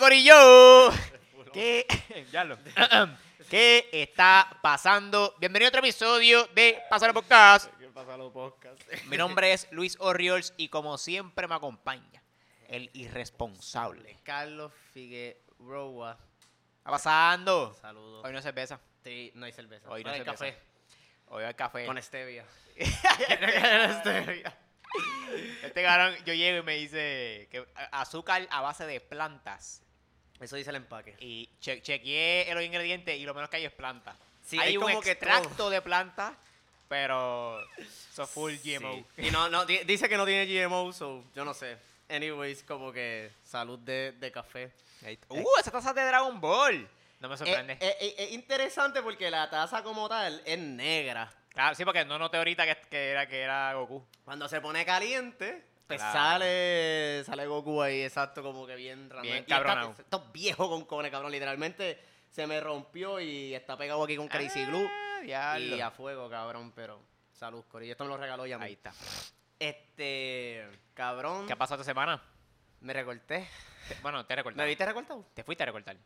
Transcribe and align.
Corillo, 0.00 0.90
¿qué, 1.52 1.86
ya 2.32 2.42
lo- 2.44 2.56
¿qué 3.50 3.86
está 3.92 4.58
pasando? 4.62 5.34
Bienvenido 5.38 5.66
a 5.66 5.68
otro 5.68 5.80
episodio 5.80 6.46
de 6.54 6.82
Pasar 6.88 7.12
Podcast. 7.12 7.70
¿Qué 7.78 7.86
pasa 7.88 8.16
los 8.16 8.32
podcasts? 8.32 8.82
Mi 9.08 9.18
nombre 9.18 9.52
es 9.52 9.68
Luis 9.72 9.98
Orriols 10.00 10.54
y 10.56 10.70
como 10.70 10.96
siempre 10.96 11.46
me 11.46 11.54
acompaña 11.54 12.22
el 12.68 12.88
irresponsable. 12.94 14.16
Carlos 14.22 14.72
Figueroa. 14.94 16.16
¿Qué 16.16 16.78
está 16.78 16.90
pasando? 16.90 17.76
Saludos. 17.82 18.24
Hoy 18.24 18.32
no 18.32 18.38
hay 18.38 18.42
cerveza. 18.42 18.80
Sí, 19.04 19.30
no 19.34 19.44
hay 19.44 19.52
cerveza. 19.52 19.90
Hoy 19.90 20.02
no 20.02 20.12
hay 20.12 20.20
cerveza. 20.24 20.32
café. 20.46 20.58
Hoy 21.26 21.44
hay 21.44 21.52
café. 21.54 21.84
Con 21.84 21.98
stevia. 22.02 22.46
Este 25.62 25.82
cabrón, 25.82 26.16
yo 26.24 26.32
llego 26.32 26.60
y 26.60 26.62
me 26.62 26.76
dice 26.76 27.48
que 27.50 27.66
azúcar 27.92 28.48
a 28.50 28.62
base 28.62 28.86
de 28.86 28.98
plantas. 29.00 29.82
Eso 30.40 30.56
dice 30.56 30.70
el 30.70 30.76
empaque. 30.76 31.16
Y 31.20 31.48
che- 31.60 31.82
chequeé 31.82 32.52
los 32.54 32.62
ingredientes 32.64 33.16
y 33.18 33.24
lo 33.24 33.34
menos 33.34 33.50
que 33.50 33.56
hay 33.56 33.64
es 33.66 33.72
planta. 33.72 34.16
Sí, 34.44 34.58
hay 34.58 34.68
hay 34.68 34.76
un 34.76 34.84
como 34.84 35.00
que 35.00 35.10
extracto 35.12 35.68
de 35.70 35.82
planta, 35.82 36.34
pero 36.88 37.60
eso 37.78 38.26
full 38.26 38.54
GMO. 38.64 39.04
Sí. 39.16 39.26
Y 39.26 39.30
no, 39.30 39.48
no, 39.48 39.64
di- 39.66 39.84
dice 39.84 40.08
que 40.08 40.16
no 40.16 40.24
tiene 40.26 40.46
GMO, 40.46 40.92
so 40.92 41.24
yo 41.34 41.44
no 41.44 41.54
sé. 41.54 41.76
Anyways, 42.08 42.64
como 42.64 42.92
que 42.92 43.30
salud 43.44 43.78
de, 43.78 44.12
de 44.12 44.32
café. 44.32 44.72
Uh, 45.28 45.44
esa 45.60 45.70
taza 45.70 45.92
de 45.94 46.04
Dragon 46.04 46.40
Ball. 46.40 46.88
No 47.20 47.28
me 47.28 47.34
Es 47.34 47.38
sorprende. 47.38 47.76
es 47.80 48.32
interesante 48.32 49.02
porque 49.02 49.30
la 49.30 49.48
taza 49.50 49.82
como 49.82 50.08
tal 50.08 50.42
es 50.44 50.58
negra. 50.58 51.32
Claro, 51.50 51.74
sí, 51.74 51.84
porque 51.84 52.04
no 52.04 52.18
noté 52.18 52.38
ahorita 52.38 52.64
que, 52.64 52.80
que 52.88 53.10
era 53.10 53.26
que 53.28 53.40
era 53.40 53.72
Goku. 53.74 54.04
Cuando 54.24 54.48
se 54.48 54.60
pone 54.60 54.84
caliente, 54.84 55.62
pues 55.90 56.00
Claro. 56.00 56.18
sale, 56.18 57.24
sale 57.24 57.46
Goku 57.46 57.82
ahí, 57.82 58.02
exacto, 58.02 58.42
como 58.42 58.66
que 58.66 58.76
bien 58.76 59.10
random. 59.10 59.22
Bien 59.22 59.36
Y 59.36 59.40
está- 59.40 59.56
cabronao. 59.56 59.94
Esto 59.98 60.22
es 60.26 60.32
viejo 60.32 60.68
con 60.68 60.84
cone, 60.84 61.10
cabrón. 61.10 61.32
Literalmente 61.32 62.00
se 62.30 62.46
me 62.46 62.60
rompió 62.60 63.18
y 63.20 63.54
está 63.54 63.76
pegado 63.76 64.04
aquí 64.04 64.16
con 64.16 64.28
Crazy 64.28 64.64
Glue. 64.66 64.88
Ah, 64.88 65.20
diablo. 65.22 65.76
Y 65.76 65.80
a 65.80 65.90
fuego, 65.90 66.30
cabrón, 66.30 66.72
pero 66.74 67.02
salud, 67.32 67.64
Corillo. 67.68 67.92
Esto 67.92 68.04
me 68.04 68.10
lo 68.10 68.16
regaló 68.16 68.46
ya. 68.46 68.58
Ahí 68.60 68.74
está. 68.74 68.92
Este, 69.58 70.66
cabrón, 70.94 71.46
¿Qué 71.46 71.52
ha 71.52 71.56
pasado 71.56 71.80
esta 71.82 71.90
semana? 71.90 72.22
me 72.80 72.92
recorté. 72.92 73.46
Te- 73.88 73.96
Bueno, 74.02 74.24
te 74.24 74.32
¿Me 74.32 74.36
recortaron. 74.36 74.68
viste 74.68 74.86
recortado? 74.86 75.26
Te 75.34 75.44
fuiste 75.44 75.62
a 75.64 75.66
recortar. 75.66 75.96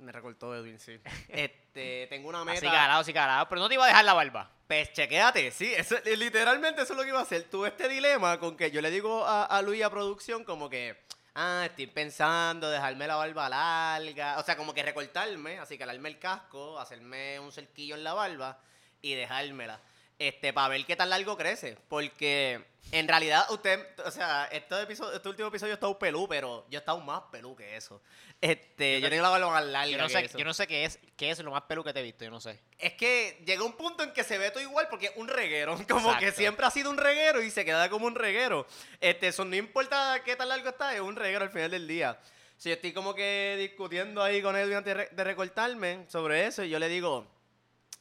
Me 0.00 0.12
recortó 0.12 0.54
Edwin, 0.54 0.78
sí. 0.78 0.98
Este, 1.28 2.06
tengo 2.08 2.28
una 2.28 2.44
meta. 2.44 2.58
Así 2.58 2.66
calado, 2.66 3.00
así 3.00 3.12
calado. 3.12 3.48
Pero 3.48 3.60
no 3.60 3.68
te 3.68 3.74
iba 3.74 3.84
a 3.84 3.88
dejar 3.88 4.04
la 4.04 4.14
barba. 4.14 4.50
Pues 4.66 4.92
chequéate, 4.92 5.50
sí, 5.50 5.72
eso, 5.74 5.96
eh, 6.04 6.16
literalmente 6.16 6.82
eso 6.82 6.92
es 6.92 6.96
lo 6.96 7.02
que 7.02 7.10
iba 7.10 7.18
a 7.18 7.22
hacer. 7.22 7.44
Tuve 7.44 7.68
este 7.68 7.88
dilema 7.88 8.38
con 8.38 8.56
que 8.56 8.70
yo 8.70 8.80
le 8.80 8.90
digo 8.90 9.24
a, 9.24 9.44
a 9.44 9.62
Luis 9.62 9.82
a 9.82 9.90
producción 9.90 10.44
como 10.44 10.70
que, 10.70 10.96
ah, 11.34 11.64
estoy 11.66 11.86
pensando 11.88 12.70
dejarme 12.70 13.06
la 13.06 13.16
barba 13.16 13.48
larga, 13.48 14.38
o 14.38 14.42
sea, 14.44 14.56
como 14.56 14.72
que 14.72 14.82
recortarme, 14.82 15.58
así 15.58 15.76
calarme 15.76 16.08
el 16.08 16.18
casco, 16.18 16.78
hacerme 16.78 17.38
un 17.40 17.52
cerquillo 17.52 17.96
en 17.96 18.04
la 18.04 18.14
barba 18.14 18.58
y 19.02 19.14
dejármela. 19.14 19.80
Este, 20.20 20.52
para 20.52 20.68
ver 20.68 20.84
qué 20.84 20.96
tan 20.96 21.08
largo 21.08 21.34
crece. 21.34 21.78
Porque 21.88 22.62
en 22.92 23.08
realidad 23.08 23.50
usted, 23.50 23.80
o 24.04 24.10
sea, 24.10 24.50
este, 24.52 24.82
episodio, 24.82 25.16
este 25.16 25.26
último 25.30 25.48
episodio 25.48 25.72
he 25.72 25.74
estado 25.74 25.98
pelú, 25.98 26.28
pero 26.28 26.66
yo 26.68 26.78
he 26.78 26.80
estado 26.80 27.00
más 27.00 27.22
pelú 27.32 27.56
que 27.56 27.74
eso. 27.74 28.02
Este, 28.38 29.00
yo, 29.00 29.06
no- 29.06 29.10
tengo 29.10 29.22
la 29.22 29.30
barba 29.30 29.50
más 29.50 29.64
larga 29.64 29.90
Yo 29.90 29.96
no 29.96 30.06
que 30.08 30.12
sé, 30.12 30.24
eso. 30.26 30.36
yo 30.38 30.44
no 30.44 30.52
sé 30.52 30.66
qué 30.66 30.84
es, 30.84 30.98
qué 31.16 31.30
es 31.30 31.38
lo 31.38 31.50
más 31.50 31.62
pelu 31.62 31.82
que 31.82 31.94
te 31.94 32.00
he 32.00 32.02
visto, 32.02 32.22
yo 32.22 32.30
no 32.30 32.38
sé. 32.38 32.60
Es 32.78 32.92
que 32.92 33.42
llega 33.46 33.64
un 33.64 33.72
punto 33.78 34.02
en 34.02 34.12
que 34.12 34.22
se 34.22 34.36
ve 34.36 34.50
todo 34.50 34.62
igual 34.62 34.88
porque 34.90 35.06
es 35.06 35.12
un 35.16 35.26
reguero. 35.26 35.74
Como 35.88 36.10
que 36.10 36.16
Exacto. 36.26 36.36
siempre 36.36 36.66
ha 36.66 36.70
sido 36.70 36.90
un 36.90 36.98
reguero 36.98 37.40
y 37.40 37.50
se 37.50 37.64
queda 37.64 37.88
como 37.88 38.04
un 38.06 38.14
reguero. 38.14 38.66
Este, 39.00 39.28
eso 39.28 39.46
no 39.46 39.56
importa 39.56 40.20
qué 40.22 40.36
tan 40.36 40.50
largo 40.50 40.68
está, 40.68 40.94
es 40.94 41.00
un 41.00 41.16
reguero 41.16 41.44
al 41.46 41.50
final 41.50 41.70
del 41.70 41.88
día. 41.88 42.20
Si 42.58 42.68
yo 42.68 42.74
estoy 42.74 42.92
como 42.92 43.14
que 43.14 43.56
discutiendo 43.58 44.22
ahí 44.22 44.42
con 44.42 44.54
Edwin 44.54 44.76
antes 44.76 45.16
de 45.16 45.24
recortarme 45.24 46.04
sobre 46.08 46.44
eso, 46.46 46.62
y 46.62 46.68
yo 46.68 46.78
le 46.78 46.88
digo, 46.90 47.26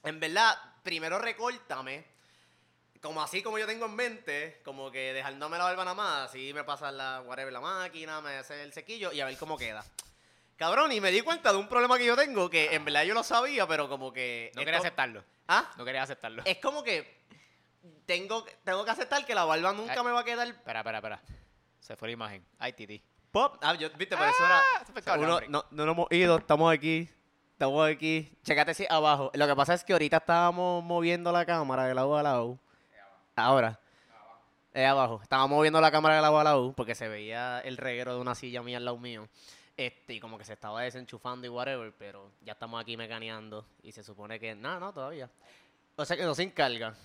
en 0.03 0.19
verdad, 0.19 0.57
primero 0.83 1.19
recórtame. 1.19 2.05
Como 3.01 3.21
así 3.21 3.41
como 3.41 3.57
yo 3.57 3.65
tengo 3.65 3.85
en 3.85 3.95
mente, 3.95 4.61
como 4.65 4.91
que 4.91 5.13
dejándome 5.13 5.57
la 5.57 5.63
barba 5.63 5.85
nada 5.85 5.95
más, 5.95 6.29
así 6.29 6.53
me 6.53 6.65
pasa 6.65 6.91
la, 6.91 7.21
whatever, 7.25 7.53
la 7.53 7.61
máquina, 7.61 8.19
me 8.19 8.35
hace 8.37 8.61
el 8.61 8.73
sequillo 8.73 9.13
y 9.13 9.21
a 9.21 9.25
ver 9.25 9.37
cómo 9.37 9.57
queda. 9.57 9.85
Cabrón, 10.57 10.91
y 10.91 10.99
me 10.99 11.09
di 11.09 11.21
cuenta 11.21 11.53
de 11.53 11.57
un 11.57 11.69
problema 11.69 11.97
que 11.97 12.05
yo 12.05 12.17
tengo, 12.17 12.49
que 12.49 12.75
en 12.75 12.83
verdad 12.83 13.03
yo 13.03 13.13
lo 13.13 13.23
sabía, 13.23 13.65
pero 13.65 13.87
como 13.87 14.11
que... 14.11 14.51
No 14.53 14.59
esto- 14.59 14.65
quería 14.65 14.79
aceptarlo. 14.81 15.23
¿Ah? 15.47 15.71
No 15.77 15.85
quería 15.85 16.03
aceptarlo. 16.03 16.43
Es 16.43 16.57
como 16.57 16.83
que 16.83 17.23
tengo, 18.05 18.45
tengo 18.65 18.83
que 18.83 18.91
aceptar 18.91 19.25
que 19.25 19.33
la 19.33 19.45
barba 19.45 19.71
nunca 19.71 19.93
Ay. 19.93 20.03
me 20.03 20.11
va 20.11 20.19
a 20.19 20.23
quedar 20.25 20.45
Espera, 20.49 20.79
espera, 20.81 20.97
espera. 20.97 21.21
Se 21.79 21.95
fue 21.95 22.09
la 22.09 22.11
imagen. 22.13 22.45
Ay, 22.57 22.73
Titi. 22.73 23.01
pop. 23.31 23.57
Ah, 23.61 23.75
yo, 23.75 23.89
viste, 23.91 24.17
por 24.17 24.27
eso 24.27 24.43
era... 24.45 25.15
uno- 25.17 25.39
no, 25.47 25.65
no 25.71 25.85
nos 25.85 25.93
hemos 25.95 26.07
ido, 26.11 26.37
estamos 26.37 26.73
aquí. 26.73 27.09
Estamos 27.59 27.89
aquí. 27.89 28.31
Checate 28.41 28.73
si 28.73 28.85
abajo. 28.89 29.31
Lo 29.33 29.45
que 29.45 29.53
pasa 29.53 29.73
es 29.73 29.83
que 29.83 29.91
ahorita 29.91 30.15
estábamos 30.15 30.81
moviendo 30.81 31.29
la 31.33 31.45
cámara 31.45 31.87
de 31.87 31.93
lado 31.93 32.17
a 32.17 32.23
lado. 32.23 32.57
Ahora. 33.35 33.77
Es 34.73 34.87
abajo. 34.87 35.19
Estábamos 35.21 35.57
moviendo 35.57 35.81
la 35.81 35.91
cámara 35.91 36.15
de 36.15 36.21
lado 36.21 36.39
a 36.39 36.45
lado 36.45 36.71
porque 36.71 36.95
se 36.95 37.09
veía 37.09 37.59
el 37.59 37.75
reguero 37.75 38.13
de 38.13 38.21
una 38.21 38.33
silla 38.33 38.63
mía 38.63 38.77
al 38.77 38.85
lado 38.85 38.97
mío. 38.97 39.27
Este, 39.75 40.13
y 40.13 40.21
como 40.21 40.37
que 40.37 40.45
se 40.45 40.53
estaba 40.53 40.83
desenchufando 40.83 41.47
y 41.47 41.49
whatever, 41.49 41.93
pero 41.99 42.31
ya 42.45 42.53
estamos 42.53 42.81
aquí 42.81 42.95
mecaneando 42.95 43.65
y 43.83 43.91
se 43.91 44.05
supone 44.05 44.39
que... 44.39 44.55
No, 44.55 44.79
no, 44.79 44.93
todavía. 44.93 45.29
O 45.97 46.05
sea 46.05 46.15
que 46.15 46.23
no 46.23 46.33
se 46.35 46.43
encarga. 46.43 46.95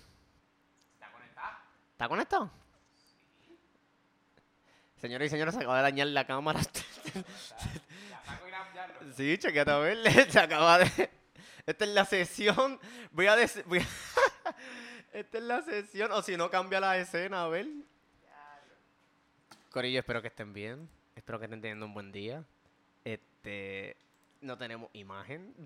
¿Está 0.93 1.11
conectado? 1.11 1.57
¿Está 1.91 2.07
conectado? 2.07 2.49
Señores 5.01 5.27
y 5.27 5.29
señores, 5.31 5.53
se 5.53 5.59
acaba 5.59 5.75
de 5.75 5.83
dañar 5.83 6.07
la 6.07 6.25
cámara. 6.25 6.61
Sí, 9.15 9.37
chequete 9.37 9.71
a 9.71 9.77
ver. 9.77 9.97
Se 10.31 10.39
acaba 10.39 10.79
de. 10.79 11.09
Esta 11.65 11.85
es 11.85 11.91
la 11.91 12.05
sesión. 12.05 12.79
Voy 13.11 13.27
a. 13.27 13.33
a- 13.33 13.39
Esta 15.13 15.37
es 15.37 15.43
la 15.43 15.61
sesión. 15.61 16.11
O 16.11 16.21
si 16.21 16.35
no, 16.37 16.49
cambia 16.49 16.79
la 16.79 16.97
escena, 16.97 17.43
a 17.43 17.47
ver. 17.47 17.67
Corillo, 19.71 19.99
espero 19.99 20.21
que 20.21 20.27
estén 20.29 20.53
bien. 20.53 20.89
Espero 21.15 21.39
que 21.39 21.45
estén 21.45 21.61
teniendo 21.61 21.85
un 21.85 21.93
buen 21.93 22.11
día. 22.11 22.43
Este. 23.03 23.97
No 24.41 24.57
tenemos 24.57 24.89
imagen. 24.93 25.53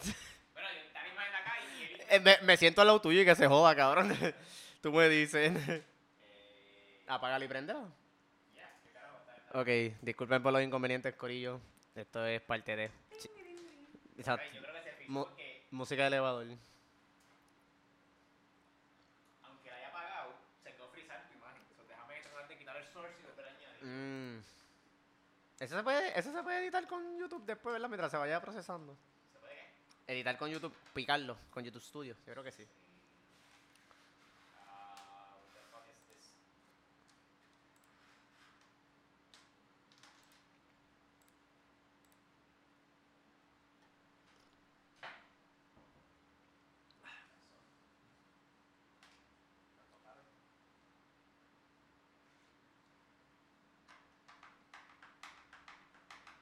Bueno, 0.53 0.69
yo 0.73 1.11
imagen 1.13 1.35
acá 1.35 1.53
y 1.79 1.83
él- 1.83 2.01
Eh, 2.09 2.19
me, 2.19 2.38
me 2.45 2.57
siento 2.57 2.81
al 2.81 2.88
lado 2.88 3.00
tuyo 3.01 3.21
y 3.21 3.25
que 3.25 3.35
se 3.35 3.47
joda, 3.47 3.73
cabrón. 3.75 4.13
Tú 4.81 4.91
me 4.91 5.07
dices. 5.07 5.53
Apágalo 7.07 7.45
y 7.45 7.47
prendelo. 7.47 7.91
Ok, 9.53 9.67
disculpen 10.01 10.44
por 10.44 10.51
los 10.53 10.61
inconvenientes, 10.61 11.16
Corillo. 11.16 11.59
Esto 11.99 12.25
es 12.25 12.41
parte 12.41 12.75
de. 12.75 12.91
Exacto. 14.17 14.45
Yo 14.53 14.61
creo 14.61 14.73
que 14.73 14.83
se 14.83 14.91
fijó 14.93 15.11
Mu- 15.11 15.35
que 15.35 15.67
música 15.71 16.01
de 16.03 16.07
elevador. 16.07 16.45
aunque 19.43 19.69
la 19.69 19.75
haya 19.75 19.87
apagado, 19.89 20.33
se 20.63 20.73
quedó 20.73 20.88
frisar 20.89 21.27
tu 21.27 21.33
imagen. 21.38 21.61
So, 21.77 21.83
déjame 21.88 22.21
tratar 22.21 22.47
de 22.47 22.57
quitar 22.57 22.77
el 22.77 22.85
source 22.85 23.13
y 23.19 23.23
volver 23.23 23.45
a 23.45 23.49
añadir. 23.49 23.83
Mm. 23.83 24.43
Eso 25.59 25.75
se 25.77 25.83
puede, 25.83 26.19
eso 26.19 26.31
se 26.31 26.43
puede 26.43 26.59
editar 26.63 26.88
con 26.88 27.17
YouTube 27.17 27.45
después, 27.45 27.73
¿verdad? 27.73 27.89
Mientras 27.89 28.11
se 28.11 28.17
vaya 28.17 28.39
procesando. 28.41 28.95
¿Se 29.33 29.39
puede 29.39 29.53
qué? 29.55 30.13
Editar 30.13 30.38
con 30.38 30.49
YouTube, 30.49 30.73
picarlo 30.93 31.38
con 31.51 31.63
YouTube 31.63 31.81
Studio. 31.83 32.15
Yo 32.25 32.31
creo 32.33 32.43
que 32.43 32.51
sí. 32.53 32.65
Ah, 34.67 35.35
what 35.43 35.53
the 35.53 35.61
fuck 35.69 35.83
is 35.89 36.00
this? 36.07 36.33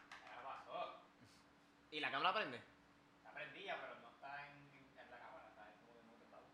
¿Qué 0.09 0.43
pasó? 0.43 0.99
¿Y 1.91 1.99
la 1.99 2.11
cámara 2.11 2.33
prende? 2.33 2.57
Está 3.17 3.31
prendida, 3.33 3.77
pero 3.79 3.95
no 4.01 4.09
está 4.09 4.47
en, 4.47 4.57
en 4.99 5.09
la 5.11 5.19
cámara, 5.19 5.47
está 5.49 5.69
en 5.69 5.75
como 5.79 5.99
en 5.99 6.09
otro 6.09 6.29
lado. 6.31 6.45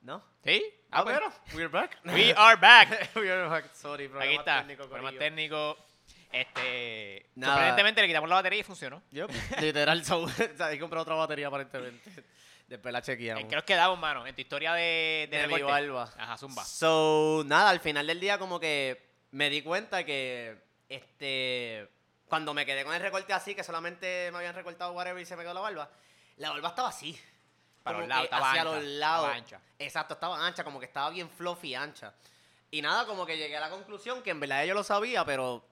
¿No? 0.00 0.22
¿Sí? 0.44 0.62
Ah, 0.92 1.04
pero, 1.04 1.32
we're 1.52 1.68
back. 1.68 1.98
We 2.04 2.32
are 2.32 2.56
back. 2.56 3.10
we 3.16 3.30
are 3.30 3.48
back. 3.48 3.74
Sorry, 3.74 4.04
Aquí 4.04 4.12
problema 4.12 4.40
está. 4.40 4.58
técnico, 4.58 4.82
Problema 4.84 5.08
corillo. 5.08 5.18
técnico. 5.18 5.76
Este. 6.30 7.30
Nada. 7.34 7.54
Sorprendentemente 7.54 8.02
le 8.02 8.06
quitamos 8.08 8.28
la 8.28 8.36
batería 8.36 8.60
y 8.60 8.62
funcionó. 8.62 9.02
Yup, 9.10 9.30
literal, 9.60 10.04
so, 10.04 10.22
o 10.22 10.28
sea, 10.28 10.66
hay 10.66 10.76
que 10.76 10.80
comprar 10.80 11.02
otra 11.02 11.14
batería 11.16 11.48
aparentemente. 11.48 12.24
Después 12.68 12.92
la 12.92 13.02
chequeamos. 13.02 13.42
¿En 13.42 13.48
qué 13.48 13.56
nos 13.56 13.64
quedamos, 13.64 13.98
mano? 13.98 14.26
En 14.26 14.34
tu 14.34 14.40
historia 14.40 14.74
de, 14.74 15.28
de, 15.30 15.38
De 15.38 15.46
mi 15.48 15.62
barba. 15.62 16.12
Ajá, 16.16 16.36
zumba. 16.36 16.64
So, 16.64 17.42
nada, 17.46 17.70
al 17.70 17.80
final 17.80 18.06
del 18.06 18.20
día 18.20 18.38
como 18.38 18.60
que 18.60 19.10
me 19.32 19.50
di 19.50 19.62
cuenta 19.62 20.04
que, 20.04 20.56
este, 20.88 21.88
cuando 22.28 22.54
me 22.54 22.66
quedé 22.66 22.84
con 22.84 22.94
el 22.94 23.00
recorte 23.00 23.32
así, 23.32 23.54
que 23.54 23.64
solamente 23.64 24.30
me 24.32 24.38
habían 24.38 24.54
recortado 24.54 24.92
whatever 24.92 25.22
y 25.22 25.26
se 25.26 25.36
me 25.36 25.42
quedó 25.42 25.54
la 25.54 25.60
barba, 25.60 25.90
la 26.36 26.50
barba 26.50 26.68
estaba 26.68 26.88
así. 26.88 27.18
Para 27.82 27.98
los 28.00 28.08
lados, 28.08 28.24
estaba 28.24 28.50
hacia 28.50 28.62
ancha, 28.62 28.72
los 28.72 28.84
estaba 28.84 28.98
lados. 28.98 29.30
ancha. 29.30 29.60
Exacto, 29.78 30.14
estaba 30.14 30.44
ancha, 30.44 30.64
como 30.64 30.80
que 30.80 30.86
estaba 30.86 31.08
bien 31.10 31.30
fluffy 31.30 31.74
ancha. 31.74 32.12
Y 32.70 32.82
nada, 32.82 33.06
como 33.06 33.24
que 33.24 33.36
llegué 33.36 33.56
a 33.56 33.60
la 33.60 33.70
conclusión 33.70 34.22
que 34.22 34.30
en 34.30 34.40
verdad 34.40 34.64
yo 34.64 34.74
lo 34.74 34.82
sabía, 34.82 35.24
pero 35.24 35.64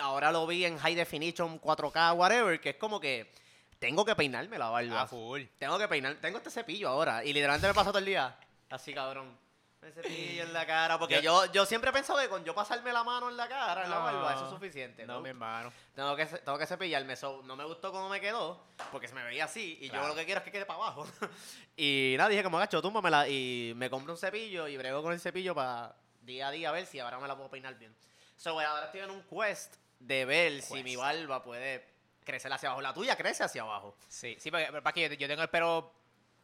ahora 0.00 0.32
lo 0.32 0.46
vi 0.46 0.64
en 0.64 0.78
high 0.78 0.94
definition, 0.94 1.60
4K, 1.60 2.14
whatever, 2.14 2.58
que 2.58 2.70
es 2.70 2.76
como 2.76 2.98
que 2.98 3.30
tengo 3.78 4.04
que 4.04 4.16
peinarme 4.16 4.58
la 4.58 4.70
barba. 4.70 5.02
Ah, 5.02 5.06
full. 5.06 5.42
Tengo 5.58 5.78
que 5.78 5.88
peinar, 5.88 6.16
tengo 6.16 6.38
este 6.38 6.50
cepillo 6.50 6.88
ahora. 6.88 7.22
Y 7.22 7.34
literalmente 7.34 7.68
me 7.68 7.74
paso 7.74 7.90
todo 7.90 7.98
el 7.98 8.06
día 8.06 8.34
así, 8.70 8.94
cabrón. 8.94 9.36
El 9.80 9.92
cepillo 9.92 10.42
en 10.42 10.52
la 10.52 10.66
cara. 10.66 10.98
Porque 10.98 11.22
yo, 11.22 11.46
yo 11.52 11.64
siempre 11.64 11.90
he 11.90 11.92
pensado 11.92 12.18
que 12.18 12.28
con 12.28 12.44
yo 12.44 12.54
pasarme 12.54 12.92
la 12.92 13.04
mano 13.04 13.28
en 13.30 13.36
la 13.36 13.48
cara, 13.48 13.84
en 13.84 13.90
la 13.90 13.98
barba, 13.98 14.34
eso 14.34 14.44
es 14.44 14.50
suficiente. 14.50 15.06
No, 15.06 15.14
¿no? 15.14 15.20
mi 15.20 15.28
hermano. 15.30 15.72
Tengo 15.94 16.16
que, 16.16 16.26
tengo 16.26 16.58
que 16.58 16.66
cepillarme. 16.66 17.16
So, 17.16 17.42
no 17.44 17.54
me 17.56 17.64
gustó 17.64 17.92
cómo 17.92 18.08
me 18.08 18.20
quedó, 18.20 18.60
porque 18.90 19.08
se 19.08 19.14
me 19.14 19.22
veía 19.24 19.44
así. 19.44 19.78
Y 19.80 19.88
Claro. 19.88 20.04
yo 20.04 20.08
lo 20.10 20.14
que 20.16 20.24
quiero 20.24 20.38
es 20.40 20.44
que 20.44 20.50
quede 20.52 20.66
para 20.66 20.78
abajo. 20.80 21.06
y 21.76 22.14
nada, 22.18 22.28
dije, 22.28 22.42
como 22.42 22.58
gacho, 22.58 22.82
túmbamela. 22.82 23.28
Y 23.28 23.72
me 23.76 23.88
compro 23.88 24.12
un 24.12 24.18
cepillo 24.18 24.66
y 24.68 24.76
brego 24.76 25.02
con 25.02 25.12
el 25.12 25.20
cepillo 25.20 25.54
para 25.54 25.94
día 26.22 26.48
a 26.48 26.50
día 26.50 26.68
a 26.68 26.72
ver 26.72 26.84
si 26.86 26.98
ahora 26.98 27.18
me 27.18 27.28
la 27.28 27.36
puedo 27.36 27.48
peinar 27.48 27.74
bien. 27.78 27.94
So, 28.36 28.52
güey, 28.54 28.66
ahora 28.66 28.86
estoy 28.86 29.00
en 29.00 29.10
un 29.10 29.22
quest 29.22 29.76
de 29.98 30.24
ver 30.24 30.62
si 30.62 30.82
mi 30.82 30.94
barba 30.96 31.42
puede 31.42 31.84
crecer 32.24 32.52
hacia 32.52 32.68
abajo. 32.68 32.82
La 32.82 32.92
tuya 32.92 33.16
crece 33.16 33.42
hacia 33.44 33.62
abajo. 33.62 33.96
Sí, 34.08 34.36
sí, 34.38 34.50
porque, 34.50 34.66
porque 34.70 34.88
aquí 34.88 35.00
yo, 35.02 35.08
yo 35.14 35.26
tengo 35.28 35.42
el 35.42 35.48
pelo, 35.48 35.92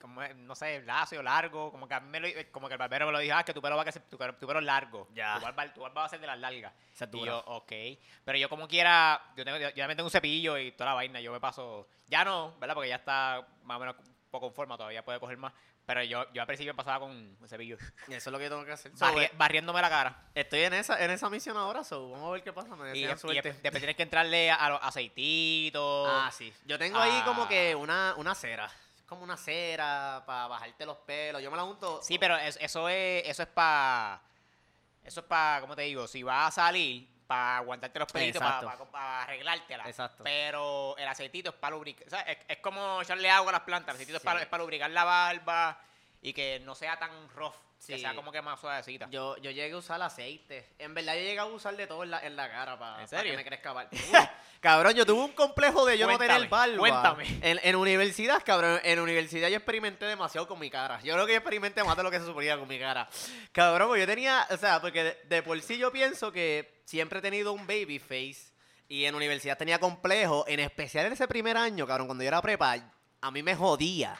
como, 0.04 0.22
es, 0.22 0.36
no 0.36 0.54
sé, 0.54 0.82
lacio, 0.82 1.22
largo, 1.22 1.70
como 1.72 1.88
que 1.88 1.94
a 1.94 2.00
mí 2.00 2.08
me 2.10 2.20
lo, 2.20 2.28
como 2.52 2.68
que 2.68 2.74
el 2.74 2.78
barbero 2.78 3.06
me 3.06 3.12
lo 3.12 3.18
dijo, 3.20 3.34
ah, 3.34 3.42
que 3.42 3.54
tu 3.54 3.62
pelo 3.62 3.74
va 3.76 3.80
a 3.80 3.84
crecer, 3.86 4.02
tu, 4.02 4.18
tu 4.18 4.46
pelo 4.46 4.58
es 4.58 4.64
largo. 4.66 5.08
Ya. 5.14 5.36
Tu 5.36 5.40
barba, 5.40 5.72
tu 5.72 5.80
barba 5.80 6.00
va 6.02 6.06
a 6.06 6.10
ser 6.10 6.20
de 6.20 6.26
las 6.26 6.38
largas. 6.38 6.72
Y 7.10 7.24
yo, 7.24 7.38
ok. 7.46 7.72
Pero 8.24 8.36
yo 8.38 8.48
como 8.50 8.68
quiera, 8.68 9.20
yo, 9.34 9.44
tengo, 9.46 9.56
yo, 9.56 9.70
yo 9.70 9.74
también 9.76 9.96
tengo 9.96 10.06
un 10.08 10.10
cepillo 10.10 10.58
y 10.58 10.72
toda 10.72 10.90
la 10.90 10.94
vaina, 10.94 11.20
yo 11.22 11.32
me 11.32 11.40
paso, 11.40 11.88
ya 12.06 12.22
no, 12.24 12.54
¿verdad? 12.58 12.74
Porque 12.74 12.90
ya 12.90 12.96
está 12.96 13.46
más 13.62 13.78
o 13.78 13.80
menos 13.80 13.96
poco 14.30 14.46
en 14.48 14.52
forma, 14.52 14.76
todavía 14.76 15.02
puede 15.02 15.18
coger 15.18 15.38
más. 15.38 15.52
Pero 15.86 16.02
yo, 16.02 16.24
yo 16.32 16.40
al 16.40 16.46
principio 16.46 16.74
pasaba 16.74 17.00
con 17.00 17.10
un 17.10 17.38
cepillo, 17.48 17.76
Y 18.08 18.14
eso 18.14 18.30
es 18.30 18.32
lo 18.32 18.38
que 18.38 18.48
tengo 18.48 18.64
que 18.64 18.72
hacer. 18.72 18.90
So, 18.96 19.04
barri- 19.04 19.12
güey, 19.12 19.30
barriéndome 19.36 19.82
la 19.82 19.90
cara. 19.90 20.16
Estoy 20.34 20.60
en 20.64 20.72
esa, 20.74 21.02
en 21.04 21.10
esa 21.10 21.28
misión 21.28 21.56
ahora, 21.58 21.84
so 21.84 22.10
vamos 22.10 22.28
a 22.28 22.32
ver 22.32 22.42
qué 22.42 22.52
pasa. 22.52 22.74
Me 22.74 22.96
Y, 22.96 23.04
después 23.04 23.42
tienes 23.62 23.94
que 23.96 24.02
entrarle 24.02 24.50
a, 24.50 24.54
a 24.56 24.70
los 24.70 24.80
aceititos. 24.82 26.08
Ah, 26.10 26.30
sí. 26.32 26.52
Yo 26.64 26.78
tengo 26.78 26.98
ahí 26.98 27.20
como 27.24 27.44
Ah. 27.44 27.48
que 27.48 27.74
una, 27.74 28.14
una 28.16 28.34
cera. 28.34 28.70
Como 29.06 29.22
una 29.22 29.36
cera 29.36 30.22
para 30.26 30.46
bajarte 30.48 30.86
los 30.86 30.96
pelos. 30.98 31.42
Yo 31.42 31.50
me 31.50 31.56
la 31.56 31.64
unto. 31.64 32.02
Sí, 32.02 32.18
pero 32.18 32.36
es- 32.36 32.58
eso 32.60 32.88
es 32.88 33.22
eso 33.26 33.42
es 33.42 33.48
para 33.48 34.20
eso 35.04 35.20
es 35.20 35.26
para, 35.26 35.60
¿cómo 35.60 35.76
te 35.76 35.82
digo? 35.82 36.06
Si 36.08 36.22
vas 36.22 36.48
a 36.48 36.62
salir 36.64 37.06
para 37.26 37.58
aguantarte 37.58 37.98
los 37.98 38.10
pelitos, 38.10 38.40
Exacto. 38.40 38.86
para 38.90 39.22
arreglártela. 39.22 39.84
Exacto. 39.88 40.24
Pero 40.24 40.96
el 40.96 41.06
aceitito 41.08 41.50
es 41.50 41.56
para 41.56 41.74
lubricar. 41.76 42.06
O 42.06 42.10
sea, 42.10 42.20
es, 42.22 42.38
es 42.48 42.56
como 42.58 43.00
echarle 43.02 43.30
agua 43.30 43.50
a 43.50 43.52
las 43.52 43.60
plantas. 43.62 43.90
El 43.90 43.96
aceitito 43.96 44.18
Sí. 44.18 44.22
es, 44.22 44.24
para, 44.24 44.40
es 44.42 44.46
para 44.46 44.62
lubricar 44.62 44.90
la 44.90 45.04
barba 45.04 45.78
y 46.22 46.32
que 46.32 46.60
no 46.60 46.74
sea 46.74 46.98
tan 46.98 47.28
rough. 47.30 47.54
Que 47.86 47.98
sea 47.98 48.14
como 48.14 48.32
que 48.32 48.40
más 48.42 48.60
suavecita. 48.60 49.08
Yo, 49.10 49.36
yo 49.38 49.50
llegué 49.50 49.72
a 49.72 49.76
usar 49.76 50.00
aceite. 50.02 50.74
En 50.78 50.94
verdad, 50.94 51.14
yo 51.14 51.20
llegué 51.20 51.38
a 51.38 51.44
usar 51.46 51.76
de 51.76 51.86
todo 51.86 52.02
en 52.02 52.10
la, 52.10 52.20
en 52.24 52.36
la 52.36 52.50
cara 52.50 52.78
para 52.78 53.02
¿En 53.02 53.08
serio? 53.08 53.32
que 53.32 53.36
me 53.36 53.44
crezca 53.44 53.72
barba. 53.72 53.90
cabrón, 54.60 54.94
yo 54.94 55.04
tuve 55.04 55.22
un 55.22 55.32
complejo 55.32 55.84
de 55.84 55.98
yo 55.98 56.06
no 56.06 56.18
tener 56.18 56.48
barba. 56.48 56.78
cuéntame. 56.78 57.24
En, 57.42 57.60
en 57.62 57.76
universidad, 57.76 58.42
cabrón, 58.44 58.80
en 58.82 59.00
universidad 59.00 59.48
yo 59.48 59.56
experimenté 59.56 60.06
demasiado 60.06 60.48
con 60.48 60.58
mi 60.58 60.70
cara. 60.70 61.00
Yo 61.02 61.14
creo 61.14 61.26
que 61.26 61.32
yo 61.32 61.38
experimenté 61.38 61.84
más 61.84 61.96
de 61.96 62.02
lo 62.02 62.10
que 62.10 62.18
se 62.18 62.26
suponía 62.26 62.58
con 62.58 62.68
mi 62.68 62.78
cara. 62.78 63.08
Cabrón, 63.52 63.88
porque 63.88 64.00
yo 64.00 64.06
tenía, 64.06 64.46
o 64.50 64.56
sea, 64.56 64.80
porque 64.80 65.04
de, 65.04 65.18
de 65.24 65.42
por 65.42 65.60
sí 65.60 65.76
yo 65.78 65.92
pienso 65.92 66.32
que 66.32 66.82
siempre 66.84 67.18
he 67.18 67.22
tenido 67.22 67.52
un 67.52 67.66
baby 67.66 67.98
face 67.98 68.52
y 68.88 69.04
en 69.04 69.14
universidad 69.14 69.56
tenía 69.56 69.78
complejo, 69.78 70.44
en 70.46 70.60
especial 70.60 71.06
en 71.06 71.12
ese 71.14 71.26
primer 71.26 71.56
año, 71.56 71.86
cabrón, 71.86 72.06
cuando 72.06 72.22
yo 72.22 72.28
era 72.28 72.42
prepa, 72.42 72.76
a 73.20 73.30
mí 73.30 73.42
me 73.42 73.56
jodía 73.56 74.16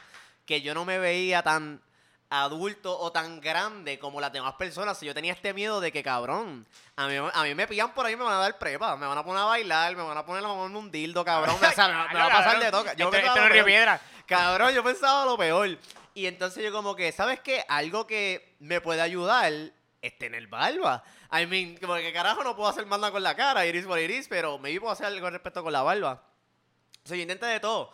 que 0.47 0.63
yo 0.63 0.75
no 0.75 0.85
me 0.85 0.99
veía 0.99 1.43
tan 1.43 1.83
adulto 2.31 2.99
o 2.99 3.13
tan 3.13 3.41
grande 3.41 3.99
como 3.99 4.21
las 4.21 4.33
demás 4.33 4.55
personas. 4.55 5.01
Y 5.03 5.07
yo 5.07 5.15
tenía 5.15 5.33
este 5.33 5.55
miedo 5.55 5.81
de 5.81 5.93
que, 5.93 6.03
cabrón, 6.03 6.67
a 6.97 7.07
mí, 7.07 7.15
a 7.17 7.43
mí 7.45 7.55
me 7.55 7.67
pillan 7.67 7.93
por 7.95 8.07
ahí 8.07 8.17
me 8.17 8.25
van 8.25 8.35
a 8.35 8.39
dar 8.39 8.59
prepa. 8.59 8.97
Me 8.97 9.07
van 9.07 9.17
a 9.19 9.25
poner 9.25 9.43
a 9.43 9.47
bailar, 9.47 9.95
me 9.97 10.03
van 10.03 10.17
a 10.19 10.25
poner 10.27 10.45
a 10.45 10.49
ponerme 10.49 10.79
un 10.79 10.91
dildo, 10.91 11.25
cabrón. 11.25 11.57
O 11.57 11.73
sea, 11.73 11.89
me, 11.89 11.95
va- 11.95 12.09
me 12.09 12.19
va 12.19 12.27
a 12.27 12.31
pasar 12.31 12.59
de 12.61 12.71
toca. 12.71 12.95
Yo 12.95 13.05
Esto, 13.07 13.11
pensaba 13.11 13.35
esto 13.35 13.41
no 13.41 13.41
lo 13.41 13.47
es 13.47 13.53
Río 13.53 13.65
peor. 13.65 13.67
Piedra. 13.77 14.01
Cabrón, 14.27 14.73
yo 14.75 14.83
pensaba 14.85 15.25
lo 15.25 15.37
peor. 15.39 15.79
Y 16.15 16.27
entonces 16.27 16.63
yo 16.65 16.73
como 16.73 16.95
que, 16.97 17.11
¿sabes 17.13 17.41
qué? 17.41 17.65
Algo 17.69 18.07
que 18.07 18.57
me 18.61 18.81
puede 18.81 19.01
ayudar 19.03 19.53
es 20.01 20.19
tener 20.19 20.47
barba. 20.47 21.03
I 21.33 21.47
mean, 21.47 21.77
como 21.79 21.95
que 21.97 22.13
carajo 22.13 22.45
no 22.45 22.55
puedo 22.55 22.69
hacer 22.69 22.87
más 22.87 22.99
nada 23.01 23.11
con 23.11 23.23
la 23.23 23.35
cara, 23.35 23.67
iris 23.67 23.85
por 23.87 23.99
iris, 23.99 24.29
pero 24.29 24.59
me 24.59 24.79
puedo 24.79 24.93
hacer 24.93 25.07
algo 25.07 25.27
al 25.27 25.33
respecto 25.33 25.63
con 25.63 25.73
la 25.73 25.83
barba. 25.83 26.23
O 27.05 27.09
sea, 27.09 27.17
yo 27.17 27.23
intenté 27.23 27.47
de 27.47 27.59
todo. 27.61 27.91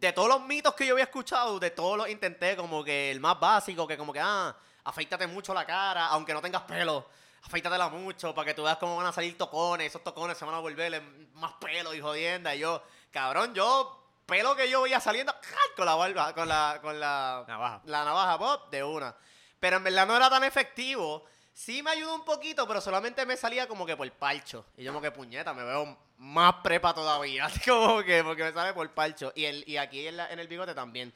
De 0.00 0.12
todos 0.12 0.28
los 0.28 0.42
mitos 0.42 0.74
que 0.74 0.86
yo 0.86 0.92
había 0.92 1.04
escuchado, 1.04 1.58
de 1.58 1.70
todos 1.70 1.96
los 1.96 2.08
intenté, 2.08 2.56
como 2.56 2.84
que 2.84 3.10
el 3.10 3.20
más 3.20 3.40
básico, 3.40 3.86
que 3.86 3.96
como 3.96 4.12
que, 4.12 4.20
ah, 4.20 4.54
afeítate 4.84 5.26
mucho 5.26 5.54
la 5.54 5.64
cara, 5.64 6.06
aunque 6.08 6.34
no 6.34 6.42
tengas 6.42 6.62
pelo, 6.62 7.08
afeítatela 7.42 7.88
mucho 7.88 8.34
para 8.34 8.46
que 8.46 8.54
tú 8.54 8.62
veas 8.64 8.76
cómo 8.76 8.96
van 8.96 9.06
a 9.06 9.12
salir 9.12 9.36
tocones, 9.38 9.88
esos 9.88 10.04
tocones 10.04 10.36
se 10.36 10.44
van 10.44 10.54
a 10.54 10.58
volver 10.58 11.02
más 11.34 11.52
pelo 11.54 11.94
y 11.94 12.00
jodienda. 12.00 12.54
Y 12.54 12.60
yo, 12.60 12.82
cabrón, 13.10 13.54
yo, 13.54 14.06
pelo 14.26 14.54
que 14.54 14.68
yo 14.68 14.82
veía 14.82 15.00
saliendo 15.00 15.34
con 15.76 15.86
la 15.86 15.94
barba, 15.94 16.34
con 16.34 16.48
la, 16.48 16.78
con 16.82 17.00
la, 17.00 17.44
Navaja. 17.46 17.80
la 17.84 18.04
navaja 18.04 18.38
pop 18.38 18.70
de 18.70 18.84
una. 18.84 19.14
Pero 19.58 19.78
en 19.78 19.84
verdad 19.84 20.06
no 20.06 20.16
era 20.16 20.28
tan 20.28 20.44
efectivo. 20.44 21.24
Sí 21.56 21.82
me 21.82 21.90
ayudó 21.90 22.14
un 22.14 22.24
poquito, 22.26 22.68
pero 22.68 22.82
solamente 22.82 23.24
me 23.24 23.34
salía 23.34 23.66
como 23.66 23.86
que 23.86 23.96
por 23.96 24.10
parcho. 24.12 24.66
Y 24.76 24.84
yo 24.84 24.92
como 24.92 25.00
que 25.00 25.10
puñeta, 25.10 25.54
me 25.54 25.64
veo 25.64 25.96
más 26.18 26.56
prepa 26.62 26.92
todavía. 26.92 27.48
Como 27.66 28.02
que 28.02 28.22
porque 28.22 28.44
me 28.44 28.52
sale 28.52 28.74
por 28.74 28.90
parcho. 28.90 29.32
Y, 29.34 29.46
el, 29.46 29.64
y 29.66 29.78
aquí 29.78 30.06
en, 30.06 30.18
la- 30.18 30.30
en 30.30 30.38
el 30.38 30.48
bigote 30.48 30.74
también. 30.74 31.14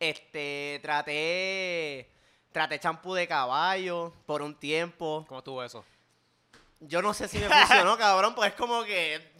Este, 0.00 0.80
traté, 0.82 2.10
traté 2.52 2.80
champú 2.80 3.12
de 3.12 3.28
caballo 3.28 4.14
por 4.24 4.40
un 4.40 4.58
tiempo. 4.58 5.26
¿Cómo 5.28 5.40
estuvo 5.40 5.62
eso? 5.62 5.84
Yo 6.80 7.02
no 7.02 7.12
sé 7.12 7.28
si 7.28 7.38
me 7.38 7.48
funcionó, 7.50 7.98
cabrón, 7.98 8.34
pues 8.34 8.52
es 8.52 8.56
como 8.56 8.82
que... 8.84 9.30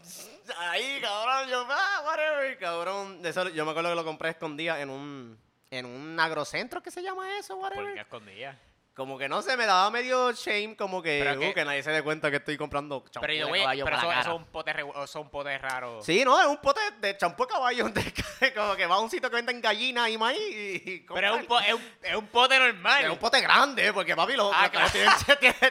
Ahí, 0.59 0.99
cabrón, 1.00 1.49
yo, 1.49 1.66
ah, 1.71 2.02
whatever, 2.04 2.59
cabrón. 2.59 3.25
Eso, 3.25 3.49
yo 3.49 3.64
me 3.64 3.71
acuerdo 3.71 3.88
que 3.88 3.97
lo 3.97 4.04
compré 4.04 4.28
escondida 4.28 4.78
en 4.82 4.90
un... 4.90 5.38
En 5.71 5.87
un 5.87 6.21
agrocentro, 6.21 6.82
¿qué 6.82 6.90
se 6.90 7.02
llama 7.02 7.38
eso, 7.38 7.56
whatever? 7.56 7.87
Porque 7.87 8.00
escondía. 8.00 8.61
Como 8.94 9.16
que 9.16 9.26
no 9.26 9.40
sé, 9.40 9.56
me 9.56 9.64
daba 9.64 9.90
medio 9.90 10.32
shame, 10.32 10.76
como 10.76 11.02
que, 11.02 11.22
Pero 11.25 11.38
uh, 11.38 11.40
que- 11.40 11.54
que 11.54 11.64
nadie 11.64 11.82
se 11.82 11.90
dé 11.90 12.02
cuenta 12.02 12.30
que 12.30 12.37
estoy 12.37 12.58
comprando 12.58 13.02
champú 13.11 13.26
Pero, 13.26 13.46
yo, 13.49 13.52
de 13.54 13.61
caballo 13.61 13.84
pero 13.87 13.96
para 13.96 14.02
eso, 14.02 14.06
la 14.12 14.20
eso 14.20 14.22
cara. 14.25 14.34
es 14.34 14.40
un 14.42 14.52
pote, 14.52 14.75
regu- 14.75 14.90
eso 14.90 15.02
es 15.04 15.14
un 15.14 15.30
pote 15.30 15.58
raro. 15.58 16.02
Sí, 16.02 16.22
no, 16.26 16.38
es 16.38 16.46
un 16.46 16.58
pote 16.58 16.80
de 17.00 17.16
champú 17.16 17.44
de 17.44 17.49
caballo, 17.49 17.88
de- 17.88 18.52
como 18.54 18.76
que 18.76 18.84
va 18.87 18.96
a 18.96 19.00
un 19.00 19.08
sitio 19.08 19.30
que 19.30 19.37
venden 19.37 19.62
gallinas 19.62 20.11
y 20.11 20.18
maíz 20.18 20.38
y, 20.40 20.82
y 20.90 21.06
Pero 21.08 21.34
es 21.37 21.40
un, 21.40 21.46
po- 21.46 21.61
es, 21.61 21.72
un, 21.72 21.82
es 22.02 22.14
un 22.14 22.26
pote 22.26 22.58
normal. 22.58 23.04
es 23.04 23.11
un 23.11 23.16
pote 23.18 23.40
grande, 23.40 23.92
porque 23.94 24.14
papi, 24.14 24.34
los, 24.37 24.52
Ah, 24.54 24.70
cabos 24.70 24.92
tienen, 24.92 25.12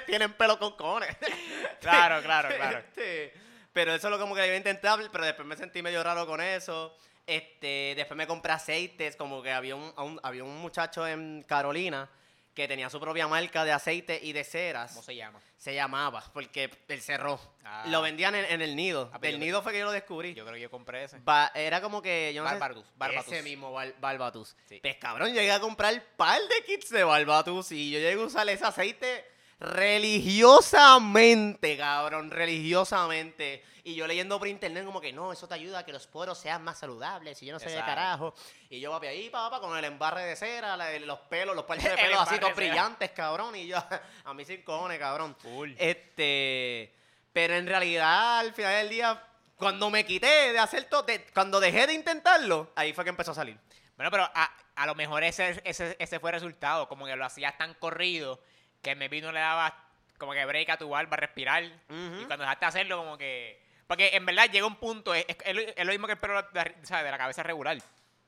tienen, 0.08 0.34
pelo 0.34 0.58
con 0.58 0.76
cones. 0.76 1.16
Claro, 1.80 2.22
claro, 2.24 2.50
claro. 2.56 2.78
Este, 2.80 3.34
pero 3.74 3.94
eso 3.94 4.08
es 4.08 4.12
lo 4.12 4.20
como 4.20 4.34
que 4.36 4.46
iba 4.46 4.54
a 4.54 4.58
intentar, 4.58 5.00
pero 5.12 5.26
después 5.26 5.48
me 5.48 5.56
sentí 5.58 5.82
medio 5.84 6.04
raro 6.04 6.26
con 6.26 6.42
eso. 6.42 6.96
Este, 7.28 7.94
después 7.96 8.18
me 8.18 8.26
compré 8.28 8.52
aceites, 8.54 9.16
como 9.16 9.42
que 9.44 9.52
había 9.52 9.76
un, 9.76 9.94
un- 9.98 10.20
había 10.24 10.44
un 10.44 10.58
muchacho 10.58 11.08
en 11.08 11.44
Carolina 11.48 12.10
que 12.54 12.68
tenía 12.68 12.90
su 12.90 13.00
propia 13.00 13.28
marca 13.28 13.64
de 13.64 13.72
aceite 13.72 14.20
y 14.22 14.34
de 14.34 14.44
ceras. 14.44 14.92
¿Cómo 14.92 15.04
se 15.04 15.16
llama? 15.16 15.40
Se 15.58 15.74
llamaba, 15.74 16.24
porque 16.34 16.70
él 16.88 17.02
cerró. 17.02 17.40
Ah. 17.64 17.86
Lo 17.88 18.02
vendían 18.02 18.36
en, 18.36 18.46
en 18.46 18.62
el 18.62 18.76
nido. 18.76 19.10
Ah, 19.14 19.20
pero 19.22 19.32
Del 19.32 19.40
nido 19.40 19.62
fue 19.62 19.72
que 19.72 19.80
yo 19.80 19.86
lo 19.86 19.92
descubrí. 19.92 20.34
Yo 20.34 20.44
creo 20.44 20.56
que 20.56 20.62
yo 20.62 20.70
compré 20.72 21.04
ese. 21.06 21.20
Ba- 21.20 21.52
era 21.56 21.80
como 21.82 22.02
que 22.02 22.34
yo 22.34 22.44
no 22.44 22.50
sé- 22.50 22.56
Barbatus, 22.58 22.86
Barbatus. 22.96 23.34
Ese 23.34 23.44
mismo 23.44 23.72
Bar- 23.72 23.96
Barbatus. 24.00 24.56
Sí. 24.68 24.80
Pues 24.82 24.98
cabrón, 24.98 25.34
llegué 25.34 25.52
a 25.52 25.60
comprar 25.60 26.04
par 26.18 26.42
de 26.42 26.64
kits 26.66 26.90
de 26.90 27.04
Barbatus 27.04 27.72
y 27.72 27.92
yo 27.92 28.00
llegué 28.00 28.22
a 28.22 28.26
usar 28.26 28.50
ese 28.50 28.66
aceite 28.66 29.26
religiosamente, 29.62 31.78
cabrón, 31.78 32.32
religiosamente. 32.32 33.64
Y 33.84 33.96
yo 33.96 34.06
leyendo 34.06 34.38
por 34.38 34.48
internet 34.48 34.86
como 34.86 35.02
que 35.02 35.12
no, 35.12 35.34
eso 35.34 35.48
te 35.48 35.56
ayuda 35.56 35.80
a 35.80 35.86
que 35.86 35.92
los 35.92 36.06
poros 36.06 36.38
sean 36.38 36.64
más 36.64 36.78
saludables 36.80 37.42
y 37.42 37.48
yo 37.48 37.54
no 37.54 37.60
sé 37.60 37.70
de 37.70 37.80
carajo. 37.80 38.34
Y 38.70 38.80
yo 38.80 38.92
papi 38.92 39.08
ahí, 39.08 39.30
papá, 39.30 39.60
con 39.60 39.76
el 39.78 39.84
embarre 39.86 40.24
de 40.26 40.36
cera, 40.36 40.78
la- 40.78 41.00
los 41.00 41.20
pelos, 41.22 41.56
los 41.56 41.66
parches 41.66 41.86
de 41.86 41.92
El 41.96 42.00
pelos 42.08 42.20
así 42.22 42.38
todos 42.40 42.56
brillantes, 42.56 43.12
cabrón. 43.12 43.56
Y 43.56 43.68
yo, 43.68 43.78
a 44.26 44.34
mí 44.34 44.46
sin 44.46 44.62
cojones, 44.64 45.00
cabrón. 45.00 45.36
Este, 45.80 46.94
pero 47.34 47.56
en 47.56 47.66
realidad, 47.66 48.40
al 48.40 48.54
final 48.54 48.74
del 48.74 48.90
día, 48.90 49.24
cuando 49.56 49.90
me 49.90 50.06
quité 50.06 50.52
de 50.54 50.60
hacer 50.60 50.84
todo, 50.86 51.04
de- 51.04 51.26
cuando 51.34 51.60
dejé 51.60 51.88
de 51.88 51.94
intentarlo, 51.94 52.72
ahí 52.76 52.94
fue 52.94 53.04
que 53.04 53.10
empezó 53.10 53.32
a 53.32 53.36
salir. 53.36 53.58
Bueno, 53.96 54.12
pero 54.12 54.24
a, 54.34 54.52
a 54.76 54.86
lo 54.86 54.94
mejor 54.96 55.24
ese, 55.24 55.60
ese, 55.64 55.96
ese 56.00 56.20
fue 56.20 56.30
el 56.30 56.36
resultado. 56.36 56.88
Como 56.88 57.06
que 57.08 57.16
lo 57.16 57.26
hacías 57.26 57.58
tan 57.58 57.74
corrido 57.76 58.40
que 58.82 58.96
me 58.96 59.08
vino 59.08 59.32
le 59.32 59.40
daba 59.40 59.76
como 60.18 60.34
que 60.34 60.46
break 60.46 60.70
a 60.70 60.78
tu 60.78 60.90
barba, 60.90 61.18
respirar. 61.18 61.64
Y 61.64 62.26
cuando 62.26 62.40
dejaste 62.40 62.66
de 62.66 62.70
hacerlo, 62.70 62.98
como 62.98 63.18
que. 63.18 63.62
Porque 63.88 64.10
en 64.14 64.26
verdad 64.26 64.50
llega 64.50 64.66
un 64.68 64.76
punto, 64.78 65.14
es, 65.14 65.26
es- 65.28 65.38
es 65.76 65.86
lo- 65.86 65.92
mismo 65.92 66.08
que 66.08 66.14
el 66.14 66.20
pelo 66.20 66.42
de, 66.42 66.76
¿sabes? 66.84 67.06
de 67.06 67.12
la 67.12 67.18
cabeza 67.18 67.44
regular. 67.44 67.78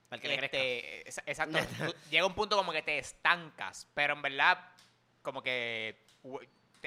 Al 0.10 0.20
que. 0.20 0.34
Este, 0.36 1.10
exacto. 1.30 1.58
Llega 2.12 2.26
un 2.26 2.34
punto 2.36 2.56
como 2.58 2.72
que 2.72 2.82
te 2.82 2.98
estancas, 2.98 3.88
pero 3.94 4.14
en 4.14 4.22
verdad, 4.22 4.60
como 5.22 5.42
que 5.42 6.04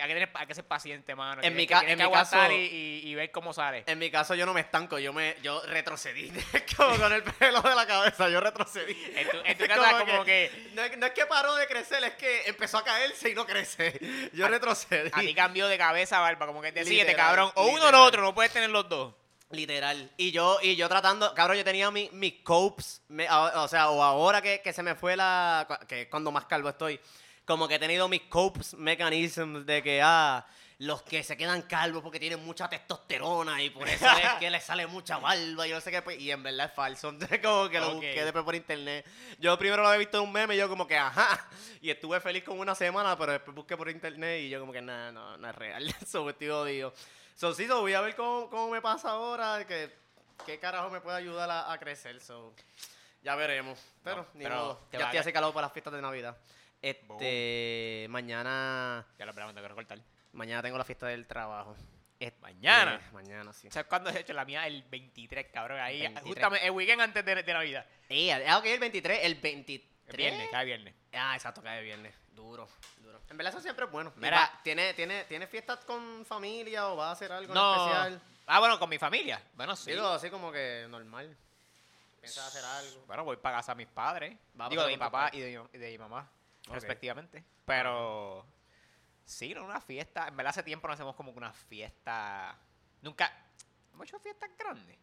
hay 0.03 0.09
que, 0.09 0.15
tener, 0.15 0.31
hay 0.35 0.47
que 0.47 0.55
ser 0.55 0.65
paciente, 0.65 1.15
mano. 1.15 1.43
En 1.43 1.55
mi 1.57 1.67
ca- 1.67 1.81
en 1.81 1.97
que 1.99 2.05
mi 2.07 2.11
caso- 2.12 2.50
y, 2.53 2.55
y- 2.55 3.00
y 3.09 3.15
ver 3.15 3.31
cómo 3.31 3.53
sale. 3.53 3.85
En 3.87 3.99
mi 3.99 4.11
caso 4.11 4.35
yo 4.35 4.45
no 4.47 4.53
me 4.55 4.61
estanco, 4.61 4.99
yo 4.99 5.12
me 5.12 5.37
yo 5.43 5.62
retrocedí. 5.67 6.31
como 6.76 6.97
con 6.99 7.12
el 7.12 7.23
pelo 7.23 7.61
de 7.62 7.75
la 7.75 7.87
cabeza, 7.87 8.29
yo 8.29 8.41
retrocedí. 8.41 8.97
En 9.17 9.29
tu, 9.31 9.37
en 9.45 9.59
tu 9.59 9.65
Es 9.65 9.69
casa 9.69 9.99
como 10.05 10.25
que, 10.25 10.71
No, 10.75 10.83
es- 10.83 10.97
no 10.99 11.07
es 11.07 11.12
que 11.12 11.26
paró 11.26 11.55
de 11.57 11.67
crecer, 11.67 12.03
es 12.05 12.15
que 12.15 12.43
empezó 12.47 12.79
a 12.79 12.85
caerse 12.85 13.31
y 13.31 13.35
no 13.35 13.47
crece. 13.47 13.99
Yo 14.33 14.49
retrocedí. 14.49 15.11
a 15.12 15.21
ti 15.21 15.35
cambió 15.35 15.69
de 15.69 15.79
cabeza, 15.79 16.21
barba, 16.21 16.47
como 16.47 16.61
que 16.62 16.73
decídete, 16.73 17.11
Literal, 17.12 17.17
cabrón. 17.26 17.53
O 17.55 17.67
uno 17.69 17.87
o 17.87 17.91
lo 17.91 18.03
otro, 18.05 18.23
no 18.23 18.35
puedes 18.35 18.53
tener 18.53 18.71
los 18.71 18.88
dos. 18.88 19.15
Literal. 19.50 20.11
Y 20.17 20.33
yo, 20.33 20.59
y 20.61 20.75
yo 20.75 20.88
tratando, 20.88 21.33
cabrón, 21.33 21.57
yo 21.57 21.65
tenía 21.65 21.88
mi- 21.93 22.11
mis 22.12 22.43
copes, 22.43 23.03
me- 23.09 23.29
a- 23.29 23.62
o 23.62 23.69
sea, 23.69 23.91
o 23.91 24.03
ahora 24.03 24.43
que, 24.43 24.61
que 24.61 24.73
se 24.73 24.83
me 24.83 24.97
fue 24.97 25.15
la, 25.17 25.67
que 25.88 26.03
es 26.03 26.09
cuando 26.09 26.33
más 26.33 26.47
calvo 26.47 26.69
estoy, 26.69 27.00
como 27.47 27.67
que 27.69 27.76
he 27.76 27.79
tenido 27.79 28.09
mis 28.09 28.23
copes 28.23 28.75
mechanisms 28.75 29.65
de 29.65 29.83
que, 29.83 30.00
ah, 30.03 30.45
los 30.79 31.00
que 31.03 31.23
se 31.23 31.38
quedan 31.38 31.62
calvos 31.62 32.03
porque 32.03 32.21
tienen 32.21 32.45
mucha 32.45 32.69
testosterona 32.69 33.62
y 33.62 33.71
por 33.71 33.88
eso 33.88 34.05
es 34.11 34.35
que 34.38 34.50
les 34.50 34.62
sale 34.62 34.87
mucha 34.87 35.17
barba 35.17 35.67
y 35.67 35.71
no 35.73 35.81
sé 35.81 35.91
qué, 35.91 36.03
pues, 36.03 36.19
y 36.19 36.31
en 36.31 36.43
verdad 36.43 36.67
es 36.67 36.73
falso. 36.75 37.09
Entonces 37.11 37.41
como 37.41 37.71
que 37.71 37.81
lo 37.81 37.87
Ok. 37.88 37.93
busqué 37.95 38.25
después 38.25 38.45
por 38.45 38.55
internet. 38.55 39.07
Yo 39.38 39.57
primero 39.59 39.81
lo 39.83 39.88
había 39.88 40.00
visto 40.00 40.19
en 40.19 40.25
un 40.25 40.33
meme 40.33 40.55
y 40.55 40.59
yo 40.59 40.69
como 40.69 40.87
que, 40.87 40.99
ajá, 40.99 41.49
y 41.81 41.88
estuve 41.91 42.21
feliz 42.21 42.45
como 42.45 42.61
una 42.61 42.75
semana, 42.75 43.17
pero 43.17 43.33
después 43.33 43.55
busqué 43.55 43.75
por 43.76 43.88
internet 43.88 44.43
y 44.43 44.50
yo 44.50 44.61
como 44.61 44.73
que, 44.73 44.83
nada, 44.83 45.12
no, 45.12 45.38
no 45.38 45.49
es 45.49 45.55
real, 45.55 45.88
eso 46.03 46.29
estoy 46.29 46.49
odio. 46.50 46.93
So, 47.37 47.55
sí, 47.55 47.67
so, 47.67 47.81
voy 47.81 47.95
a 47.95 48.00
ver 48.03 48.15
cómo, 48.17 48.50
cómo 48.50 48.69
me 48.71 48.83
pasa 48.83 49.11
ahora, 49.12 49.65
que 49.67 49.95
qué 50.45 50.59
carajo 50.59 50.91
me 50.91 51.00
puede 51.00 51.17
ayudar 51.19 51.50
a, 51.50 51.73
a 51.73 51.79
crecer. 51.79 52.21
So, 52.21 52.55
ya 53.23 53.35
veremos. 53.35 53.79
Pero, 54.05 54.17
No, 54.23 54.26
ni 54.35 54.45
pero 54.45 54.57
modo. 54.57 54.81
Ya 54.93 54.99
estoy 54.99 55.15
ca- 55.15 55.21
así 55.21 55.33
calado 55.33 55.53
para 55.55 55.67
las 55.69 55.73
fiestas 55.73 55.93
de 55.95 56.03
Navidad. 56.03 56.37
Este, 56.83 58.06
mañana, 58.11 59.04
Ya 59.18 59.25
lo 59.25 59.30
esperamos, 59.30 59.54
tengo 59.54 59.64
que 59.64 59.68
recortar. 59.68 59.99
mañana 60.33 60.62
tengo 60.62 60.78
la 60.78 60.85
fiesta 60.85 61.06
del 61.06 61.26
trabajo. 61.26 61.76
Este, 62.18 62.40
Mañana. 62.40 62.99
mañana, 63.12 63.52
sí. 63.52 63.68
¿Sabes 63.71 63.88
cuándo 63.88 64.09
he 64.09 64.18
hecho 64.21 64.33
la 64.33 64.47
mía? 64.47 64.66
El 64.66 64.83
23, 64.85 65.49
cabrón. 65.52 65.78
Ahí, 65.80 66.00
23. 66.00 66.25
justamente 66.26 66.64
el 66.66 66.71
weekend 66.73 67.02
antes 67.02 67.23
de, 67.25 67.42
de 67.42 67.52
Navidad. 67.52 67.85
Eh, 68.09 68.33
ah, 68.49 68.56
ok, 68.59 68.64
el 68.66 68.80
23, 68.80 69.21
el 69.25 69.35
23. 69.35 69.90
El 70.09 70.16
viernes, 70.16 70.49
cada 70.50 70.64
viernes. 70.64 70.95
Ah, 71.12 71.35
exacto, 71.35 71.62
cae 71.62 71.83
viernes. 71.83 72.14
Duro, 72.35 72.68
duro. 73.02 73.21
En 73.28 73.37
verdad 73.37 73.52
eso 73.52 73.61
siempre 73.61 73.85
es 73.85 73.90
bueno. 73.90 74.12
Mira. 74.16 74.50
¿tiene, 74.62 74.95
tiene, 74.95 75.25
¿tiene 75.25 75.47
fiestas 75.47 75.85
con 75.85 76.25
familia 76.25 76.88
o 76.88 76.97
va 76.97 77.09
a 77.09 77.12
hacer 77.12 77.30
algo 77.33 77.52
en 77.52 77.54
No. 77.54 77.75
especial? 77.87 78.23
Ah, 78.47 78.61
bueno, 78.61 78.78
con 78.78 78.88
mi 78.88 78.97
familia. 78.99 79.42
Bueno, 79.54 79.76
sí. 79.76 79.90
Digo, 79.90 80.06
así 80.06 80.30
como 80.30 80.50
que 80.52 80.87
normal. 80.88 81.37
¿Piensas 82.21 82.47
hacer 82.47 82.64
algo? 82.64 83.04
Bueno, 83.06 83.25
voy 83.25 83.37
para 83.37 83.56
casa 83.59 83.73
a 83.73 83.75
mis 83.75 83.88
padres. 83.88 84.35
Va 84.59 84.68
Digo, 84.71 84.83
de 84.85 84.88
mi 84.92 84.97
papá 84.97 85.25
padres. 85.26 85.35
y 85.35 85.40
de, 85.40 85.59
mi- 85.59 85.68
y 85.75 85.78
de 85.78 85.90
mi 85.90 85.99
mamá, 85.99 86.30
Respectivamente. 86.66 87.44
Pero, 87.64 88.46
sí, 89.25 89.54
no, 89.54 89.64
una 89.64 89.80
fiesta. 89.80 90.28
En 90.28 90.37
verdad, 90.37 90.50
hace 90.50 90.62
tiempo 90.62 90.88
no 90.88 90.94
hacemos 90.94 91.14
como 91.14 91.32
que 91.32 91.38
una 91.38 91.52
fiesta. 91.52 92.58
Nunca. 93.02 93.32
¿Hemos 93.92 94.08
hecho 94.08 94.18
fiestas 94.18 94.50
grandes? 94.58 94.99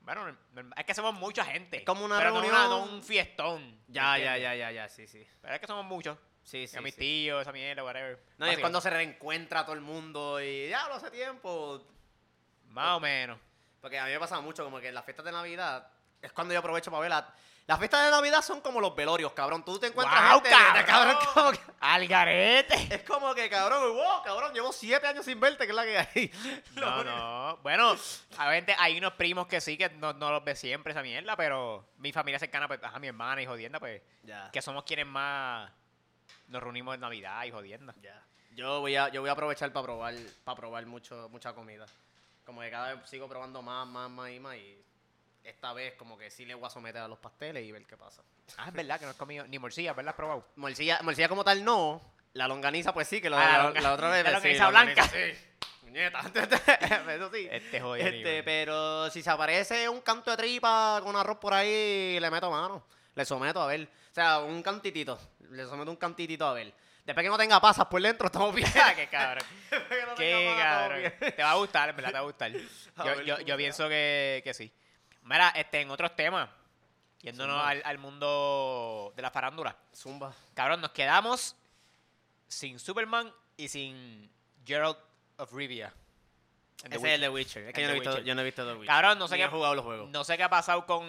Bueno, 0.00 0.34
es 0.76 0.84
que 0.86 0.94
somos 0.94 1.14
mucha 1.14 1.44
gente. 1.44 1.78
Es 1.78 1.84
como 1.84 2.04
una 2.04 2.16
pero 2.16 2.30
no 2.30 2.40
reunión. 2.40 2.70
no 2.70 2.82
un 2.84 3.02
fiestón. 3.02 3.78
Ya, 3.88 4.12
¿me 4.12 4.20
ya, 4.20 4.38
ya, 4.38 4.54
ya, 4.54 4.72
ya, 4.72 4.88
sí, 4.88 5.06
sí. 5.06 5.26
Pero 5.42 5.54
es 5.54 5.60
que 5.60 5.66
somos 5.66 5.84
muchos. 5.84 6.16
Sí, 6.42 6.66
sí. 6.66 6.78
a 6.78 6.80
mis 6.80 6.94
sí. 6.94 7.00
tíos, 7.00 7.42
esa 7.42 7.52
mierda, 7.52 7.84
whatever. 7.84 8.18
No, 8.38 8.46
y 8.46 8.50
es 8.50 8.58
cuando 8.58 8.80
se 8.80 8.88
reencuentra 8.88 9.64
todo 9.64 9.74
el 9.74 9.82
mundo 9.82 10.40
y 10.40 10.68
ya 10.70 10.88
lo 10.88 10.94
hace 10.94 11.10
tiempo. 11.10 11.86
Más 12.68 12.96
o 12.96 13.00
menos. 13.00 13.38
Porque 13.82 13.98
a 13.98 14.06
mí 14.06 14.12
me 14.12 14.18
pasa 14.18 14.40
mucho 14.40 14.64
como 14.64 14.80
que 14.80 14.88
en 14.88 14.94
las 14.94 15.04
fiestas 15.04 15.26
de 15.26 15.32
Navidad 15.32 15.92
es 16.22 16.32
cuando 16.32 16.52
yo 16.54 16.60
aprovecho 16.60 16.90
para 16.90 17.00
verla. 17.02 17.34
Las 17.66 17.78
fiestas 17.78 18.02
de 18.06 18.10
Navidad 18.10 18.40
son 18.40 18.62
como 18.62 18.80
los 18.80 18.96
velorios, 18.96 19.30
cabrón. 19.34 19.62
Tú 19.62 19.78
te 19.78 19.88
encuentras 19.88 20.18
¡Guau, 20.22 20.40
gente, 20.40 20.78
de- 20.78 20.84
cabrón! 20.86 21.16
como 21.34 21.52
que- 21.52 21.58
¡Al 21.80 22.08
garete! 22.08 22.94
es 22.94 23.02
como 23.02 23.34
que, 23.34 23.50
cabrón, 23.50 23.94
wow, 23.94 24.22
cabrón, 24.24 24.54
llevo 24.54 24.72
siete 24.72 25.06
años 25.06 25.26
sin 25.26 25.38
verte, 25.38 25.66
que 25.66 25.70
es 25.72 25.76
la 25.76 25.84
que 25.84 25.98
hay. 25.98 26.32
No, 26.76 27.04
no. 27.04 27.58
Bueno, 27.58 27.94
a 28.38 28.48
veces 28.48 28.74
hay 28.78 28.96
unos 28.96 29.12
primos 29.14 29.46
que 29.48 29.60
sí, 29.60 29.76
que 29.76 29.90
no, 29.90 30.14
no 30.14 30.30
los 30.32 30.42
ve 30.44 30.56
siempre 30.56 30.92
esa 30.92 31.02
mierda, 31.02 31.36
pero 31.36 31.90
mi 31.98 32.10
familia 32.10 32.38
cercana, 32.38 32.66
pues, 32.68 32.80
a 32.82 32.98
mi 32.98 33.08
hermana 33.08 33.42
y 33.42 33.46
jodienda, 33.46 33.78
pues, 33.78 34.00
Ya. 34.22 34.50
que 34.50 34.62
somos 34.62 34.84
quienes 34.84 35.06
más 35.06 35.70
nos 36.46 36.62
reunimos 36.62 36.94
en 36.94 37.00
Navidad 37.02 37.44
y 37.44 37.50
jodienda. 37.50 37.94
Ya. 38.00 38.24
Yo 38.52 38.80
voy 38.80 38.96
a, 38.96 39.08
yo 39.10 39.20
voy 39.20 39.28
a 39.28 39.34
aprovechar 39.34 39.70
para 39.74 39.84
probar, 39.84 40.14
para 40.42 40.56
probar 40.56 40.86
mucho, 40.86 41.28
mucha 41.28 41.52
comida. 41.52 41.84
Como 42.46 42.62
que 42.62 42.70
cada 42.70 42.94
vez 42.94 43.10
sigo 43.10 43.28
probando 43.28 43.60
más, 43.60 43.86
más, 43.86 44.08
más 44.08 44.30
y 44.30 44.40
más. 44.40 44.56
Y 44.56 44.82
esta 45.44 45.72
vez 45.72 45.94
como 45.94 46.16
que 46.18 46.30
sí 46.30 46.44
le 46.44 46.54
voy 46.54 46.66
a 46.66 46.70
someter 46.70 47.00
a 47.02 47.08
los 47.08 47.18
pasteles 47.18 47.64
y 47.64 47.72
ver 47.72 47.86
qué 47.86 47.96
pasa. 47.96 48.22
Ah, 48.56 48.66
es 48.68 48.72
verdad 48.74 48.98
que 48.98 49.04
no 49.06 49.12
has 49.12 49.16
comido 49.16 49.46
ni 49.46 49.58
morcilla, 49.58 49.92
¿verdad? 49.92 50.10
Has 50.10 50.16
probado. 50.16 50.46
Morcilla, 50.56 51.00
morcilla 51.02 51.28
como 51.28 51.44
tal 51.44 51.64
no. 51.64 52.00
La 52.34 52.46
longaniza 52.46 52.92
pues 52.92 53.08
sí, 53.08 53.20
que 53.20 53.30
lo, 53.30 53.38
Ah, 53.38 53.40
la 53.44 53.48
la, 53.58 53.64
longa- 53.70 53.80
la 53.80 53.92
otra 53.94 54.10
vez. 54.10 54.22
la 54.24 54.28
sí, 54.30 54.34
longaniza 54.34 54.68
blanca. 54.68 55.08
Sí. 55.08 55.18
Muñeta. 55.82 56.20
Eso 57.14 57.30
sí. 57.32 57.48
Este 57.50 57.80
jodido. 57.80 58.06
Este, 58.08 58.42
pero 58.42 59.10
si 59.10 59.22
se 59.22 59.30
aparece 59.30 59.88
un 59.88 60.00
canto 60.02 60.30
de 60.30 60.36
tripa 60.36 61.00
con 61.02 61.16
arroz 61.16 61.38
por 61.38 61.54
ahí, 61.54 62.18
le 62.20 62.30
meto 62.30 62.50
mano. 62.50 62.84
Le 63.14 63.24
someto 63.24 63.62
a 63.62 63.66
ver. 63.66 63.82
O 64.10 64.14
sea, 64.14 64.40
un 64.40 64.62
cantitito. 64.62 65.18
Le 65.50 65.64
someto 65.66 65.90
un 65.90 65.96
cantitito 65.96 66.46
a 66.46 66.52
ver. 66.52 66.72
Después 67.04 67.24
que 67.24 67.30
no 67.30 67.38
tenga 67.38 67.58
pasas 67.58 67.86
por 67.86 68.02
dentro, 68.02 68.26
estamos 68.26 68.54
bien. 68.54 68.68
qué 68.96 69.08
cabrón. 69.08 69.44
Que 69.70 70.04
no 70.06 70.14
Qué 70.14 70.54
pasas, 70.54 70.62
cabrón. 70.62 71.34
Te 71.36 71.42
va 71.42 71.50
a 71.52 71.54
gustar, 71.54 71.88
en 71.88 71.96
verdad 71.96 72.10
te 72.10 72.14
va 72.14 72.18
a 72.20 72.22
gustar. 72.22 72.52
A 72.96 73.04
Yo, 73.06 73.16
ver 73.16 73.24
yo, 73.24 73.38
yo 73.40 73.56
pienso 73.56 73.88
que, 73.88 74.42
que 74.44 74.52
sí. 74.52 74.70
Mira, 75.28 75.50
este, 75.50 75.80
en 75.80 75.90
otros 75.90 76.14
temas, 76.16 76.48
yéndonos 77.20 77.62
al, 77.64 77.82
al 77.84 77.98
mundo 77.98 79.12
de 79.14 79.22
la 79.22 79.30
farándula. 79.30 79.76
Zumba. 79.94 80.32
Cabrón, 80.54 80.80
nos 80.80 80.90
quedamos 80.92 81.54
sin 82.46 82.78
Superman 82.78 83.32
y 83.56 83.68
sin 83.68 84.30
Gerald 84.64 84.96
of 85.36 85.52
Rivia. 85.52 85.92
Ese 86.84 86.96
es 86.96 87.04
el 87.04 87.20
de 87.20 87.28
Witcher. 87.28 87.64
Es 87.68 87.74
que 87.74 87.82
yo 87.82 87.88
no, 87.88 87.92
he 87.92 87.94
The 87.94 88.00
visto, 88.00 88.10
Witcher. 88.10 88.24
yo 88.24 88.34
no 88.34 88.40
he 88.40 88.44
visto 88.44 88.64
The 88.64 88.72
Witcher. 88.72 88.86
Cabrón, 88.86 89.18
no 89.18 89.28
sé 89.28 89.36
qué- 89.36 89.44
he 89.44 89.48
jugado 89.48 89.74
los 89.74 89.84
juegos. 89.84 90.10
No 90.10 90.24
sé 90.24 90.36
qué 90.36 90.44
ha 90.44 90.48
pasado 90.48 90.86
con... 90.86 91.04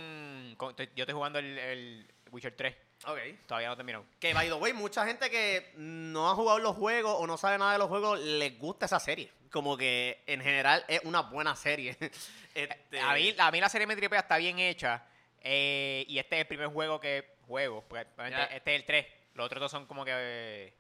yo 0.58 1.04
estoy 1.04 1.14
jugando 1.14 1.38
el, 1.40 1.58
el 1.60 2.14
Witcher 2.32 2.56
3. 2.56 2.76
Ok. 3.06 3.20
Todavía 3.48 3.68
no 3.68 3.74
he 3.74 3.78
terminado. 3.78 4.06
Que, 4.20 4.34
by 4.34 4.48
the 4.48 4.54
way, 4.54 4.74
mucha 4.74 5.06
gente 5.06 5.30
que 5.30 5.72
no 5.76 6.30
ha 6.30 6.36
jugado 6.36 6.60
los 6.60 6.76
juegos 6.76 7.16
o 7.18 7.26
no 7.28 7.38
sabe 7.38 7.58
nada 7.58 7.74
de 7.74 7.80
los 7.80 7.88
juegos, 7.88 8.20
les 8.20 8.58
gusta 8.60 8.86
esa 8.86 9.00
serie. 9.00 9.32
Como 9.52 9.76
que, 9.78 10.24
en 10.28 10.42
general, 10.42 10.86
es 10.88 11.02
una 11.04 11.22
buena 11.22 11.56
serie. 11.56 11.98
Este, 12.56 13.00
A, 13.00 13.14
mí, 13.14 13.34
a 13.38 13.52
mí 13.52 13.62
la 13.62 13.70
serie 13.70 13.86
me 13.88 13.96
tripea 13.96 14.20
está 14.22 14.38
bien 14.38 14.60
hecha. 14.60 15.06
eh, 15.42 16.04
y 16.08 16.18
este 16.18 16.36
es 16.36 16.42
el 16.42 16.48
primer 16.48 16.68
juego 16.68 17.00
que 17.00 17.36
juego. 17.48 17.86
Porque 17.88 18.06
obviamente 18.16 18.38
Ya. 18.50 18.56
este 18.58 18.76
es 18.76 18.80
el 18.82 18.86
3. 18.86 19.06
Los 19.36 19.46
otros 19.46 19.62
dos 19.62 19.72
son 19.72 19.86
como 19.86 20.04
que... 20.04 20.12
eh, 20.14 20.74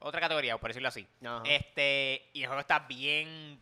otra 0.00 0.20
categoría, 0.20 0.58
por 0.58 0.68
decirlo 0.70 0.88
así. 0.88 1.06
Ajá. 1.24 1.42
Este, 1.46 2.28
y 2.34 2.42
el 2.42 2.46
juego 2.48 2.60
está 2.60 2.80
bien, 2.80 3.60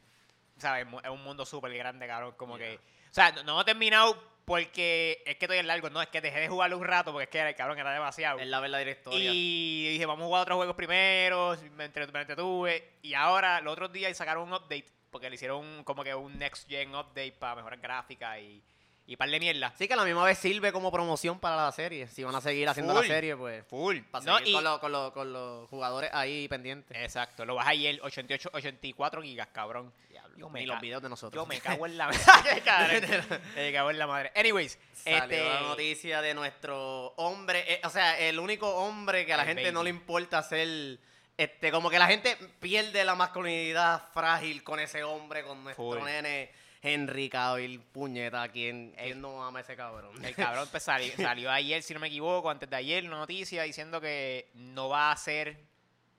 ¿sabes? 0.59 0.87
Es 1.05 1.11
un 1.11 1.23
mundo 1.23 1.45
súper 1.47 1.73
grande, 1.75 2.07
cabrón. 2.07 2.35
Como 2.37 2.57
que, 2.59 2.77
o 2.77 3.15
sea, 3.15 3.31
no, 3.33 3.43
no 3.45 3.61
he 3.61 3.65
terminado 3.65 4.32
porque 4.45 5.23
es 5.27 5.37
que 5.37 5.45
estoy 5.45 5.59
en 5.59 5.67
largo. 5.67 5.91
No, 5.91 6.01
es 6.03 6.09
que 6.09 6.21
dejé 6.21 6.41
de 6.41 6.49
jugarlo 6.49 6.77
un 6.79 6.85
rato 6.85 7.13
porque 7.13 7.25
es 7.25 7.31
que, 7.31 7.55
cabrón, 7.55 7.79
era 7.79 7.93
demasiado. 7.93 8.39
Es 8.39 8.47
la 8.47 8.61
verdadera 8.61 8.91
historia. 8.91 9.31
Y 9.33 9.89
dije, 9.93 10.07
vamos 10.07 10.25
a 10.25 10.27
jugar 10.27 10.43
otros 10.43 10.57
juegos 10.57 10.77
primero. 10.77 11.57
Me, 11.77 11.85
entre- 11.85 12.07
me 12.09 12.21
entretuve. 12.21 12.91
Y 13.03 13.15
ahora, 13.15 13.61
los 13.61 13.73
otros 13.73 13.93
días 13.93 14.17
sacaron 14.17 14.45
un 14.49 14.55
update. 14.55 14.87
Porque 15.11 15.29
le 15.29 15.35
hicieron 15.35 15.85
como 15.85 16.03
que 16.03 16.15
un 16.15 16.39
next 16.39 16.69
gen 16.69 16.95
update 16.95 17.33
para 17.33 17.57
mejorar 17.57 17.79
gráfica 17.81 18.41
y, 18.41 18.63
y 19.07 19.17
par 19.17 19.29
de 19.31 19.41
mierda. 19.41 19.73
Sí, 19.77 19.89
que 19.89 19.95
a 19.95 19.97
la 19.97 20.05
misma 20.05 20.25
vez 20.25 20.39
sirve 20.39 20.73
como 20.73 20.91
promoción 20.93 21.39
para 21.41 21.57
la 21.57 21.73
serie. 21.73 22.07
Si 22.07 22.23
van 22.23 22.35
a 22.35 22.41
seguir 22.41 22.69
haciendo 22.69 22.95
Full. 22.95 23.03
la 23.03 23.09
serie, 23.15 23.37
pues. 23.37 23.65
Full. 23.67 23.99
Para 24.11 24.25
No, 24.25 24.39
seguir 24.39 24.51
y- 24.51 24.55
con, 24.55 24.65
los- 24.65 24.79
con 24.81 24.93
los- 24.93 25.13
con 25.13 25.33
los 25.33 25.69
jugadores 25.69 26.11
ahí 26.13 26.47
pendientes. 26.49 26.97
Exacto, 26.97 27.45
lo 27.45 27.55
vas 27.57 27.67
ayer 27.67 27.99
88, 28.03 28.51
84 28.53 29.23
gigas, 29.23 29.49
cabrón. 29.53 29.93
Yo 30.39 30.49
me 30.49 30.61
Ni 30.61 30.67
los 30.67 30.77
ca- 30.77 30.81
videos 30.81 31.03
de 31.03 31.09
nosotros. 31.11 31.43
Yo 31.43 31.47
me 31.47 31.61
cago 31.85 31.85
en 31.85 31.99
la 31.99 32.07
madre. 32.09 33.03
me 33.55 33.73
cago 33.73 33.91
en 33.91 33.99
la 33.99 34.07
madre. 34.07 34.33
Anyways, 34.35 34.79
Salió 34.95 35.19
este, 35.19 35.45
la 35.49 35.61
noticia 35.61 36.23
de 36.23 36.33
nuestro 36.35 37.09
hombre, 37.17 37.65
eh, 37.75 37.81
o 37.85 37.91
sea, 37.91 38.19
el 38.19 38.39
único 38.39 38.69
hombre 38.77 39.27
que 39.27 39.35
a 39.35 39.37
la 39.37 39.43
El 39.43 39.49
gente 39.49 39.63
baby. 39.65 39.75
no 39.75 39.83
le 39.83 39.91
importa 39.91 40.43
ser, 40.43 40.99
este, 41.37 41.71
como 41.71 41.91
que 41.91 41.99
la 41.99 42.07
gente 42.07 42.37
pierde 42.61 43.05
la 43.05 43.15
masculinidad 43.15 44.05
frágil 44.15 44.63
con 44.65 44.81
ese 44.81 45.05
hombre, 45.05 45.45
con 45.45 45.63
nuestro 45.65 45.85
Full. 45.85 46.05
nene 46.05 46.51
Henry 46.83 47.29
Cavill, 47.29 47.81
puñeta, 47.81 48.49
¿quién, 48.49 48.93
quién 48.99 49.21
no 49.21 49.45
ama 49.45 49.61
a 49.61 49.63
ese 49.63 49.77
cabrón? 49.77 50.25
el 50.25 50.35
cabrón 50.35 50.67
pues, 50.71 50.83
sali- 50.83 51.11
salió 51.17 51.51
ayer, 51.51 51.83
si 51.83 51.95
no 51.95 52.01
me 52.01 52.09
equivoco, 52.09 52.51
antes 52.51 52.69
de 52.69 52.75
ayer, 52.77 53.05
una 53.07 53.19
noticia 53.19 53.63
diciendo 53.63 54.01
que 54.01 54.51
no 54.55 54.89
va 54.89 55.11
a 55.11 55.13
hacer 55.13 55.57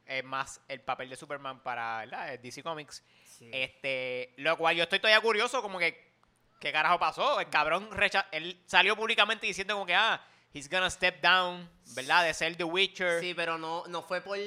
eh, 0.05 0.24
más 0.24 0.62
el 0.70 0.79
papel 0.82 1.10
de 1.10 1.15
Superman 1.17 1.62
para 1.62 1.98
¿verdad? 2.00 2.39
DC 2.39 2.63
Comics. 2.63 3.03
Sí. 3.25 3.50
Este, 3.51 4.34
lo 4.38 4.58
cual 4.58 4.75
yo 4.77 4.84
estoy 4.84 5.00
todavía 5.00 5.20
curioso, 5.22 5.62
como 5.62 5.79
que, 5.79 6.13
¿qué 6.62 6.72
carajo 6.72 6.98
pasó? 6.98 7.39
El 7.41 7.50
cabrón 7.50 7.89
recha 7.91 8.27
él 8.32 8.62
salió 8.65 8.96
públicamente 8.96 9.46
diciendo 9.48 9.74
como 9.74 9.86
que, 9.86 9.96
ah, 9.96 10.22
he's 10.53 10.70
gonna 10.70 10.89
step 10.89 11.20
down, 11.22 11.70
¿verdad? 11.96 12.24
De 12.24 12.34
ser 12.34 12.55
The 12.55 12.63
Witcher. 12.63 13.20
Sí, 13.20 13.34
pero 13.34 13.58
no, 13.58 13.84
no 13.88 14.01
fue 14.01 14.22
por 14.22 14.38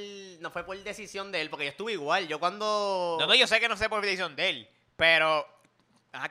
no 0.40 0.50
fue 0.50 0.64
por 0.64 0.78
decisión 0.82 1.30
de 1.30 1.42
él, 1.42 1.50
porque 1.50 1.64
yo 1.66 1.70
estuve 1.72 1.92
igual. 1.92 2.26
Yo 2.26 2.38
cuando 2.38 3.18
No, 3.20 3.26
no, 3.26 3.34
yo 3.34 3.46
sé 3.46 3.60
que 3.60 3.68
no 3.68 3.76
sé 3.76 3.90
por 3.90 4.00
decisión 4.02 4.34
de 4.34 4.48
él, 4.48 4.70
pero. 4.96 5.46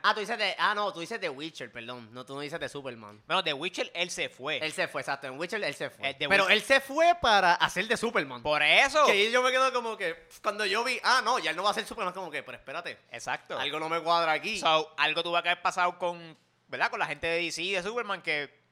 Ah, 0.04 0.14
tú 0.14 0.20
dices 0.20 0.38
de. 0.38 0.56
Ah, 0.58 0.74
no, 0.76 0.92
tú 0.94 1.00
dices 1.00 1.20
de 1.20 1.30
Witcher, 1.30 1.72
perdón. 1.72 2.10
No, 2.12 2.26
tú 2.26 2.36
no 2.36 2.42
dices 2.42 2.60
de 2.60 2.68
Superman. 2.70 3.22
Bueno, 3.28 3.44
The 3.44 3.54
Witcher, 3.54 3.92
él 3.94 4.10
se 4.10 4.30
fue. 4.30 4.58
Él 4.58 4.72
se 4.72 4.88
fue, 4.88 5.02
exacto. 5.02 5.28
En 5.28 5.40
Witcher 5.40 5.64
él 5.64 5.74
se 5.76 5.90
fue. 5.90 6.14
De 6.14 6.28
Pero 6.28 6.46
Witcher- 6.46 6.52
él 6.52 6.62
se 6.62 6.80
fue 6.82 7.14
para 7.22 7.56
hacer 7.56 7.88
de 7.88 7.98
Superman. 7.98 8.42
Por 8.42 8.62
eso. 8.64 9.06
Que 9.06 9.32
yo 9.32 9.42
me 9.42 9.52
quedo 9.52 9.72
como 9.74 9.96
que. 9.98 10.28
Cuando 10.42 10.66
yo 10.66 10.84
vi. 10.84 11.00
Ah, 11.04 11.22
no, 11.24 11.40
ya 11.40 11.52
él 11.52 11.56
no 11.58 11.64
va 11.64 11.72
a 11.72 11.74
ser 11.74 11.86
Superman. 11.86 12.14
Como 12.14 12.30
que, 12.32 12.44
pero 12.44 12.58
espérate. 12.58 12.98
Exacto. 13.12 13.58
Algo 13.60 13.80
no 13.80 13.90
me 13.90 14.02
cuadra 14.02 14.32
aquí. 14.32 14.60
So, 14.60 14.94
algo 14.98 15.24
tuvo 15.24 15.42
que 15.42 15.50
haber 15.50 15.62
pasado 15.62 15.98
con, 15.98 16.38
¿verdad? 16.68 16.90
Con 16.90 17.00
la 17.00 17.06
gente 17.08 17.28
de 17.28 17.38
DC 17.42 17.62
y 17.62 17.72
de 17.74 17.84
Superman 17.84 18.22
que... 18.22 18.65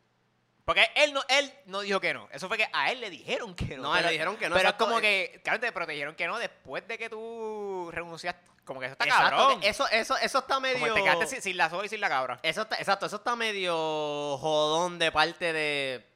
Porque 0.65 0.89
él 0.95 1.11
no, 1.13 1.21
él 1.27 1.53
no 1.65 1.81
dijo 1.81 1.99
que 1.99 2.13
no. 2.13 2.27
Eso 2.31 2.47
fue 2.47 2.57
que 2.57 2.67
a 2.71 2.91
él 2.91 3.01
le 3.01 3.09
dijeron 3.09 3.53
que 3.53 3.75
no. 3.75 3.83
No, 3.83 3.95
él 3.97 4.05
le 4.05 4.11
dijeron 4.13 4.37
que 4.37 4.47
no, 4.47 4.55
Pero 4.55 4.69
es 4.69 4.75
como 4.75 4.99
eh. 4.99 5.01
que, 5.01 5.41
claro, 5.43 5.59
te 5.59 5.71
protegieron 5.73 6.15
que 6.15 6.25
no 6.27 6.39
después 6.39 6.87
de 6.87 6.97
que 6.97 7.09
tú 7.09 7.89
renunciaste. 7.91 8.41
Como 8.63 8.79
que 8.79 8.85
eso 8.85 8.93
está 8.93 9.03
Exacto, 9.03 9.29
cabrón. 9.37 9.59
eso, 9.61 9.85
eso, 9.89 10.15
eso 10.15 10.39
está 10.39 10.53
Como 10.55 10.61
medio. 10.61 10.93
te 10.93 11.03
quedaste 11.03 11.27
sin, 11.27 11.41
sin 11.41 11.57
la 11.57 11.69
soga 11.69 11.85
y 11.85 11.89
sin 11.89 11.99
la 11.99 12.07
cabra. 12.07 12.39
Eso 12.43 12.61
está, 12.61 12.77
exacto, 12.77 13.05
eso 13.07 13.17
está 13.17 13.35
medio 13.35 14.37
jodón 14.37 14.99
de 14.99 15.11
parte 15.11 15.51
de. 15.51 16.07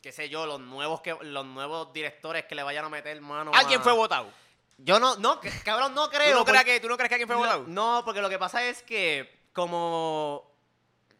qué 0.00 0.12
sé 0.12 0.28
yo, 0.28 0.46
los 0.46 0.60
nuevos 0.60 1.00
que 1.00 1.16
los 1.22 1.44
nuevos 1.44 1.92
directores 1.92 2.44
que 2.44 2.54
le 2.54 2.62
vayan 2.62 2.84
a 2.84 2.88
meter 2.88 3.20
mano. 3.20 3.50
¿Alguien 3.54 3.80
a- 3.80 3.82
fue 3.82 3.92
votado? 3.92 4.30
Yo 4.78 5.00
no, 5.00 5.16
no, 5.16 5.40
cabrón, 5.64 5.94
no 5.94 6.08
¿Tú 6.08 6.16
creo. 6.16 6.44
crees 6.44 6.64
que, 6.64 6.78
¿Tú 6.80 6.88
no 6.88 6.96
crees 6.96 7.08
que 7.08 7.14
alguien 7.16 7.26
fue 7.26 7.34
no, 7.34 7.40
votado? 7.40 7.64
no, 7.66 8.02
porque 8.04 8.20
lo 8.20 8.28
que 8.28 8.38
pasa 8.38 8.62
es 8.64 8.82
que, 8.84 9.48
como. 9.52 10.48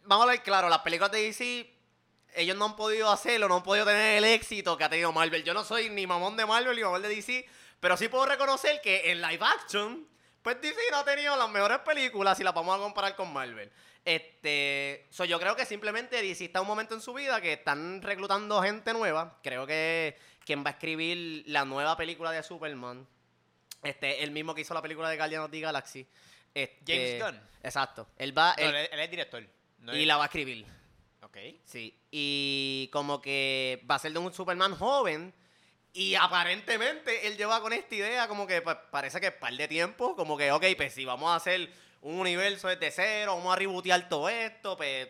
Vamos 0.05 0.25
a 0.27 0.31
ver, 0.31 0.43
claro, 0.45 0.69
las 0.69 0.81
películas 0.81 1.11
de 1.11 1.23
DC, 1.23 1.75
ellos 2.37 2.57
no 2.57 2.67
han 2.67 2.77
podido 2.77 3.11
hacerlo, 3.11 3.49
no 3.49 3.57
han 3.57 3.63
podido 3.63 3.87
tener 3.87 4.19
el 4.19 4.25
éxito 4.25 4.77
que 4.77 4.85
ha 4.85 4.89
tenido 4.89 5.13
Marvel. 5.13 5.43
Yo 5.45 5.55
no 5.55 5.65
soy 5.65 5.91
ni 5.91 6.07
mamón 6.07 6.37
de 6.37 6.47
Marvel 6.47 6.77
ni 6.77 6.83
mamón 6.83 7.03
de 7.03 7.09
DC, 7.09 7.47
pero 7.81 7.97
sí 7.97 8.09
puedo 8.09 8.27
reconocer 8.27 8.81
que 8.83 9.11
en 9.11 9.21
live 9.23 9.45
action, 9.45 10.07
pues 10.43 10.61
DC 10.61 10.79
no 10.91 10.99
ha 10.99 11.05
tenido 11.05 11.37
las 11.37 11.49
mejores 11.51 11.79
películas 11.81 12.39
si 12.39 12.45
las 12.45 12.55
vamos 12.55 12.77
a 12.77 12.79
comparar 12.79 13.17
con 13.17 13.33
Marvel. 13.33 13.71
Este, 14.05 15.07
so 15.11 15.25
yo 15.25 15.39
creo 15.41 15.57
que 15.57 15.67
simplemente 15.67 16.23
DC 16.23 16.45
está 16.47 16.61
un 16.61 16.67
momento 16.69 16.95
en 16.95 17.01
su 17.01 17.13
vida 17.13 17.41
que 17.41 17.55
están 17.55 18.01
reclutando 18.03 18.63
gente 18.63 18.93
nueva. 18.93 19.39
Creo 19.43 19.67
que 19.67 20.17
quien 20.45 20.65
va 20.65 20.69
a 20.71 20.73
escribir 20.75 21.43
la 21.49 21.65
nueva 21.65 21.97
película 21.97 22.31
de 22.31 22.43
Superman, 22.43 23.07
este, 23.83 24.23
el 24.23 24.31
mismo 24.31 24.55
que 24.55 24.61
hizo 24.63 24.75
la 24.75 24.83
película 24.83 25.11
de 25.11 25.17
Guardians 25.17 25.45
of 25.45 25.51
the 25.51 25.61
Galaxy. 25.61 26.07
este, 26.55 27.19
James 27.21 27.23
Gunn. 27.23 27.41
Exacto. 27.63 28.09
Él 28.17 28.37
va, 28.37 28.55
No, 28.57 28.63
él- 28.65 28.75
él, 28.77 28.89
él 28.93 29.01
es 29.01 29.11
director. 29.11 29.45
No 29.81 29.95
y 29.95 30.01
es- 30.03 30.07
la 30.07 30.17
va 30.17 30.23
a 30.23 30.27
escribir. 30.27 30.65
Sí. 31.65 31.99
Y 32.11 32.89
como 32.93 33.21
que 33.21 33.83
va 33.91 33.97
a 33.97 33.99
ser 33.99 34.13
de 34.13 34.19
un 34.19 34.33
Superman 34.33 34.75
joven. 34.77 35.35
Y 35.93 36.15
aparentemente 36.15 37.27
él 37.27 37.37
lleva 37.37 37.61
con 37.61 37.73
esta 37.73 37.95
idea 37.95 38.29
como 38.29 38.47
que 38.47 38.61
pa- 38.61 38.91
parece 38.91 39.21
que 39.21 39.31
par 39.33 39.55
de 39.55 39.67
tiempo. 39.69 40.15
Como 40.15 40.37
que, 40.37 40.53
ok, 40.53 40.65
pues 40.77 40.93
si 40.93 41.05
vamos 41.05 41.31
a 41.31 41.37
hacer 41.37 41.71
un 42.03 42.19
universo 42.21 42.69
desde 42.69 42.91
cero, 42.91 43.37
vamos 43.37 43.53
a 43.53 43.57
rebootear 43.57 44.09
todo 44.09 44.29
esto, 44.29 44.77
pues, 44.77 45.09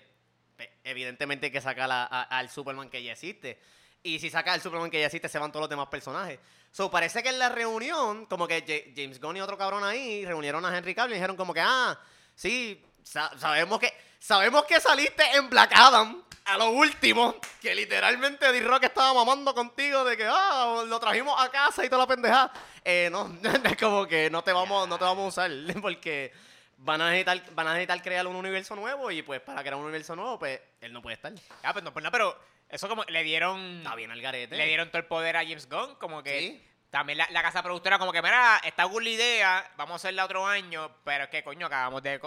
pues, 0.57 0.69
evidentemente 0.85 1.47
hay 1.47 1.53
que 1.53 1.61
sacar 1.61 1.89
al 1.91 2.49
Superman 2.51 2.89
que 2.89 3.03
ya 3.03 3.13
existe. 3.13 3.59
Y 4.03 4.21
si 4.21 4.31
saca 4.31 4.53
al 4.53 4.61
Superman 4.63 4.91
que 4.91 5.01
ya 5.01 5.07
existe, 5.07 5.29
se 5.29 5.39
van 5.39 5.51
todos 5.51 5.63
los 5.63 5.71
demás 5.71 5.89
personajes. 5.89 6.39
So, 6.71 6.91
parece 6.91 7.23
que 7.23 7.31
en 7.31 7.39
la 7.41 7.49
reunión, 7.49 8.27
como 8.27 8.47
que 8.47 8.61
Ja- 8.67 8.93
James 8.95 9.21
Gunn 9.21 9.37
y 9.39 9.41
otro 9.41 9.59
cabrón 9.59 9.83
ahí 9.83 10.25
reunieron 10.25 10.65
a 10.65 10.77
Henry 10.77 10.95
Cavill 10.95 11.13
y 11.13 11.15
dijeron 11.17 11.37
como 11.37 11.53
que, 11.53 11.61
ah, 11.61 11.99
sí, 12.35 12.81
sa- 13.03 13.37
sabemos 13.39 13.81
que 13.81 13.93
sabemos 14.27 14.65
que 14.65 14.81
saliste 14.81 15.23
en 15.37 15.49
Black 15.49 15.71
Adam 15.73 16.21
a 16.47 16.59
lo 16.59 16.71
último, 16.71 17.37
que 17.61 17.75
literalmente 17.77 18.51
D-Rock 18.51 18.85
estaba 18.85 19.15
mamando 19.15 19.55
contigo 19.55 20.05
de 20.05 20.17
que, 20.17 20.27
ah, 20.29 20.83
lo 20.87 20.99
trajimos 20.99 21.41
a 21.41 21.49
casa 21.49 21.85
y 21.85 21.89
toda 21.89 22.03
la 22.03 22.09
pendeja. 22.09 22.53
Eh, 22.85 23.09
no, 23.11 23.33
es 23.65 23.77
como 23.77 24.05
que 24.07 24.29
no 24.31 24.43
te 24.43 24.53
vamos, 24.53 24.89
no 24.89 24.99
te 24.99 25.05
vamos 25.05 25.25
a 25.25 25.29
usar, 25.29 25.51
porque 25.81 26.33
van 26.79 27.01
a 27.03 27.11
necesitar, 27.11 27.55
van 27.55 27.69
a 27.69 27.73
necesitar 27.75 28.03
crear 28.03 28.27
un 28.27 28.35
universo 28.35 28.75
nuevo 28.75 29.13
y 29.13 29.23
pues 29.23 29.41
para 29.41 29.61
crear 29.61 29.77
un 29.77 29.83
universo 29.85 30.17
nuevo, 30.17 30.41
pues 30.41 30.61
él 30.81 30.93
no 30.93 31.01
puede 31.03 31.15
estar. 31.15 31.33
Ah, 31.63 31.73
pues 31.73 31.85
no, 31.85 31.93
pues 31.93 32.03
no, 32.03 32.11
pero 32.11 32.37
eso 32.69 32.89
como 32.89 33.05
le 33.05 33.23
dieron... 33.23 33.79
Está 33.79 33.95
bien 33.95 34.11
al 34.11 34.21
garete. 34.21 34.57
Le 34.57 34.67
dieron 34.67 34.89
todo 34.89 34.99
el 34.99 35.07
poder 35.07 35.37
a 35.37 35.45
James 35.45 35.69
Gunn, 35.69 35.95
como 35.97 36.25
que 36.25 36.39
Sí. 36.41 36.69
también 36.91 37.19
la, 37.19 37.29
la 37.31 37.43
casa 37.43 37.63
productora, 37.63 37.99
como 38.01 38.13
que, 38.13 38.23
mira, 38.23 38.61
está 38.65 38.89
cool 38.89 39.05
la 39.05 39.11
idea, 39.11 39.71
vamos 39.77 39.93
a 39.93 39.97
hacerla 39.97 40.25
otro 40.25 40.45
año, 40.47 40.97
pero 41.05 41.25
es 41.25 41.31
que, 41.31 41.45
coño, 41.45 41.67
acabamos 41.67 42.03
de, 42.03 42.21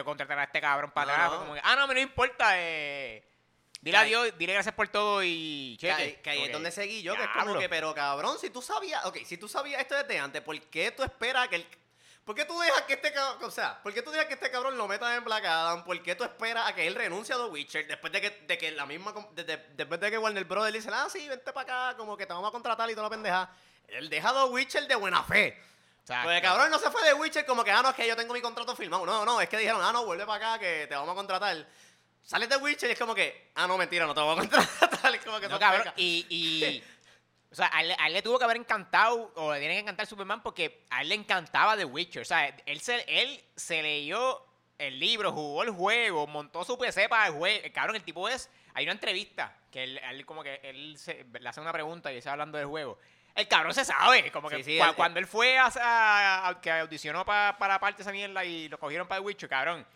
de 0.00 0.04
contratar 0.04 0.38
a 0.38 0.44
este 0.44 0.60
cabrón 0.60 0.90
para 0.90 1.12
atrás. 1.14 1.30
no. 1.32 1.38
Como 1.40 1.54
que, 1.54 1.60
ah, 1.62 1.76
no, 1.76 1.86
mí 1.88 1.94
no 1.94 2.00
importa, 2.00 2.50
eh, 2.58 3.24
dile 3.80 3.96
adiós, 3.98 4.32
dile 4.38 4.52
gracias 4.54 4.74
por 4.74 4.88
todo 4.88 5.22
y 5.22 5.76
cheque. 5.80 6.20
que 6.22 6.30
ahí 6.30 6.36
Como 6.38 6.46
es 6.46 6.52
donde 6.52 6.70
seguí 6.70 7.02
yo, 7.02 7.14
que 7.14 7.22
es 7.24 7.28
como 7.30 7.58
que, 7.58 7.68
pero 7.68 7.94
cabrón, 7.94 8.38
si 8.38 8.50
tú 8.50 8.60
sabías, 8.62 9.04
ok, 9.04 9.18
si 9.24 9.36
tú 9.38 9.48
sabías 9.48 9.80
esto 9.80 9.94
desde 9.94 10.18
antes, 10.18 10.42
¿por 10.42 10.60
qué 10.62 10.90
tú 10.92 11.02
esperas 11.02 11.48
que 11.48 11.56
el... 11.56 11.66
¿Por 12.24 12.34
qué 12.34 12.44
tú 12.44 12.58
dejas 12.58 12.82
que 12.82 12.94
este 12.94 13.12
cabrón, 13.12 13.44
o 13.44 13.50
sea, 13.52 13.80
por 13.84 13.94
qué 13.94 14.02
tú 14.02 14.10
dejas 14.10 14.26
que 14.26 14.34
este 14.34 14.50
cabrón 14.50 14.76
lo 14.76 14.88
metan 14.88 15.14
en 15.14 15.22
Black 15.22 15.44
Adam? 15.44 15.84
¿Por 15.84 16.02
qué 16.02 16.16
tú 16.16 16.24
esperas 16.24 16.68
a 16.68 16.74
que 16.74 16.84
él 16.84 16.96
renuncie 16.96 17.32
a 17.32 17.38
The 17.38 17.44
Witcher 17.44 17.86
después 17.86 18.12
de 18.12 18.20
que, 18.20 18.30
de 18.30 18.58
que 18.58 18.72
la 18.72 18.84
misma, 18.84 19.14
com- 19.14 19.32
de- 19.32 19.44
de- 19.44 19.64
después 19.76 20.00
de 20.00 20.10
que 20.10 20.18
Warner 20.18 20.44
Brothers 20.44 20.74
dice, 20.74 20.90
ah, 20.92 21.06
sí, 21.08 21.28
vente 21.28 21.52
para 21.52 21.86
acá, 21.90 21.96
como 21.96 22.16
que 22.16 22.26
te 22.26 22.32
vamos 22.32 22.48
a 22.48 22.50
contratar 22.50 22.90
y 22.90 22.94
toda 22.94 23.04
la 23.04 23.10
pendeja? 23.10 23.48
Él 23.86 24.10
deja 24.10 24.30
a 24.30 24.32
The 24.32 24.50
Witcher 24.50 24.88
de 24.88 24.96
buena 24.96 25.22
fe. 25.22 25.56
Exacto. 26.06 26.28
Pues 26.28 26.36
el 26.36 26.42
cabrón 26.42 26.70
no 26.70 26.78
se 26.78 26.88
fue 26.88 27.02
de 27.04 27.14
Witcher 27.14 27.44
como 27.44 27.64
que, 27.64 27.72
ah, 27.72 27.82
no, 27.82 27.90
es 27.90 27.96
que 27.96 28.06
yo 28.06 28.14
tengo 28.14 28.32
mi 28.32 28.40
contrato 28.40 28.76
firmado. 28.76 29.04
No, 29.04 29.24
no, 29.24 29.40
es 29.40 29.48
que 29.48 29.58
dijeron, 29.58 29.80
ah, 29.82 29.92
no, 29.92 30.04
vuelve 30.06 30.24
para 30.24 30.54
acá 30.54 30.58
que 30.60 30.86
te 30.86 30.94
vamos 30.94 31.10
a 31.10 31.14
contratar. 31.16 31.66
Sales 32.22 32.48
de 32.48 32.56
Witcher 32.58 32.88
y 32.88 32.92
es 32.92 32.98
como 32.98 33.12
que, 33.12 33.50
ah, 33.56 33.66
no, 33.66 33.76
mentira, 33.76 34.06
no 34.06 34.14
te 34.14 34.20
vamos 34.20 34.38
a 34.38 34.40
contratar. 34.48 35.14
Es 35.16 35.24
como 35.24 35.40
que 35.40 35.48
No, 35.48 35.58
cabrón, 35.58 35.82
pecas. 35.82 35.94
y, 35.96 36.24
y 36.30 36.84
o 37.50 37.54
sea, 37.56 37.70
a 37.72 37.82
él, 37.82 37.92
a 37.98 38.06
él 38.06 38.12
le 38.12 38.22
tuvo 38.22 38.38
que 38.38 38.44
haber 38.44 38.56
encantado, 38.56 39.32
o 39.34 39.52
le 39.52 39.58
tiene 39.58 39.74
que 39.74 39.80
encantar 39.80 40.06
Superman 40.06 40.44
porque 40.44 40.86
a 40.90 41.02
él 41.02 41.08
le 41.08 41.16
encantaba 41.16 41.76
The 41.76 41.84
Witcher. 41.84 42.22
O 42.22 42.24
sea, 42.24 42.54
él 42.66 42.80
se, 42.80 43.04
él 43.08 43.44
se 43.56 43.82
leyó 43.82 44.46
el 44.78 45.00
libro, 45.00 45.32
jugó 45.32 45.64
el 45.64 45.70
juego, 45.70 46.28
montó 46.28 46.64
su 46.64 46.78
PC 46.78 47.08
para 47.08 47.26
el 47.26 47.32
juego. 47.32 47.66
Cabrón, 47.74 47.96
el 47.96 48.04
tipo 48.04 48.28
es, 48.28 48.48
hay 48.74 48.84
una 48.84 48.92
entrevista 48.92 49.56
que 49.72 49.82
él, 49.82 50.24
como 50.24 50.44
que 50.44 50.60
él 50.62 50.96
se, 50.98 51.26
le 51.40 51.48
hace 51.48 51.60
una 51.60 51.72
pregunta 51.72 52.12
y 52.12 52.18
está 52.18 52.30
hablando 52.30 52.58
del 52.58 52.68
juego. 52.68 52.96
El 53.36 53.46
cabrón 53.48 53.74
se 53.74 53.84
sabe, 53.84 54.30
como 54.32 54.48
que 54.48 54.56
Sí, 54.64 54.78
sí, 54.78 54.80
cuando 54.96 55.18
él 55.20 55.26
fue 55.26 55.58
a, 55.58 55.66
a- 55.66 56.48
a- 56.48 56.60
que 56.60 56.70
audicionó 56.72 57.24
pa- 57.24 57.56
para 57.58 57.78
parte 57.78 57.98
de 57.98 58.02
esa 58.02 58.12
mierda 58.12 58.44
y 58.44 58.68
lo 58.68 58.78
cogieron 58.78 59.06
para 59.06 59.20
The 59.20 59.26
Witcher, 59.26 59.48
cabrón 59.48 59.86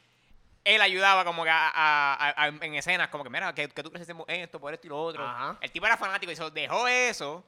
él 0.63 0.83
ayudaba 0.83 1.25
como 1.25 1.43
que 1.43 1.49
a, 1.51 2.53
en 2.61 2.75
escenas, 2.75 3.09
como 3.09 3.25
que, 3.25 3.31
mira, 3.31 3.55
que, 3.55 3.67
que 3.71 3.83
tú 3.83 3.91
crees 3.91 4.07
que 4.07 4.15
esto, 4.43 4.61
por 4.61 4.75
esto 4.75 4.87
y 4.87 4.91
lo 4.91 5.03
otro. 5.03 5.27
Ajá. 5.27 5.57
El 5.59 5.71
tipo 5.71 5.87
era 5.87 5.97
fanático 5.97 6.31
y 6.31 6.37
se 6.37 6.51
dejó 6.51 6.87
eso 6.87 7.43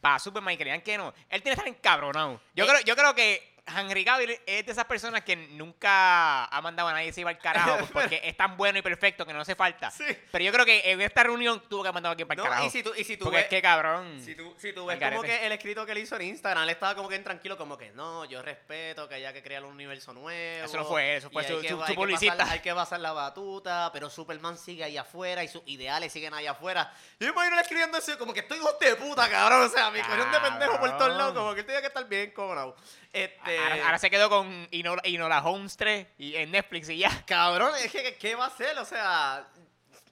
para 0.00 0.20
Superman 0.20 0.54
y 0.54 0.58
creían 0.58 0.80
que 0.80 0.96
no. 0.96 1.08
Él 1.28 1.42
tiene 1.42 1.56
que 1.56 1.60
estar 1.60 1.66
encabronado. 1.66 2.40
Yo, 2.54 2.64
Eh. 2.64 2.68
creo, 2.68 2.80
yo 2.82 2.94
creo 2.94 3.14
que 3.16 3.51
Henry 3.64 4.04
Cavill 4.04 4.30
es 4.44 4.66
de 4.66 4.72
esas 4.72 4.84
personas 4.86 5.22
que 5.22 5.36
nunca 5.36 6.46
ha 6.46 6.60
mandado 6.60 6.88
a 6.88 6.92
nadie 6.92 7.12
se 7.12 7.20
iba 7.20 7.30
al 7.30 7.38
carajo 7.38 7.76
pues, 7.78 7.90
porque 7.92 8.20
es 8.24 8.36
tan 8.36 8.56
bueno 8.56 8.78
y 8.78 8.82
perfecto 8.82 9.24
que 9.24 9.32
no 9.32 9.40
hace 9.40 9.54
falta. 9.54 9.90
Sí. 9.90 10.04
Pero 10.32 10.44
yo 10.44 10.52
creo 10.52 10.64
que 10.66 10.90
en 10.90 11.00
esta 11.00 11.22
reunión 11.22 11.62
tuvo 11.68 11.84
que 11.84 11.92
mandado 11.92 12.10
a 12.10 12.12
alguien 12.12 12.26
para 12.26 12.40
el 12.40 12.44
No, 12.44 12.50
carajo. 12.50 12.66
y 12.66 12.70
si 12.70 12.82
tú, 12.82 12.92
y 12.96 13.04
si 13.04 13.16
tú 13.16 13.24
porque 13.26 13.36
ves, 13.36 13.44
es 13.44 13.50
que 13.50 13.62
cabrón. 13.62 14.20
si 14.24 14.34
tú, 14.34 14.54
si 14.58 14.72
tú 14.72 14.86
ves 14.86 14.98
como 14.98 15.20
garete. 15.22 15.26
que 15.26 15.46
el 15.46 15.52
escrito 15.52 15.86
que 15.86 15.92
él 15.92 15.98
hizo 15.98 16.16
en 16.16 16.22
Instagram, 16.22 16.64
él 16.64 16.70
estaba 16.70 16.96
como 16.96 17.08
que 17.08 17.18
tranquilo, 17.20 17.56
como 17.56 17.78
que 17.78 17.92
no, 17.92 18.24
yo 18.24 18.42
respeto 18.42 19.08
que 19.08 19.14
haya 19.14 19.32
que 19.32 19.42
crear 19.42 19.64
un 19.64 19.72
universo 19.74 20.12
nuevo. 20.12 20.64
Eso 20.66 20.76
no 20.78 20.84
fue 20.84 21.16
eso 21.16 21.30
fue 21.30 21.44
su- 21.44 21.60
que- 21.60 21.68
su- 21.68 21.76
su 21.76 21.82
hay 21.84 21.94
que 21.96 22.26
pasar- 22.28 22.48
hay 22.50 22.60
que 22.60 22.74
pasar 22.74 22.98
la 23.00 23.12
batuta, 23.12 23.90
pero 23.92 24.10
Superman 24.10 24.58
sigue 24.58 24.82
ahí 24.84 24.96
afuera 24.96 25.44
y 25.44 25.48
sus 25.48 25.62
ideales 25.66 26.12
siguen 26.12 26.34
ahí 26.34 26.46
afuera. 26.48 26.92
Yo 27.20 27.28
me 27.28 27.32
imagino 27.32 27.60
escribiendo 27.60 27.96
eso, 27.96 28.18
como 28.18 28.34
que 28.34 28.40
estoy 28.40 28.58
hijo 28.58 28.72
de 28.80 28.96
puta, 28.96 29.30
cabrón. 29.30 29.62
O 29.62 29.68
sea, 29.68 29.90
mi 29.92 30.00
coñón 30.02 30.32
de 30.32 30.40
pendejo 30.40 30.80
por 30.80 30.98
todos 30.98 31.16
lados, 31.16 31.32
como 31.34 31.54
que 31.54 31.62
tiene 31.62 31.80
que 31.80 31.86
estar 31.86 32.04
bien 32.08 32.32
cobrado. 32.32 32.74
Este, 33.12 33.51
Ahora, 33.58 33.84
ahora 33.86 33.98
se 33.98 34.10
quedó 34.10 34.28
con 34.28 34.68
Inola, 34.70 35.02
Inola 35.04 35.44
Holmes 35.44 35.76
3 35.76 36.06
y 36.18 36.36
en 36.36 36.50
Netflix 36.50 36.88
y 36.88 36.98
ya. 36.98 37.22
Cabrón, 37.26 37.72
es 37.82 37.90
que 37.90 38.16
¿qué 38.16 38.34
va 38.34 38.44
a 38.44 38.48
hacer? 38.48 38.78
O 38.78 38.84
sea, 38.84 39.48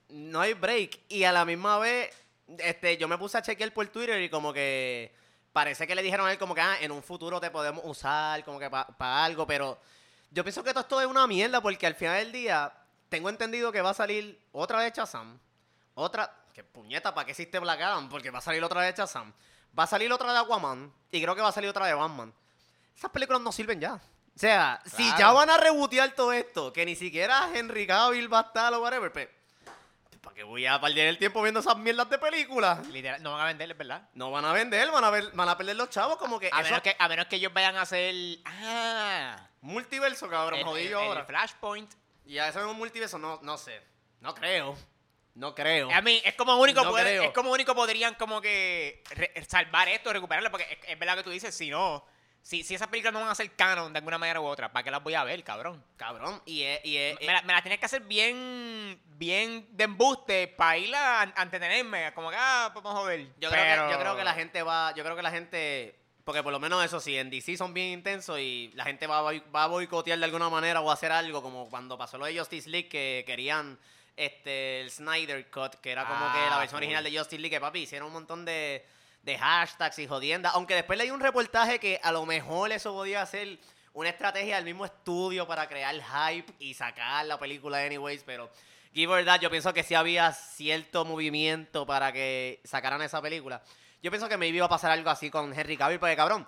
no 0.08 0.40
hay 0.40 0.54
break. 0.54 1.00
Y 1.08 1.24
a 1.24 1.32
la 1.32 1.44
misma 1.44 1.78
vez, 1.78 2.14
este, 2.58 2.96
yo 2.96 3.08
me 3.08 3.18
puse 3.18 3.38
a 3.38 3.42
chequear 3.42 3.72
por 3.72 3.86
Twitter 3.88 4.20
y 4.22 4.28
como 4.28 4.52
que 4.52 5.14
parece 5.52 5.86
que 5.86 5.94
le 5.94 6.02
dijeron 6.02 6.26
a 6.26 6.32
él 6.32 6.38
como 6.38 6.54
que 6.54 6.60
ah, 6.60 6.76
en 6.80 6.92
un 6.92 7.02
futuro 7.02 7.40
te 7.40 7.50
podemos 7.50 7.82
usar 7.84 8.44
como 8.44 8.58
que 8.58 8.70
para 8.70 9.24
algo, 9.24 9.46
pero 9.46 9.78
yo 10.30 10.44
pienso 10.44 10.62
que 10.62 10.70
todo 10.70 10.80
esto 10.80 11.00
es 11.00 11.06
una 11.06 11.26
mierda 11.26 11.60
porque 11.60 11.86
al 11.86 11.94
final 11.94 12.16
del 12.18 12.32
día 12.32 12.72
tengo 13.08 13.28
entendido 13.28 13.72
que 13.72 13.82
va 13.82 13.90
a 13.90 13.94
salir 13.94 14.40
otra 14.52 14.80
de 14.80 14.90
Shazam, 14.90 15.38
otra, 15.94 16.32
que 16.54 16.62
puñeta, 16.62 17.12
¿para 17.12 17.24
qué 17.24 17.32
existe 17.32 17.58
Black 17.58 17.80
Adam? 17.80 18.08
Porque 18.08 18.30
va 18.30 18.38
a 18.38 18.42
salir 18.42 18.62
otra 18.62 18.82
de 18.82 18.92
Shazam, 18.92 19.32
va 19.76 19.84
a 19.84 19.86
salir 19.86 20.12
otra 20.12 20.32
de 20.32 20.38
Aquaman 20.38 20.92
y 21.10 21.20
creo 21.20 21.34
que 21.34 21.42
va 21.42 21.48
a 21.48 21.52
salir 21.52 21.70
otra 21.70 21.86
de 21.86 21.94
Batman. 21.94 22.32
Esas 22.96 23.10
películas 23.10 23.40
no 23.42 23.52
sirven 23.52 23.80
ya. 23.80 23.94
O 23.94 24.38
sea, 24.40 24.80
si 24.86 25.06
ya 25.18 25.32
van 25.32 25.50
a 25.50 25.56
rebotear 25.56 26.10
todo 26.12 26.32
esto, 26.32 26.72
que 26.72 26.86
ni 26.86 26.96
siquiera 26.96 27.50
Henry 27.54 27.86
Cavill 27.86 28.32
va 28.32 28.38
a 28.40 28.42
estar 28.42 28.72
o 28.72 28.80
whatever, 28.80 29.12
pues, 29.12 29.28
¿para 30.22 30.34
qué 30.34 30.44
voy 30.44 30.64
a 30.66 30.80
perder 30.80 31.08
el 31.08 31.18
tiempo 31.18 31.42
viendo 31.42 31.60
esas 31.60 31.76
mierdas 31.76 32.08
de 32.08 32.18
películas? 32.18 32.86
Literal, 32.88 33.22
no 33.22 33.32
van 33.32 33.40
a 33.42 33.44
venderles, 33.46 33.76
¿verdad? 33.76 34.08
No 34.14 34.30
van 34.30 34.44
a 34.44 34.52
vender, 34.52 34.90
van 34.90 35.04
a, 35.04 35.10
ver, 35.10 35.30
van 35.32 35.48
a 35.48 35.56
perder 35.58 35.76
los 35.76 35.90
chavos 35.90 36.16
como 36.16 36.38
que 36.38 36.46
A 36.52 36.60
eso- 36.60 36.64
menos 36.70 36.80
que, 36.82 36.96
a 36.98 37.08
menos 37.08 37.26
que 37.26 37.36
ellos 37.36 37.52
vayan 37.52 37.76
a 37.76 37.82
hacer. 37.82 38.14
Ah. 38.46 39.46
multiverso, 39.62 40.28
cabrón, 40.30 40.60
el- 40.60 40.64
jodido 40.64 40.98
el- 41.00 41.04
el 41.04 41.10
ahora. 41.10 41.24
Flashpoint. 41.26 41.92
Y 42.24 42.38
a 42.38 42.48
eso 42.48 42.60
es 42.60 42.66
un 42.66 42.76
multiverso, 42.78 43.18
no, 43.18 43.40
no 43.42 43.58
sé. 43.58 43.82
No 44.20 44.34
creo. 44.34 44.76
No 45.34 45.54
creo. 45.54 45.90
A 45.92 46.00
mí 46.00 46.20
es 46.24 46.34
como 46.34 46.56
único 46.56 46.82
No 46.84 46.96
es 46.98 47.30
como 47.32 47.50
único 47.50 47.74
podrían 47.74 48.14
como 48.14 48.40
que 48.40 49.02
salvar 49.48 49.88
esto, 49.88 50.12
recuperarlo, 50.12 50.50
porque 50.50 50.66
es, 50.70 50.88
es 50.92 50.98
verdad 50.98 51.16
que 51.16 51.22
tú 51.24 51.30
dices, 51.30 51.54
si 51.54 51.68
no, 51.70 52.04
Si, 52.42 52.62
si 52.64 52.74
esas 52.74 52.88
películas 52.88 53.12
no 53.12 53.20
van 53.20 53.28
a 53.28 53.34
ser 53.34 53.50
canon 53.54 53.92
de 53.92 53.98
alguna 53.98 54.18
manera 54.18 54.40
u 54.40 54.44
otra, 54.46 54.72
¿para 54.72 54.82
qué 54.82 54.90
las 54.90 55.02
voy 55.02 55.14
a 55.14 55.22
ver, 55.24 55.44
cabrón? 55.44 55.84
Cabrón. 55.96 56.40
Y 56.46 56.62
es, 56.62 56.80
y 56.84 56.96
es- 56.96 57.20
Me, 57.20 57.26
la- 57.26 57.42
me 57.42 57.52
las 57.52 57.62
tienes 57.62 57.78
que 57.78 57.86
hacer 57.86 58.02
bien, 58.02 58.98
bien 59.18 59.66
de 59.72 59.84
embuste 59.84 60.48
para 60.48 60.78
ir 60.78 60.94
a, 60.94 61.20
a 61.22 61.42
entretenerme, 61.42 62.12
como 62.14 62.30
que, 62.30 62.36
ah, 62.38 62.72
vamos 62.74 62.92
a 62.94 62.96
joder. 62.98 63.26
Yo, 63.38 63.50
Pero- 63.50 63.62
creo 63.62 63.86
que, 63.86 63.92
yo 63.92 63.98
creo 64.00 64.16
que 64.16 64.24
la 64.24 64.34
gente 64.34 64.62
va, 64.62 64.94
yo 64.96 65.04
creo 65.04 65.14
que 65.16 65.22
la 65.22 65.30
gente, 65.30 65.94
porque 66.24 66.42
por 66.42 66.50
lo 66.52 66.58
menos 66.58 66.82
eso 66.84 66.98
sí, 66.98 67.16
en 67.16 67.28
DC 67.30 67.56
son 67.58 67.74
bien 67.74 67.88
intensos 67.88 68.38
y 68.40 68.70
la 68.74 68.84
gente 68.84 69.06
va, 69.06 69.20
va 69.22 69.64
a 69.64 69.66
boicotear 69.66 70.18
de 70.18 70.24
alguna 70.24 70.48
manera 70.48 70.80
o 70.80 70.90
a 70.90 70.94
hacer 70.94 71.12
algo, 71.12 71.42
como 71.42 71.68
cuando 71.68 71.98
pasó 71.98 72.16
lo 72.18 72.24
de 72.24 72.38
Justice 72.38 72.68
League, 72.70 72.88
que 72.88 73.22
querían 73.26 73.78
este 74.16 74.80
el 74.80 74.90
Snyder 74.90 75.50
Cut, 75.50 75.74
que 75.76 75.90
era 75.92 76.04
como 76.06 76.18
Ah, 76.24 76.32
que 76.34 76.50
la 76.50 76.58
versión 76.58 76.78
cool. 76.78 76.84
original 76.84 77.04
de 77.04 77.16
Justice 77.18 77.40
League, 77.40 77.54
que 77.56 77.60
papi, 77.60 77.80
hicieron 77.80 78.08
un 78.08 78.12
montón 78.14 78.44
de, 78.44 78.84
de 79.22 79.36
hashtags 79.38 79.98
y 79.98 80.06
jodiendas, 80.06 80.54
aunque 80.54 80.74
después 80.74 80.98
leí 80.98 81.10
un 81.10 81.20
reportaje 81.20 81.78
que 81.78 82.00
a 82.02 82.10
lo 82.12 82.24
mejor 82.26 82.72
eso 82.72 82.92
podía 82.92 83.24
ser 83.26 83.58
una 83.92 84.08
estrategia 84.08 84.56
del 84.56 84.64
mismo 84.64 84.84
estudio 84.84 85.46
para 85.46 85.68
crear 85.68 85.94
hype 85.94 86.52
y 86.58 86.74
sacar 86.74 87.26
la 87.26 87.38
película 87.38 87.78
anyways, 87.84 88.22
pero... 88.24 88.50
Give 88.92 89.12
or 89.12 89.24
that, 89.24 89.38
yo 89.40 89.50
pienso 89.50 89.72
que 89.72 89.84
sí 89.84 89.94
había 89.94 90.32
cierto 90.32 91.04
movimiento 91.04 91.86
para 91.86 92.10
que 92.12 92.60
sacaran 92.64 93.00
esa 93.02 93.22
película. 93.22 93.62
Yo 94.02 94.10
pienso 94.10 94.28
que 94.28 94.36
me 94.36 94.48
iba 94.48 94.66
a 94.66 94.68
pasar 94.68 94.90
algo 94.90 95.10
así 95.10 95.30
con 95.30 95.56
Henry 95.56 95.76
Cavill, 95.76 96.00
porque 96.00 96.16
cabrón, 96.16 96.44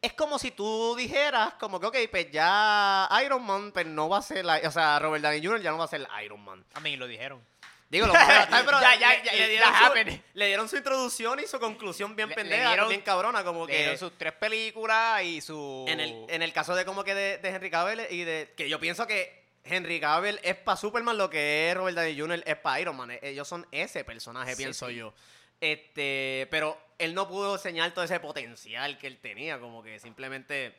es 0.00 0.14
como 0.14 0.38
si 0.38 0.52
tú 0.52 0.94
dijeras, 0.96 1.52
como 1.60 1.78
que, 1.78 1.86
ok, 1.86 1.96
pues 2.10 2.30
ya 2.30 3.06
Iron 3.22 3.44
Man, 3.44 3.72
pues 3.72 3.84
no 3.84 4.08
va 4.08 4.18
a 4.18 4.22
ser, 4.22 4.42
la- 4.42 4.62
o 4.64 4.70
sea, 4.70 4.98
Robert 5.00 5.22
Downey 5.22 5.44
Jr. 5.44 5.60
ya 5.60 5.70
no 5.70 5.76
va 5.76 5.84
a 5.84 5.88
ser 5.88 6.08
Iron 6.24 6.40
Man. 6.42 6.64
A 6.72 6.80
mí 6.80 6.96
lo 6.96 7.06
dijeron. 7.06 7.44
Digo, 7.92 8.06
lo 8.06 8.12
pero, 8.64 8.80
Ya, 8.80 8.96
ya, 8.96 9.10
le, 9.18 9.22
ya, 9.24 9.32
le 9.34 9.48
dieron 9.50 9.68
su, 9.74 10.20
le 10.34 10.46
dieron 10.46 10.68
su 10.68 10.76
introducción 10.78 11.38
y 11.40 11.46
su 11.46 11.60
conclusión 11.60 12.16
bien 12.16 12.30
Le- 12.30 12.34
le 12.34 12.42
pendeja, 12.42 12.68
dieron- 12.70 12.88
bien 12.88 13.02
cabrona, 13.02 13.44
como 13.44 13.66
Le 13.66 13.72
que... 13.72 13.78
dieron 13.80 13.98
sus 13.98 14.16
tres 14.18 14.32
películas 14.32 15.22
y 15.22 15.40
su... 15.42 15.84
En 15.86 16.00
el, 16.00 16.24
en 16.28 16.42
el 16.42 16.52
caso 16.54 16.74
de 16.74 16.84
como 16.86 17.04
que 17.04 17.14
de, 17.14 17.38
de 17.38 17.48
Henry 17.50 17.70
Cavill 17.70 18.00
y 18.10 18.24
de 18.24 18.52
que 18.56 18.68
yo 18.68 18.80
pienso 18.80 19.06
que 19.06 19.42
Henry 19.64 20.00
Cavill 20.00 20.40
es 20.42 20.56
para 20.56 20.76
Superman 20.76 21.16
lo 21.18 21.28
que 21.30 21.68
es 21.70 21.76
Robert 21.76 21.94
Downey 21.96 22.18
Jr. 22.18 22.42
es 22.46 22.56
para 22.56 22.80
Iron 22.80 22.96
Man. 22.96 23.10
E- 23.12 23.20
Ellos 23.22 23.46
son 23.46 23.64
ese 23.70 24.02
personaje, 24.04 24.52
Sí, 24.56 24.62
pienso 24.62 24.88
sí. 24.88 24.94
yo. 24.96 25.12
Este, 25.60 26.48
pero 26.50 26.76
él 26.98 27.14
no 27.14 27.28
pudo 27.28 27.54
enseñar 27.54 27.92
todo 27.92 28.04
ese 28.04 28.18
potencial 28.18 28.98
que 28.98 29.06
él 29.06 29.18
tenía, 29.18 29.60
como 29.60 29.82
que 29.82 30.00
simplemente 30.00 30.74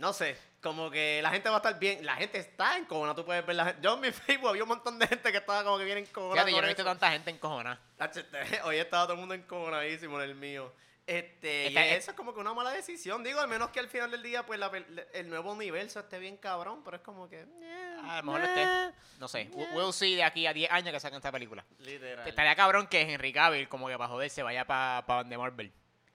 no 0.00 0.12
sé, 0.12 0.36
como 0.62 0.90
que 0.90 1.20
la 1.22 1.30
gente 1.30 1.48
va 1.48 1.56
a 1.56 1.58
estar 1.58 1.78
bien, 1.78 2.04
la 2.04 2.16
gente 2.16 2.38
está 2.38 2.76
en 2.76 2.84
cona, 2.86 3.14
tú 3.14 3.24
puedes 3.24 3.44
ver 3.46 3.54
la 3.56 3.66
gente. 3.66 3.80
Yo 3.82 3.94
en 3.94 4.00
mi 4.00 4.10
Facebook 4.12 4.48
había 4.48 4.62
un 4.64 4.68
montón 4.70 4.98
de 4.98 5.06
gente 5.06 5.30
que 5.30 5.38
estaba 5.38 5.62
como 5.62 5.78
que 5.78 5.84
bien 5.84 5.98
en 5.98 6.06
cona. 6.06 6.32
Fíjate, 6.34 6.50
yo 6.52 6.58
no 6.58 6.64
he 6.64 6.70
visto 6.70 6.84
tanta 6.84 7.10
gente 7.12 7.30
encojonada. 7.30 7.78
Este, 7.98 8.60
Hoy 8.64 8.76
estaba 8.76 9.04
todo 9.04 9.14
el 9.14 9.20
mundo 9.20 9.34
encojonadísimo 9.34 10.20
en 10.20 10.28
el 10.30 10.34
mío. 10.34 10.72
Este, 11.06 11.64
y 11.64 11.66
Esta- 11.68 11.86
eso 11.86 12.10
es 12.12 12.16
como 12.16 12.32
que 12.32 12.38
una 12.40 12.54
mala 12.54 12.70
decisión. 12.70 13.24
Digo, 13.24 13.40
al 13.40 13.48
menos 13.48 13.70
que 13.70 13.80
al 13.80 13.88
final 13.88 14.10
del 14.12 14.22
día, 14.22 14.46
pues 14.46 14.60
la 14.60 14.70
el 15.12 15.28
nuevo 15.28 15.50
universo 15.52 15.98
esté 15.98 16.20
bien 16.20 16.36
cabrón, 16.36 16.84
pero 16.84 16.98
es 16.98 17.02
como 17.02 17.28
que. 17.28 17.40
eh, 17.40 17.96
A 18.04 18.18
lo 18.18 18.22
mejor 18.24 18.42
eh, 18.42 18.44
esté. 18.44 18.94
No 19.18 19.26
sé. 19.26 19.48
We- 19.52 19.66
We'll 19.74 19.92
see 19.92 20.14
de 20.14 20.22
aquí 20.22 20.46
a 20.46 20.52
10 20.52 20.70
años 20.70 20.92
que 20.92 21.00
saquen 21.00 21.16
esta 21.16 21.32
película. 21.32 21.64
Literal. 21.78 22.28
Estaría 22.28 22.54
cabrón 22.54 22.86
que 22.86 23.00
Henry 23.00 23.32
Cavill, 23.32 23.68
como 23.68 23.88
que 23.88 23.98
para 23.98 24.08
joder, 24.08 24.30
se 24.30 24.42
vaya 24.44 24.64
para 24.66 25.04
pa 25.04 25.16
donde 25.16 25.36
Marvel. 25.36 25.72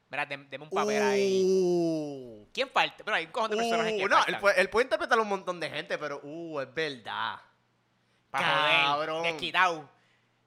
Mira, 0.10 0.26
dem- 0.28 0.48
deme 0.50 0.64
un 0.66 0.70
papel 0.70 1.02
ahí. 1.02 1.42
Uh, 1.44 2.48
¿Quién 2.54 2.70
falta? 2.70 3.04
Pero 3.04 3.16
hay 3.18 3.26
un 3.26 3.32
cojón 3.32 3.52
de 3.52 3.58
personajes 3.58 3.94
uh, 3.94 3.98
que 3.98 4.06
no, 4.06 4.26
él 4.28 4.38
puede, 4.40 4.62
él 4.62 4.70
puede 4.70 4.84
interpretar 4.86 5.18
a 5.18 5.22
un 5.22 5.28
montón 5.28 5.60
de 5.60 5.70
gente, 5.70 5.98
pero 5.98 6.20
uh, 6.24 6.62
es 6.62 6.74
verdad. 6.74 7.38
Para 8.30 8.48
joder. 8.48 8.76
cabrón. 8.86 9.24
Desquitado. 9.24 9.90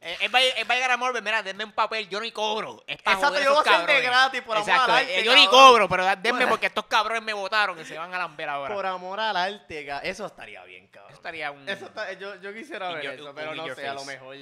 Eh, 0.01 0.17
él, 0.21 0.33
va, 0.33 0.41
él 0.41 0.71
va 0.71 0.75
a 0.75 0.77
llegar 0.77 0.91
a 0.93 0.97
Marvel, 0.97 1.23
mira, 1.25 1.43
denme 1.43 1.65
un 1.65 1.73
papel, 1.73 2.09
yo 2.09 2.21
ni 2.21 2.31
cobro. 2.31 2.85
Es 2.87 3.03
para 3.03 3.17
Exacto, 3.17 3.35
joder 3.35 3.45
yo 3.45 3.51
voy 3.57 3.65
a 3.67 3.75
hacer 3.75 3.87
de 3.97 4.01
gratis 4.01 4.43
por 4.43 4.57
amor 4.57 4.71
al 4.71 4.91
eh, 4.91 4.93
arte, 4.93 5.25
Yo 5.25 5.35
ni 5.35 5.45
cabrón. 5.47 5.61
cobro, 5.71 5.89
pero 5.89 6.05
denme 6.17 6.41
Por- 6.43 6.49
porque 6.51 6.67
estos 6.67 6.87
cabrones 6.87 7.23
me 7.25 7.33
votaron 7.33 7.81
y 7.81 7.85
se 7.85 7.99
van 7.99 8.15
a 8.15 8.19
lamber 8.19 8.49
ahora. 8.49 8.73
Por 8.77 8.87
amor 8.87 9.19
al 9.19 9.37
arte, 9.37 9.89
eso 10.05 10.27
estaría 10.27 10.63
bien, 10.65 10.87
cabrón. 10.87 11.11
Eso 11.11 11.17
estaría 11.19 11.51
un... 11.51 11.69
Eso 11.69 11.87
está- 11.87 12.13
yo, 12.13 12.37
yo 12.37 12.55
quisiera 12.55 12.91
ver 12.93 13.07
eso, 13.07 13.35
pero 13.35 13.57
no 13.57 13.75
sé, 13.75 13.89
a 13.89 13.95
lo 13.95 14.05
mejor 14.05 14.37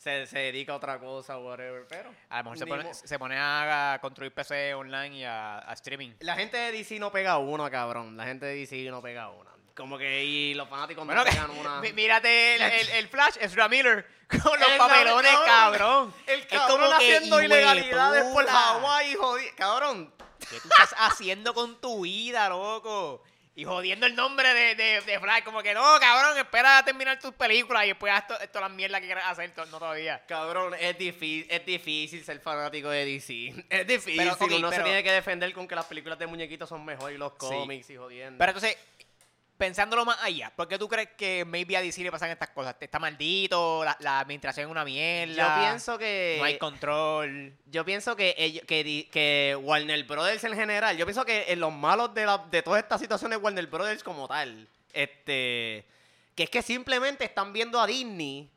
se, 0.00 0.26
se 0.26 0.38
dedica 0.38 0.72
a 0.72 0.76
otra 0.76 0.98
cosa, 0.98 1.36
whatever, 1.38 1.84
pero... 1.86 2.10
A 2.30 2.38
lo 2.38 2.44
mejor 2.44 2.58
se 2.58 2.66
pone, 2.66 2.84
mo- 2.84 2.94
se 2.94 3.18
pone 3.18 3.36
a 3.38 3.98
construir 4.00 4.32
PC 4.32 4.72
online 4.74 5.18
y 5.18 5.24
a, 5.24 5.58
a 5.58 5.72
streaming. 5.74 6.12
La 6.20 6.34
gente 6.36 6.56
de 6.56 6.72
DC 6.72 6.98
no 6.98 7.12
pega 7.12 7.36
una, 7.36 7.70
cabrón. 7.70 8.16
La 8.16 8.24
gente 8.24 8.46
de 8.46 8.54
DC 8.54 8.76
no 8.90 9.02
pega 9.02 9.28
una. 9.28 9.50
Como 9.76 9.98
que 9.98 10.24
y 10.24 10.54
los 10.54 10.68
fanáticos 10.68 11.04
Bueno, 11.04 11.22
no 11.22 11.30
pegan 11.30 11.50
una. 11.58 11.80
mí- 11.82 11.92
mírate 11.92 12.56
el, 12.56 12.62
el, 12.62 12.88
el 12.88 13.08
Flash, 13.08 13.36
Ezra 13.40 13.68
Miller, 13.68 14.06
con 14.42 14.58
los 14.58 14.68
El 14.70 14.78
papelones, 14.78 15.30
cabrón, 15.32 15.46
cabrón. 15.46 16.14
El 16.26 16.40
Es 16.40 16.46
cabrón 16.46 16.80
como 16.80 16.92
haciendo 16.94 17.42
ilegalidades 17.42 18.24
por. 18.32 18.46
Hawái, 18.46 19.14
jodi... 19.16 19.44
Cabrón. 19.54 20.14
¿Qué 20.48 20.58
tú 20.60 20.68
estás 20.70 20.94
haciendo 20.96 21.52
con 21.52 21.78
tu 21.80 22.00
vida, 22.04 22.48
loco? 22.48 23.22
Y 23.60 23.64
jodiendo 23.64 24.06
el 24.06 24.14
nombre 24.16 24.54
de, 24.54 24.74
de, 24.74 25.00
de 25.02 25.20
Flash, 25.20 25.42
como 25.44 25.62
que 25.62 25.74
no, 25.74 25.82
cabrón, 26.00 26.38
espera 26.38 26.78
a 26.78 26.82
terminar 26.82 27.18
tus 27.20 27.34
películas 27.34 27.84
y 27.84 27.88
después 27.88 28.10
haz 28.10 28.26
to- 28.26 28.38
todas 28.48 28.68
las 28.68 28.70
mierdas 28.70 29.02
que 29.02 29.06
quieras 29.06 29.24
hacer, 29.28 29.50
to- 29.54 29.66
no 29.66 29.78
todavía. 29.78 30.24
Cabrón, 30.26 30.74
es 30.80 30.96
difícil, 30.96 31.46
es 31.50 31.66
difícil 31.66 32.24
ser 32.24 32.40
fanático 32.40 32.88
de 32.88 33.04
DC. 33.04 33.52
Es 33.68 33.86
difícil. 33.86 34.16
Pero, 34.16 34.32
ok, 34.32 34.50
Uno 34.56 34.70
se 34.72 34.82
tiene 34.82 35.02
que 35.02 35.12
defender 35.12 35.52
con 35.52 35.68
que 35.68 35.74
las 35.74 35.84
películas 35.84 36.18
de 36.18 36.26
muñequitos 36.26 36.70
son 36.70 36.82
mejores 36.86 37.16
y 37.16 37.18
los 37.18 37.32
cómics 37.34 37.90
y 37.90 37.96
jodiendo. 37.96 38.38
Pero 38.38 38.50
entonces, 38.52 38.78
pensándolo 39.60 40.06
más 40.06 40.16
allá, 40.22 40.50
¿por 40.56 40.66
qué 40.66 40.78
tú 40.78 40.88
crees 40.88 41.10
que 41.18 41.44
maybe 41.44 41.76
a 41.76 41.82
DC 41.82 42.02
le 42.02 42.10
pasan 42.10 42.30
estas 42.30 42.48
cosas? 42.48 42.74
¿Está 42.80 42.98
maldito? 42.98 43.84
¿La, 43.84 43.94
la 44.00 44.20
administración 44.20 44.64
es 44.64 44.70
una 44.70 44.86
mierda? 44.86 45.34
yo 45.34 45.60
pienso 45.60 45.98
que. 45.98 46.36
No 46.38 46.44
hay 46.44 46.56
control. 46.56 47.52
Yo 47.66 47.84
pienso 47.84 48.16
que, 48.16 48.34
ellos, 48.38 48.64
que, 48.66 49.06
que 49.12 49.58
Warner 49.60 50.02
Brothers 50.04 50.44
en 50.44 50.54
general, 50.54 50.96
yo 50.96 51.04
pienso 51.04 51.26
que 51.26 51.44
en 51.52 51.60
los 51.60 51.70
malos 51.74 52.14
de, 52.14 52.24
la, 52.24 52.38
de 52.50 52.62
todas 52.62 52.82
estas 52.82 53.02
situaciones 53.02 53.38
Warner 53.38 53.66
Brothers 53.66 54.02
como 54.02 54.26
tal, 54.26 54.66
este, 54.94 55.84
que 56.34 56.44
es 56.44 56.50
que 56.50 56.62
simplemente 56.62 57.26
están 57.26 57.52
viendo 57.52 57.78
a 57.78 57.86
Disney 57.86 58.48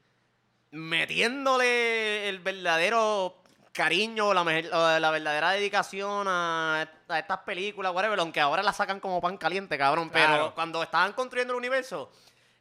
metiéndole 0.72 2.30
el 2.30 2.40
verdadero 2.40 3.43
cariño, 3.74 4.34
la, 4.34 5.00
la 5.00 5.12
verdadera 5.12 5.52
dedicación 5.52 6.28
a, 6.30 6.88
a 7.10 7.20
estas 7.20 7.40
películas, 7.40 7.92
whatever, 7.94 8.20
aunque 8.20 8.40
ahora 8.40 8.64
las 8.64 8.78
sacan 8.78 9.00
como 9.00 9.20
pan 9.20 9.36
caliente, 9.38 9.78
cabrón, 9.78 10.10
pero 10.12 10.54
cuando 10.56 10.82
estaban 10.84 11.12
construyendo 11.14 11.54
el 11.54 11.58
universo, 11.58 12.12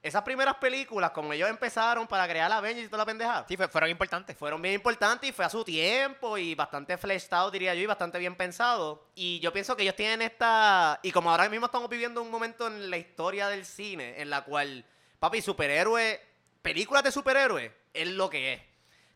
esas 0.02 0.22
primeras 0.22 0.56
películas, 0.56 1.12
como 1.12 1.32
ellos 1.32 1.48
empezaron 1.48 2.08
para 2.08 2.26
crear 2.26 2.50
la 2.50 2.56
Avengers 2.56 2.86
y 2.86 2.88
toda 2.88 2.98
la 3.02 3.06
pendeja, 3.06 3.44
Sí, 3.46 3.56
fue- 3.56 3.68
fueron 3.68 3.88
importantes. 3.90 4.36
fueron 4.36 4.60
bien 4.60 4.74
importantes 4.74 5.30
y 5.30 5.32
fue 5.32 5.44
a 5.44 5.48
su 5.50 5.62
tiempo 5.64 6.36
y 6.38 6.56
bastante 6.56 6.96
fleshed 6.98 7.32
out, 7.34 7.52
diría 7.52 7.72
yo, 7.74 7.82
y 7.82 7.86
bastante 7.86 8.18
bien 8.18 8.34
pensado. 8.34 9.06
Y 9.14 9.38
yo 9.38 9.52
pienso 9.52 9.76
que 9.76 9.84
ellos 9.84 9.94
tienen 9.94 10.22
esta... 10.22 10.98
Y 11.04 11.12
como 11.12 11.30
ahora 11.30 11.48
mismo 11.48 11.66
estamos 11.66 11.88
viviendo 11.88 12.20
un 12.20 12.32
momento 12.32 12.66
en 12.66 12.90
la 12.90 12.96
historia 12.96 13.46
del 13.46 13.64
cine 13.64 14.20
en 14.20 14.28
la 14.28 14.42
cual, 14.42 14.84
papi, 15.20 15.40
superhéroe, 15.40 16.20
películas 16.62 17.04
de 17.04 17.12
superhéroes, 17.12 17.70
es 17.94 18.08
lo 18.08 18.28
que 18.28 18.54
es. 18.54 18.60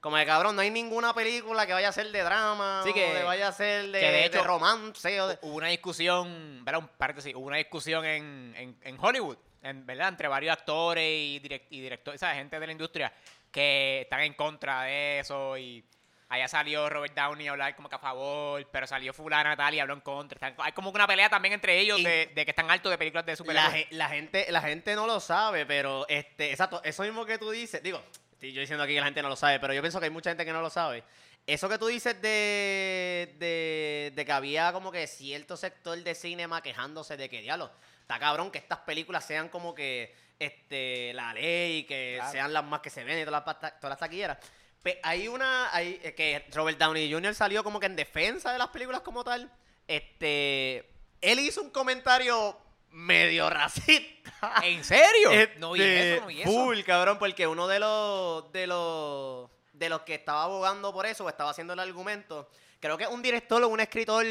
Como 0.06 0.18
de 0.18 0.24
cabrón, 0.24 0.54
no 0.54 0.62
hay 0.62 0.70
ninguna 0.70 1.12
película 1.12 1.66
que 1.66 1.72
vaya 1.72 1.88
a 1.88 1.92
ser 1.92 2.12
de 2.12 2.22
drama, 2.22 2.80
Sí, 2.84 2.92
que- 2.92 3.10
o 3.10 3.12
que 3.12 3.22
vaya 3.24 3.48
a 3.48 3.52
ser 3.52 3.86
de, 3.90 3.98
que 3.98 4.06
de 4.06 4.12
de 4.12 4.24
hecho- 4.26 4.44
romance. 4.44 5.20
O 5.20 5.26
de... 5.26 5.36
Hubo 5.42 5.56
una 5.56 5.66
discusión, 5.66 6.64
¿verdad? 6.64 6.82
Un 6.82 6.88
paréntesis, 6.96 7.34
hubo 7.34 7.44
una 7.48 7.56
discusión 7.56 8.04
en, 8.04 8.54
en, 8.56 8.78
en 8.84 8.96
Hollywood, 9.00 9.36
en, 9.64 9.84
¿verdad? 9.84 10.10
Entre 10.10 10.28
varios 10.28 10.52
actores 10.56 11.02
y, 11.04 11.40
direct- 11.40 11.66
y 11.70 11.80
directores, 11.80 12.20
¿sabes? 12.20 12.36
Gente 12.36 12.60
de 12.60 12.66
la 12.66 12.70
industria 12.70 13.12
que 13.50 14.02
están 14.02 14.20
en 14.20 14.34
contra 14.34 14.82
de 14.82 15.18
eso 15.18 15.58
y 15.58 15.84
allá 16.28 16.46
salió 16.46 16.88
Robert 16.88 17.12
Downey 17.12 17.48
a 17.48 17.50
hablar 17.50 17.74
como 17.74 17.88
que 17.88 17.96
a 17.96 17.98
favor, 17.98 18.64
pero 18.70 18.86
salió 18.86 19.12
fulana 19.12 19.56
tal 19.56 19.74
y 19.74 19.80
habló 19.80 19.94
en 19.94 20.02
contra. 20.02 20.36
Están- 20.36 20.54
hay 20.64 20.70
como 20.70 20.90
una 20.90 21.08
pelea 21.08 21.28
también 21.28 21.54
entre 21.54 21.80
ellos 21.80 22.00
de, 22.00 22.30
de 22.32 22.44
que 22.44 22.52
están 22.52 22.70
altos 22.70 22.90
de 22.92 22.98
películas 22.98 23.26
de 23.26 23.32
La, 23.32 23.36
superhéroes. 23.36 23.72
ge- 23.72 23.88
la 23.90 24.08
gente, 24.08 24.46
la 24.52 24.60
gente 24.60 24.94
no 24.94 25.08
lo 25.08 25.18
sabe, 25.18 25.66
pero 25.66 26.06
este, 26.08 26.52
exacto, 26.52 26.80
eso 26.84 27.02
mismo 27.02 27.26
que 27.26 27.38
tú 27.38 27.50
dices, 27.50 27.82
digo, 27.82 28.00
estoy 28.36 28.52
yo 28.52 28.60
diciendo 28.60 28.84
aquí 28.84 28.94
que 28.94 29.00
la 29.00 29.06
gente 29.06 29.22
no 29.22 29.28
lo 29.28 29.36
sabe, 29.36 29.58
pero 29.60 29.72
yo 29.74 29.80
pienso 29.82 29.98
que 29.98 30.04
hay 30.06 30.10
mucha 30.10 30.30
gente 30.30 30.44
que 30.44 30.52
no 30.52 30.60
lo 30.62 30.70
sabe. 30.70 31.02
Eso 31.46 31.68
que 31.68 31.78
tú 31.78 31.86
dices 31.86 32.20
de, 32.22 33.34
de, 33.38 34.12
de 34.14 34.24
que 34.24 34.32
había 34.32 34.72
como 34.72 34.90
que 34.90 35.06
cierto 35.06 35.56
sector 35.56 35.96
de 36.02 36.14
cinema 36.14 36.60
quejándose 36.62 37.16
de 37.16 37.28
que, 37.28 37.40
diablo, 37.40 37.70
está 38.00 38.18
cabrón 38.18 38.50
que 38.50 38.58
estas 38.58 38.78
películas 38.80 39.24
sean 39.24 39.48
como 39.48 39.74
que 39.74 40.14
este 40.38 41.12
la 41.14 41.32
ley, 41.32 41.84
que 41.84 42.16
Claro. 42.18 42.32
sean 42.32 42.52
las 42.52 42.64
más 42.64 42.80
que 42.80 42.90
se 42.90 43.04
ven 43.04 43.18
y 43.20 43.24
todas 43.24 43.44
las, 43.46 43.56
todas 43.80 43.90
las 43.90 43.98
taquilleras. 43.98 44.38
Pe- 44.82 45.00
hay 45.02 45.28
una, 45.28 45.74
hay, 45.74 46.00
eh, 46.02 46.14
que 46.14 46.46
Robert 46.52 46.78
Downey 46.78 47.10
Jr. 47.12 47.34
salió 47.34 47.62
como 47.64 47.80
que 47.80 47.86
en 47.86 47.96
defensa 47.96 48.52
de 48.52 48.58
las 48.58 48.68
películas 48.68 49.00
como 49.02 49.22
tal. 49.24 49.50
Este, 49.88 50.78
él 51.20 51.38
hizo 51.38 51.62
un 51.62 51.70
comentario 51.70 52.58
medio 52.90 53.48
racista. 53.50 54.54
¿En 54.62 54.84
serio? 54.84 55.30
Este, 55.30 55.58
no 55.58 55.72
vi 55.72 55.82
eso, 55.82 56.20
no 56.22 56.26
vi 56.28 56.42
eso. 56.42 56.50
Full, 56.50 56.80
cabrón, 56.82 57.18
porque 57.18 57.46
uno 57.46 57.66
de 57.66 57.78
los, 57.78 58.52
de 58.52 58.66
los, 58.66 59.50
de 59.72 59.88
los 59.88 60.02
que 60.02 60.14
estaba 60.14 60.44
abogando 60.44 60.92
por 60.92 61.06
eso, 61.06 61.24
o 61.24 61.28
estaba 61.28 61.50
haciendo 61.50 61.72
el 61.72 61.78
argumento, 61.80 62.48
creo 62.80 62.96
que 62.98 63.04
es 63.04 63.10
un 63.10 63.22
director 63.22 63.62
o 63.62 63.68
un 63.68 63.80
escritor 63.80 64.24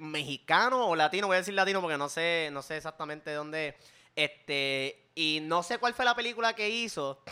mexicano 0.00 0.88
o 0.88 0.96
latino, 0.96 1.26
voy 1.26 1.36
a 1.36 1.38
decir 1.40 1.54
latino 1.54 1.80
porque 1.80 1.98
no 1.98 2.08
sé, 2.08 2.48
no 2.52 2.62
sé 2.62 2.76
exactamente 2.76 3.32
dónde, 3.32 3.76
este, 4.16 5.10
y 5.14 5.40
no 5.42 5.62
sé 5.62 5.78
cuál 5.78 5.94
fue 5.94 6.04
la 6.04 6.14
película 6.14 6.54
que 6.54 6.68
hizo, 6.68 7.22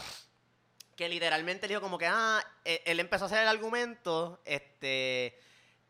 que 0.96 1.08
literalmente 1.08 1.68
dijo 1.68 1.80
como 1.80 1.98
que, 1.98 2.06
ah, 2.06 2.44
e- 2.64 2.82
él 2.86 3.00
empezó 3.00 3.24
a 3.24 3.26
hacer 3.26 3.38
el 3.42 3.48
argumento, 3.48 4.40
este, 4.44 5.38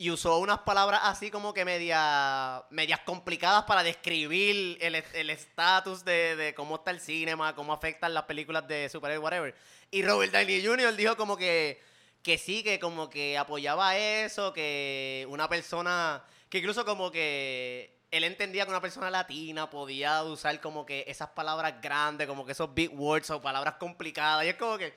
y 0.01 0.09
usó 0.11 0.37
unas 0.39 0.59
palabras 0.59 1.01
así 1.03 1.29
como 1.29 1.53
que 1.53 1.65
media, 1.65 2.63
medias 2.69 3.01
complicadas 3.01 3.65
para 3.65 3.83
describir 3.83 4.77
el 4.79 4.95
est- 4.95 5.13
el 5.13 5.29
estatus 5.29 6.05
de, 6.05 6.37
de 6.37 6.55
cómo 6.55 6.77
está 6.77 6.91
el 6.91 7.01
cinema, 7.01 7.53
cómo 7.53 7.73
afectan 7.73 8.13
las 8.13 8.23
películas 8.23 8.65
de 8.65 8.87
superhéroes, 8.89 9.21
whatever. 9.23 9.55
Y 9.91 10.01
Robert 10.03 10.31
Downey 10.31 10.65
Jr. 10.65 10.95
dijo 10.95 11.17
como 11.17 11.35
que, 11.35 11.81
que 12.23 12.37
sí, 12.37 12.63
que 12.63 12.79
como 12.79 13.09
que 13.09 13.37
apoyaba 13.37 13.97
eso, 13.97 14.53
que 14.53 15.27
una 15.29 15.49
persona, 15.49 16.23
que 16.49 16.59
incluso 16.59 16.85
como 16.85 17.11
que 17.11 17.99
él 18.09 18.23
entendía 18.23 18.63
que 18.63 18.71
una 18.71 18.81
persona 18.81 19.11
latina 19.11 19.69
podía 19.69 20.23
usar 20.23 20.61
como 20.61 20.85
que 20.85 21.03
esas 21.07 21.29
palabras 21.31 21.75
grandes, 21.81 22.25
como 22.25 22.45
que 22.45 22.53
esos 22.53 22.73
big 22.73 22.91
words 22.97 23.29
o 23.31 23.41
palabras 23.41 23.75
complicadas. 23.75 24.45
Y 24.45 24.49
es 24.49 24.55
como 24.55 24.77
que, 24.77 24.93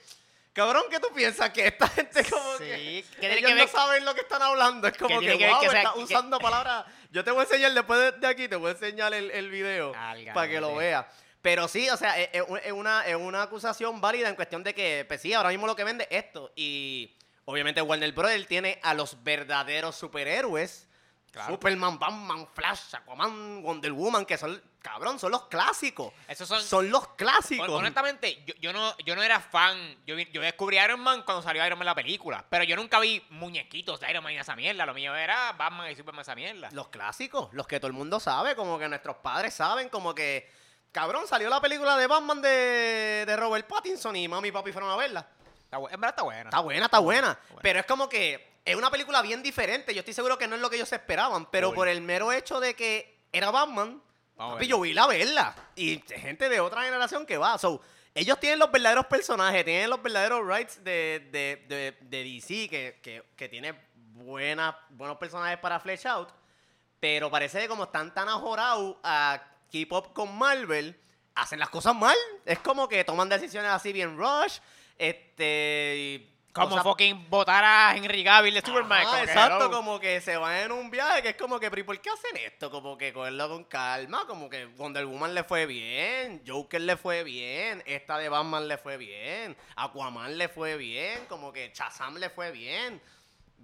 cabrón, 0.53 0.85
¿qué 0.91 1.01
tú 1.01 1.09
piensas? 1.15 1.51
Que 1.51 1.67
esta 1.69 1.89
gente 1.89 2.25
como 2.31 2.53
Sí, 2.59 2.65
que, 2.65 3.05
¿qué 3.13 3.17
tiene 3.21 3.39
ellos 3.39 3.49
que 3.51 3.55
no 3.57 3.61
ver- 3.61 3.69
saben 3.69 4.05
lo 4.05 4.15
que 4.15 4.21
están 4.23 4.43
hablando. 4.43 4.89
Es 4.89 4.97
como 4.99 5.21
que, 5.21 5.39
que 5.39 5.49
wow, 5.49 5.61
que 5.61 5.71
sea- 5.71 5.95
usando 5.95 6.39
palabras. 6.39 6.85
Yo 7.11 7.25
te 7.25 7.31
voy 7.31 7.41
a 7.41 7.43
enseñar 7.45 7.73
después 7.73 8.21
de, 8.21 8.27
aquí, 8.27 8.49
te 8.49 8.57
voy 8.57 8.69
a 8.69 8.73
enseñar 8.73 9.13
el, 9.15 9.31
el 9.31 9.51
video 9.51 9.93
para 10.35 10.49
que 10.49 10.61
lo 10.61 10.75
veas. 10.77 11.07
Pero 11.41 11.67
sí, 11.67 11.91
o 11.91 11.97
sea, 11.97 12.19
es, 12.21 12.29
es 12.33 12.45
es 12.65 12.73
una, 12.73 13.05
es 13.07 13.17
una 13.17 13.43
acusación 13.43 14.01
válida 14.01 14.29
en 14.29 14.37
cuestión 14.37 14.63
de 14.63 14.75
que, 14.75 15.05
pues 15.09 15.21
sí, 15.21 15.33
ahora 15.35 15.49
mismo 15.49 15.67
lo 15.67 15.75
que 15.75 15.83
vende 15.85 16.07
es 16.09 16.25
esto. 16.25 16.53
Y 16.55 17.17
obviamente 17.47 17.83
Warner 17.83 18.13
Bros. 18.13 18.31
tiene 18.47 18.79
a 18.83 18.95
los 18.95 19.23
verdaderos 19.25 19.97
superhéroes. 19.97 20.87
Claro. 21.33 21.55
Superman, 21.55 21.99
Batman, 21.99 22.47
Flash, 22.53 22.95
Aquaman, 22.95 23.63
Wonder 23.63 23.91
Woman, 23.93 24.27
que 24.27 24.37
son, 24.37 24.63
cabrón, 24.83 25.19
son 25.19 25.31
los 25.33 25.45
clásicos. 25.49 26.13
Esos 26.29 26.47
son- 26.47 26.63
son 26.63 26.91
los 26.91 27.09
clásicos. 27.15 27.67
Hon- 27.71 27.77
Honestamente, 27.79 28.45
yo, 28.45 28.53
yo 28.61 28.73
no, 28.75 28.95
yo 28.99 29.17
no 29.17 29.23
era 29.23 29.41
fan. 29.41 29.97
Yo, 30.07 30.15
yo 30.19 30.43
descubrí 30.43 30.77
Iron 30.79 31.01
Man 31.01 31.23
cuando 31.23 31.43
salió 31.43 31.65
Iron 31.67 31.79
Man 31.79 31.87
la 31.87 31.95
película. 31.95 32.45
Pero 32.51 32.65
yo 32.65 32.77
nunca 32.77 33.01
vi 33.01 33.25
muñequitos 33.31 33.99
de 34.01 34.11
Iron 34.11 34.23
Man 34.23 34.35
y 34.35 34.39
esa 34.39 34.55
mierda. 34.55 34.85
Lo 34.85 34.93
mío 34.93 35.15
era 35.15 35.53
Batman 35.53 35.91
y 35.91 35.97
Superman 35.97 36.21
esa 36.21 36.35
mierda. 36.35 36.69
Los 36.73 36.89
clásicos, 36.89 37.49
los 37.55 37.67
que 37.67 37.81
todo 37.81 37.87
el 37.87 37.95
mundo 37.95 38.21
sabe, 38.21 38.55
como 38.55 38.79
que 38.79 38.87
nuestros 38.89 39.17
padres 39.17 39.55
saben, 39.55 39.89
como 39.89 40.15
que, 40.15 40.53
cabrón, 40.93 41.27
salió 41.27 41.49
la 41.49 41.63
película 41.63 41.97
de 41.97 42.07
Batman 42.09 42.43
de, 42.43 43.25
de 43.27 43.37
Robert 43.39 43.67
Pattinson 43.67 44.15
y 44.17 44.29
mami 44.29 44.49
y 44.49 44.53
papi 44.53 44.71
fueron 44.71 44.91
a 44.91 44.97
verla. 44.97 45.27
Está 45.65 45.79
en 45.79 45.83
verdad 45.99 46.11
está 46.11 46.23
buena. 46.25 46.43
Está 46.43 46.61
buena, 46.61 46.85
está 46.85 46.99
buena. 46.99 47.39
Buena. 47.49 47.63
Pero 47.63 47.81
es 47.81 47.87
como 47.87 48.07
que 48.07 48.52
es 48.65 48.77
una 48.77 48.91
película 48.91 49.23
bien 49.23 49.43
diferente. 49.43 49.95
Yo 49.95 50.01
estoy 50.01 50.15
seguro 50.15 50.39
que 50.39 50.47
no 50.47 50.55
es 50.55 50.61
lo 50.61 50.71
que 50.71 50.77
ellos 50.77 50.93
esperaban. 50.93 51.47
Pero 51.51 51.73
por 51.75 51.89
el 51.89 52.01
mero 52.01 52.33
hecho 52.33 52.61
de 52.61 52.75
que 52.75 53.27
era 53.33 53.51
Batman, 53.51 54.01
papi, 54.37 54.67
yo 54.67 54.81
vi 54.81 54.93
la 54.93 55.07
verla. 55.07 55.55
Y 55.75 56.03
gente 56.07 56.49
de 56.49 56.61
otra 56.61 56.83
generación 56.83 57.27
que 57.27 57.39
va. 57.39 57.59
So, 57.59 57.81
ellos 58.15 58.39
tienen 58.39 58.59
los 58.59 58.71
verdaderos 58.71 59.07
personajes, 59.07 59.65
tienen 59.65 59.91
los 59.91 60.03
verdaderos 60.03 60.47
rights 60.47 60.85
de, 60.85 61.29
de, 61.33 61.65
de, 61.67 61.97
de 62.01 62.25
DC, 62.25 62.69
que, 62.69 63.01
que, 63.03 63.25
que 63.35 63.49
tiene 63.49 63.75
buenas, 63.97 64.75
buenos 64.91 65.17
personajes 65.17 65.59
para 65.59 65.81
Flesh 65.81 66.07
Out. 66.07 66.29
Pero 67.01 67.31
parece 67.31 67.61
que 67.61 67.69
como 67.69 67.85
están 67.85 68.15
tan 68.15 68.29
ajorados 68.29 68.97
a 69.03 69.43
keep 69.71 69.93
up 69.93 70.13
con 70.13 70.37
Marvel, 70.39 70.97
hacen 71.35 71.59
las 71.59 71.71
cosas 71.71 71.97
mal. 71.97 72.17
Es 72.45 72.61
como 72.61 72.89
que 72.89 73.03
toman 73.03 73.29
decisiones 73.29 73.73
así 73.73 73.93
bien 73.93 74.17
rush. 74.17 74.59
Este. 74.99 76.32
Como 76.53 76.69
cosas- 76.69 76.83
fucking 76.83 77.31
votar 77.31 77.65
a 77.65 77.97
Henry 77.97 78.23
Cavill 78.23 78.53
de 78.55 78.61
Superman. 78.61 79.01
Ajá, 79.01 79.07
como 79.11 79.17
que, 79.25 79.31
exacto, 79.31 79.71
como 79.71 80.01
que 80.01 80.21
se 80.21 80.37
van 80.37 80.57
en 80.57 80.73
un 80.73 80.91
viaje 80.91 81.23
que 81.23 81.31
es 81.31 81.37
como 81.37 81.59
que, 81.59 81.71
pero 81.71 81.81
¿y 81.81 81.85
por 81.85 81.99
qué 82.01 82.11
hacen 82.11 82.37
esto? 82.37 82.71
Como 82.71 82.99
que 82.99 83.11
cogerlo 83.13 83.49
con 83.49 83.65
calma, 83.65 84.27
como 84.27 84.51
que 84.51 84.67
Wonder 84.67 85.07
Woman 85.07 85.35
le 85.35 85.45
fue 85.45 85.65
bien, 85.65 86.43
Joker 86.47 86.83
le 86.83 86.99
fue 86.99 87.25
bien, 87.25 87.83
esta 87.87 88.19
de 88.19 88.29
Batman 88.29 88.69
le 88.69 88.77
fue 88.77 88.99
bien, 88.99 89.57
Aquaman 89.77 90.37
le 90.37 90.49
fue 90.51 90.77
bien, 90.77 91.25
como 91.27 91.53
que 91.53 91.73
Shazam 91.75 92.17
le 92.19 92.29
fue 92.29 92.51
bien. 92.51 93.01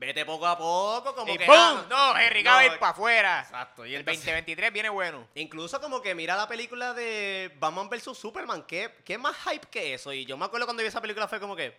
Vete 0.01 0.25
poco 0.25 0.47
a 0.47 0.57
poco, 0.57 1.13
como 1.13 1.35
Y 1.35 1.39
que... 1.39 1.45
¡pum! 1.45 1.55
ah, 1.59 1.85
No, 1.91 2.17
Henry 2.17 2.45
Cavill 2.45 2.79
para 2.79 2.93
afuera. 2.93 3.41
Exacto, 3.41 3.85
y 3.85 3.91
Y 3.91 3.95
el 3.97 4.01
entonces- 4.03 4.21
2023 4.25 4.73
viene 4.73 4.89
bueno. 4.91 5.27
Incluso 5.35 5.81
como 5.81 6.01
que 6.01 6.15
mira 6.15 6.37
la 6.37 6.47
película 6.47 6.95
de 6.95 7.53
Batman 7.59 7.89
vs. 7.91 8.17
Superman, 8.17 8.63
¿qué, 8.63 8.95
qué 9.05 9.19
más 9.19 9.37
hype 9.45 9.67
que 9.69 9.95
eso? 9.95 10.13
Y 10.13 10.25
yo 10.25 10.37
me 10.37 10.45
acuerdo 10.45 10.67
cuando 10.67 10.83
vi 10.85 10.89
esa 10.89 11.01
película 11.01 11.27
fue 11.27 11.41
como 11.41 11.57
que, 11.57 11.77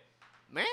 ¿me? 0.50 0.66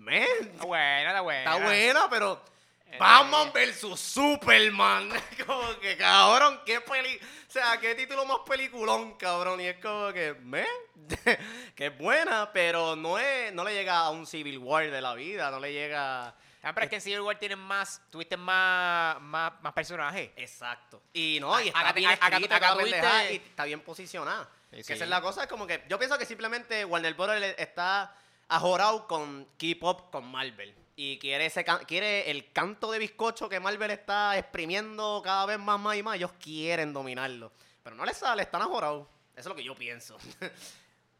¿Me? 0.00 0.24
Está 0.24 0.64
buena, 0.64 1.08
está 1.10 1.20
buena. 1.20 1.40
Está 1.54 1.64
buena, 1.64 2.10
pero 2.10 2.44
Eh, 2.92 2.96
Batman 2.98 3.52
vs 3.52 4.00
Superman. 4.00 5.10
como 5.46 5.78
que 5.78 5.96
cabrón, 5.96 6.60
qué 6.66 6.80
peli. 6.80 7.16
O 7.48 7.52
sea, 7.52 7.78
qué 7.80 7.94
título 7.94 8.24
más 8.26 8.38
peliculón, 8.46 9.14
cabrón. 9.16 9.60
Y 9.60 9.66
es 9.66 9.76
como 9.78 10.12
que, 10.12 10.34
¿me? 10.34 10.66
que 11.76 11.86
es 11.86 11.98
buena, 11.98 12.50
pero 12.52 12.96
no 12.96 13.18
es, 13.18 13.52
no 13.52 13.62
le 13.64 13.74
llega 13.74 13.98
a 13.98 14.10
un 14.10 14.26
Civil 14.26 14.58
War 14.58 14.90
de 14.90 15.00
la 15.00 15.14
vida, 15.14 15.50
no 15.50 15.60
le 15.60 15.72
llega. 15.72 16.34
Ah, 16.62 16.74
pero 16.74 16.84
es 16.84 16.90
que 16.90 16.96
en 16.96 17.00
Civil 17.02 17.20
War 17.20 17.38
tienen 17.38 17.58
más, 17.58 18.02
tuviste 18.10 18.36
más, 18.36 19.20
más, 19.20 19.52
más 19.62 19.72
personajes. 19.72 20.30
Exacto. 20.36 21.02
Y 21.12 21.38
no, 21.40 21.58
y 21.60 21.68
está 21.68 21.80
Acá- 21.80 21.92
bien 21.92 22.10
acá- 22.10 22.26
escrita, 22.28 22.56
acá 22.56 22.66
cada 22.66 22.76
pendejada, 22.82 23.20
tuviste- 23.22 23.32
y 23.32 23.36
está 23.48 23.64
bien 23.64 23.80
posicionada. 23.80 24.48
Sí, 24.70 24.76
que 24.76 24.84
sí. 24.84 24.92
esa 24.92 25.04
es 25.04 25.10
la 25.10 25.20
cosa, 25.20 25.42
es 25.42 25.48
como 25.48 25.66
que 25.66 25.82
yo 25.88 25.98
pienso 25.98 26.18
que 26.18 26.26
simplemente 26.26 26.84
Warner 26.84 27.14
Bros. 27.14 27.40
está 27.56 28.14
ajorado 28.50 29.06
con 29.06 29.46
Keep 29.56 29.82
Up 29.84 30.10
con 30.10 30.26
Marvel. 30.30 30.74
Y 30.96 31.18
quiere, 31.18 31.46
ese 31.46 31.64
quiere 31.86 32.30
el 32.30 32.52
canto 32.52 32.90
de 32.92 32.98
bizcocho 32.98 33.48
que 33.48 33.58
Marvel 33.58 33.90
está 33.90 34.36
exprimiendo 34.36 35.22
cada 35.24 35.46
vez 35.46 35.58
más, 35.58 35.80
más 35.80 35.96
y 35.96 36.02
más. 36.02 36.16
Ellos 36.16 36.32
quieren 36.38 36.92
dominarlo. 36.92 37.50
Pero 37.82 37.96
no 37.96 38.04
les 38.04 38.18
sale, 38.18 38.42
están 38.42 38.60
ajorados. 38.60 39.06
Eso 39.32 39.40
es 39.40 39.46
lo 39.46 39.54
que 39.54 39.64
yo 39.64 39.74
pienso. 39.74 40.18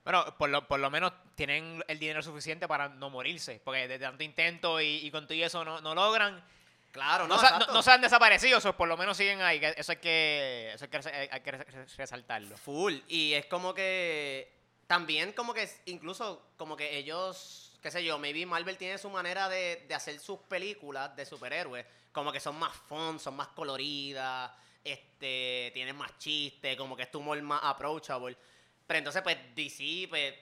Bueno, 0.03 0.25
por 0.39 0.49
lo, 0.49 0.67
por 0.67 0.81
lo 0.81 0.89
menos 0.91 1.13
tienen 1.35 1.85
el 1.87 1.99
dinero 1.99 2.23
suficiente 2.23 2.67
para 2.67 2.89
no 2.89 3.11
morirse. 3.11 3.61
Porque 3.63 3.87
de 3.87 3.99
tanto 3.99 4.25
intento 4.25 4.81
y, 4.81 4.97
y 5.07 5.11
con 5.11 5.27
todo 5.27 5.35
y 5.35 5.43
eso 5.43 5.63
no, 5.63 5.83
no 5.83 5.95
logran. 5.95 6.43
claro, 6.91 7.29
no, 7.29 7.35
No, 7.35 7.41
se- 7.41 7.47
no- 7.51 7.55
exacto. 7.57 7.75
no 7.75 7.83
se 7.83 7.91
han 7.93 8.01
desaparecido, 8.01 8.59
eso 8.59 8.75
por 8.75 8.89
lo 8.89 8.97
menos 8.97 9.17
siguen 9.19 9.43
ahí. 9.43 9.61
Eso 9.77 9.93
hay 9.93 9.99
que, 9.99 10.73
eso 10.75 10.87
hay 10.87 10.91
que, 10.91 11.29
hay 11.31 11.41
que 11.43 11.51
res- 11.53 11.97
resaltarlo. 11.99 12.57
Full. 12.57 12.95
Y 13.09 13.35
es 13.35 13.45
como 13.45 13.75
que. 13.75 14.51
También, 14.91 15.33
como 15.35 15.55
que. 15.55 15.71
Incluso, 15.87 16.51
como 16.57 16.77
que 16.77 16.99
ellos. 16.99 17.79
Qué 17.81 17.93
sé 17.93 18.03
yo, 18.03 18.19
maybe 18.19 18.45
Marvel 18.45 18.77
tiene 18.77 18.99
su 18.99 19.09
manera 19.09 19.49
de, 19.49 19.85
de 19.87 19.95
hacer 19.95 20.19
sus 20.19 20.41
películas 20.41 21.15
de 21.15 21.25
superhéroes. 21.25 21.87
Como 22.11 22.33
que 22.33 22.41
son 22.41 22.59
más 22.59 22.75
fun, 22.75 23.21
son 23.21 23.37
más 23.37 23.47
coloridas. 23.55 24.51
Este. 24.83 25.71
Tienen 25.75 25.95
más 25.95 26.19
chistes. 26.19 26.77
Como 26.77 26.97
que 26.97 27.05
es 27.05 27.11
tu 27.13 27.21
humor 27.21 27.41
más 27.41 27.61
approachable. 27.63 28.37
Pero 28.85 28.99
entonces, 28.99 29.23
pues, 29.23 29.37
DC, 29.55 30.09
pues. 30.09 30.35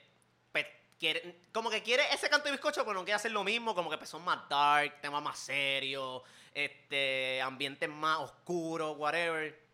pues, 0.51 0.65
como 1.51 1.69
que 1.69 1.83
quiere 1.83 2.11
ese 2.11 2.27
canto 2.27 2.45
de 2.45 2.53
bizcocho, 2.53 2.83
pero 2.83 2.95
no 2.95 3.05
quiere 3.05 3.17
hacer 3.17 3.31
lo 3.31 3.43
mismo. 3.43 3.75
Como 3.75 3.87
que 3.87 3.99
pues, 3.99 4.09
son 4.09 4.25
más 4.25 4.49
dark, 4.49 4.99
temas 4.99 5.21
más 5.21 5.37
serios. 5.37 6.23
Este. 6.55 7.39
Ambientes 7.39 7.87
más 7.87 8.17
oscuros, 8.17 8.97
whatever. 8.97 9.68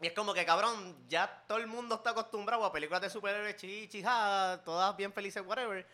Y 0.00 0.06
es 0.08 0.12
como 0.12 0.34
que, 0.34 0.44
cabrón, 0.44 0.96
ya 1.08 1.44
todo 1.46 1.58
el 1.58 1.66
mundo 1.66 1.94
está 1.96 2.10
acostumbrado 2.10 2.64
a 2.64 2.72
películas 2.72 3.00
de 3.02 3.10
superhéroes 3.10 3.56
chichija, 3.56 4.60
todas 4.64 4.96
bien 4.96 5.12
felices, 5.12 5.42
whatever. 5.46 5.86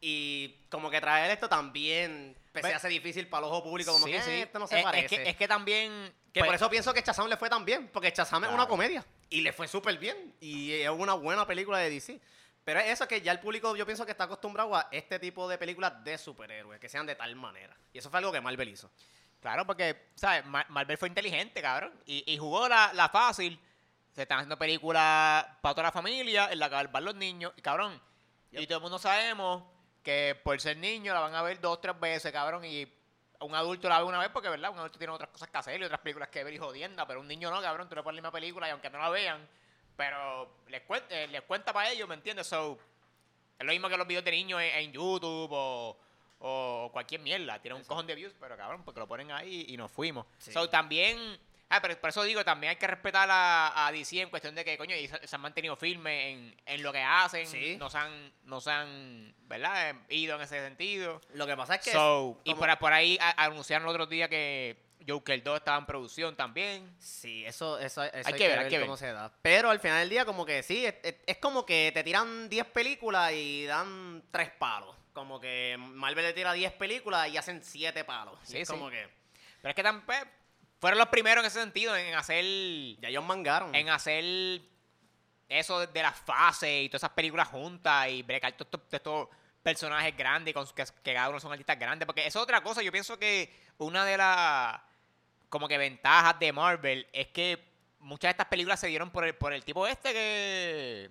Y 0.00 0.56
como 0.68 0.90
que 0.90 1.00
traer 1.00 1.30
esto 1.30 1.48
también 1.48 2.36
pues, 2.52 2.64
se 2.66 2.74
hace 2.74 2.88
difícil 2.88 3.26
para 3.28 3.46
el 3.46 3.52
ojo 3.52 3.62
público, 3.64 3.92
como 3.92 4.04
Sí, 4.06 4.12
que 4.12 4.22
sí. 4.22 4.30
"Eh, 4.30 4.42
esto 4.42 4.58
no 4.58 4.66
se 4.66 4.74
Es- 4.74 4.78
es 4.80 4.84
parece. 4.84 5.16
que, 5.16 5.30
es 5.30 5.36
que 5.36 5.48
también. 5.48 6.12
Que 6.32 6.40
pues, 6.40 6.48
por 6.48 6.54
eso 6.56 6.68
pienso 6.68 6.92
que 6.92 7.00
Shazam 7.00 7.28
le 7.28 7.36
fue 7.36 7.48
tan 7.48 7.64
bien, 7.64 7.88
porque 7.88 8.10
Shazam 8.10 8.42
es 8.44 8.48
una 8.48 8.56
Claro. 8.58 8.68
comedia 8.70 9.06
y 9.30 9.40
le 9.40 9.52
fue 9.52 9.66
súper 9.68 9.96
bien 9.98 10.34
y 10.40 10.72
es 10.72 10.90
una 10.90 11.14
buena 11.14 11.46
película 11.46 11.78
de 11.78 11.88
DC. 11.90 12.20
Pero 12.64 12.80
es 12.80 12.86
eso 12.90 13.06
que 13.06 13.20
ya 13.20 13.30
el 13.32 13.40
público 13.40 13.74
yo 13.76 13.86
pienso 13.86 14.04
que 14.04 14.12
está 14.12 14.24
acostumbrado 14.24 14.74
a 14.74 14.88
este 14.90 15.18
tipo 15.18 15.48
de 15.48 15.58
películas 15.58 16.02
de 16.02 16.18
superhéroes, 16.18 16.80
que 16.80 16.88
sean 16.88 17.06
de 17.06 17.14
tal 17.14 17.34
manera. 17.36 17.76
Y 17.92 17.98
eso 17.98 18.10
fue 18.10 18.18
algo 18.18 18.32
que 18.32 18.40
Marvel 18.40 18.68
hizo. 18.68 18.90
Claro, 19.44 19.66
porque, 19.66 20.08
¿sabes? 20.14 20.42
Mar- 20.46 20.64
Marvel 20.70 20.96
fue 20.96 21.06
inteligente, 21.06 21.60
cabrón. 21.60 21.92
Y, 22.06 22.24
y 22.32 22.38
jugó 22.38 22.66
la, 22.66 22.92
la 22.94 23.10
fácil. 23.10 23.60
Se 24.14 24.22
están 24.22 24.38
haciendo 24.38 24.56
películas 24.58 25.44
para 25.60 25.74
toda 25.74 25.82
la 25.82 25.92
familia, 25.92 26.48
en 26.50 26.58
la 26.58 26.70
que 26.70 26.86
van 26.86 27.04
los 27.04 27.14
niños. 27.14 27.52
Y 27.54 27.60
cabrón, 27.60 28.00
y 28.50 28.66
todo 28.66 28.78
el 28.78 28.82
mundo 28.82 28.98
sabemos 28.98 29.64
que 30.02 30.40
por 30.42 30.58
ser 30.62 30.78
niño 30.78 31.12
la 31.12 31.20
van 31.20 31.34
a 31.34 31.42
ver 31.42 31.60
dos, 31.60 31.78
tres 31.78 32.00
veces, 32.00 32.32
cabrón. 32.32 32.64
Y 32.64 32.90
un 33.40 33.54
adulto 33.54 33.86
la 33.86 33.98
ve 33.98 34.04
una 34.04 34.18
vez 34.18 34.30
porque, 34.30 34.48
¿verdad? 34.48 34.70
Un 34.70 34.78
adulto 34.78 34.96
tiene 34.98 35.12
otras 35.12 35.28
cosas 35.28 35.50
que 35.50 35.58
hacer 35.58 35.78
y 35.78 35.84
otras 35.84 36.00
películas 36.00 36.30
que 36.30 36.42
ver 36.42 36.54
y 36.54 36.58
jodienda. 36.58 37.06
Pero 37.06 37.20
un 37.20 37.28
niño 37.28 37.50
no, 37.50 37.60
cabrón. 37.60 37.86
Tú 37.86 37.96
le 37.96 38.02
pones 38.02 38.16
la 38.16 38.22
misma 38.22 38.32
película 38.32 38.66
y 38.66 38.70
aunque 38.70 38.88
no 38.88 38.96
la 38.98 39.10
vean, 39.10 39.46
pero 39.94 40.56
les, 40.68 40.80
cuen- 40.88 41.04
eh, 41.10 41.26
les 41.28 41.42
cuenta 41.42 41.74
para 41.74 41.90
ellos, 41.90 42.08
¿me 42.08 42.14
entiendes? 42.14 42.46
So, 42.46 42.78
es 43.58 43.66
lo 43.66 43.72
mismo 43.72 43.90
que 43.90 43.98
los 43.98 44.06
videos 44.06 44.24
de 44.24 44.30
niños 44.30 44.58
en, 44.62 44.74
en 44.74 44.92
YouTube 44.92 45.50
o, 45.52 45.98
o 46.38 46.90
cualquier 46.92 47.20
mierda. 47.20 47.60
Tiene 47.60 47.76
un 47.76 47.84
cojón 47.84 48.06
de 48.06 48.14
views, 48.14 48.34
pero 48.38 48.56
cabrón, 48.56 48.82
porque 48.84 49.00
lo 49.00 49.08
ponen 49.08 49.30
ahí 49.32 49.64
y 49.68 49.76
nos 49.76 49.90
fuimos. 49.90 50.26
Sí. 50.38 50.52
So, 50.52 50.68
también. 50.68 51.38
Ah, 51.70 51.80
pero 51.80 51.98
por 51.98 52.10
eso 52.10 52.22
digo, 52.22 52.44
también 52.44 52.70
hay 52.72 52.76
que 52.76 52.86
respetar 52.86 53.28
a, 53.30 53.86
a 53.86 53.90
DC 53.90 54.20
en 54.20 54.28
cuestión 54.30 54.54
de 54.54 54.64
que, 54.64 54.76
coño, 54.76 54.94
y 54.94 55.08
se, 55.08 55.26
se 55.26 55.34
han 55.34 55.40
mantenido 55.42 55.74
firmes 55.74 56.32
en, 56.34 56.56
en 56.66 56.82
lo 56.82 56.92
que 56.92 57.00
hacen. 57.02 57.46
Sí. 57.46 57.76
No 57.78 57.88
se 57.90 57.98
han, 57.98 58.32
no 58.44 58.60
se 58.60 58.70
han, 58.70 59.34
¿verdad? 59.48 59.90
Eh, 59.90 59.94
Ido 60.16 60.36
en 60.36 60.42
ese 60.42 60.60
sentido. 60.60 61.20
Lo 61.32 61.46
que 61.46 61.56
pasa 61.56 61.76
es 61.76 61.84
que... 61.84 61.90
So, 61.92 62.38
y 62.44 62.54
por, 62.54 62.78
por 62.78 62.92
ahí 62.92 63.18
a- 63.20 63.44
anunciaron 63.44 63.88
el 63.88 63.94
otro 63.94 64.06
día 64.06 64.28
que 64.28 64.84
Joker 65.08 65.42
2 65.42 65.56
estaba 65.56 65.78
en 65.78 65.86
producción 65.86 66.36
también. 66.36 66.94
Sí, 67.00 67.44
eso, 67.46 67.78
eso, 67.78 68.02
eso 68.04 68.12
hay, 68.14 68.22
Hay 68.26 68.32
que, 68.34 68.38
que 68.38 68.48
ver, 68.48 68.58
hay 68.58 68.68
que 68.68 68.78
ver. 68.78 68.86
cómo 68.86 68.96
se 68.98 69.12
da. 69.12 69.32
Pero 69.42 69.70
al 69.70 69.80
final 69.80 70.00
del 70.00 70.10
día, 70.10 70.24
como 70.26 70.44
que 70.46 70.62
sí, 70.62 70.84
es, 70.86 70.94
es- 71.02 71.16
es 71.26 71.36
como 71.38 71.64
que 71.66 71.90
te 71.92 72.04
tiran 72.04 72.48
10 72.50 72.66
películas 72.66 73.32
y 73.32 73.64
dan 73.64 74.22
3 74.30 74.50
palos. 74.58 74.94
Como 75.14 75.40
que 75.40 75.76
Marvel 75.78 76.26
le 76.26 76.32
tira 76.34 76.52
10 76.52 76.72
películas 76.72 77.28
y 77.28 77.38
hacen 77.38 77.64
7 77.64 78.04
palos. 78.04 78.38
Sí, 78.42 78.58
es 78.58 78.68
sí. 78.68 78.74
como 78.74 78.90
que... 78.90 79.08
Pero 79.62 79.70
es 79.70 79.74
que 79.74 79.82
también 79.82 80.04
pues, 80.04 80.22
fueron 80.78 80.98
los 80.98 81.08
primeros 81.08 81.42
en 81.42 81.46
ese 81.46 81.60
sentido, 81.60 81.96
en 81.96 82.14
hacer. 82.14 82.44
Ya 83.00 83.08
ellos 83.08 83.24
mangaron. 83.24 83.74
En 83.74 83.88
hacer 83.88 84.60
eso 85.48 85.86
de, 85.86 86.02
las 86.02 86.18
fases 86.18 86.82
y 86.82 86.88
todas 86.90 87.00
esas 87.00 87.14
películas 87.14 87.48
juntas 87.48 88.08
y 88.10 88.22
brecar 88.22 88.52
todos 88.52 88.68
estos, 88.70 88.92
estos 88.92 89.28
personajes 89.62 90.14
grandes 90.14 90.52
con, 90.52 90.66
que, 90.66 90.84
que 91.02 91.14
cada 91.14 91.30
uno 91.30 91.40
son 91.40 91.52
artistas 91.52 91.78
grandes. 91.78 92.04
Porque 92.04 92.26
eso 92.26 92.40
es 92.40 92.42
otra 92.42 92.62
cosa. 92.62 92.82
Yo 92.82 92.92
pienso 92.92 93.18
que 93.18 93.50
una 93.78 94.04
de 94.04 94.18
las 94.18 94.80
como 95.48 95.68
que 95.68 95.78
ventajas 95.78 96.38
de 96.38 96.52
Marvel 96.52 97.06
es 97.12 97.28
que 97.28 97.64
muchas 98.00 98.28
de 98.28 98.30
estas 98.32 98.48
películas 98.48 98.80
se 98.80 98.88
dieron 98.88 99.10
por 99.10 99.24
el, 99.24 99.34
por 99.34 99.52
el 99.52 99.64
tipo 99.64 99.86
este 99.86 100.12
que. 100.12 101.10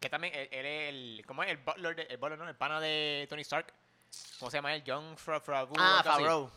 Que 0.00 0.08
también, 0.08 0.34
él, 0.34 0.48
él 0.52 0.66
es 0.66 0.88
el. 0.90 1.22
¿Cómo 1.26 1.42
es? 1.42 1.50
El 1.50 1.56
butler, 1.58 1.96
de- 1.96 2.02
el 2.04 2.16
butler, 2.18 2.38
no, 2.38 2.48
el 2.48 2.54
pana 2.56 2.80
de 2.80 3.26
Tony 3.28 3.42
Stark. 3.42 3.72
¿Cómo 4.38 4.50
se 4.50 4.56
llama 4.58 4.74
él? 4.74 4.82
John 4.86 5.16
Favreau. 5.18 5.68
ah. 5.78 6.00
Favreau. 6.04 6.50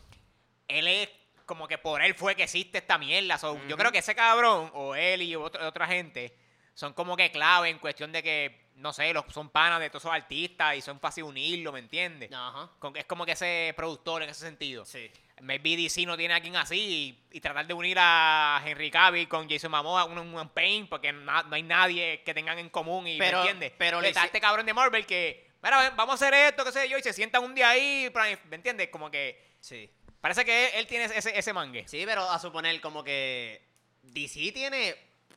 Él 0.68 0.86
es 0.88 1.08
como 1.44 1.66
que 1.68 1.76
por 1.76 2.00
él 2.00 2.14
fue 2.14 2.34
que 2.36 2.44
existe 2.44 2.78
esta 2.78 2.96
mierda. 2.98 3.36
So, 3.36 3.60
Yo 3.66 3.76
creo 3.76 3.90
que 3.92 3.98
ese 3.98 4.14
cabrón, 4.14 4.70
o 4.74 4.94
él 4.94 5.22
y 5.22 5.34
otro- 5.36 5.66
otra 5.66 5.86
gente, 5.86 6.36
son 6.74 6.92
como 6.94 7.16
que 7.16 7.30
clave 7.30 7.68
en 7.68 7.78
cuestión 7.78 8.10
de 8.12 8.22
que, 8.22 8.70
no 8.76 8.92
sé, 8.92 9.12
los, 9.12 9.24
son 9.32 9.50
panas 9.50 9.80
de 9.80 9.90
todos 9.90 10.04
esos 10.04 10.14
artistas 10.14 10.76
y 10.76 10.80
son 10.80 10.98
fácil 11.00 11.24
unirlo, 11.24 11.72
¿me 11.72 11.80
entiendes? 11.80 12.32
Ajá. 12.32 12.70
Con- 12.78 12.96
Es 12.96 13.04
como 13.04 13.26
que 13.26 13.32
ese 13.32 13.74
productor 13.76 14.22
en 14.22 14.30
ese 14.30 14.40
sentido. 14.46 14.84
Sí. 14.86 15.10
Maybe 15.42 15.76
DC 15.76 16.06
no 16.06 16.16
tiene 16.16 16.34
a 16.34 16.36
alguien 16.36 16.54
así 16.56 17.18
y, 17.30 17.36
y 17.36 17.40
tratar 17.40 17.66
de 17.66 17.74
unir 17.74 17.96
a 18.00 18.62
Henry 18.64 18.90
Cavill 18.90 19.28
con 19.28 19.48
Jason 19.50 19.70
Momoa, 19.72 20.04
un, 20.04 20.16
un 20.18 20.48
Pain, 20.50 20.86
porque 20.86 21.12
no 21.12 21.32
hay 21.50 21.62
nadie 21.64 22.22
que 22.24 22.32
tengan 22.32 22.58
en 22.58 22.68
común 22.70 23.06
y 23.08 23.18
Pero- 23.18 23.38
¿me 23.38 23.50
entiendes? 23.50 23.72
pero 23.76 24.00
le 24.00 24.08
está 24.08 24.24
este 24.24 24.40
cabrón 24.40 24.64
de 24.66 24.72
Marvel 24.72 25.04
que, 25.04 25.50
mira, 25.62 25.90
vamos 25.96 26.12
a 26.12 26.14
hacer 26.26 26.32
esto, 26.34 26.64
qué 26.64 26.72
sé 26.72 26.88
yo, 26.88 26.96
y 26.96 27.02
se 27.02 27.12
sientan 27.12 27.42
un 27.42 27.54
día 27.54 27.70
ahí, 27.70 28.08
¿me 28.48 28.56
entiendes? 28.56 28.88
Como 28.88 29.10
que 29.10 29.52
Sí. 29.60 29.90
parece 30.20 30.44
que 30.44 30.66
él, 30.66 30.70
él 30.76 30.86
tiene 30.86 31.06
ese, 31.06 31.36
ese 31.36 31.52
mangue. 31.52 31.86
Sí, 31.88 32.04
pero 32.06 32.22
a 32.30 32.38
suponer 32.38 32.80
como 32.80 33.02
que 33.02 33.62
DC 34.02 34.52
tiene 34.52 34.94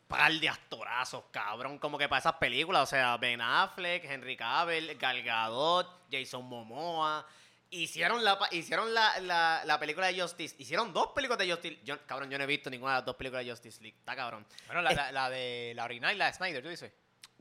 par 0.08 0.32
de 0.34 0.48
actorazos, 0.50 1.24
cabrón, 1.32 1.80
como 1.80 1.98
que 1.98 2.08
para 2.08 2.20
esas 2.20 2.34
películas, 2.34 2.84
o 2.84 2.86
sea, 2.86 3.18
Ben 3.18 3.42
Affleck, 3.42 4.04
Henry 4.06 4.38
Cavill, 4.38 4.96
Gal 5.00 5.24
Gadot, 5.24 6.06
Jason 6.12 6.46
Momoa, 6.46 7.26
hicieron 7.72 8.24
la 8.24 8.38
hicieron 8.52 8.94
la, 8.94 9.20
la, 9.20 9.64
la 9.66 9.80
película 9.80 10.08
de 10.08 10.20
Justice, 10.22 10.56
hicieron 10.60 10.94
dos 10.94 11.08
películas 11.14 11.40
de 11.40 11.52
Justice, 11.52 11.80
yo, 11.84 11.98
cabrón, 12.06 12.30
yo 12.30 12.38
no 12.38 12.44
he 12.44 12.48
visto 12.48 12.70
ninguna 12.70 12.94
de 12.94 12.98
las 13.00 13.06
dos 13.06 13.16
películas 13.16 13.46
de 13.46 13.52
Justice 13.52 13.82
League, 13.82 13.98
está 14.00 14.16
cabrón. 14.16 14.46
Bueno, 14.68 14.82
la, 14.82 15.30
de 15.30 15.74
la 15.76 15.84
original 15.86 16.14
y 16.16 16.18
la 16.18 16.28
de 16.28 16.34
Snyder, 16.34 16.64
¿tú 16.64 16.70
dices? 16.70 16.92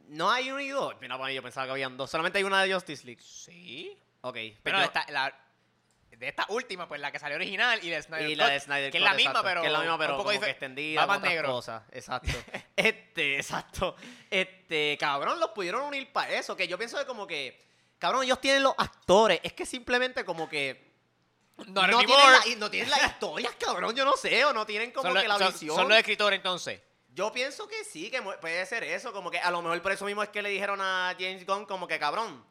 No 0.09 0.31
hay 0.31 0.51
uno 0.51 0.61
y 0.61 0.69
dos, 0.69 0.95
mira, 1.01 1.17
para 1.17 1.29
mí 1.29 1.35
yo 1.35 1.43
pensaba 1.43 1.67
que 1.67 1.73
habían 1.73 1.97
dos, 1.97 2.11
solamente 2.11 2.39
hay 2.39 2.45
una 2.45 2.63
de 2.63 2.73
Justice 2.75 3.07
League. 3.07 3.23
Sí. 3.23 3.97
Ok, 4.23 4.35
Pero 4.35 4.57
pero 4.63 4.79
yo- 4.79 4.85
esta- 4.85 5.07
la- 5.11 5.41
de 6.11 6.29
esta 6.29 6.47
última, 6.51 6.87
pues 6.87 7.01
la 7.01 7.11
que 7.11 7.19
salió 7.19 7.35
original 7.37 7.81
y 7.83 7.91
de 7.91 8.01
Snyder 8.01 8.31
y 8.31 8.37
la 8.37 8.49
de 8.49 8.61
Snyder 8.61 8.93
que 8.93 8.99
es 8.99 9.03
la 9.05 9.15
misma, 9.15 9.31
exacto, 9.33 9.49
pero 9.49 9.61
que 9.63 9.67
es 9.67 9.73
la 9.73 9.81
misma, 9.81 9.99
pero 9.99 10.13
un 10.13 10.19
poco 10.19 10.31
como 10.31 10.41
que 10.45 10.51
extendida 10.51 11.07
más 11.09 11.21
negro. 11.21 11.49
cosas, 11.51 11.83
exacto. 11.91 12.29
este, 12.77 13.37
exacto. 13.37 13.97
Este, 14.31 14.97
cabrón, 14.99 15.41
los 15.41 15.51
pudieron 15.51 15.83
unir 15.83 16.13
para 16.13 16.33
eso, 16.35 16.57
que 16.57 16.69
yo 16.69 16.79
pienso 16.79 16.97
que 16.99 17.05
como 17.05 17.27
que, 17.27 17.65
cabrón, 18.05 18.25
ellos 18.25 18.41
tienen 18.41 18.63
los 18.63 18.75
actores, 18.77 19.41
es 19.43 19.53
que 19.55 19.65
simplemente 19.65 20.25
como 20.25 20.49
que 20.49 20.93
No, 21.69 21.83
tienen 21.87 22.09
la- 22.09 22.43
no 22.59 22.71
tienen 22.71 22.91
las 22.91 23.05
historias, 23.07 23.55
cabrón, 23.59 23.95
yo 23.97 24.05
no 24.05 24.17
sé, 24.17 24.45
o 24.45 24.53
no 24.53 24.67
tienen 24.67 24.91
como 24.91 25.11
son, 25.13 25.23
que 25.23 25.29
la 25.29 25.39
son- 25.39 25.53
visión. 25.53 25.77
son 25.77 25.89
los 25.89 25.97
escritores 25.99 26.37
entonces. 26.39 26.81
Yo 27.15 27.33
pienso 27.33 27.67
que 27.69 27.85
sí, 27.85 28.11
que 28.11 28.21
puede 28.23 28.67
ser 28.67 28.83
eso, 28.85 29.13
como 29.13 29.31
que 29.31 29.39
a 29.39 29.51
lo 29.51 29.63
mejor 29.63 29.81
por 29.81 29.93
eso 29.93 30.05
mismo 30.05 30.23
es 30.23 30.29
que 30.31 30.43
le 30.43 30.49
dijeron 30.51 30.81
a 30.81 31.15
James 31.19 31.47
Gunn 31.47 31.65
como 31.65 31.87
que, 31.87 31.99
cabrón, 31.99 32.45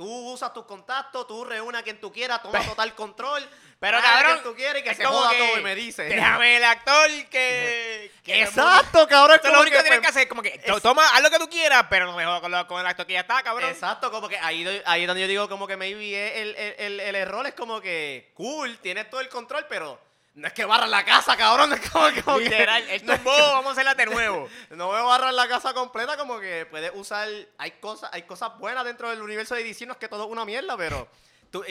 tú 0.00 0.32
usas 0.32 0.54
tus 0.54 0.64
contactos, 0.64 1.26
tú 1.26 1.44
reúnes 1.44 1.78
a 1.78 1.84
quien 1.84 2.00
tú 2.00 2.10
quieras, 2.10 2.42
toma 2.42 2.64
total 2.64 2.94
control, 2.94 3.46
Pero 3.78 4.00
cabrón, 4.00 4.32
quien 4.32 4.44
tú 4.44 4.54
quieres 4.54 4.80
y 4.80 4.88
que 4.88 4.94
se 4.94 5.04
joda 5.04 5.32
que 5.32 5.36
todo 5.36 5.58
y 5.58 5.62
me 5.62 5.74
dice. 5.74 6.04
Déjame 6.04 6.56
el 6.56 6.64
actor 6.64 7.10
que. 7.28 8.10
que 8.24 8.40
Exacto, 8.40 9.06
cabrón. 9.06 9.38
Eso 9.38 9.48
es 9.48 9.54
lo 9.54 9.60
único 9.60 9.76
que 9.76 9.82
tienes 9.82 9.98
pues, 9.98 10.12
que 10.12 10.18
hacer, 10.18 10.28
como 10.28 10.40
que 10.40 10.58
es- 10.64 10.82
toma, 10.82 11.06
haz 11.14 11.22
lo 11.22 11.28
que 11.28 11.38
tú 11.38 11.50
quieras, 11.50 11.84
pero 11.90 12.06
no 12.06 12.16
me 12.16 12.24
jodas 12.24 12.64
con, 12.64 12.80
el 12.80 12.86
actor 12.86 13.06
que 13.06 13.12
ya 13.12 13.20
está, 13.20 13.42
cabrón. 13.42 13.68
Exacto, 13.68 14.10
como 14.10 14.26
que 14.26 14.38
ahí, 14.38 14.82
ahí 14.86 15.02
es 15.02 15.06
donde 15.06 15.20
yo 15.20 15.28
digo 15.28 15.48
como 15.50 15.66
que 15.66 15.76
maybe 15.76 16.40
el, 16.40 16.56
el, 16.56 16.74
el, 16.78 17.00
el 17.00 17.14
error 17.14 17.46
es 17.46 17.52
como 17.52 17.82
que 17.82 18.32
cool, 18.32 18.78
tienes 18.78 19.10
todo 19.10 19.20
el 19.20 19.28
control, 19.28 19.66
pero 19.68 20.00
no 20.34 20.46
es 20.46 20.52
que 20.52 20.64
barran 20.64 20.90
la 20.90 21.04
casa, 21.04 21.36
cabrón, 21.36 21.72
es 21.72 21.90
como, 21.90 22.06
como 22.24 22.38
que- 22.38 22.44
Literal, 22.44 22.84
no, 22.86 22.92
es 22.92 23.04
tumbó, 23.04 23.30
vamos 23.32 23.66
a 23.66 23.72
hacerla 23.72 23.94
de 23.94 24.06
nuevo. 24.06 24.48
que- 24.68 24.76
no 24.76 24.86
voy 24.86 24.98
a 24.98 25.02
barrar 25.02 25.34
la 25.34 25.48
casa 25.48 25.74
completa, 25.74 26.16
como 26.16 26.38
que 26.40 26.66
puedes 26.70 26.92
usar, 26.94 27.28
hay 27.58 27.72
cosas, 27.72 28.10
hay 28.12 28.22
cosas 28.22 28.56
buenas 28.58 28.84
dentro 28.84 29.10
del 29.10 29.20
universo 29.22 29.54
de 29.54 29.64
DC, 29.64 29.86
no 29.86 29.92
es 29.94 29.98
que 29.98 30.08
todo 30.08 30.24
es 30.24 30.30
una 30.30 30.44
mierda, 30.44 30.76
pero 30.76 31.08
tú, 31.50 31.64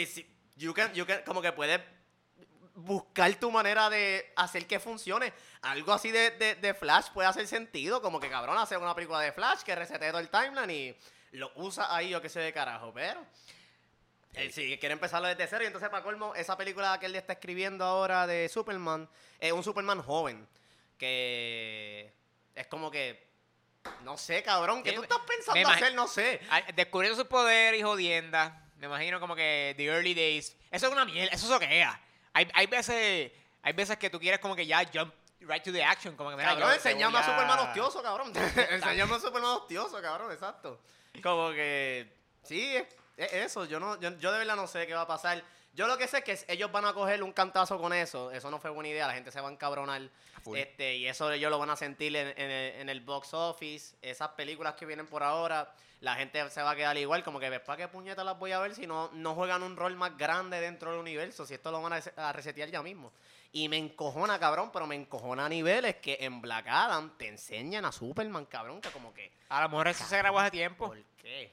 you 0.57 0.73
can- 0.73 0.93
you 0.93 1.05
can- 1.05 1.23
como 1.25 1.41
que 1.41 1.51
puedes 1.53 1.79
buscar 2.75 3.33
tu 3.35 3.51
manera 3.51 3.89
de 3.89 4.31
hacer 4.35 4.65
que 4.67 4.79
funcione. 4.79 5.33
Algo 5.61 5.91
así 5.93 6.11
de, 6.11 6.31
de, 6.31 6.55
de 6.55 6.73
Flash 6.73 7.07
puede 7.13 7.27
hacer 7.27 7.45
sentido, 7.47 8.01
como 8.01 8.19
que 8.19 8.29
cabrón, 8.29 8.57
hacer 8.57 8.77
una 8.77 8.95
película 8.95 9.19
de 9.19 9.31
Flash 9.31 9.61
que 9.63 9.75
resete 9.75 10.09
todo 10.09 10.19
el 10.19 10.29
timeline 10.29 10.69
y 10.71 11.37
lo 11.37 11.51
usa 11.55 11.93
ahí 11.93 12.15
o 12.15 12.21
que 12.21 12.29
se 12.29 12.39
de 12.39 12.53
carajo, 12.53 12.91
pero... 12.93 13.25
Él 14.33 14.53
sí 14.53 14.77
quiere 14.79 14.93
empezarlo 14.93 15.27
desde 15.27 15.47
cero 15.47 15.63
y 15.63 15.67
entonces 15.67 15.89
para 15.89 16.03
colmo, 16.03 16.35
esa 16.35 16.55
película 16.55 16.99
que 16.99 17.07
él 17.07 17.15
está 17.15 17.33
escribiendo 17.33 17.83
ahora 17.83 18.27
de 18.27 18.47
Superman 18.47 19.09
es 19.39 19.51
un 19.51 19.63
Superman 19.63 20.01
joven 20.01 20.47
que 20.97 22.13
es 22.55 22.67
como 22.67 22.91
que 22.91 23.27
no 24.03 24.17
sé, 24.17 24.43
cabrón, 24.43 24.83
¿qué 24.83 24.91
Sí, 24.91 24.95
tú 24.97 25.03
estás 25.03 25.19
pensando 25.27 25.69
hacer? 25.69 25.95
No 25.95 26.07
sé. 26.07 26.41
Descubriendo 26.75 27.17
sus 27.17 27.27
poderes 27.27 27.79
y 27.79 27.83
jodienda. 27.83 28.65
Me 28.77 28.85
imagino 28.87 29.19
como 29.19 29.35
que 29.35 29.73
The 29.77 29.85
Early 29.85 30.13
Days. 30.13 30.55
Eso 30.69 30.87
es 30.87 30.91
una 30.91 31.05
mierda, 31.05 31.33
eso 31.33 31.45
es 31.45 31.51
lo 31.51 31.59
que 31.59 31.81
es. 31.81 31.87
Hay, 32.33 32.47
hay 32.53 32.67
veces 32.67 33.31
hay 33.61 33.73
veces 33.73 33.97
que 33.97 34.09
tú 34.09 34.19
quieres 34.19 34.39
como 34.39 34.55
que 34.55 34.65
ya 34.65 34.85
jump 34.93 35.13
right 35.41 35.63
to 35.63 35.71
the 35.71 35.83
action. 35.83 36.15
Como 36.15 36.29
que 36.29 36.37
mira, 36.37 36.49
Cabrón, 36.49 36.73
enseñame 36.73 37.17
a 37.17 37.23
Superman 37.23 37.59
hostioso, 37.59 38.01
cabrón. 38.01 38.33
enseñame 38.69 39.15
a 39.15 39.19
Superman 39.19 39.51
hostioso, 39.51 40.01
cabrón, 40.01 40.31
exacto. 40.31 40.79
Como 41.21 41.51
que, 41.51 42.11
sí, 42.43 42.75
es, 42.75 42.85
es 43.25 43.33
eso. 43.33 43.65
Yo, 43.65 43.79
no, 43.79 43.99
yo, 43.99 44.17
yo 44.17 44.31
de 44.31 44.39
verdad 44.39 44.55
no 44.55 44.67
sé 44.67 44.87
qué 44.87 44.93
va 44.93 45.01
a 45.01 45.07
pasar. 45.07 45.43
Yo 45.73 45.87
lo 45.87 45.97
que 45.97 46.07
sé 46.07 46.17
es 46.17 46.23
que 46.23 46.53
ellos 46.53 46.71
van 46.71 46.85
a 46.85 46.93
coger 46.93 47.21
un 47.23 47.31
cantazo 47.31 47.79
con 47.79 47.93
eso. 47.93 48.31
Eso 48.31 48.49
no 48.49 48.59
fue 48.59 48.69
buena 48.71 48.89
idea. 48.89 49.07
La 49.07 49.13
gente 49.13 49.31
se 49.31 49.39
va 49.39 49.49
a 49.49 49.51
encabronar. 49.51 50.01
Full. 50.43 50.57
Este, 50.57 50.95
y 50.97 51.07
eso 51.07 51.31
ellos 51.31 51.51
lo 51.51 51.59
van 51.59 51.69
a 51.69 51.75
sentir 51.75 52.15
en, 52.15 52.27
en 52.29 52.51
el, 52.51 52.81
en 52.81 52.89
el 52.89 53.01
box 53.01 53.33
office. 53.33 53.95
Esas 54.01 54.29
películas 54.29 54.73
que 54.73 54.85
vienen 54.85 55.05
por 55.05 55.21
ahora, 55.21 55.71
la 56.01 56.15
gente 56.15 56.49
se 56.49 56.61
va 56.61 56.71
a 56.71 56.75
quedar 56.75 56.97
igual. 56.97 57.23
Como 57.23 57.39
que, 57.39 57.59
¿para 57.59 57.77
qué 57.77 57.87
puñetas 57.87 58.25
las 58.25 58.37
voy 58.39 58.51
a 58.51 58.59
ver 58.59 58.73
si 58.73 58.87
no, 58.87 59.09
no 59.13 59.35
juegan 59.35 59.61
un 59.63 59.77
rol 59.77 59.95
más 59.95 60.17
grande 60.17 60.59
dentro 60.59 60.91
del 60.91 60.99
universo? 60.99 61.45
Si 61.45 61.53
esto 61.53 61.71
lo 61.71 61.81
van 61.81 61.93
a, 61.93 61.95
res- 61.97 62.13
a 62.17 62.33
resetear 62.33 62.69
ya 62.69 62.81
mismo. 62.81 63.13
Y 63.51 63.69
me 63.69 63.77
encojona, 63.77 64.39
cabrón, 64.39 64.71
pero 64.71 64.85
me 64.85 64.95
encojona 64.95 65.45
a 65.45 65.49
niveles 65.49 65.95
que 65.97 66.17
en 66.21 66.41
Black 66.41 66.67
Adam 66.67 67.17
te 67.17 67.27
enseñan 67.27 67.85
a 67.85 67.91
Superman, 67.91 68.45
cabrón, 68.45 68.79
que 68.81 68.89
como 68.89 69.13
que... 69.13 69.31
A 69.49 69.63
lo 69.63 69.69
mejor 69.69 69.87
eso 69.87 70.03
se 70.05 70.17
grabó 70.17 70.39
hace 70.39 70.51
tiempo. 70.51 70.87
¿Por 70.87 71.01
qué? 71.21 71.51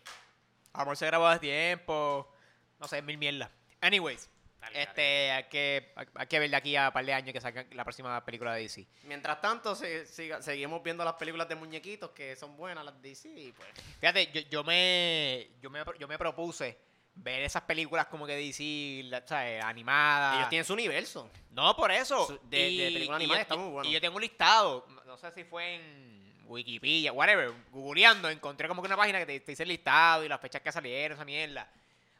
A 0.76 0.80
lo 0.80 0.84
mejor 0.86 0.96
se 0.96 1.06
grabó 1.06 1.26
hace 1.26 1.40
tiempo. 1.40 2.30
No 2.78 2.86
sé, 2.88 3.00
mil 3.02 3.18
mierdas. 3.18 3.50
Anyways, 3.80 4.28
Dale, 4.60 4.82
este, 4.82 5.30
hay 5.30 5.44
que, 5.44 5.92
hay 6.14 6.26
que 6.26 6.38
ver 6.38 6.50
de 6.50 6.56
aquí 6.56 6.76
a 6.76 6.88
un 6.88 6.92
par 6.92 7.04
de 7.04 7.12
años 7.12 7.32
que 7.32 7.40
sacan 7.40 7.66
la 7.72 7.84
próxima 7.84 8.24
película 8.24 8.54
de 8.54 8.62
DC. 8.62 8.86
Mientras 9.04 9.40
tanto, 9.40 9.74
se- 9.74 10.06
siga- 10.06 10.42
seguimos 10.42 10.82
viendo 10.82 11.04
las 11.04 11.14
películas 11.14 11.48
de 11.48 11.54
muñequitos 11.54 12.10
que 12.10 12.34
son 12.36 12.56
buenas, 12.56 12.84
las 12.84 13.00
DC, 13.00 13.28
y 13.28 13.52
pues... 13.52 13.68
Fíjate, 14.00 14.26
yo, 14.32 14.40
yo 14.50 14.64
me 14.64 15.50
yo 15.60 15.70
me 15.70 15.80
yo 15.98 16.08
me 16.08 16.18
propuse 16.18 16.78
ver 17.14 17.42
esas 17.44 17.62
películas 17.62 18.06
como 18.06 18.26
que 18.26 18.34
DC, 18.36 19.04
la- 19.08 19.26
¿sabes? 19.26 19.62
animadas. 19.64 20.36
Ellos 20.38 20.48
tienen 20.50 20.64
su 20.64 20.72
universo. 20.74 21.30
No, 21.52 21.74
por 21.76 21.90
eso. 21.92 22.26
Su- 22.26 22.40
de- 22.48 22.70
de 22.70 22.90
película 22.92 23.16
animada 23.16 23.38
yo- 23.38 23.42
está 23.42 23.56
muy 23.56 23.70
bueno. 23.70 23.88
Y 23.88 23.92
yo 23.92 24.00
tengo 24.00 24.16
un 24.16 24.22
listado, 24.22 24.86
no 25.06 25.16
sé 25.16 25.30
si 25.32 25.44
fue 25.44 25.76
en 25.76 26.15
Wikipedia, 26.46 27.12
whatever, 27.12 27.52
googleando, 27.70 28.28
encontré 28.30 28.68
como 28.68 28.82
que 28.82 28.86
una 28.86 28.96
página 28.96 29.18
que 29.18 29.26
te, 29.26 29.40
te 29.40 29.52
dice 29.52 29.62
el 29.64 29.68
listado 29.70 30.24
y 30.24 30.28
las 30.28 30.40
fechas 30.40 30.62
que 30.62 30.70
salieron, 30.72 31.16
esa 31.16 31.24
mierda. 31.24 31.68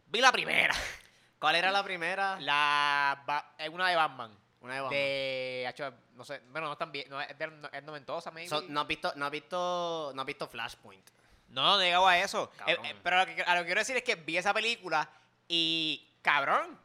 Vi 0.07 0.21
la 0.21 0.33
primera, 0.33 0.74
¿Cuál 1.39 1.57
era 1.57 1.70
la 1.70 1.83
primera? 1.85 2.39
la 2.41 3.22
ba- 3.27 3.55
eh, 3.59 3.68
una 3.68 3.89
de 3.89 3.97
Batman. 3.97 4.37
Una 4.61 4.74
de 4.74 4.81
Batman. 4.81 4.99
De, 4.99 5.64
hacho, 5.68 5.95
no 6.14 6.24
sé, 6.24 6.41
bueno, 6.51 6.66
no 6.66 6.72
es 6.72 6.79
tan 6.79 6.91
bien, 6.91 7.09
no, 7.09 7.20
es, 7.20 7.37
de- 7.39 7.47
no- 7.47 7.68
es 7.72 7.83
noventosa, 7.83 8.31
maybe. 8.31 8.49
So, 8.49 8.62
no 8.62 8.81
has 8.81 8.87
visto, 8.87 9.12
no 9.16 9.27
has 9.27 9.31
visto, 9.31 10.12
no 10.14 10.22
has 10.22 10.27
visto 10.27 10.49
Flashpoint. 10.49 11.09
No, 11.49 11.77
no 11.77 11.81
he 11.81 11.85
llegado 11.87 12.09
a 12.09 12.18
eso. 12.18 12.51
Cabrón. 12.57 12.85
Eh, 12.85 12.91
eh, 12.91 12.97
pero 13.03 13.18
lo 13.18 13.27
que, 13.27 13.43
a 13.43 13.55
lo 13.55 13.61
que 13.61 13.66
quiero 13.66 13.81
decir 13.81 13.97
es 13.97 14.03
que 14.03 14.16
vi 14.16 14.37
esa 14.37 14.53
película 14.53 15.09
y, 15.47 16.09
cabrón, 16.22 16.77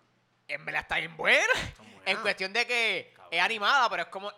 en 0.47 0.63
verdad 0.65 0.81
está 0.83 0.97
bien 0.97 1.17
buena. 1.17 1.41
Son 1.75 1.85
buenas. 1.85 2.01
En 2.05 2.17
cuestión 2.17 2.51
de 2.53 2.65
que 2.67 3.13
Cabrón. 3.15 3.33
es 3.33 3.41
animada, 3.41 3.89
pero 3.89 4.03
es 4.03 4.09
como. 4.09 4.31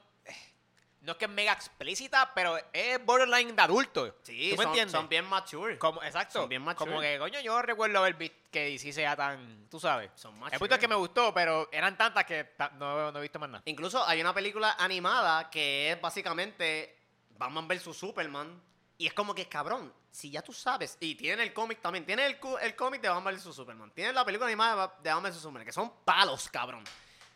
No 1.03 1.11
es 1.11 1.17
que 1.17 1.25
es 1.25 1.31
mega 1.31 1.51
explícita, 1.51 2.31
pero 2.33 2.57
es 2.71 3.03
borderline 3.05 3.55
de 3.55 3.61
adulto. 3.61 4.15
Sí, 4.23 4.51
¿Tú 4.51 4.55
me 4.57 4.63
son, 4.63 4.67
entiendes? 4.71 4.91
son 4.93 5.09
bien 5.09 5.25
mature. 5.25 5.77
Como, 5.77 6.01
exacto. 6.01 6.39
son 6.39 6.49
bien 6.49 6.61
mature. 6.61 6.89
como 6.89 7.01
que, 7.01 7.19
coño, 7.19 7.39
yo 7.41 7.61
recuerdo 7.61 7.99
haber 7.99 8.13
visto 8.13 8.37
que 8.49 8.65
DC 8.69 8.93
sea 8.93 9.15
tan. 9.15 9.67
Tú 9.69 9.79
sabes. 9.79 10.11
Son 10.15 10.33
El 10.33 10.39
mature. 10.39 10.59
punto 10.59 10.75
es 10.75 10.79
que 10.79 10.87
me 10.87 10.95
gustó, 10.95 11.33
pero 11.33 11.67
eran 11.71 11.97
tantas 11.97 12.23
que 12.23 12.43
ta- 12.57 12.71
no, 12.75 13.11
no 13.11 13.19
he 13.19 13.21
visto 13.21 13.37
más 13.37 13.49
nada. 13.49 13.63
Incluso 13.65 14.05
hay 14.07 14.21
una 14.21 14.33
película 14.33 14.75
animada 14.79 15.49
que 15.49 15.91
es 15.91 15.99
básicamente 16.01 16.97
Batman 17.37 17.67
vs 17.67 17.95
Superman. 17.95 18.61
Y 18.97 19.07
es 19.07 19.13
como 19.13 19.35
que, 19.35 19.49
cabrón, 19.49 19.91
si 20.11 20.29
ya 20.31 20.41
tú 20.41 20.53
sabes, 20.53 20.95
y 21.01 21.15
tiene 21.15 21.43
el 21.43 21.51
cómic 21.51 21.81
también, 21.81 22.05
tiene 22.05 22.25
el, 22.27 22.37
el 22.61 22.75
cómic 22.75 23.01
de 23.01 23.09
Batman 23.09 23.35
vs 23.35 23.53
Superman, 23.55 23.91
tiene 23.91 24.13
la 24.13 24.23
película 24.23 24.47
animada 24.47 24.95
de 25.01 25.09
Batman 25.11 25.31
vs 25.33 25.41
Superman, 25.41 25.65
que 25.65 25.73
son 25.73 25.91
palos, 26.05 26.47
cabrón. 26.47 26.83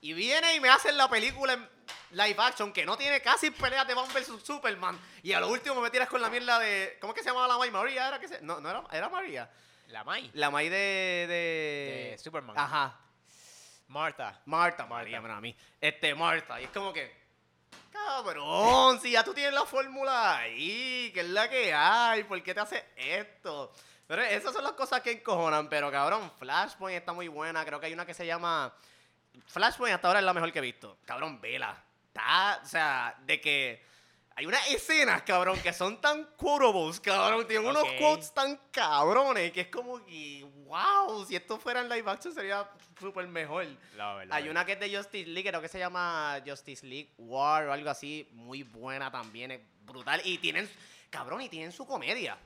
Y 0.08 0.14
viene 0.14 0.56
y 0.56 0.62
me 0.62 0.70
hacen 0.70 0.96
la 0.96 1.10
película 1.10 1.52
en 1.52 1.70
live 2.12 2.38
action 2.40 2.72
que 2.72 2.86
no 2.86 2.96
tiene 2.96 3.20
casi 3.20 3.52
peleas 3.52 3.86
de 3.86 3.94
Batman 3.94 4.14
vs 4.14 4.42
Superman. 4.42 4.98
Y 5.22 5.34
a 5.34 5.42
lo 5.42 5.50
último 5.50 5.82
me 5.82 5.90
tiras 5.90 6.08
con 6.08 6.22
la 6.22 6.30
mierda 6.30 6.60
de. 6.60 6.98
¿Cómo 7.02 7.12
es 7.12 7.18
que 7.18 7.24
se 7.24 7.30
llamaba 7.30 7.50
la 7.50 7.58
May? 7.58 7.72
María 7.72 8.08
era 8.08 8.18
que 8.18 8.30
se. 8.30 8.42
No, 8.42 8.62
no 8.62 8.70
era, 8.70 8.84
era 8.90 9.10
María. 9.10 9.52
La 9.90 10.06
Mai. 10.06 10.32
La 10.34 10.50
May 10.50 10.70
de. 10.70 10.78
de. 10.78 12.08
De 12.12 12.18
Superman. 12.24 12.58
Ajá. 12.58 12.98
Marta. 13.90 14.42
Marta, 14.46 14.86
María, 14.86 15.22
pero 15.22 15.34
a 15.34 15.42
mí. 15.42 15.54
Este, 15.82 16.16
Marta. 16.16 16.62
Y 16.62 16.64
es 16.64 16.70
como 16.70 16.94
que. 16.94 17.14
Cabrón, 17.92 19.02
si 19.02 19.12
ya 19.12 19.26
tú 19.26 19.34
tienes 19.34 19.54
la 19.54 19.66
fórmula 19.66 20.38
ahí, 20.38 21.12
que 21.14 21.20
es 21.20 21.28
la 21.28 21.50
que 21.50 21.74
hay, 21.74 22.24
¿por 22.24 22.42
qué 22.42 22.54
te 22.54 22.62
haces 22.62 22.82
esto? 22.96 23.74
Pero 24.08 24.22
esas 24.22 24.54
son 24.54 24.64
las 24.64 24.72
cosas 24.72 25.02
que 25.02 25.12
encojonan, 25.12 25.68
pero 25.68 25.92
cabrón, 25.92 26.32
Flashpoint 26.40 26.98
está 26.98 27.12
muy 27.12 27.28
buena. 27.28 27.66
Creo 27.66 27.82
que 27.82 27.88
hay 27.88 27.94
una 27.94 28.06
que 28.06 28.14
se 28.14 28.26
llama. 28.26 28.74
Flashpoint 29.46 29.96
hasta 29.96 30.08
ahora 30.08 30.20
es 30.20 30.26
la 30.26 30.34
mejor 30.34 30.52
que 30.52 30.60
he 30.60 30.62
visto. 30.62 30.98
Cabrón, 31.06 31.40
vela. 31.40 31.84
Está, 32.08 32.62
o 32.64 32.66
sea, 32.66 33.16
de 33.26 33.40
que. 33.40 33.86
Hay 34.36 34.46
unas 34.46 34.70
escenas, 34.70 35.24
cabrón, 35.24 35.60
que 35.64 35.74
son 35.74 36.00
tan 36.00 36.24
quotables, 36.38 37.00
cabrón. 37.00 37.48
Tienen 37.48 37.68
unos 37.68 37.82
Ok. 37.82 37.98
quotes 37.98 38.32
tan 38.36 38.56
cabrones 38.72 39.52
que 39.52 39.62
es 39.62 39.68
como 39.68 40.06
que, 40.06 40.46
wow, 40.66 41.26
si 41.26 41.36
esto 41.36 41.58
fuera 41.58 41.80
en 41.82 41.90
live 41.90 42.08
action 42.12 42.32
sería 42.36 42.70
súper 43.00 43.26
mejor. 43.28 43.66
Hay 44.30 44.48
una 44.48 44.64
que 44.64 44.74
es 44.74 44.80
de 44.80 44.96
Justice 44.96 45.28
League, 45.28 45.50
creo 45.50 45.60
que 45.60 45.68
se 45.68 45.80
llama 45.80 46.40
Justice 46.46 46.86
League 46.86 47.14
War 47.18 47.68
o 47.68 47.74
algo 47.74 47.90
así, 47.90 48.30
muy 48.34 48.62
buena 48.62 49.10
también, 49.10 49.50
es 49.50 49.62
brutal. 49.82 50.22
Y 50.24 50.38
tienen, 50.38 50.70
cabrón, 51.10 51.42
y 51.42 51.50
tienen 51.50 51.72
su 51.72 51.88
comedia. 51.88 52.38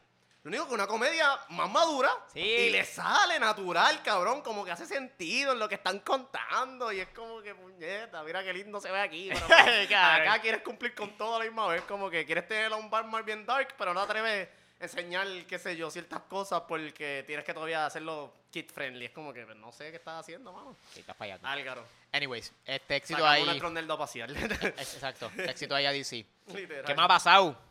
Lo 0.44 0.50
único 0.50 0.68
que 0.68 0.74
una 0.74 0.88
comedia 0.88 1.40
más 1.50 1.70
madura 1.70 2.10
Sí. 2.34 2.40
y 2.40 2.70
le 2.72 2.84
sale 2.84 3.38
natural, 3.40 4.02
cabrón, 4.02 4.42
como 4.42 4.66
que 4.66 4.72
hace 4.72 4.88
sentido 4.88 5.52
en 5.54 5.60
lo 5.60 5.70
que 5.70 5.76
están 5.76 6.00
contando. 6.00 6.92
Y 6.92 7.00
es 7.00 7.10
como 7.10 7.42
que, 7.44 7.54
puñeta, 7.54 8.24
mira 8.24 8.44
qué 8.44 8.52
lindo 8.52 8.82
se 8.82 8.92
ve 8.92 9.00
aquí. 9.00 9.30
pero 9.34 9.90
Cabrón. 9.90 10.28
acá 10.28 10.42
quieres 10.42 10.62
cumplir 10.64 10.96
con 10.96 11.16
todo 11.16 11.36
a 11.36 11.40
la 11.40 11.46
misma 11.46 11.68
vez, 11.68 11.84
como 11.84 12.10
que 12.10 12.26
quieres 12.26 12.48
tener 12.48 12.74
a 12.74 12.76
un 12.76 12.90
Batman 12.90 13.24
bien 13.24 13.46
dark, 13.46 13.76
pero 13.78 13.94
no 13.94 14.00
atreves 14.02 14.48
a 14.80 14.84
enseñar, 14.84 15.28
qué 15.48 15.60
sé 15.60 15.76
yo, 15.76 15.92
ciertas 15.92 16.22
cosas 16.22 16.64
porque 16.68 17.24
tienes 17.28 17.46
que 17.46 17.54
todavía 17.54 17.86
hacerlo 17.86 18.34
kid 18.50 18.72
friendly. 18.72 19.06
Es 19.06 19.12
como 19.12 19.32
que 19.32 19.46
pues, 19.46 19.58
no 19.58 19.72
sé 19.72 19.92
qué 19.92 19.98
estás 19.98 20.22
haciendo, 20.22 20.52
mano. 20.54 20.76
Sí, 20.92 21.02
estás 21.02 21.16
fallando. 21.16 21.48
Álgaro. 21.48 21.86
Anyways, 22.12 22.52
este 22.66 22.96
éxito 22.96 23.20
Sacamos 23.20 23.48
ahí. 23.48 23.60
una 23.64 23.94
a 23.94 23.98
pasear. 23.98 24.32
Exacto. 24.32 25.32
Éxito 25.38 25.76
ahí 25.76 25.86
a 25.86 25.92
DC. 25.92 26.26
Literal. 26.48 26.86
¿Qué 26.86 26.96
me 26.96 27.04
ha 27.04 27.08
pasado? 27.08 27.71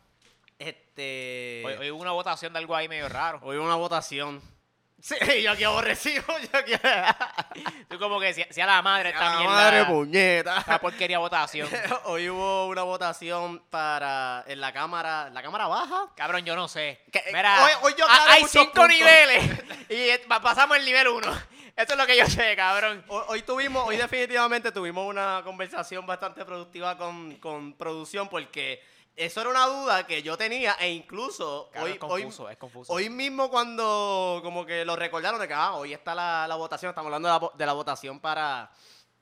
Este. 0.61 1.63
Hoy, 1.65 1.73
hoy 1.73 1.91
hubo 1.91 2.01
una 2.01 2.11
votación 2.11 2.53
de 2.53 2.59
algo 2.59 2.75
ahí 2.75 2.87
medio 2.87 3.09
raro. 3.09 3.39
Hoy 3.43 3.57
hubo 3.57 3.65
una 3.65 3.75
votación. 3.75 4.39
Sí, 5.01 5.15
yo 5.43 5.51
aquí 5.53 5.63
aborrecido, 5.63 6.23
yo 6.27 6.57
aquí. 6.59 6.73
Tú 7.89 7.97
como 7.97 8.19
que 8.19 8.31
si, 8.35 8.43
si 8.51 8.61
a 8.61 8.67
la 8.67 8.81
madre 8.83 9.09
esta 9.09 9.33
Ah, 9.33 9.37
mierda. 9.39 9.55
madre 9.55 9.85
puñeta. 9.85 10.57
Esta 10.59 10.79
porquería 10.79 11.17
votación. 11.17 11.67
Hoy 12.05 12.29
hubo 12.29 12.67
una 12.67 12.83
votación 12.83 13.63
para 13.71 14.43
en 14.47 14.61
la 14.61 14.71
cámara, 14.71 15.31
la 15.31 15.41
cámara 15.41 15.65
baja. 15.65 16.09
Cabrón, 16.15 16.45
yo 16.45 16.55
no 16.55 16.67
sé. 16.67 17.01
Que- 17.11 17.23
Mira, 17.33 17.63
hoy- 17.65 17.71
hoy 17.81 17.95
yo 17.97 18.05
hay 18.07 18.43
cinco 18.43 18.65
puntos. 18.73 18.89
niveles 18.89 19.43
y 19.89 19.95
eh, 19.95 20.21
pa- 20.27 20.41
pasamos 20.41 20.77
el 20.77 20.85
nivel 20.85 21.07
uno. 21.07 21.31
Eso 21.75 21.93
es 21.93 21.97
lo 21.97 22.05
que 22.05 22.15
yo 22.17 22.27
sé, 22.27 22.55
cabrón. 22.55 23.03
Hoy, 23.07 23.23
hoy 23.29 23.41
tuvimos, 23.41 23.87
hoy 23.87 23.97
definitivamente 23.97 24.71
tuvimos 24.71 25.07
una 25.07 25.41
conversación 25.43 26.05
bastante 26.05 26.45
productiva 26.45 26.95
con, 26.99 27.37
con 27.37 27.73
producción 27.73 28.27
porque 28.29 28.83
eso 29.15 29.41
era 29.41 29.49
una 29.49 29.65
duda 29.67 30.07
que 30.07 30.23
yo 30.23 30.37
tenía 30.37 30.75
e 30.79 30.89
incluso 30.91 31.69
hoy, 31.75 31.91
es 31.91 31.97
hoy, 32.03 32.21
confuso, 32.23 32.49
es 32.49 32.57
confuso. 32.57 32.93
hoy 32.93 33.09
mismo 33.09 33.49
cuando 33.49 34.39
como 34.43 34.65
que 34.65 34.85
lo 34.85 34.95
recordaron 34.95 35.39
de 35.39 35.47
que 35.47 35.53
ah, 35.53 35.73
hoy 35.75 35.93
está 35.93 36.15
la, 36.15 36.45
la 36.47 36.55
votación, 36.55 36.89
estamos 36.89 37.07
hablando 37.07 37.27
de 37.27 37.39
la, 37.39 37.51
de 37.57 37.65
la 37.65 37.73
votación 37.73 38.19
para 38.19 38.71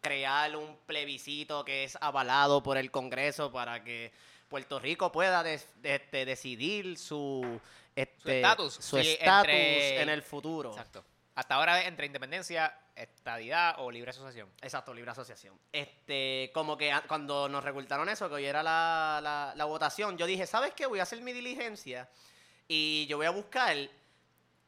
crear 0.01 0.55
un 0.55 0.77
plebiscito 0.85 1.65
que 1.65 1.83
es 1.83 1.97
avalado 2.01 2.63
por 2.63 2.77
el 2.77 2.89
Congreso 2.91 3.51
para 3.51 3.83
que 3.83 4.13
Puerto 4.47 4.79
Rico 4.79 5.11
pueda 5.11 5.43
des- 5.43 5.67
este, 5.83 6.25
decidir 6.25 6.97
su 6.97 7.59
este, 7.95 8.37
estatus, 8.37 8.73
su 8.75 8.97
estatus 8.97 9.49
en 9.51 10.09
el 10.09 10.23
futuro. 10.23 10.71
Exacto. 10.71 11.03
Hasta 11.35 11.55
ahora 11.55 11.83
entre 11.85 12.05
independencia, 12.05 12.77
estadidad 13.01 13.75
o 13.79 13.89
libre 13.91 14.11
asociación. 14.11 14.49
Exacto, 14.61 14.93
libre 14.93 15.11
asociación. 15.11 15.59
Este, 15.71 16.51
como 16.53 16.77
que 16.77 16.91
a- 16.91 17.01
cuando 17.01 17.47
nos 17.49 17.63
recortaron 17.63 18.07
eso, 18.09 18.27
que 18.29 18.35
hoy 18.35 18.45
era 18.45 18.61
la, 18.63 19.19
la- 19.21 19.53
la 19.55 19.65
votación, 19.65 20.17
yo 20.17 20.25
dije, 20.25 20.45
¿sabes 20.45 20.73
qué? 20.75 20.85
Voy 20.85 20.99
a 20.99 21.03
hacer 21.03 21.21
mi 21.21 21.33
diligencia 21.33 22.09
y 22.67 23.05
yo 23.07 23.17
voy 23.17 23.25
a 23.25 23.31
buscar. 23.31 23.75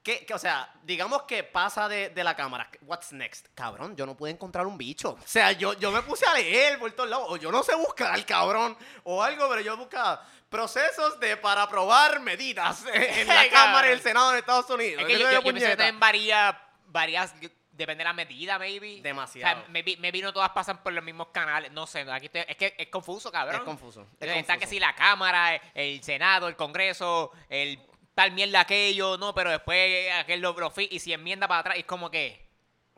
Que, 0.04 0.26
que, 0.26 0.34
o 0.34 0.40
sea, 0.40 0.74
digamos 0.82 1.24
que 1.24 1.44
pasa 1.44 1.88
de, 1.88 2.10
de 2.10 2.24
la 2.24 2.36
cámara. 2.36 2.68
What's 2.82 3.12
next? 3.12 3.50
Cabrón, 3.54 3.96
yo 3.96 4.08
no 4.08 4.18
pude 4.18 4.32
encontrar 4.32 4.66
un 4.66 4.76
bicho. 4.76 5.12
O 5.12 5.28
sea, 5.28 5.52
yo, 5.52 5.74
yo 5.74 5.92
me 5.92 6.02
puse 6.02 6.26
a 6.26 6.34
leer 6.34 6.80
por 6.80 6.92
todos 6.94 7.08
lados. 7.08 7.28
O 7.30 7.38
yo 7.38 7.52
no 7.52 7.62
sé 7.62 7.76
buscar, 7.76 8.26
cabrón. 8.26 8.76
O 9.04 9.22
algo, 9.22 9.48
pero 9.48 9.62
yo 9.62 9.78
buscaba 9.78 10.28
procesos 10.50 11.20
de 11.20 11.38
para 11.38 11.62
aprobar 11.62 12.20
medidas 12.20 12.84
en 12.94 13.28
la. 13.28 13.48
Cámara 13.50 13.90
y 13.90 13.92
el 13.92 14.02
Senado 14.02 14.32
de 14.32 14.40
Estados 14.40 14.68
Unidos. 14.72 15.02
Es 15.04 15.08
que 15.08 15.14
¿Qué 15.14 15.20
yo, 15.20 15.26
yo, 15.30 15.34
yo 15.34 15.44
pensé 15.44 15.68
que 15.70 15.76
puñeta? 15.78 15.98
varias, 16.00 16.56
varias, 16.88 17.34
depende 17.72 18.04
de 18.04 18.06
la 18.10 18.14
medida, 18.14 18.60
maybe. 18.60 19.02
Demasiado. 19.02 19.60
O 19.60 19.62
sea, 19.64 19.70
maybe, 19.72 19.98
maybe 19.98 20.22
no 20.22 20.34
todas 20.34 20.50
pasan 20.52 20.84
por 20.84 20.94
los 20.94 21.04
mismos 21.04 21.28
canales. 21.30 21.72
No 21.72 21.88
sé, 21.88 22.02
aquí 22.12 22.28
estoy- 22.28 22.46
es 22.48 22.58
que 22.58 22.76
es 22.78 22.88
confuso, 22.88 23.32
cabrón. 23.32 23.56
Es 23.58 23.62
confuso. 23.62 24.08
es 24.20 24.30
Está 24.38 24.58
que 24.58 24.68
si 24.68 24.80
la 24.80 24.94
Cámara, 24.96 25.56
el 25.74 26.04
Senado, 26.04 26.48
el 26.48 26.56
Congreso, 26.56 27.32
el 27.50 27.80
tal 28.14 28.32
mierda 28.34 28.60
aquello, 28.62 29.18
no, 29.18 29.34
pero 29.34 29.50
después 29.52 30.12
aquel 30.14 30.42
lo, 30.42 30.54
lo 30.54 30.74
y 30.78 31.00
si 31.00 31.14
enmienda 31.14 31.48
para 31.48 31.62
atrás, 31.62 31.78
y 31.78 31.80
es 31.82 31.86
como 31.86 32.12
que. 32.12 32.50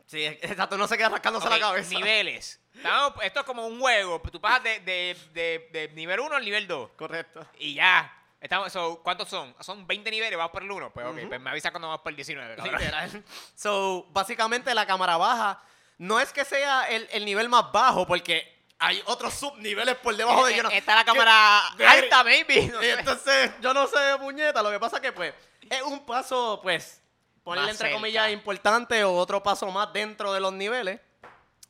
Sí, 0.05 0.25
exacto, 0.25 0.77
no 0.77 0.87
se 0.87 0.97
queda 0.97 1.09
rascándose 1.09 1.47
ok, 1.47 1.53
la 1.53 1.59
cabeza. 1.59 1.89
Niveles. 1.95 2.59
Estamos- 2.75 3.13
esto 3.23 3.39
es 3.39 3.45
como 3.45 3.65
un 3.67 3.79
juego. 3.79 4.21
Tú 4.31 4.41
pasas 4.41 4.63
de, 4.63 4.79
de, 4.81 5.17
de, 5.31 5.69
de 5.71 5.89
nivel 5.93 6.19
1 6.19 6.35
al 6.35 6.43
nivel 6.43 6.67
2. 6.67 6.91
Correcto. 6.97 7.47
Y 7.57 7.75
ya. 7.75 8.11
Estamos, 8.43 8.73
so, 8.73 8.99
¿Cuántos 9.01 9.29
son? 9.29 9.55
Son 9.61 9.87
20 9.87 10.11
niveles, 10.11 10.37
vamos 10.37 10.51
por 10.51 10.63
el 10.63 10.69
1. 10.69 10.91
Pues 10.93 11.05
ok, 11.05 11.17
Ujú. 11.17 11.27
pues 11.29 11.39
me 11.39 11.49
avisa 11.49 11.71
cuando 11.71 11.87
vamos 11.87 12.01
por 12.01 12.11
el 12.11 12.17
19. 12.17 12.55
cabrón. 12.57 12.75
Literal. 12.77 13.23
So, 13.55 14.05
básicamente 14.11 14.75
la 14.75 14.85
cámara 14.85 15.15
baja 15.15 15.63
no 15.97 16.19
es 16.19 16.33
que 16.33 16.43
sea 16.43 16.83
el, 16.89 17.07
el 17.13 17.23
nivel 17.23 17.47
más 17.47 17.71
bajo, 17.71 18.05
porque 18.05 18.65
hay 18.79 19.01
otros 19.05 19.33
subniveles 19.33 19.95
por 19.95 20.13
debajo 20.17 20.45
de 20.45 20.51
Eh, 20.53 20.57
yo. 20.57 20.63
no- 20.63 20.69
Está 20.71 20.93
la 20.95 21.05
cámara 21.05 21.61
¿Qué? 21.77 21.85
alta, 21.85 22.21
maybe. 22.25 22.67
no 22.67 22.81
entonces, 22.83 23.51
yo 23.61 23.73
no 23.73 23.87
sé 23.87 23.95
puñeta. 24.19 24.61
Lo 24.61 24.71
que 24.71 24.79
pasa 24.79 24.99
que, 24.99 25.13
pues, 25.13 25.33
es 25.69 25.81
un 25.81 26.05
paso, 26.05 26.59
pues, 26.61 27.01
ponerle 27.45 27.71
entre 27.71 27.87
cerca. 27.87 27.95
comillas 27.95 28.29
importante 28.29 29.01
o 29.05 29.13
otro 29.15 29.41
paso 29.41 29.71
más 29.71 29.93
dentro 29.93 30.33
de 30.33 30.41
los 30.41 30.51
niveles. 30.51 30.99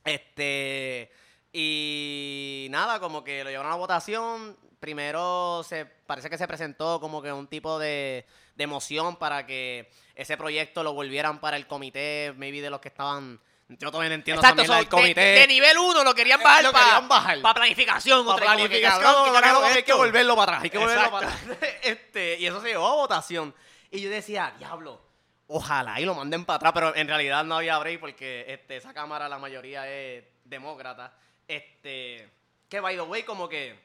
Este. 0.03 1.11
Y 1.55 2.67
nada, 2.71 2.99
como 2.99 3.23
que 3.23 3.43
lo 3.43 3.51
llevaron 3.51 3.71
a 3.71 3.75
votación. 3.75 4.57
Primero 4.79 5.63
se 5.63 5.85
parece 5.85 6.29
que 6.29 6.37
se 6.37 6.47
presentó 6.47 6.99
como 6.99 7.21
que 7.21 7.31
un 7.31 7.47
tipo 7.47 7.77
de, 7.77 8.25
de 8.55 8.67
moción 8.67 9.15
para 9.15 9.45
que 9.45 9.89
ese 10.15 10.35
proyecto 10.35 10.83
lo 10.83 10.93
volvieran 10.93 11.39
para 11.39 11.55
el 11.55 11.67
comité, 11.67 12.33
maybe 12.35 12.59
de 12.59 12.71
los 12.71 12.81
que 12.81 12.89
estaban. 12.89 13.39
Yo 13.69 13.91
todavía 13.91 14.09
no 14.09 14.15
entiendo 14.15 14.41
Exacto, 14.41 14.63
también 14.63 14.67
so, 14.67 14.75
del 14.75 14.89
comité. 14.89 15.21
de, 15.21 15.39
de 15.39 15.47
nivel 15.47 15.77
1 15.77 16.03
lo 16.03 16.13
querían 16.13 16.41
bajar 16.41 16.63
lo 16.63 16.71
para 16.73 16.99
bajar. 17.01 17.41
planificación. 17.55 18.25
Para 18.25 18.45
planificación, 18.45 19.01
cabrón, 19.01 19.23
¿qué 19.23 19.29
como 19.29 19.41
que 19.41 19.47
no, 19.47 19.63
hay 19.63 19.83
que 19.83 19.93
volverlo 19.93 20.35
para 20.35 20.51
atrás, 20.51 20.63
hay 20.63 20.69
que 20.71 20.77
volverlo 20.79 21.11
para 21.11 21.27
atrás. 21.27 21.41
Este, 21.83 22.39
y 22.39 22.47
eso 22.47 22.61
se 22.61 22.69
llevó 22.69 22.87
a 22.87 22.95
votación. 22.95 23.53
Y 23.91 24.01
yo 24.01 24.09
decía, 24.09 24.53
diablo, 24.57 25.01
ojalá 25.47 25.99
y 26.01 26.05
lo 26.05 26.15
manden 26.15 26.45
para 26.45 26.57
atrás, 26.57 26.73
pero 26.73 26.95
en 26.95 27.07
realidad 27.07 27.43
no 27.43 27.57
había 27.57 27.77
break 27.77 27.99
porque 27.99 28.45
este, 28.47 28.77
esa 28.77 28.93
cámara 28.93 29.29
la 29.29 29.37
mayoría 29.37 29.87
es 29.87 30.23
demócrata. 30.43 31.13
Este, 31.47 32.29
que 32.69 32.79
by 32.79 32.95
the 32.95 33.01
way, 33.01 33.23
como 33.23 33.49
que 33.49 33.77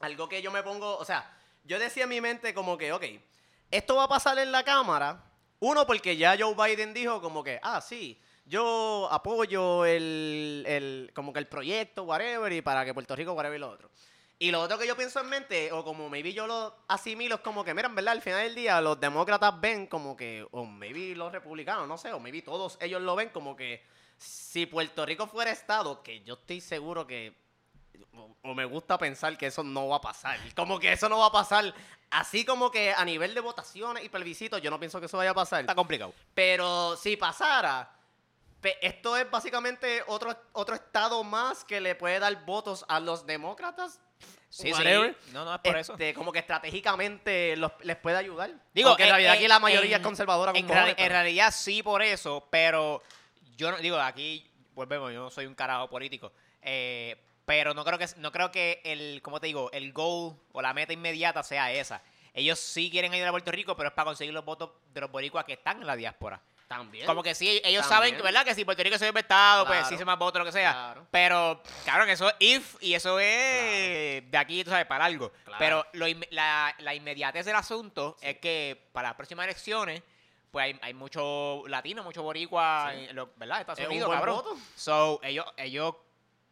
algo 0.00 0.28
que 0.28 0.42
yo 0.42 0.50
me 0.50 0.62
pongo, 0.62 0.96
o 0.98 1.04
sea, 1.04 1.30
yo 1.64 1.78
decía 1.78 2.04
en 2.04 2.08
mi 2.10 2.20
mente 2.20 2.54
como 2.54 2.76
que, 2.76 2.92
ok, 2.92 3.04
esto 3.70 3.96
va 3.96 4.04
a 4.04 4.08
pasar 4.08 4.38
en 4.38 4.52
la 4.52 4.64
cámara. 4.64 5.24
Uno, 5.60 5.86
porque 5.86 6.16
ya 6.16 6.36
Joe 6.38 6.54
Biden 6.54 6.92
dijo 6.92 7.20
como 7.20 7.44
que, 7.44 7.60
ah, 7.62 7.80
sí, 7.80 8.20
yo 8.44 9.08
apoyo 9.12 9.84
el, 9.86 10.64
el- 10.66 11.12
como 11.14 11.32
que 11.32 11.38
el 11.38 11.46
proyecto, 11.46 12.02
whatever, 12.02 12.52
y 12.52 12.62
para 12.62 12.84
que 12.84 12.92
Puerto 12.92 13.14
Rico, 13.14 13.32
whatever 13.32 13.56
y 13.56 13.60
lo 13.60 13.70
otro. 13.70 13.90
Y 14.40 14.50
lo 14.50 14.60
otro 14.60 14.76
que 14.76 14.88
yo 14.88 14.96
pienso 14.96 15.20
en 15.20 15.28
mente, 15.28 15.70
o 15.70 15.84
como 15.84 16.08
maybe 16.08 16.32
yo 16.32 16.48
lo 16.48 16.74
asimilo, 16.88 17.36
es 17.36 17.40
como 17.42 17.62
que, 17.64 17.74
mira, 17.74 17.86
en 17.86 17.94
verdad, 17.94 18.12
al 18.14 18.22
final 18.22 18.40
del 18.42 18.56
día, 18.56 18.80
los 18.80 18.98
demócratas 18.98 19.60
ven 19.60 19.86
como 19.86 20.16
que, 20.16 20.44
o 20.50 20.64
maybe 20.64 21.14
los 21.14 21.30
republicanos, 21.30 21.86
no 21.86 21.96
sé, 21.96 22.12
o 22.12 22.18
maybe 22.18 22.42
todos 22.42 22.76
ellos 22.80 23.00
lo 23.00 23.14
ven 23.14 23.28
como 23.28 23.54
que, 23.54 23.84
si 24.22 24.66
Puerto 24.66 25.04
Rico 25.04 25.26
fuera 25.26 25.50
Estado, 25.50 26.02
que 26.02 26.22
yo 26.22 26.34
estoy 26.34 26.60
seguro 26.60 27.06
que 27.06 27.34
o, 28.14 28.36
o 28.42 28.54
me 28.54 28.64
gusta 28.64 28.98
pensar 28.98 29.36
que 29.38 29.46
eso 29.46 29.62
no 29.62 29.88
va 29.88 29.96
a 29.96 30.00
pasar. 30.00 30.38
Como 30.54 30.78
que 30.78 30.92
eso 30.92 31.08
no 31.08 31.18
va 31.18 31.26
a 31.26 31.32
pasar. 31.32 31.72
Así 32.10 32.44
como 32.44 32.70
que 32.70 32.92
a 32.92 33.04
nivel 33.04 33.32
de 33.34 33.40
votaciones 33.40 34.04
y 34.04 34.08
plebiscitos, 34.08 34.60
yo 34.60 34.70
no 34.70 34.78
pienso 34.78 35.00
que 35.00 35.06
eso 35.06 35.16
vaya 35.16 35.30
a 35.30 35.34
pasar. 35.34 35.60
Está 35.60 35.74
complicado. 35.74 36.12
Pero 36.34 36.96
si 36.96 37.16
pasara, 37.16 37.90
esto 38.82 39.16
es 39.16 39.30
básicamente 39.30 40.02
otro, 40.06 40.36
otro 40.52 40.74
estado 40.74 41.24
más 41.24 41.64
que 41.64 41.80
le 41.80 41.94
puede 41.94 42.18
dar 42.18 42.44
votos 42.44 42.84
a 42.88 43.00
los 43.00 43.24
demócratas. 43.26 43.98
Sí, 44.50 44.70
Whatever. 44.70 45.16
sí. 45.24 45.30
No, 45.32 45.46
no, 45.46 45.54
es 45.54 45.60
por 45.62 45.76
eso. 45.78 45.92
Este, 45.94 46.12
Como 46.12 46.30
que 46.32 46.40
estratégicamente 46.40 47.56
los- 47.56 47.72
les 47.80 47.96
puede 47.96 48.18
ayudar. 48.18 48.50
Digo, 48.74 48.90
Aunque 48.90 49.04
en 49.04 49.08
eh, 49.08 49.12
realidad 49.12 49.34
eh, 49.34 49.38
aquí 49.38 49.48
la 49.48 49.58
mayoría 49.58 49.96
en- 49.96 50.02
es 50.02 50.06
conservadora. 50.06 50.52
con 50.52 50.60
En, 50.60 50.94
en 50.98 51.08
realidad 51.10 51.54
sí 51.56 51.82
por 51.82 52.02
eso, 52.02 52.46
pero 52.50 53.02
yo 53.62 53.70
no 53.70 53.78
digo, 53.78 53.98
aquí 53.98 54.50
volvemos, 54.74 55.12
yo 55.12 55.20
no 55.22 55.30
soy 55.30 55.46
un 55.46 55.54
carajo 55.54 55.88
político. 55.88 56.32
Eh, 56.60 57.16
pero 57.44 57.74
no 57.74 57.84
creo 57.84 57.98
que 57.98 58.06
no 58.18 58.30
creo 58.32 58.50
que 58.52 58.80
el, 58.84 59.20
¿cómo 59.22 59.40
te 59.40 59.46
digo? 59.46 59.70
El 59.72 59.92
goal 59.92 60.36
o 60.52 60.62
la 60.62 60.72
meta 60.74 60.92
inmediata 60.92 61.42
sea 61.42 61.72
esa. 61.72 62.02
Ellos 62.34 62.58
sí 62.58 62.90
quieren 62.90 63.12
ayudar 63.12 63.28
a 63.28 63.32
Puerto 63.32 63.50
Rico, 63.52 63.76
pero 63.76 63.88
es 63.88 63.94
para 63.94 64.06
conseguir 64.06 64.32
los 64.32 64.44
votos 64.44 64.70
de 64.92 65.00
los 65.00 65.10
boricuas 65.10 65.44
que 65.44 65.52
están 65.54 65.80
en 65.80 65.86
la 65.86 65.96
diáspora. 65.96 66.40
También. 66.66 67.04
Como 67.04 67.22
que 67.22 67.34
sí, 67.34 67.60
ellos 67.64 67.86
También. 67.86 68.14
saben, 68.14 68.24
¿verdad? 68.24 68.46
Que 68.46 68.54
si 68.54 68.64
Puerto 68.64 68.82
Rico 68.82 68.96
se 68.96 69.04
ve 69.04 69.12
pues 69.12 69.26
Claro. 69.26 69.86
sí 69.88 69.98
se 69.98 70.04
más 70.06 70.18
votos, 70.18 70.38
lo 70.38 70.46
que 70.46 70.52
sea. 70.52 70.72
Claro. 70.72 71.06
Pero, 71.10 71.62
cabrón, 71.84 72.08
eso 72.08 72.30
es 72.30 72.34
if 72.38 72.76
y 72.80 72.94
eso 72.94 73.18
es 73.20 74.30
de 74.30 74.38
aquí, 74.38 74.64
tú 74.64 74.70
sabes, 74.70 74.86
para 74.86 75.04
algo. 75.04 75.32
Pero 75.58 75.86
lo 75.92 76.06
la, 76.30 76.74
la 76.78 76.94
inmediatez 76.94 77.44
del 77.44 77.56
asunto 77.56 78.16
es 78.22 78.38
que 78.38 78.88
para 78.92 79.08
las 79.08 79.16
próximas 79.16 79.44
elecciones, 79.44 80.02
pues 80.52 80.64
hay, 80.66 80.78
hay 80.82 80.92
mucho 80.94 81.64
latino, 81.66 82.04
mucho 82.04 82.22
boricua, 82.22 82.92
Sí. 82.92 83.06
en 83.08 83.16
lo- 83.16 83.30
¿verdad? 83.36 83.60
Estados 83.60 83.78
Es 83.80 83.86
un 83.86 83.92
Unidos, 83.92 84.08
buen 84.08 84.18
cabrón. 84.18 84.34
voto. 84.36 84.56
So, 84.76 85.18
ellos, 85.22 85.46
ellos, 85.56 85.94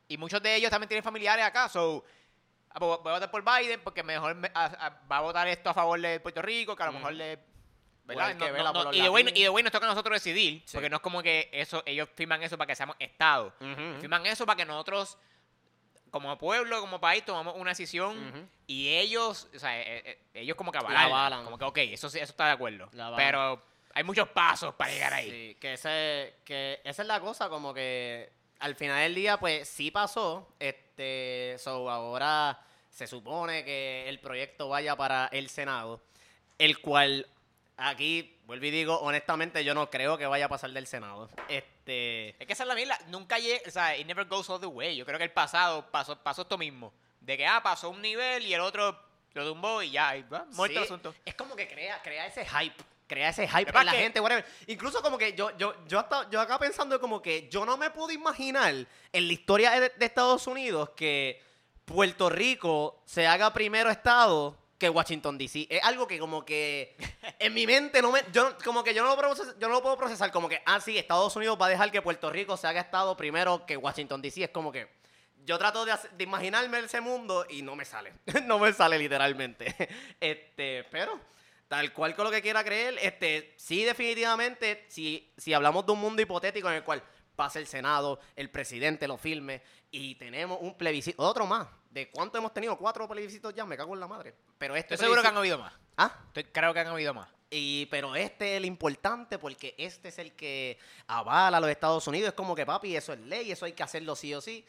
y 0.08 0.16
muchos 0.16 0.42
de 0.42 0.56
ellos 0.56 0.70
también 0.70 0.88
tienen 0.88 1.04
familiares 1.04 1.44
acá, 1.44 1.68
so, 1.68 2.02
ah, 2.70 2.78
pues 2.78 2.98
voy 3.02 3.10
a 3.10 3.14
votar 3.16 3.30
por 3.30 3.44
Biden 3.44 3.80
porque 3.84 4.02
mejor 4.02 4.34
me- 4.34 4.50
a- 4.54 4.64
a- 4.86 5.06
va 5.06 5.18
a 5.18 5.20
votar 5.20 5.46
esto 5.48 5.68
a 5.68 5.74
favor 5.74 6.00
de 6.00 6.18
Puerto 6.18 6.40
Rico, 6.40 6.74
que 6.74 6.82
a 6.82 6.86
lo 6.86 6.92
mejor 6.92 7.12
le... 7.12 7.34
O 7.34 8.12
¿verdad? 8.12 8.34
No- 8.34 8.46
no- 8.48 8.72
no- 8.72 8.84
los 8.84 8.96
y 8.96 9.02
de 9.02 9.08
latinos. 9.08 9.32
y 9.36 9.42
de 9.44 9.62
nos 9.62 9.70
toca 9.70 9.86
a 9.86 9.90
nosotros 9.90 10.14
decidir, 10.14 10.62
Sí. 10.64 10.72
porque 10.72 10.88
no 10.90 10.96
es 10.96 11.02
como 11.02 11.22
que 11.22 11.48
eso 11.52 11.82
ellos 11.86 12.08
firman 12.16 12.42
eso 12.42 12.56
para 12.58 12.66
que 12.66 12.74
seamos 12.74 12.96
Estado. 12.98 13.52
Firman 14.00 14.24
eso 14.26 14.46
para 14.46 14.56
que 14.56 14.64
nosotros, 14.64 15.16
como 16.10 16.36
pueblo, 16.38 16.80
como 16.80 16.98
país, 17.00 17.22
tomamos 17.24 17.54
una 17.54 17.70
decisión 17.70 18.50
y 18.66 18.88
ellos, 18.96 19.46
o 19.54 19.58
sea, 19.60 19.78
eh, 19.78 20.02
eh, 20.04 20.18
ellos 20.34 20.56
como 20.56 20.72
que 20.72 20.80
La 20.80 21.02
avalan. 21.02 21.44
Como 21.44 21.56
que, 21.58 21.64
ok, 21.66 21.78
eso, 21.92 22.06
eso 22.08 22.18
está 22.18 22.46
de 22.46 22.52
acuerdo. 22.52 22.88
Pero 23.14 23.62
hay 24.00 24.04
muchos 24.04 24.28
pasos 24.30 24.74
para 24.74 24.90
llegar 24.90 25.12
ahí. 25.12 25.30
Sí, 25.30 25.56
que, 25.60 25.74
ese, 25.74 26.36
que 26.44 26.80
esa 26.84 27.02
es 27.02 27.08
la 27.08 27.20
cosa, 27.20 27.50
como 27.50 27.74
que 27.74 28.32
al 28.58 28.74
final 28.74 28.98
del 29.02 29.14
día, 29.14 29.38
pues 29.38 29.68
sí 29.68 29.90
pasó. 29.90 30.54
Este, 30.58 31.56
so 31.58 31.90
ahora 31.90 32.58
se 32.88 33.06
supone 33.06 33.62
que 33.62 34.08
el 34.08 34.18
proyecto 34.18 34.70
vaya 34.70 34.96
para 34.96 35.26
el 35.32 35.50
Senado, 35.50 36.00
el 36.58 36.80
cual 36.80 37.26
aquí, 37.76 38.38
vuelvo 38.44 38.64
y 38.64 38.70
digo, 38.70 38.98
honestamente, 39.00 39.64
yo 39.64 39.74
no 39.74 39.90
creo 39.90 40.16
que 40.16 40.26
vaya 40.26 40.46
a 40.46 40.48
pasar 40.48 40.70
del 40.70 40.86
Senado. 40.86 41.28
Este. 41.48 42.30
Es 42.38 42.46
que 42.46 42.52
esa 42.54 42.62
es 42.62 42.68
la 42.68 42.74
mierda. 42.74 42.98
Nunca 43.08 43.38
llega, 43.38 43.60
o 43.66 43.70
sea, 43.70 43.96
it 43.98 44.06
never 44.06 44.26
goes 44.26 44.48
all 44.48 44.60
the 44.60 44.66
way. 44.66 44.96
Yo 44.96 45.04
creo 45.04 45.18
que 45.18 45.24
el 45.24 45.32
pasado 45.32 45.90
pasó, 45.90 46.16
pasó 46.16 46.42
esto 46.42 46.56
mismo. 46.56 46.92
De 47.20 47.36
que, 47.36 47.46
ah, 47.46 47.62
pasó 47.62 47.90
un 47.90 48.00
nivel 48.00 48.46
y 48.46 48.54
el 48.54 48.60
otro 48.60 48.98
lo 49.34 49.46
tumbó 49.46 49.82
y 49.82 49.90
ya, 49.90 50.16
y, 50.16 50.24
ah, 50.30 50.46
muerto 50.52 50.78
el 50.78 50.84
asunto. 50.84 51.14
Es 51.24 51.34
como 51.34 51.54
que 51.54 51.68
crea, 51.68 52.00
crea 52.02 52.26
ese 52.26 52.46
hype. 52.46 52.82
Crea 53.10 53.30
ese 53.30 53.48
hype 53.48 53.76
en 53.76 53.84
la 53.86 53.90
que- 53.90 53.98
gente, 53.98 54.20
whatever. 54.20 54.46
Incluso 54.68 55.02
como 55.02 55.18
que 55.18 55.32
yo, 55.32 55.50
yo, 55.58 55.74
yo 55.88 55.98
hasta, 55.98 56.30
yo 56.30 56.40
acá 56.40 56.60
pensando 56.60 57.00
como 57.00 57.20
que 57.20 57.48
yo 57.50 57.66
no 57.66 57.76
me 57.76 57.90
puedo 57.90 58.12
imaginar 58.12 58.72
en 59.12 59.26
la 59.26 59.32
historia 59.32 59.72
de, 59.72 59.88
de 59.88 60.06
Estados 60.06 60.46
Unidos 60.46 60.90
que 60.90 61.42
Puerto 61.84 62.30
Rico 62.30 63.02
se 63.04 63.26
haga 63.26 63.52
primero 63.52 63.90
estado 63.90 64.56
que 64.78 64.88
Washington 64.88 65.36
DC. 65.36 65.66
Es 65.68 65.82
algo 65.82 66.06
que 66.06 66.20
como 66.20 66.44
que 66.44 66.96
en 67.40 67.52
mi 67.52 67.66
mente 67.66 68.00
no 68.00 68.12
me, 68.12 68.22
yo 68.32 68.56
como 68.64 68.84
que 68.84 68.94
yo 68.94 69.02
no 69.02 69.08
lo 69.08 69.16
puedo 69.16 69.30
procesar, 69.34 69.58
yo 69.58 69.66
no 69.66 69.74
lo 69.74 69.82
puedo 69.82 69.96
procesar 69.96 70.30
como 70.30 70.48
que 70.48 70.62
ah 70.64 70.80
sí, 70.80 70.96
Estados 70.96 71.34
Unidos 71.34 71.58
va 71.60 71.66
a 71.66 71.70
dejar 71.70 71.90
que 71.90 72.00
Puerto 72.02 72.30
Rico 72.30 72.56
se 72.56 72.68
haga 72.68 72.80
estado 72.80 73.16
primero 73.16 73.66
que 73.66 73.76
Washington 73.76 74.22
DC. 74.22 74.44
Es 74.44 74.50
como 74.50 74.70
que 74.70 74.86
yo 75.44 75.58
trato 75.58 75.84
de, 75.84 75.92
de 76.12 76.22
imaginarme 76.22 76.78
ese 76.78 77.00
mundo 77.00 77.44
y 77.50 77.62
no 77.62 77.74
me 77.74 77.84
sale. 77.84 78.12
no 78.44 78.60
me 78.60 78.72
sale 78.72 78.96
literalmente. 79.00 79.74
Este, 80.20 80.84
pero 80.92 81.18
tal 81.70 81.92
cual 81.92 82.16
con 82.16 82.24
lo 82.24 82.32
que 82.32 82.42
quiera 82.42 82.64
creer, 82.64 82.98
este, 83.00 83.54
sí 83.56 83.84
definitivamente, 83.84 84.86
si, 84.88 85.32
si 85.36 85.54
hablamos 85.54 85.86
de 85.86 85.92
un 85.92 86.00
mundo 86.00 86.20
hipotético 86.20 86.68
en 86.68 86.74
el 86.74 86.82
cual 86.82 87.00
pase 87.36 87.60
el 87.60 87.68
Senado, 87.68 88.18
el 88.34 88.50
presidente 88.50 89.06
lo 89.06 89.16
firme 89.16 89.62
y 89.92 90.16
tenemos 90.16 90.58
un 90.60 90.76
plebiscito, 90.76 91.22
otro 91.22 91.46
más. 91.46 91.68
¿De 91.88 92.10
cuánto 92.10 92.38
hemos 92.38 92.52
tenido? 92.52 92.76
Cuatro 92.76 93.08
plebiscitos 93.08 93.54
ya, 93.54 93.64
me 93.64 93.76
cago 93.76 93.94
en 93.94 94.00
la 94.00 94.08
madre. 94.08 94.34
Pero 94.58 94.74
este 94.74 94.94
Estoy 94.94 95.04
seguro 95.06 95.22
que 95.22 95.28
han 95.28 95.36
habido 95.36 95.58
más. 95.58 95.72
Ah, 95.96 96.12
Estoy- 96.26 96.50
creo 96.52 96.74
que 96.74 96.80
han 96.80 96.88
habido 96.88 97.14
más. 97.14 97.28
y, 97.50 97.86
pero 97.86 98.16
este 98.16 98.52
es 98.52 98.56
el 98.56 98.64
importante 98.64 99.38
porque 99.38 99.76
este 99.78 100.08
es 100.08 100.18
el 100.18 100.32
que 100.32 100.76
avala 101.06 101.58
a 101.58 101.60
los 101.60 101.70
Estados 101.70 102.04
Unidos. 102.08 102.30
Es 102.30 102.34
como 102.34 102.56
que, 102.56 102.66
papi, 102.66 102.96
eso 102.96 103.12
es 103.12 103.20
ley, 103.20 103.52
eso 103.52 103.64
hay 103.64 103.74
que 103.74 103.82
hacerlo 103.84 104.16
sí 104.16 104.34
o 104.34 104.40
sí. 104.40 104.66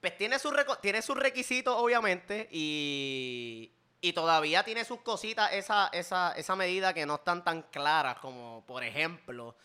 Pues 0.00 0.16
tiene 0.16 0.38
sus 0.38 0.52
tiene 0.80 1.02
sus 1.02 1.16
requisitos, 1.16 1.74
obviamente, 1.76 2.48
y, 2.52 3.72
y 4.08 4.12
todavía 4.12 4.62
tiene 4.62 4.84
sus 4.84 5.00
cositas, 5.00 5.52
esa, 5.52 5.88
esa, 5.92 6.32
esa 6.32 6.54
medida 6.54 6.94
que 6.94 7.06
no 7.06 7.16
están 7.16 7.42
tan 7.42 7.62
claras, 7.62 8.18
como 8.18 8.62
por 8.64 8.84
ejemplo, 8.84 9.56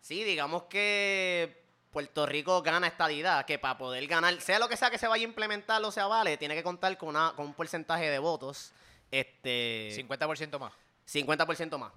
sí, 0.00 0.22
digamos 0.22 0.64
que 0.64 1.64
Puerto 1.90 2.24
Rico 2.26 2.62
gana 2.62 2.86
estadidad, 2.86 3.44
que 3.44 3.58
para 3.58 3.76
poder 3.76 4.06
ganar, 4.06 4.40
sea 4.40 4.60
lo 4.60 4.68
que 4.68 4.76
sea 4.76 4.88
que 4.90 4.98
se 4.98 5.08
vaya 5.08 5.24
a 5.24 5.28
implementar 5.28 5.82
o 5.82 5.90
se 5.90 6.00
avale, 6.00 6.36
tiene 6.36 6.54
que 6.54 6.62
contar 6.62 6.96
con, 6.96 7.08
una, 7.08 7.32
con 7.34 7.46
un 7.46 7.54
porcentaje 7.54 8.08
de 8.08 8.20
votos. 8.20 8.72
Este, 9.10 9.90
50% 9.96 10.60
más. 10.60 10.72
50% 11.10 11.76
más. 11.76 11.92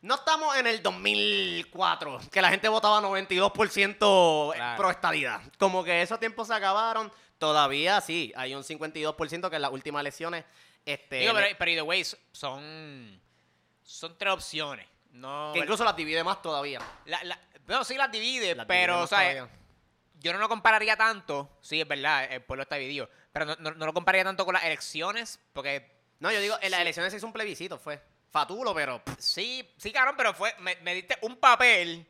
No 0.00 0.16
estamos 0.16 0.56
en 0.56 0.66
el 0.66 0.82
2004, 0.82 2.20
que 2.32 2.42
la 2.42 2.50
gente 2.50 2.68
votaba 2.68 3.00
92% 3.00 4.54
Claro. 4.54 4.76
pro 4.76 4.90
estadidad. 4.90 5.40
Como 5.56 5.84
que 5.84 6.02
esos 6.02 6.18
tiempos 6.18 6.48
se 6.48 6.54
acabaron. 6.54 7.12
Todavía 7.38 8.00
sí, 8.00 8.32
hay 8.34 8.56
un 8.56 8.64
52% 8.64 9.50
que 9.50 9.56
en 9.56 9.62
las 9.62 9.70
últimas 9.70 10.00
elecciones. 10.00 10.44
Este, 10.84 11.16
Digo, 11.20 11.32
pero, 11.34 11.46
pero 11.58 11.70
either 11.70 11.84
way, 11.84 12.04
son, 12.32 13.20
son 13.82 14.18
tres 14.18 14.32
opciones. 14.32 14.86
No, 15.12 15.50
que 15.52 15.60
incluso 15.60 15.84
las 15.84 15.94
divide 15.96 16.24
más 16.24 16.40
todavía. 16.42 16.80
la, 17.04 17.22
la- 17.24 17.40
bueno, 17.66 17.84
sí 17.84 17.94
las 17.96 18.10
divide, 18.10 18.54
Las 18.54 18.66
pero, 18.66 19.02
o 19.02 19.06
sea, 19.06 19.18
todavía. 19.18 19.48
yo 20.18 20.32
no 20.32 20.38
lo 20.38 20.48
compararía 20.48 20.96
tanto. 20.96 21.58
Sí, 21.60 21.80
es 21.80 21.86
verdad, 21.86 22.24
el 22.32 22.42
pueblo 22.42 22.62
está 22.62 22.76
dividido. 22.76 23.08
Pero 23.32 23.44
no, 23.46 23.56
no- 23.58 23.70
no 23.72 23.86
lo 23.86 23.92
compararía 23.92 24.24
tanto 24.24 24.44
con 24.44 24.54
las 24.54 24.64
elecciones, 24.64 25.38
porque 25.52 26.00
No, 26.18 26.30
yo 26.30 26.40
digo, 26.40 26.56
en 26.62 26.70
las 26.70 26.78
Sí. 26.78 26.82
elecciones 26.82 27.10
se 27.12 27.16
hizo 27.18 27.26
un 27.26 27.32
plebiscito, 27.32 27.78
fue 27.78 28.00
fatulo, 28.30 28.72
pero 28.74 29.02
sí, 29.18 29.68
sí, 29.76 29.92
cabrón, 29.92 30.14
pero 30.16 30.32
fue, 30.32 30.54
me, 30.60 30.76
me 30.76 30.94
diste 30.94 31.18
un 31.22 31.36
papel 31.36 32.06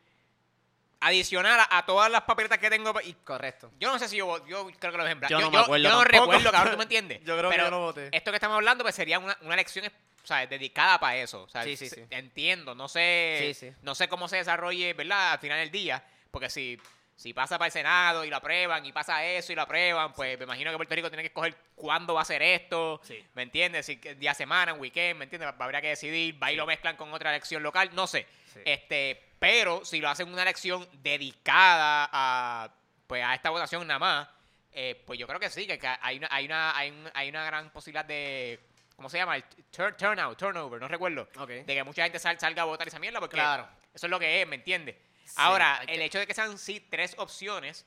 adicional 1.03 1.61
a, 1.61 1.79
a 1.79 1.85
todas 1.87 2.11
las 2.11 2.23
papeletas 2.23 2.59
que 2.59 2.71
tengo. 2.71 2.93
Y 3.03 3.13
correcto. 3.25 3.71
yo 3.79 3.93
no 3.93 3.99
sé 3.99 4.09
si 4.09 4.17
yo, 4.17 4.47
yo 4.47 4.67
creo 4.79 4.93
que 4.93 4.99
lo 4.99 5.05
ejemplar. 5.05 5.31
Yo 5.31 5.41
no 5.41 5.51
me 5.51 5.59
acuerdo 5.59 5.85
Yo 5.85 5.91
no 5.91 6.05
recuerdo, 6.05 6.51
cabrón, 6.51 6.73
¿tú 6.73 6.79
me 6.79 6.85
entiendes? 6.91 7.21
Yo 7.25 7.37
creo 7.37 7.51
que 7.51 7.57
yo 7.59 7.71
no 7.71 7.81
voté. 7.81 8.09
Esto 8.13 8.31
que 8.31 8.37
estamos 8.37 8.55
hablando, 8.57 8.85
pues 8.85 8.95
sería 8.95 9.19
una, 9.19 9.37
una 9.43 9.55
elección 9.55 9.87
o 9.87 10.27
sea, 10.27 10.47
dedicada 10.47 10.99
para 11.01 11.17
eso. 11.17 11.49
Sí, 11.65 11.77
sí, 11.77 11.89
sí. 11.89 12.01
Entiendo, 12.11 12.75
no 12.77 12.89
sé, 12.89 13.39
Sí, 13.55 13.55
sí. 13.69 13.73
no 13.83 13.95
sé 13.97 14.09
cómo 14.09 14.29
se 14.29 14.37
desarrolle, 14.37 14.95
¿verdad? 14.95 15.33
Al 15.33 15.39
final 15.41 15.59
del 15.59 15.73
día, 15.73 16.01
porque 16.31 16.49
si, 16.49 16.79
si 17.17 17.33
pasa 17.35 17.59
para 17.59 17.67
el 17.67 17.73
Senado 17.73 18.25
y 18.25 18.31
lo 18.31 18.37
aprueban, 18.37 18.87
y 18.87 18.93
pasa 18.93 19.25
eso 19.25 19.51
y 19.53 19.57
lo 19.57 19.63
aprueban, 19.63 20.13
pues 20.13 20.39
me 20.39 20.45
imagino 20.45 20.71
que 20.71 20.77
Puerto 20.77 20.95
Rico 20.95 21.09
tiene 21.11 21.25
que 21.25 21.27
escoger 21.29 21.57
cuándo 21.75 22.15
va 22.15 22.23
a 22.23 22.25
ser 22.25 22.41
esto, 22.41 23.01
Sí. 23.03 23.19
¿me 23.35 23.43
entiendes? 23.43 23.85
Si 23.87 23.97
día 23.97 24.33
semana, 24.33 24.75
un 24.75 24.81
weekend, 24.81 25.19
¿me 25.19 25.25
entiendes? 25.25 25.53
Habría 25.59 25.81
que 25.81 25.89
decidir, 25.89 26.41
va 26.41 26.53
y 26.53 26.57
lo 26.57 26.67
mezclan 26.67 26.97
con 26.97 27.13
otra 27.13 27.31
elección 27.31 27.61
local, 27.65 27.91
no 27.93 28.07
sé. 28.07 28.25
Este, 28.65 29.21
pero 29.43 29.84
si 29.84 30.01
lo 30.01 30.09
hacen 30.09 30.32
una 30.32 30.43
elección 30.43 30.88
dedicada 31.03 32.09
a, 32.12 32.70
pues, 33.09 33.24
a 33.24 33.34
esta 33.34 33.51
votación 33.51 33.84
nada 33.88 33.99
más, 33.99 34.28
eh, 34.70 35.03
pues 35.05 35.18
yo 35.18 35.26
creo 35.26 35.40
que 35.40 35.51
sí, 35.51 35.66
que, 35.66 35.80
hay, 36.01 36.18
una, 36.18 36.28
hay, 36.30 36.47
una, 36.47 36.76
hay, 36.76 36.90
un- 36.93 37.11
hay 37.12 37.28
una 37.28 37.45
gran 37.45 37.70
posibilidad 37.70 38.05
de, 38.05 38.61
¿cómo 38.95 39.09
se 39.11 39.18
llama? 39.18 39.34
El 39.34 39.43
tur- 39.72 39.97
turnout, 39.97 40.38
turnover, 40.38 40.80
no 40.80 40.86
recuerdo. 40.86 41.28
De 41.49 41.64
que 41.66 41.82
mucha 41.82 42.05
gente 42.05 42.20
sal- 42.20 42.38
salga 42.38 42.62
a 42.62 42.66
votar 42.66 42.86
esa 42.86 43.01
mierda 43.01 43.18
porque 43.18 43.34
Claro. 43.34 43.66
eso 43.93 44.07
es 44.07 44.11
lo 44.11 44.20
que 44.20 44.43
es, 44.43 44.47
¿me 44.47 44.55
entiendes? 44.55 44.95
Sí, 45.24 45.32
Ahora, 45.38 45.80
el 45.88 45.99
que- 45.99 46.05
hecho 46.05 46.18
de 46.20 46.26
que 46.28 46.34
sean 46.34 46.57
sí 46.57 46.78
tres 46.88 47.16
opciones, 47.18 47.84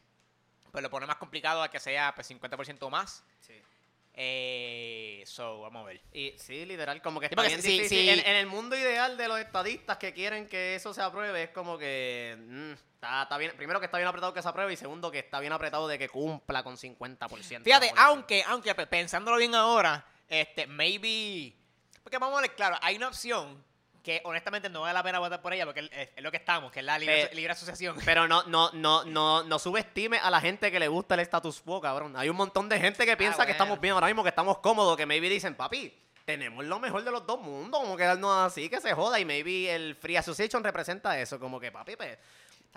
pues 0.71 0.81
lo 0.83 0.89
pone 0.89 1.05
más 1.05 1.15
complicado 1.15 1.63
a 1.63 1.69
que 1.71 1.79
sea 1.79 2.13
pues 2.13 2.27
50% 2.27 2.89
más. 2.89 3.23
Eh, 4.17 5.23
so, 5.25 5.59
vamos 5.61 5.83
a 5.83 5.85
ver. 5.87 6.01
Y 6.13 6.33
sí, 6.37 6.65
literal, 6.65 7.01
como 7.01 7.19
que 7.19 7.25
está 7.27 7.41
bien 7.41 7.61
sí, 7.61 7.71
difícil. 7.79 7.99
sí. 7.99 8.09
En, 8.09 8.19
en 8.19 8.35
el 8.37 8.47
mundo 8.47 8.77
ideal 8.77 9.17
de 9.17 9.27
los 9.27 9.39
estadistas 9.39 9.97
que 9.97 10.13
quieren 10.13 10.47
que 10.47 10.75
eso 10.75 10.93
se 10.93 11.01
apruebe, 11.01 11.43
es 11.43 11.49
como 11.49 11.77
que 11.77 12.37
mm, 12.39 12.71
está, 12.95 13.23
está 13.23 13.37
bien. 13.37 13.51
Primero 13.57 13.79
que 13.79 13.85
está 13.87 13.97
bien 13.97 14.07
apretado 14.07 14.33
que 14.33 14.41
se 14.41 14.47
apruebe 14.47 14.71
y 14.73 14.77
segundo 14.77 15.11
que 15.11 15.19
está 15.19 15.39
bien 15.41 15.51
apretado 15.53 15.87
de 15.87 15.99
que 15.99 16.07
cumpla 16.09 16.63
con 16.63 16.77
50%. 16.77 17.63
Fíjate, 17.63 17.91
aunque, 17.97 18.43
aunque 18.47 18.73
pe- 18.73 18.87
pensándolo 18.87 19.37
bien 19.37 19.53
ahora, 19.53 20.05
este, 20.29 20.65
maybe. 20.65 21.53
Porque 22.01 22.17
vamos 22.17 22.37
a 22.39 22.41
ver, 22.41 22.55
claro, 22.55 22.77
hay 22.81 22.95
una 22.95 23.09
opción 23.09 23.63
que 24.05 24.21
honestamente 24.23 24.69
no 24.69 24.81
vale 24.81 24.93
la 24.93 25.01
pena 25.01 25.17
votar 25.17 25.41
por 25.41 25.51
ella 25.51 25.65
porque 25.65 25.89
es, 25.91 26.09
es 26.15 26.23
lo 26.23 26.29
que 26.29 26.37
estamos, 26.37 26.71
que 26.71 26.79
es 26.79 26.85
la 26.85 26.99
libre, 26.99 27.49
asociación. 27.49 27.97
Pero 28.05 28.27
no, 28.27 28.43
no, 28.43 28.69
no, 28.73 29.03
no, 29.05 29.43
no 29.43 29.59
subestime 29.59 30.19
a 30.19 30.29
la 30.29 30.39
gente 30.39 30.71
que 30.71 30.79
le 30.79 30.87
gusta 30.87 31.15
el 31.15 31.21
status 31.21 31.59
quo, 31.61 31.81
cabrón. 31.81 32.15
Hay 32.15 32.29
un 32.29 32.37
montón 32.37 32.69
de 32.69 32.79
gente 32.79 33.03
que 33.03 33.17
piensa 33.17 33.37
que 33.37 33.45
bueno. 33.45 33.51
estamos 33.53 33.81
bien 33.81 33.95
ahora 33.95 34.05
mismo, 34.05 34.21
que 34.21 34.29
estamos 34.29 34.59
cómodos, 34.59 34.95
que 34.95 35.07
maybe 35.07 35.27
dicen, 35.27 35.55
papi, 35.55 35.91
tenemos 36.23 36.63
lo 36.63 36.79
mejor 36.79 37.03
de 37.03 37.09
los 37.09 37.25
dos 37.25 37.41
mundos, 37.41 37.81
como 37.81 37.97
quedarnos 37.97 38.45
así, 38.45 38.69
que 38.69 38.79
se 38.79 38.93
joda. 38.93 39.19
Y 39.19 39.25
maybe 39.25 39.73
el 39.73 39.95
Free 39.95 40.17
Association 40.17 40.63
representa 40.63 41.19
eso, 41.19 41.39
como 41.39 41.59
que, 41.59 41.71
papi, 41.71 41.95
pues, 41.95 42.15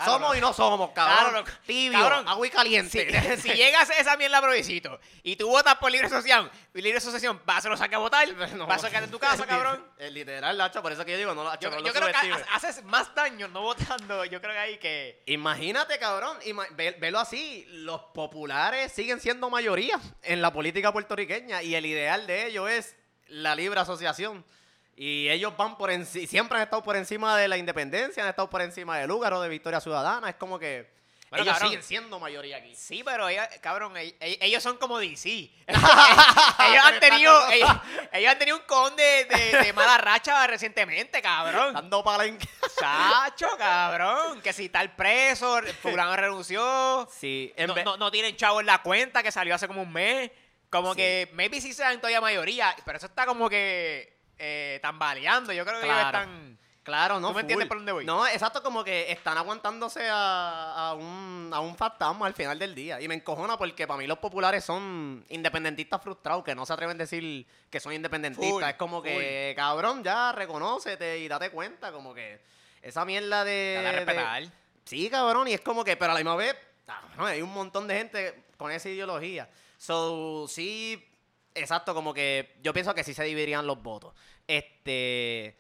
somos 0.04 0.36
y 0.36 0.40
no 0.40 0.52
somos, 0.52 0.90
cabrón. 0.90 1.44
No. 1.44 1.52
Tibio, 1.66 1.98
Cabrón, 1.98 2.28
agua 2.28 2.46
y 2.46 2.50
caliente. 2.50 3.36
Si, 3.36 3.42
si 3.48 3.54
llegas 3.56 3.90
a 3.90 3.98
esa 3.98 4.16
mierda 4.16 4.40
provisito 4.40 5.00
y 5.22 5.36
tú 5.36 5.48
votas 5.48 5.74
por 5.76 5.90
libre 5.90 6.06
asociación, 6.06 6.50
libre 6.74 6.98
asociación, 6.98 7.40
vas 7.44 7.64
a 7.66 7.68
lo 7.68 7.76
sacar 7.76 7.96
a 7.96 7.98
votar, 7.98 8.28
No. 8.56 8.66
vas 8.66 8.84
a 8.84 8.88
quedar 8.90 9.04
en 9.04 9.10
tu 9.10 9.18
casa, 9.18 9.46
cabrón. 9.46 9.84
Es 9.98 10.12
literal, 10.12 10.56
Lacho, 10.56 10.80
por 10.82 10.92
eso 10.92 11.04
que 11.04 11.12
yo 11.12 11.18
digo, 11.18 11.34
no, 11.34 11.44
Lacho, 11.44 11.68
Yo, 11.68 11.70
no 11.70 11.78
yo 11.78 11.86
lo 11.86 11.92
creo 11.92 12.06
que 12.06 12.12
subestimes. 12.14 12.44
ha- 12.50 12.56
haces 12.56 12.84
más 12.84 13.14
daño 13.14 13.48
no 13.48 13.62
votando. 13.62 14.24
Yo 14.24 14.40
creo 14.40 14.52
que 14.52 14.58
ahí 14.58 14.78
que. 14.78 15.22
Imagínate, 15.26 15.98
cabrón, 15.98 16.38
ima- 16.44 16.66
ve- 16.72 16.96
velo 17.00 17.18
así, 17.18 17.64
los 17.68 18.00
populares 18.14 18.92
siguen 18.92 19.20
siendo 19.20 19.50
mayoría 19.50 19.98
en 20.22 20.40
la 20.42 20.52
política 20.52 20.92
puertorriqueña 20.92 21.62
y 21.62 21.74
el 21.74 21.86
ideal 21.86 22.26
de 22.26 22.46
ellos 22.46 22.70
es 22.70 22.96
la 23.26 23.54
libre 23.54 23.80
asociación. 23.80 24.44
Y 25.00 25.28
ellos 25.30 25.56
van 25.56 25.78
por 25.78 25.90
encima, 25.92 26.26
siempre 26.26 26.56
han 26.58 26.64
estado 26.64 26.82
por 26.82 26.96
encima 26.96 27.36
de 27.36 27.46
la 27.46 27.56
independencia, 27.56 28.22
han 28.24 28.28
estado 28.30 28.50
por 28.50 28.60
encima 28.62 28.98
del 28.98 29.06
lugar 29.08 29.32
o 29.32 29.40
de 29.40 29.48
Victoria 29.48 29.80
Ciudadana. 29.80 30.28
Es 30.28 30.34
como 30.34 30.58
que 30.58 30.90
Bueno, 31.30 31.44
ellos 31.44 31.54
cabrón. 31.54 31.70
siguen 31.70 31.82
siendo 31.84 32.18
mayoría 32.18 32.56
aquí. 32.56 32.74
Sí, 32.74 33.02
pero 33.04 33.28
ellos, 33.28 33.46
cabrón, 33.60 33.96
ellos, 33.96 34.14
ellos 34.20 34.60
son 34.60 34.76
como 34.76 34.98
DC. 34.98 35.28
ellos, 35.68 36.84
han 36.84 36.98
tenido, 36.98 37.48
ellos, 37.50 37.70
ellos 38.12 38.32
han 38.32 38.38
tenido 38.40 38.56
un 38.56 38.62
con 38.64 38.96
de, 38.96 39.24
de, 39.26 39.58
de 39.66 39.72
mala 39.72 39.98
racha 39.98 40.44
recientemente, 40.48 41.22
cabrón. 41.22 41.74
Dando 41.74 42.02
palenque. 42.02 42.48
Chacho, 42.76 43.46
cabrón. 43.56 44.40
Que 44.42 44.52
si 44.52 44.68
tal 44.68 44.96
preso, 44.96 45.60
fulano 45.80 46.16
renunció. 46.16 47.08
Sí, 47.12 47.54
no, 47.84 47.96
no 47.96 48.10
tienen 48.10 48.34
chavo 48.36 48.58
en 48.60 48.66
la 48.66 48.82
cuenta 48.82 49.22
que 49.22 49.30
salió 49.30 49.54
hace 49.54 49.68
como 49.68 49.82
un 49.82 49.92
mes. 49.92 50.30
Como 50.70 50.92
Sí. 50.92 50.96
que 50.98 51.30
maybe 51.34 51.60
sí 51.60 51.72
sean 51.72 51.96
todavía 51.98 52.20
mayoría, 52.20 52.74
pero 52.84 52.98
eso 52.98 53.06
está 53.06 53.24
como 53.24 53.48
que 53.48 54.17
eh, 54.38 54.78
tambaleando. 54.82 55.52
Yo 55.52 55.64
creo 55.64 55.80
que 55.80 55.86
ellos 55.86 55.96
Claro. 55.98 56.18
están. 56.18 56.58
Claro, 56.84 57.20
no. 57.20 57.28
¿Tú 57.28 57.34
me 57.34 57.40
entiendes 57.42 57.68
por 57.68 57.76
dónde 57.76 57.92
voy? 57.92 58.04
No, 58.06 58.26
exacto, 58.26 58.62
como 58.62 58.82
que 58.82 59.12
están 59.12 59.36
aguantándose 59.36 60.08
a, 60.08 60.88
a 60.88 60.94
un, 60.94 61.50
a 61.52 61.60
un 61.60 61.76
fantasma 61.76 62.26
al 62.26 62.32
final 62.32 62.58
del 62.58 62.74
día. 62.74 62.98
Y 62.98 63.06
me 63.08 63.14
encojona 63.14 63.58
porque 63.58 63.86
para 63.86 63.98
mí 63.98 64.06
los 64.06 64.16
populares 64.18 64.64
son 64.64 65.22
independentistas 65.28 66.00
frustrados, 66.02 66.42
que 66.44 66.54
no 66.54 66.64
se 66.64 66.72
atreven 66.72 66.96
a 66.96 67.00
decir 67.04 67.46
que 67.68 67.78
son 67.78 67.92
independentistas. 67.92 68.50
Full, 68.50 68.62
es 68.62 68.74
como 68.76 69.02
que, 69.02 69.52
cabrón, 69.54 70.02
ya 70.02 70.32
reconócete 70.32 71.18
y 71.18 71.28
date 71.28 71.50
cuenta, 71.50 71.92
como 71.92 72.14
que 72.14 72.40
esa 72.80 73.04
mierda 73.04 73.44
de. 73.44 73.74
Dale 73.76 73.88
a 73.88 73.92
de- 73.92 73.96
respetar. 74.06 74.42
Sí, 74.84 75.10
cabrón, 75.10 75.46
y 75.48 75.52
es 75.52 75.60
como 75.60 75.84
que, 75.84 75.94
pero 75.98 76.12
a 76.12 76.14
la 76.14 76.20
misma 76.20 76.36
vez, 76.36 76.56
cabrón, 76.86 77.26
hay 77.28 77.42
un 77.42 77.52
montón 77.52 77.86
de 77.86 77.98
gente 77.98 78.44
con 78.56 78.70
esa 78.72 78.88
ideología. 78.88 79.46
So, 79.76 80.46
sí, 80.48 81.06
exacto, 81.58 81.94
como 81.94 82.14
que 82.14 82.56
yo 82.62 82.72
pienso 82.72 82.94
que 82.94 83.04
sí 83.04 83.14
se 83.14 83.24
dividirían 83.24 83.66
los 83.66 83.82
votos. 83.82 84.14
Este, 84.46 85.56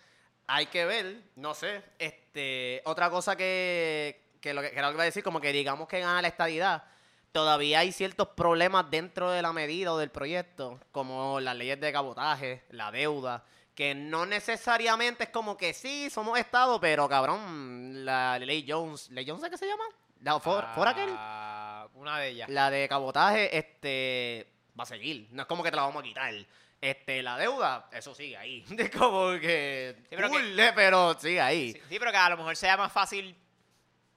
hay 0.46 0.66
que 0.66 0.84
ver, 0.84 1.22
no 1.36 1.54
sé, 1.54 1.82
este, 1.98 2.82
otra 2.84 3.10
cosa 3.10 3.36
que, 3.36 4.36
que 4.40 4.54
lo 4.54 4.62
que, 4.62 4.70
que 4.70 4.80
lo 4.80 4.88
que 4.88 4.94
iba 4.94 5.02
a 5.02 5.06
decir, 5.06 5.22
como 5.22 5.40
que 5.40 5.52
digamos 5.52 5.88
que 5.88 6.00
gana 6.00 6.22
la 6.22 6.28
estadidad, 6.28 6.84
todavía 7.32 7.80
hay 7.80 7.92
ciertos 7.92 8.28
problemas 8.28 8.90
dentro 8.90 9.30
de 9.30 9.42
la 9.42 9.52
medida 9.52 9.92
o 9.92 9.98
del 9.98 10.10
proyecto, 10.10 10.80
como 10.92 11.40
las 11.40 11.56
leyes 11.56 11.80
de 11.80 11.92
cabotaje, 11.92 12.64
la 12.70 12.90
deuda, 12.90 13.44
que 13.74 13.94
no 13.94 14.26
necesariamente 14.26 15.24
es 15.24 15.30
como 15.30 15.56
que 15.56 15.72
sí, 15.72 16.10
somos 16.10 16.38
Estado, 16.38 16.80
pero 16.80 17.08
cabrón, 17.08 18.04
la 18.04 18.38
ley 18.38 18.66
Jones, 18.66 19.08
¿ley 19.10 19.24
Jones 19.24 19.44
es 19.44 19.50
que 19.50 19.56
se 19.56 19.68
llama? 19.68 19.84
La 20.20 20.40
for. 20.40 20.64
Ah, 20.66 21.86
Una 21.94 22.18
de 22.18 22.28
ellas. 22.28 22.48
La 22.48 22.70
de 22.70 22.88
cabotaje, 22.88 23.56
este, 23.56 24.48
va 24.78 24.84
a 24.84 24.86
seguir. 24.86 25.28
No 25.30 25.42
es 25.42 25.48
como 25.48 25.62
que 25.62 25.70
te 25.70 25.76
la 25.76 25.82
vamos 25.82 26.00
a 26.00 26.04
quitar. 26.04 26.34
Este, 26.80 27.22
la 27.22 27.36
deuda, 27.36 27.88
eso 27.92 28.14
sigue 28.14 28.36
ahí. 28.36 28.64
Es 28.78 28.90
como 28.90 29.30
que, 29.40 29.96
Sí, 29.98 30.06
pero 30.10 30.28
cool, 30.28 30.58
eh, 30.58 30.72
pero 30.74 31.18
sigue 31.18 31.40
ahí. 31.40 31.72
Sí, 31.72 31.82
sí, 31.88 31.98
pero 31.98 32.12
que 32.12 32.16
a 32.16 32.30
lo 32.30 32.36
mejor 32.36 32.56
sea 32.56 32.76
más 32.76 32.92
fácil. 32.92 33.36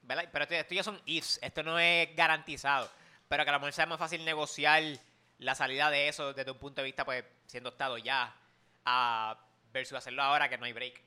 ¿verdad? 0.02 0.28
Pero 0.32 0.44
esto, 0.44 0.54
esto 0.54 0.74
ya 0.74 0.82
son 0.82 1.00
ifs, 1.06 1.38
esto 1.42 1.62
no 1.62 1.78
es 1.78 2.14
garantizado. 2.14 2.88
Pero 3.28 3.44
que 3.44 3.50
a 3.50 3.52
lo 3.54 3.60
mejor 3.60 3.72
sea 3.72 3.86
más 3.86 3.98
fácil 3.98 4.24
negociar 4.24 4.82
la 5.38 5.54
salida 5.54 5.90
de 5.90 6.08
eso 6.08 6.32
desde 6.32 6.50
un 6.50 6.58
punto 6.58 6.82
de 6.82 6.86
vista, 6.86 7.04
pues, 7.04 7.24
siendo 7.46 7.70
Estado 7.70 7.98
ya, 7.98 8.34
a 8.84 9.38
versus 9.72 9.96
hacerlo 9.98 10.22
ahora 10.22 10.48
que 10.48 10.58
no 10.58 10.66
hay 10.66 10.72
break. 10.72 11.02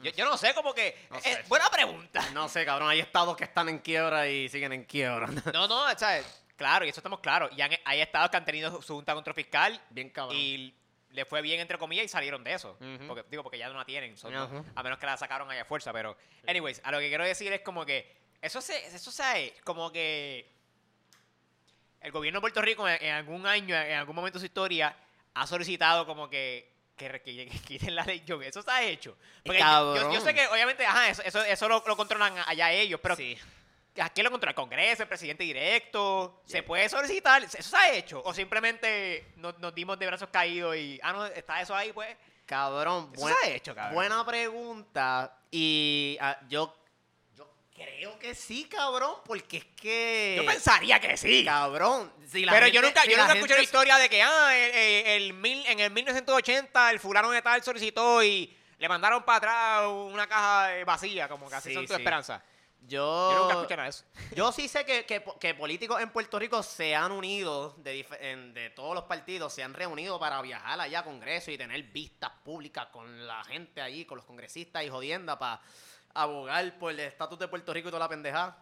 Yo, 0.00 0.10
yo 0.10 0.24
no 0.26 0.36
sé, 0.36 0.54
como 0.54 0.74
que. 0.74 0.94
No 1.10 1.18
buena 1.48 1.70
pregunta. 1.70 2.22
No 2.32 2.48
sé, 2.48 2.64
cabrón, 2.66 2.90
hay 2.90 3.00
estados 3.00 3.36
que 3.36 3.44
están 3.44 3.68
en 3.68 3.78
quiebra 3.78 4.28
y 4.28 4.48
siguen 4.48 4.72
en 4.72 4.84
quiebra. 4.84 5.26
No, 5.52 5.66
no, 5.66 5.98
¿sabes? 5.98 6.43
Claro, 6.56 6.84
y 6.84 6.88
eso 6.88 7.00
estamos 7.00 7.20
claros. 7.20 7.50
Y 7.56 7.60
han- 7.62 7.72
hay 7.84 8.00
estados 8.00 8.30
que 8.30 8.36
han 8.36 8.44
tenido 8.44 8.80
su 8.82 8.94
junta 8.94 9.14
contra 9.14 9.34
fiscal 9.34 9.80
Bien 9.90 10.08
cabrón. 10.10 10.36
y 10.38 10.72
le 11.10 11.24
fue 11.24 11.42
bien, 11.42 11.60
entre 11.60 11.78
comillas, 11.78 12.04
y 12.04 12.08
salieron 12.08 12.42
de 12.44 12.54
eso. 12.54 12.76
Porque, 13.06 13.24
digo, 13.30 13.42
porque 13.42 13.58
ya 13.58 13.68
no 13.68 13.74
la 13.78 13.84
tienen. 13.84 14.14
no- 14.30 14.64
a 14.74 14.82
menos 14.82 14.98
que 14.98 15.06
la 15.06 15.16
sacaron 15.16 15.50
ahí 15.50 15.58
a 15.58 15.64
fuerza. 15.64 15.92
Pero, 15.92 16.16
anyways, 16.46 16.80
a 16.84 16.90
lo 16.92 16.98
que 16.98 17.08
quiero 17.08 17.24
decir 17.24 17.52
es 17.52 17.60
como 17.62 17.84
que 17.86 18.16
eso 18.42 18.60
se, 18.60 18.86
eso 18.86 19.10
se, 19.10 19.54
como 19.64 19.90
que 19.92 20.48
el 22.00 22.12
gobierno 22.12 22.38
de 22.38 22.40
Puerto 22.42 22.60
Rico 22.62 22.88
en, 22.88 23.02
en 23.02 23.14
algún 23.14 23.46
año, 23.46 23.74
en 23.76 23.96
algún 23.96 24.14
momento 24.14 24.38
de 24.38 24.40
su 24.40 24.46
historia, 24.46 24.96
ha 25.34 25.46
solicitado 25.46 26.06
como 26.06 26.28
que 26.28 26.72
que, 26.96 27.08
que- 27.24 27.48
que 27.50 27.58
quiten 27.66 27.94
la 27.96 28.04
ley 28.04 28.22
Young. 28.24 28.42
Eso 28.42 28.62
se 28.62 28.70
ha 28.70 28.82
hecho. 28.82 29.16
Porque 29.44 29.58
yo, 29.58 29.96
yo- 29.96 30.12
yo 30.12 30.20
sé 30.20 30.32
que, 30.34 30.46
obviamente, 30.46 30.86
ajá, 30.86 31.08
eso, 31.08 31.22
eso, 31.22 31.42
eso 31.42 31.68
lo, 31.68 31.82
lo 31.86 31.96
controlan 31.96 32.34
allá 32.46 32.70
ellos, 32.72 33.00
pero 33.02 33.16
Sí. 33.16 33.36
¿A 34.00 34.10
quién 34.10 34.24
lo 34.24 34.30
controla? 34.30 34.50
¿El 34.50 34.56
Congreso? 34.56 35.02
¿El 35.02 35.08
presidente 35.08 35.44
directo? 35.44 36.42
¿Se 36.46 36.62
puede 36.64 36.88
solicitar? 36.88 37.44
¿Eso 37.44 37.62
se 37.62 37.76
ha 37.76 37.92
hecho? 37.92 38.20
¿O 38.24 38.34
simplemente 38.34 39.32
nos, 39.36 39.58
nos 39.60 39.72
dimos 39.74 39.98
de 39.98 40.06
brazos 40.06 40.28
caídos 40.32 40.76
y, 40.76 40.98
ah, 41.02 41.12
no, 41.12 41.26
está 41.26 41.60
eso 41.60 41.74
ahí, 41.76 41.92
pues? 41.92 42.16
Cabrón, 42.44 43.10
Eso 43.14 43.28
se 43.28 43.34
ha 43.34 43.50
hecho, 43.54 43.74
cabrón. 43.74 43.94
buena 43.94 44.26
pregunta. 44.26 45.38
Y 45.50 46.18
ah, 46.20 46.36
yo, 46.48 46.76
yo 47.36 47.48
creo 47.74 48.18
que 48.18 48.34
sí, 48.34 48.64
cabrón, 48.64 49.14
porque 49.24 49.58
es 49.58 49.64
que... 49.80 50.34
Yo 50.38 50.44
pensaría 50.44 50.98
que 51.00 51.16
sí. 51.16 51.44
Cabrón, 51.44 52.12
si 52.28 52.44
la 52.44 52.52
Pero 52.52 52.66
gente- 52.66 52.76
yo 52.76 52.82
nunca, 52.82 53.02
si 53.02 53.10
yo 53.12 53.16
nunca 53.16 53.32
escuché 53.34 53.54
la 53.54 53.62
historia 53.62 53.96
de 53.96 54.08
que, 54.08 54.22
ah, 54.22 54.56
el, 54.56 54.74
el- 54.74 55.06
el 55.22 55.32
mil, 55.34 55.64
en 55.66 55.78
el 55.80 55.90
1980 55.92 56.90
el 56.90 56.98
fulano 56.98 57.30
de 57.30 57.40
tal 57.42 57.62
solicitó 57.62 58.22
y 58.24 58.54
le 58.78 58.88
mandaron 58.88 59.22
para 59.22 59.38
atrás 59.38 59.86
una 59.88 60.26
caja 60.26 60.84
vacía, 60.84 61.28
como 61.28 61.48
que 61.48 61.54
así 61.54 61.68
Sí, 61.68 61.74
son 61.76 61.86
tu 61.86 61.94
sí. 61.94 62.00
esperanza. 62.00 62.42
Yo, 62.86 63.30
Yo 63.32 63.38
nunca 63.40 63.54
escuché 63.54 63.76
nada 63.76 63.84
de 63.84 63.90
eso. 63.90 64.04
Yo 64.36 64.52
sí 64.52 64.68
sé 64.68 64.84
que, 64.84 65.06
que, 65.06 65.24
que 65.40 65.54
políticos 65.54 66.00
en 66.00 66.10
Puerto 66.10 66.38
Rico 66.38 66.62
se 66.62 66.94
han 66.94 67.12
unido, 67.12 67.74
de, 67.78 68.06
en- 68.20 68.52
de 68.52 68.70
todos 68.70 68.94
los 68.94 69.04
partidos, 69.04 69.52
se 69.52 69.62
han 69.62 69.72
reunido 69.74 70.18
para 70.20 70.40
viajar 70.42 70.78
allá 70.80 71.00
a 71.00 71.04
Congreso 71.04 71.50
y 71.50 71.56
tener 71.58 71.82
vistas 71.84 72.30
públicas 72.44 72.86
con 72.92 73.26
la 73.26 73.42
gente 73.44 73.80
allí, 73.80 74.04
con 74.04 74.16
los 74.18 74.26
congresistas 74.26 74.84
y 74.84 74.88
jodienda 74.90 75.38
para 75.38 75.60
abogar 76.14 76.78
por 76.78 76.92
el 76.92 77.00
estatus 77.00 77.38
de 77.38 77.48
Puerto 77.48 77.72
Rico 77.72 77.88
y 77.88 77.90
toda 77.90 78.00
la 78.04 78.08
pendejada. 78.08 78.56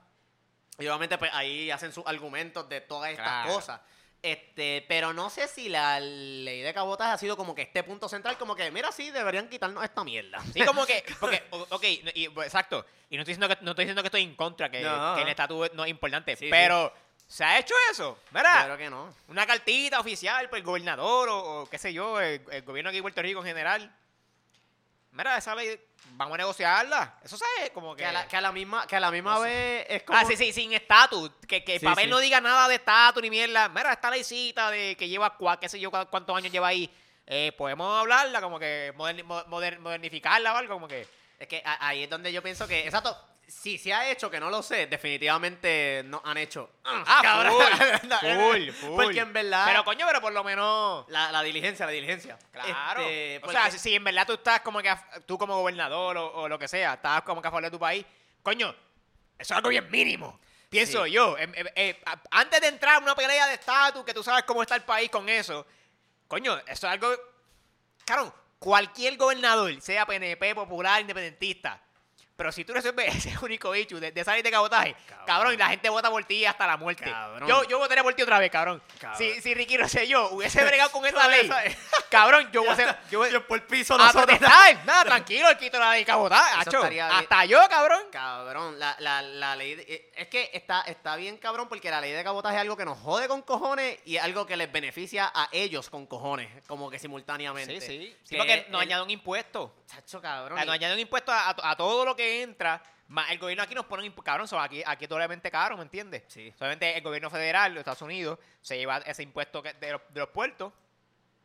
Y 0.78 0.86
obviamente 0.86 1.18
pues 1.18 1.30
ahí 1.34 1.70
hacen 1.70 1.92
sus 1.92 2.06
argumentos 2.06 2.68
de 2.68 2.80
todas 2.80 3.10
estas 3.10 3.26
Claro. 3.26 3.54
cosas. 3.54 3.80
Este, 4.22 4.84
pero 4.86 5.12
no 5.12 5.30
sé 5.30 5.48
si 5.48 5.68
la 5.68 5.98
ley 5.98 6.60
de 6.60 6.72
cabotaje 6.72 7.10
ha 7.12 7.18
sido 7.18 7.36
como 7.36 7.56
que 7.56 7.62
este 7.62 7.82
punto 7.82 8.08
central, 8.08 8.38
como 8.38 8.54
que, 8.54 8.70
mira, 8.70 8.92
sí, 8.92 9.10
deberían 9.10 9.48
quitarnos 9.48 9.82
esta 9.82 10.04
mierda. 10.04 10.40
Sí, 10.52 10.64
como 10.64 10.86
que, 10.86 11.04
porque, 11.20 11.42
ok, 11.50 11.84
y- 12.14 12.28
pues, 12.28 12.46
exacto. 12.46 12.86
Y 13.10 13.16
no 13.16 13.22
estoy 13.22 13.34
diciendo 13.34 13.48
que, 13.48 13.62
no 13.64 13.72
estoy 13.72 13.84
diciendo 13.84 14.02
que 14.02 14.06
estoy 14.08 14.22
en 14.22 14.36
contra, 14.36 14.70
que, 14.70 14.80
No. 14.80 15.16
que 15.16 15.22
el 15.22 15.28
estatus 15.28 15.70
no 15.74 15.84
es 15.84 15.90
importante. 15.90 16.36
Sí, 16.36 16.44
sí. 16.44 16.50
pero, 16.50 16.92
¿se 17.26 17.42
ha 17.44 17.58
hecho 17.58 17.74
eso? 17.90 18.16
¿Verdad? 18.30 18.64
creo 18.66 18.78
que 18.78 18.90
no. 18.90 19.12
Una 19.26 19.44
cartita 19.44 19.98
oficial 19.98 20.48
por 20.48 20.58
el 20.58 20.64
gobernador 20.64 21.28
o, 21.28 21.62
o 21.62 21.66
qué 21.68 21.78
sé 21.78 21.92
yo, 21.92 22.20
el, 22.20 22.40
el 22.52 22.62
gobierno 22.62 22.90
aquí 22.90 22.98
de 22.98 23.02
Puerto 23.02 23.22
Rico 23.22 23.40
en 23.40 23.46
general. 23.46 23.92
Mira, 25.12 25.36
esa 25.36 25.54
ley, 25.54 25.78
vamos 26.12 26.34
a 26.34 26.38
negociarla. 26.38 27.18
Eso 27.22 27.36
sabe 27.36 27.70
como 27.72 27.94
que... 27.94 28.02
Que 28.02 28.06
a 28.08 28.12
la, 28.12 28.26
que 28.28 28.36
a 28.36 28.40
la 28.40 28.50
misma, 28.50 28.86
que 28.86 28.96
a 28.96 29.00
la 29.00 29.10
misma 29.10 29.34
No 29.34 29.42
sé. 29.42 29.48
vez 29.48 29.86
es 29.90 30.02
como... 30.04 30.18
Ah, 30.18 30.24
sí, 30.24 30.36
sí, 30.36 30.52
sin 30.52 30.72
estatus. 30.72 31.30
Que, 31.46 31.62
que 31.62 31.74
el 31.74 31.80
Sí, 31.80 31.86
papel 31.86 32.04
sí. 32.04 32.10
no 32.10 32.18
diga 32.18 32.40
nada 32.40 32.66
de 32.68 32.76
estatus 32.76 33.22
ni 33.22 33.28
mierda. 33.28 33.68
Mira, 33.68 33.92
esta 33.92 34.10
leycita 34.10 34.70
de 34.70 34.96
que 34.96 35.08
lleva, 35.08 35.36
cua- 35.36 35.58
qué 35.58 35.68
sé 35.68 35.78
yo, 35.78 35.90
cu- 35.90 36.06
cuántos 36.10 36.34
años 36.36 36.50
lleva 36.50 36.68
ahí. 36.68 36.90
Eh, 37.26 37.52
podemos 37.58 38.00
hablarla, 38.00 38.40
como 38.40 38.58
que 38.58 38.92
moder- 38.96 39.78
modernificarla 39.78 40.54
o 40.54 40.56
algo, 40.56 40.74
como 40.74 40.88
que... 40.88 41.06
Es 41.38 41.46
que 41.48 41.62
ahí 41.64 42.04
es 42.04 42.10
donde 42.10 42.32
yo 42.32 42.42
pienso 42.42 42.66
que, 42.66 42.84
exacto, 42.86 43.16
si 43.60 43.78
se 43.78 43.92
ha 43.92 44.10
hecho, 44.10 44.30
que 44.30 44.40
no 44.40 44.50
lo 44.50 44.62
sé, 44.62 44.86
definitivamente 44.86 46.02
no 46.06 46.20
han 46.24 46.36
hecho. 46.38 46.70
Ah, 46.84 47.20
cabrón. 47.22 47.54
full, 48.20 48.70
full. 48.72 48.96
Porque 49.04 49.20
en 49.20 49.32
verdad, 49.32 49.64
Pero 49.66 49.84
coño, 49.84 50.06
pero 50.06 50.20
por 50.20 50.32
lo 50.32 50.42
menos... 50.42 51.04
la, 51.08 51.30
la 51.30 51.42
diligencia, 51.42 51.86
la 51.86 51.92
diligencia. 51.92 52.38
Claro. 52.50 53.02
Este, 53.02 53.40
o 53.46 53.50
sea, 53.50 53.70
si, 53.70 53.78
si 53.78 53.94
en 53.94 54.04
verdad 54.04 54.26
tú 54.26 54.32
estás 54.34 54.60
como 54.62 54.80
que, 54.80 54.88
a- 54.88 55.06
tú 55.26 55.38
como 55.38 55.56
gobernador 55.58 56.16
o, 56.16 56.32
o 56.32 56.48
lo 56.48 56.58
que 56.58 56.66
sea, 56.68 56.94
estás 56.94 57.22
como 57.22 57.40
que 57.40 57.48
a 57.48 57.50
favor 57.50 57.64
de 57.64 57.70
tu 57.70 57.78
país, 57.78 58.04
coño, 58.42 58.70
eso 58.70 58.76
es 59.38 59.50
algo 59.52 59.68
bien 59.68 59.88
mínimo. 59.90 60.40
Pienso 60.68 61.04
Sí. 61.04 61.12
yo. 61.12 61.36
Em- 61.38 61.52
em- 61.54 61.68
eh, 61.76 62.02
antes 62.30 62.60
de 62.60 62.66
entrar 62.68 62.94
a 62.96 62.98
una 62.98 63.14
pelea 63.14 63.46
de 63.46 63.54
estatus, 63.54 64.04
que 64.04 64.14
tú 64.14 64.22
sabes 64.22 64.44
cómo 64.44 64.62
está 64.62 64.74
el 64.74 64.82
país 64.82 65.10
con 65.10 65.28
eso, 65.28 65.66
coño, 66.26 66.58
eso 66.66 66.86
es 66.86 66.92
algo. 66.92 67.08
Claro, 68.04 68.34
cualquier 68.58 69.16
gobernador, 69.16 69.80
sea 69.80 70.06
PNP, 70.06 70.54
popular, 70.54 71.00
independentista, 71.00 71.80
Pero 72.42 72.50
si 72.50 72.64
tú 72.64 72.72
resuelves 72.72 73.14
ese 73.24 73.32
único 73.40 73.70
bicho 73.70 74.00
de, 74.00 74.10
de 74.10 74.24
salir 74.24 74.42
de 74.42 74.50
cabotaje, 74.50 74.96
Cabrón. 75.06 75.26
cabrón. 75.26 75.54
y 75.54 75.56
la 75.58 75.68
gente 75.68 75.88
vota 75.88 76.10
por 76.10 76.24
ti 76.24 76.44
hasta 76.44 76.66
la 76.66 76.76
muerte. 76.76 77.04
Cabrón. 77.04 77.48
Yo, 77.48 77.62
yo 77.68 77.78
votaría 77.78 78.02
por 78.02 78.14
ti 78.14 78.22
otra 78.22 78.40
vez, 78.40 78.50
cabrón. 78.50 78.82
Cabrón. 79.00 79.16
Si, 79.16 79.40
si 79.40 79.54
Ricky 79.54 79.76
Rosselló 79.76 80.30
hubiese 80.30 80.64
bregado 80.64 80.90
con 80.90 81.06
esa 81.06 81.28
ley, 81.28 81.48
cabrón, 82.10 82.50
yo 82.52 82.62
voy 82.62 82.70
a 82.70 82.74
ser. 82.76 82.96
Yo 83.12 83.20
voy 83.20 83.30
Yo 83.30 83.46
por 83.46 83.58
el 83.60 83.64
piso 83.64 83.94
a 83.94 83.98
nosotros. 83.98 84.24
protestar. 84.26 84.84
Nada, 84.84 85.04
tranquilo, 85.06 85.48
el 85.50 85.56
quito 85.56 85.78
la 85.78 85.92
ley 85.92 86.00
de 86.00 86.06
cabotaje. 86.06 86.54
Acho. 86.58 86.82
Hasta 86.82 87.44
yo, 87.44 87.60
cabrón. 87.70 88.00
Cabrón, 88.10 88.76
la, 88.80 88.96
la, 88.98 89.22
la 89.22 89.54
ley. 89.54 89.76
de- 89.76 89.82
eh, 89.88 90.10
es 90.16 90.26
que 90.26 90.50
está, 90.52 90.80
está 90.82 91.14
bien, 91.14 91.36
cabrón, 91.38 91.68
porque 91.68 91.90
la 91.92 92.00
ley 92.00 92.10
de 92.10 92.24
cabotaje 92.24 92.56
es 92.56 92.60
algo 92.62 92.76
que 92.76 92.84
nos 92.84 92.98
jode 92.98 93.28
con 93.28 93.42
cojones 93.42 94.00
y 94.04 94.16
es 94.16 94.22
algo 94.24 94.44
que 94.46 94.56
les 94.56 94.70
beneficia 94.72 95.30
a 95.32 95.48
ellos 95.52 95.88
con 95.90 96.06
cojones, 96.06 96.50
como 96.66 96.90
que 96.90 96.98
simultáneamente. 96.98 97.80
Sí, 97.80 98.16
Que 98.28 98.36
porque 98.36 98.66
nos 98.68 98.82
añade 98.82 99.02
un 99.02 99.10
impuesto. 99.10 99.76
Chacho, 99.86 100.20
cabrón. 100.20 100.58
Nos 100.58 100.68
añade 100.74 100.94
un 100.94 101.00
impuesto 101.00 101.30
a, 101.30 101.50
a- 101.50 101.70
a 101.70 101.76
todo 101.76 102.04
lo 102.04 102.16
que 102.16 102.31
entra. 102.40 102.82
Más 103.08 103.30
el 103.30 103.38
gobierno 103.38 103.62
aquí 103.64 103.74
nos 103.74 103.84
pone 103.84 104.08
un. 104.08 104.14
Cabrón, 104.22 104.48
so, 104.48 104.58
aquí, 104.58 104.82
aquí 104.86 105.04
es 105.04 105.10
doblemente 105.10 105.50
caro, 105.50 105.76
¿me 105.76 105.82
entiendes? 105.82 106.22
Sí. 106.28 106.50
Solamente 106.58 106.96
el 106.96 107.02
gobierno 107.02 107.28
federal 107.28 107.74
de 107.74 107.80
Estados 107.80 108.00
Unidos 108.00 108.38
se 108.62 108.78
lleva 108.78 108.98
ese 108.98 109.22
impuesto 109.22 109.62
que- 109.62 109.74
de 109.74 109.92
los, 109.92 110.00
de 110.08 110.20
los 110.20 110.28
puertos. 110.30 110.72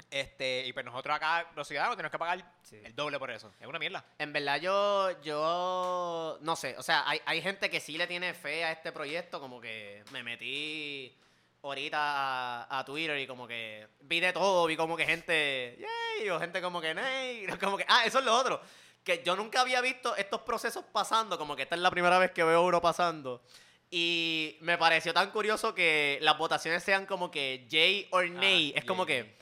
Este, 0.10 0.66
y 0.66 0.72
pues 0.72 0.86
nosotros 0.86 1.14
acá, 1.18 1.52
los 1.56 1.68
ciudadanos, 1.68 1.98
tenemos 1.98 2.12
que 2.14 2.20
pagar 2.20 2.42
Sí. 2.62 2.80
el 2.82 2.96
doble 2.96 3.20
por 3.20 3.30
eso. 3.30 3.52
Es 3.60 3.68
una 3.68 3.80
mierda. 3.80 4.06
En 4.18 4.32
verdad 4.32 4.58
yo, 4.62 5.22
yo, 5.22 6.38
no 6.42 6.56
sé, 6.56 6.76
o 6.78 6.84
sea, 6.84 7.04
hay, 7.06 7.20
hay 7.26 7.42
gente 7.42 7.70
que 7.70 7.82
sí 7.82 7.98
le 7.98 8.08
tiene 8.08 8.34
fe 8.34 8.64
a 8.64 8.72
este 8.72 8.94
proyecto, 8.94 9.42
como 9.42 9.60
que 9.60 10.04
me 10.12 10.24
metí 10.24 11.14
ahorita 11.62 11.98
a, 12.00 12.80
a 12.80 12.86
Twitter 12.86 13.18
y 13.20 13.28
como 13.28 13.48
que 13.48 13.88
vi 14.02 14.22
de 14.22 14.32
todo, 14.32 14.66
vi 14.68 14.78
como 14.78 14.96
que 14.96 15.06
gente, 15.06 15.78
yay, 16.18 16.30
o 16.30 16.40
gente 16.40 16.62
como 16.62 16.80
que, 16.80 16.94
nay, 16.94 17.46
como 17.62 17.76
que, 17.76 17.86
ah, 17.90 18.04
eso 18.06 18.20
es 18.20 18.26
lo 18.26 18.34
otro, 18.34 18.62
que 19.08 19.24
yo 19.24 19.36
nunca 19.38 19.62
había 19.62 19.80
visto 19.82 20.16
estos 20.18 20.42
procesos 20.42 20.84
pasando, 20.92 21.38
como 21.38 21.56
que 21.56 21.64
esta 21.64 21.76
es 21.76 21.82
la 21.82 21.90
primera 21.90 22.20
vez 22.20 22.32
que 22.32 22.44
veo 22.44 22.62
uno 22.62 22.82
pasando. 22.82 23.42
Y 23.90 24.58
me 24.60 24.78
pareció 24.78 25.14
tan 25.14 25.32
curioso 25.32 25.74
que 25.74 26.20
las 26.22 26.38
votaciones 26.38 26.84
sean 26.84 27.06
como 27.06 27.32
que 27.32 27.66
yay 27.70 28.08
or 28.12 28.30
nay. 28.30 28.74
es 28.76 28.84
como 28.84 29.06
que, 29.06 29.38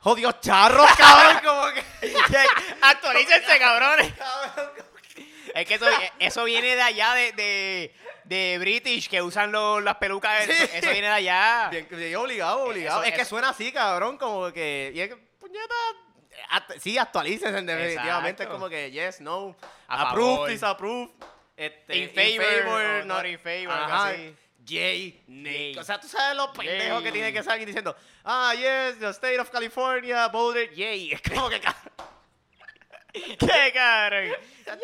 jodidos 0.00 0.40
charros, 0.40 0.90
cabrón, 0.98 1.40
como 1.44 1.66
que... 1.72 1.82
Actualícense, 2.82 3.58
cabrones. 3.58 4.12
cabrón, 4.14 4.70
Es 5.54 5.66
que 5.66 5.74
eso, 5.74 5.86
eso 6.18 6.44
viene 6.44 6.74
de 6.74 6.82
allá, 6.82 7.14
de, 7.14 7.32
de, 7.32 7.94
de 8.24 8.56
British, 8.58 9.08
que 9.08 9.22
usan 9.22 9.52
los- 9.52 9.80
las 9.82 9.94
pelucas. 9.96 10.44
Sí. 10.44 10.50
Eso, 10.50 10.64
eso 10.74 10.90
viene 10.90 11.06
de 11.06 11.14
allá. 11.14 11.68
Bien, 11.70 11.86
obligado, 12.16 12.64
obligado. 12.64 13.02
Eso- 13.02 13.12
es 13.12 13.18
que 13.18 13.24
suena 13.24 13.50
así, 13.50 13.70
cabrón, 13.72 14.18
como 14.18 14.52
que. 14.52 14.90
Y 14.94 15.00
es 15.00 15.08
que, 15.08 15.16
puñeta. 15.38 15.74
Act- 16.50 16.78
sí, 16.80 16.98
actualícense, 16.98 17.62
definitivamente. 17.62 18.42
Es 18.44 18.48
como 18.48 18.68
que 18.68 18.90
yes, 18.90 19.20
no. 19.20 19.56
A 19.88 20.10
approve, 20.10 20.34
favor. 20.34 20.50
disapprove. 20.50 21.10
Este, 21.56 21.96
In 21.96 22.10
favor, 22.10 22.66
or 22.72 23.04
no- 23.06 23.16
not 23.16 23.26
in 23.26 23.38
favor, 23.38 23.72
Ajá, 23.72 24.08
así. 24.10 24.34
Yay, 24.64 25.24
nay. 25.26 25.76
O 25.78 25.82
sea, 25.82 25.98
tú 25.98 26.06
sabes 26.08 26.36
lo 26.36 26.52
pendejo 26.52 26.96
Yay. 26.96 27.02
que 27.04 27.12
tiene 27.12 27.32
que 27.32 27.38
alguien 27.40 27.66
diciendo, 27.66 27.96
ah, 28.24 28.52
yes, 28.54 28.98
the 28.98 29.08
state 29.10 29.40
of 29.40 29.50
California 29.50 30.28
voted 30.28 30.70
yay. 30.74 31.10
Es 31.12 31.22
como 31.22 31.48
que. 31.48 31.60
¡Qué 33.12 33.72
cabrón! 33.72 34.32
Chacho, 34.64 34.82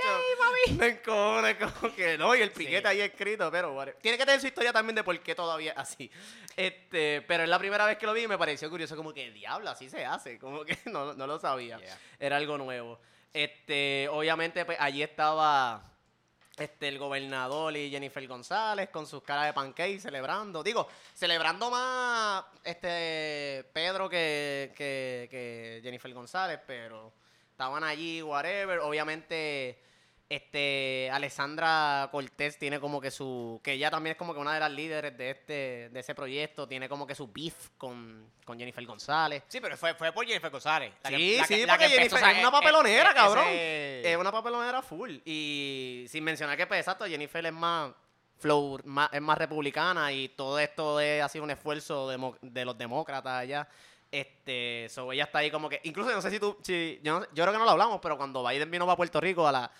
Me 0.79 0.87
encojona, 0.89 1.59
como 1.59 1.95
que 1.95 2.16
no, 2.16 2.35
y 2.35 2.41
el 2.43 2.51
piquete 2.51 2.81
Sí. 2.81 2.87
ahí 2.87 3.01
escrito, 3.03 3.51
pero 3.51 3.75
whatever. 3.75 4.01
tiene 4.01 4.16
que 4.16 4.25
tener 4.25 4.41
su 4.41 4.47
historia 4.47 4.72
también 4.72 4.97
de 4.97 5.05
por 5.05 5.18
qué 5.20 5.35
todavía 5.35 5.72
es 5.72 5.79
así. 5.79 6.11
Este, 6.57 7.22
pero 7.29 7.43
es 7.43 7.49
la 7.49 7.59
primera 7.59 7.85
vez 7.85 7.99
que 7.99 8.07
lo 8.07 8.14
vi 8.14 8.22
y 8.22 8.29
me 8.29 8.39
pareció 8.39 8.70
curioso, 8.70 8.97
como 8.97 9.12
que 9.12 9.31
diablo, 9.31 9.68
así 9.68 9.91
se 9.91 10.05
hace, 10.07 10.39
como 10.39 10.64
que 10.64 10.79
no, 10.87 11.12
no 11.14 11.27
lo 11.27 11.39
sabía. 11.39 11.79
Yeah. 11.79 11.99
Era 12.18 12.37
algo 12.37 12.57
nuevo. 12.57 12.99
Este, 13.33 14.09
obviamente, 14.11 14.64
pues 14.64 14.79
allí 14.81 15.03
estaba 15.03 15.83
este, 16.57 16.89
el 16.89 16.99
gobernador 16.99 17.77
y 17.77 17.91
Jennifer 17.91 18.27
González 18.27 18.89
con 18.89 19.07
sus 19.07 19.22
caras 19.22 19.47
de 19.47 19.53
pancake 19.53 20.01
celebrando. 20.01 20.62
Digo, 20.62 20.89
celebrando 21.12 21.70
más 21.70 22.45
este 22.62 23.68
Pedro 23.72 24.09
que, 24.09 24.72
que, 24.77 25.29
que 25.31 25.81
Jennifer 25.83 26.12
González, 26.14 26.61
pero 26.66 27.12
estaban 27.55 27.85
allí, 27.85 28.21
whatever. 28.21 28.81
Obviamente, 28.81 29.79
este 30.29 31.09
Alessandra 31.13 32.09
Cortés 32.11 32.59
tiene 32.59 32.81
como 32.81 33.01
que 33.01 33.11
su. 33.11 33.61
que 33.63 33.73
ella 33.73 33.91
también 33.91 34.13
es 34.13 34.19
como 34.19 34.35
que 34.35 34.41
una 34.41 34.55
de 34.55 34.61
las 34.61 34.73
líderes 34.73 35.17
de 35.17 35.31
este, 35.31 35.89
de 35.91 36.01
ese 36.01 36.15
proyecto, 36.15 36.67
tiene 36.67 36.89
como 36.89 37.07
que 37.07 37.15
su 37.15 37.31
beef 37.31 37.71
con, 37.79 38.29
con 38.45 38.59
Jennifer 38.59 38.85
González. 38.85 39.45
Sí, 39.49 39.61
pero 39.61 39.77
fue, 39.77 39.95
fue 39.95 40.11
por 40.13 40.27
Jennifer 40.27 40.51
González. 40.51 40.93
La 41.05 41.11
que- 41.11 41.17
Sí, 41.17 41.23
que- 41.39 41.45
sí, 41.45 41.55
que 41.61 41.67
porque 41.67 41.85
empezó, 41.85 42.17
Jennifer 42.17 42.17
o 42.17 42.19
sea, 42.19 42.33
es 42.33 42.39
una 42.39 42.49
eh, 42.49 42.53
papelonera, 42.53 43.11
eh, 43.11 43.15
cabrón. 43.15 43.45
ese- 43.49 44.13
Es 44.13 44.17
una 44.17 44.33
papelonera 44.33 44.83
full. 44.83 45.17
Y 45.25 46.07
sin 46.09 46.25
mencionar 46.25 46.57
que, 46.57 46.67
pues, 46.67 46.81
exacto, 46.81 47.05
Jennifer 47.07 47.45
es 47.47 47.53
más 47.53 47.93
flow, 48.39 48.81
más- 48.85 49.11
es 49.13 49.21
más 49.21 49.39
republicana 49.39 50.11
y 50.13 50.29
todo 50.31 50.59
esto 50.59 50.99
es, 51.01 51.23
ha 51.23 51.29
sido 51.29 51.45
un 51.45 51.51
esfuerzo 51.53 52.09
de 52.43 52.65
los 52.65 52.77
demócratas 52.77 53.33
allá. 53.43 53.69
Este, 54.15 54.87
so 54.91 55.11
ella 55.11 55.25
está 55.25 55.41
ahí 55.41 55.51
como 55.51 55.69
que, 55.69 55.81
incluso 55.83 56.12
no 56.12 56.23
sé 56.23 56.31
si 56.31 56.39
tú, 56.39 56.57
si, 56.62 57.01
yo, 57.03 57.21
yo 57.33 57.43
creo 57.43 57.51
que 57.53 57.59
no 57.59 57.65
lo 57.65 57.73
hablamos, 57.73 57.99
pero 58.01 58.17
cuando 58.17 58.47
Biden 58.47 58.71
vino 58.71 58.87
para 58.87 58.97
Puerto 58.97 59.21
Rico 59.21 59.45
a 59.45 59.51
la, 59.51 59.73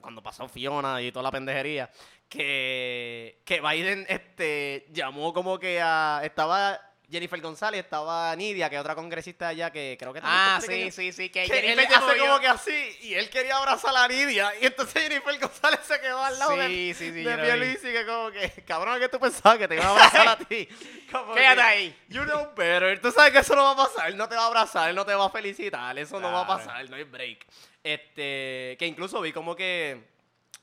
cuando 0.00 0.22
pasó 0.22 0.48
Fiona 0.48 1.02
y 1.02 1.12
toda 1.12 1.24
la 1.24 1.30
pendejería, 1.30 1.90
que, 2.30 3.42
que 3.44 3.60
Biden, 3.60 4.06
este, 4.08 4.86
llamó 4.90 5.34
como 5.34 5.58
que 5.58 5.82
a, 5.82 6.22
estaba 6.24 6.80
Jennifer 7.10 7.40
González, 7.40 7.80
estaba 7.84 8.36
Nidia, 8.36 8.68
que 8.68 8.76
es 8.76 8.80
otra 8.82 8.94
congresista 8.94 9.48
allá 9.48 9.70
que 9.70 9.96
creo 9.98 10.12
que 10.12 10.20
también 10.20 10.40
Ah, 10.40 10.60
sí, 10.60 10.90
sí, 10.90 11.10
sí. 11.12 11.30
Que, 11.30 11.44
que 11.44 11.60
Jennifer 11.62 11.94
hace 11.94 12.18
como 12.18 12.38
que 12.38 12.46
así 12.48 12.96
y 13.00 13.14
él 13.14 13.30
quería 13.30 13.56
abrazar 13.56 13.96
a 13.96 14.06
Nidia 14.06 14.52
y 14.60 14.66
entonces 14.66 15.02
Jennifer 15.04 15.38
González 15.40 15.80
se 15.84 15.98
quedó 16.00 16.22
al 16.22 16.38
lado 16.38 16.56
de, 16.56 16.66
Sí, 16.68 16.94
sí, 16.94 17.06
sí, 17.12 17.22
de 17.24 17.36
vi. 17.36 17.42
Pierluisi 17.42 17.92
que 17.92 18.04
como 18.06 18.30
que 18.30 18.50
cabrón 18.66 19.00
que 19.00 19.08
tú 19.08 19.18
pensabas 19.18 19.56
que 19.56 19.66
te 19.68 19.76
iba 19.76 19.84
a 19.86 19.90
abrazar 19.90 20.28
a 20.28 20.36
ti 20.38 20.68
Como 21.10 21.34
Quédate 21.34 21.56
que, 21.56 21.62
ahí. 21.62 21.96
you 22.08 22.24
know 22.24 22.52
better 22.54 23.00
tú 23.00 23.10
sabes 23.10 23.32
que 23.32 23.38
eso 23.38 23.56
no 23.56 23.62
va 23.64 23.70
a 23.70 23.76
pasar 23.86 24.08
él 24.10 24.16
no 24.18 24.28
te 24.28 24.34
va 24.36 24.42
a 24.42 24.46
abrazar 24.48 24.90
él 24.90 24.94
no 24.96 25.06
te 25.06 25.14
va 25.14 25.24
a 25.26 25.30
felicitar 25.30 25.98
eso 25.98 26.20
no 26.20 26.30
va 26.30 26.42
a 26.42 26.46
pasar 26.46 26.90
no 26.90 26.96
hay 26.96 27.04
break 27.04 27.46
este 27.82 28.76
que 28.78 28.86
incluso 28.86 29.20
vi 29.22 29.32
como 29.32 29.56
que 29.56 30.17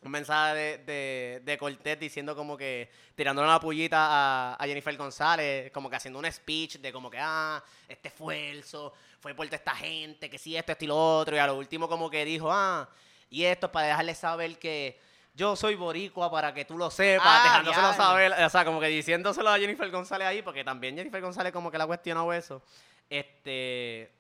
un 0.08 0.12
mensaje 0.12 0.56
de, 0.56 0.78
de, 0.80 1.42
de 1.44 1.58
Cortés 1.58 2.00
diciendo 2.00 2.36
como 2.36 2.56
que 2.56 2.90
tirándole 3.16 3.48
una 3.48 3.60
pullita 3.60 3.98
a, 3.98 4.54
a 4.56 4.66
Jennifer 4.66 4.96
González, 4.96 5.72
como 5.72 5.90
que 5.90 5.96
haciendo 5.96 6.20
un 6.20 6.32
speech 6.32 6.78
de 6.78 6.92
como 6.92 7.10
que, 7.10 7.18
ah, 7.20 7.64
este 7.88 8.10
esfuerzo 8.10 8.94
fue 9.20 9.34
por 9.34 9.46
toda 9.48 9.58
esta 9.58 9.76
gente, 9.76 10.30
que 10.30 10.38
sí, 10.38 10.56
esto, 10.56 10.72
esto 10.72 10.86
y 10.86 10.88
lo 10.88 11.18
otro, 11.18 11.36
y 11.36 11.40
a 11.40 11.48
lo 11.48 11.56
último 11.56 11.88
como 11.88 12.10
que 12.10 12.24
dijo, 12.26 12.52
ah, 12.52 12.88
y 13.30 13.44
esto 13.44 13.66
es 13.68 13.72
para 13.72 13.88
dejarle 13.88 14.16
saber 14.16 14.60
que 14.60 15.00
yo 15.34 15.56
soy 15.56 15.76
boricua 15.76 16.32
para 16.32 16.54
que 16.54 16.64
tú 16.64 16.78
lo 16.78 16.90
sepas, 16.90 17.28
Ah, 17.28 17.44
dejándoselo 17.44 17.94
saber, 17.94 18.32
o 18.32 18.50
sea, 18.50 18.64
como 18.64 18.80
que 18.80 18.88
diciéndoselo 18.88 19.50
a 19.50 19.58
Jennifer 19.58 19.90
González 19.90 20.28
ahí, 20.28 20.42
porque 20.42 20.64
también 20.64 20.96
Jennifer 20.96 21.22
González 21.22 21.52
como 21.52 21.70
que 21.70 21.78
le 21.78 21.84
ha 21.84 21.88
cuestionado 21.88 22.32
eso. 22.32 22.62
Este, 23.10 24.12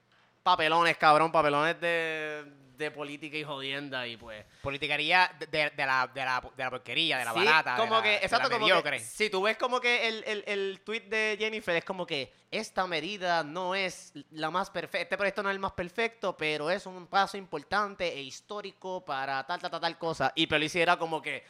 papelones, 0.43 0.97
cabrón, 0.97 1.31
papelones 1.31 1.79
de, 1.79 2.43
de 2.78 2.91
política 2.91 3.38
y 3.38 3.43
jodienda 3.43 4.05
y 4.07 4.17
pues... 4.17 4.45
Politicaría 4.61 5.32
de, 5.39 5.45
de- 5.47 5.69
de 5.71 5.86
la, 5.86 6.09
de, 6.13 6.26
la, 6.26 6.41
de 6.55 6.63
la 6.63 6.69
porquería, 6.69 7.17
de 7.17 7.26
la 7.26 7.34
Sí, 7.34 7.39
barata. 7.45 7.76
como 7.78 7.95
de 7.95 7.97
la, 7.97 8.03
que, 8.03 8.09
de 8.09 8.15
exacto, 8.17 8.49
la 8.49 8.59
como 8.59 8.84
que, 8.84 8.99
si 8.99 9.30
tú 9.30 9.41
ves 9.43 9.57
como 9.57 9.80
que 9.82 10.07
el, 10.07 10.23
el, 10.26 10.43
el 10.47 10.82
tweet 10.84 11.01
de 11.01 11.36
Jennifer 11.39 11.76
es 11.76 11.86
como 11.86 12.05
que 12.05 12.34
esta 12.51 12.88
medida 12.88 13.43
no 13.43 13.76
es 13.76 14.13
la 14.32 14.49
más 14.51 14.69
perfecta, 14.69 14.99
este 15.03 15.17
proyecto 15.17 15.43
no 15.43 15.49
es 15.49 15.53
el 15.53 15.59
más 15.59 15.73
perfecto, 15.73 16.36
pero 16.38 16.69
es 16.69 16.86
un 16.86 17.07
paso 17.07 17.38
importante 17.38 18.07
e 18.13 18.21
histórico 18.21 19.03
para 19.03 19.45
tal, 19.45 19.59
tal, 19.59 19.71
tal, 19.71 19.82
tal 19.82 19.97
cosa. 19.97 20.32
Y 20.36 20.47
Pelici 20.47 20.80
era 20.80 20.97
como 20.97 21.21
que 21.21 21.43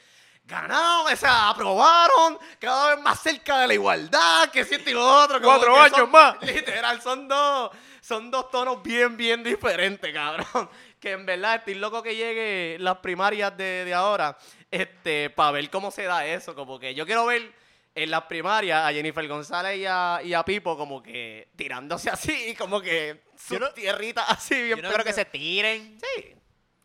ganamos, 0.44 1.12
o 1.12 1.16
sea, 1.16 1.50
aprobaron, 1.50 2.38
cada 2.60 2.96
vez 2.96 3.04
más 3.04 3.20
cerca 3.20 3.60
de 3.60 3.68
la 3.68 3.74
igualdad, 3.74 4.50
que 4.52 4.64
si 4.64 4.76
esto 4.76 4.90
y 4.90 4.94
lo 4.94 5.04
otro. 5.24 5.42
Cuatro 5.42 5.74
que 5.74 5.80
años 5.80 5.98
son- 5.98 6.12
más. 6.12 6.36
Literal, 6.44 7.02
son 7.02 7.28
dos, 7.28 7.72
son 8.02 8.30
dos 8.30 8.50
tonos 8.52 8.82
bien, 8.84 9.18
bien 9.18 9.44
diferentes, 9.44 10.14
cabrón. 10.14 10.70
Que 11.06 11.12
en 11.12 11.24
verdad 11.24 11.58
estoy 11.58 11.76
loco 11.76 12.02
que 12.02 12.16
llegue 12.16 12.78
las 12.80 12.98
primarias 12.98 13.56
de, 13.56 13.86
de 13.86 13.94
ahora, 13.94 14.36
este, 14.72 15.30
para 15.30 15.52
ver 15.52 15.70
cómo 15.70 15.92
se 15.92 16.02
da 16.02 16.26
eso. 16.26 16.56
Como 16.56 16.80
que 16.80 16.96
yo 16.96 17.06
quiero 17.06 17.28
ver 17.28 17.54
en 17.94 18.10
las 18.10 18.24
primarias 18.24 18.84
a 18.84 18.92
Jennifer 18.92 19.28
González 19.28 19.78
y 19.78 19.86
a, 19.88 20.20
y 20.24 20.34
a 20.34 20.44
Pipo 20.44 20.76
como 20.76 21.04
que 21.04 21.50
tirándose 21.56 22.10
así, 22.10 22.56
como 22.58 22.82
que 22.82 23.22
su 23.38 23.54
Yo 23.54 23.60
no- 23.60 23.70
tierrita 23.70 24.24
así 24.24 24.56
bien 24.64 24.82
Yo 24.82 24.98
no 24.98 25.04
que 25.04 25.14
se 25.14 25.26
tiren. 25.26 26.00
Sí. 26.02 26.34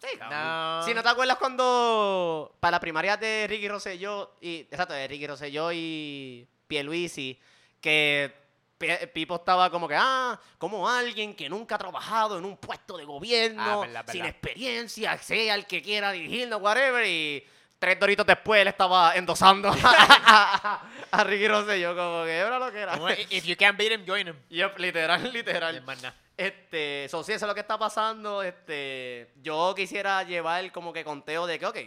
Sí. 0.02 0.18
No. 0.18 0.82
Si 0.82 0.92
no 0.92 1.02
te 1.02 1.08
acuerdas 1.08 1.38
cuando 1.38 2.54
para 2.60 2.72
la 2.72 2.80
primaria 2.80 3.16
de 3.16 3.46
Ricky 3.48 3.68
Rosselló 3.68 4.34
y 4.42 4.66
exacto, 4.70 4.92
de 4.92 5.08
Ricky 5.08 5.26
Rosselló 5.28 5.72
y 5.72 6.46
Pierluisi 6.66 7.40
que 7.80 8.34
Pipo 9.12 9.36
estaba 9.36 9.70
como 9.70 9.86
que, 9.86 9.94
ah, 9.96 10.40
como 10.58 10.88
alguien 10.88 11.34
que 11.34 11.48
nunca 11.48 11.74
ha 11.74 11.78
trabajado 11.78 12.38
en 12.38 12.44
un 12.44 12.56
puesto 12.56 12.96
de 12.96 13.04
gobierno, 13.04 13.62
Ah, 13.62 13.80
verdad, 13.80 14.04
sin 14.08 14.22
verdad. 14.22 14.36
experiencia, 14.36 15.18
sea 15.18 15.54
el 15.54 15.66
que 15.66 15.82
quiera 15.82 16.12
dirigirnos, 16.12 16.60
whatever, 16.62 17.04
y 17.06 17.46
tres 17.78 17.98
doritos 17.98 18.26
después 18.26 18.60
él 18.60 18.68
estaba 18.68 19.14
endosando 19.16 19.68
a, 19.84 21.24
Ricky 21.24 21.48
Rosselló, 21.48 21.94
como 21.96 22.24
que 22.24 22.36
era 22.36 22.58
lo 22.58 22.70
que 22.70 22.78
era. 22.78 22.98
If 23.30 23.44
you 23.44 23.56
can't 23.56 23.76
beat 23.76 23.92
him, 23.92 24.04
join 24.06 24.28
him. 24.28 24.36
Yep, 24.48 24.78
literal, 24.78 25.32
literal. 25.32 25.82
Este, 26.36 27.06
so, 27.10 27.22
sí, 27.22 27.32
eso 27.32 27.44
es 27.44 27.48
lo 27.48 27.54
que 27.54 27.60
está 27.60 27.76
pasando. 27.76 28.42
Este, 28.42 29.30
yo 29.42 29.74
quisiera 29.76 30.22
llevar 30.22 30.72
como 30.72 30.92
que 30.92 31.04
conteo 31.04 31.46
de 31.46 31.58
que, 31.58 31.66
ok, 31.66 31.78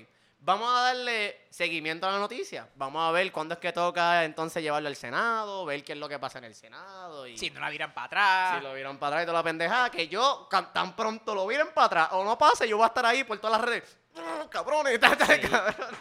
Vamos 0.46 0.70
a 0.78 0.82
darle 0.82 1.46
seguimiento 1.50 2.06
a 2.06 2.12
la 2.12 2.18
noticia. 2.20 2.68
Vamos 2.76 3.02
a 3.08 3.12
ver 3.12 3.32
cuándo 3.32 3.54
es 3.54 3.62
que 3.62 3.72
toca 3.72 4.26
entonces 4.26 4.62
llevarlo 4.62 4.90
al 4.90 4.96
Senado, 4.98 5.64
ver 5.64 5.86
qué 5.86 5.94
es 5.94 5.98
lo 5.98 6.10
que 6.10 6.20
pasa 6.20 6.40
en 6.40 6.44
el 6.44 6.54
Senado. 6.54 7.26
Y 7.26 7.38
Si 7.38 7.50
no 7.50 7.62
la 7.62 7.70
viran 7.70 7.94
para 7.94 8.06
atrás. 8.08 8.58
si 8.58 8.64
lo 8.68 8.74
vieron 8.74 8.98
para 8.98 9.16
atrás 9.16 9.24
y 9.24 9.26
toda 9.28 9.40
la 9.40 9.44
pendejada, 9.44 9.90
que 9.90 10.10
yo 10.10 10.50
tan 10.74 10.98
pronto 10.98 11.34
lo 11.34 11.48
vienen 11.48 11.70
para 11.74 11.86
atrás 11.88 12.08
o 12.12 12.26
no 12.26 12.38
pase, 12.38 12.68
yo 12.68 12.76
voy 12.76 12.84
a 12.84 12.88
estar 12.88 13.06
ahí 13.06 13.24
por 13.24 13.38
todas 13.40 13.58
las 13.58 13.66
redes. 13.70 13.98
"Mm, 14.16 14.48
Cabrones, 14.50 15.00
cabrones". 15.00 15.50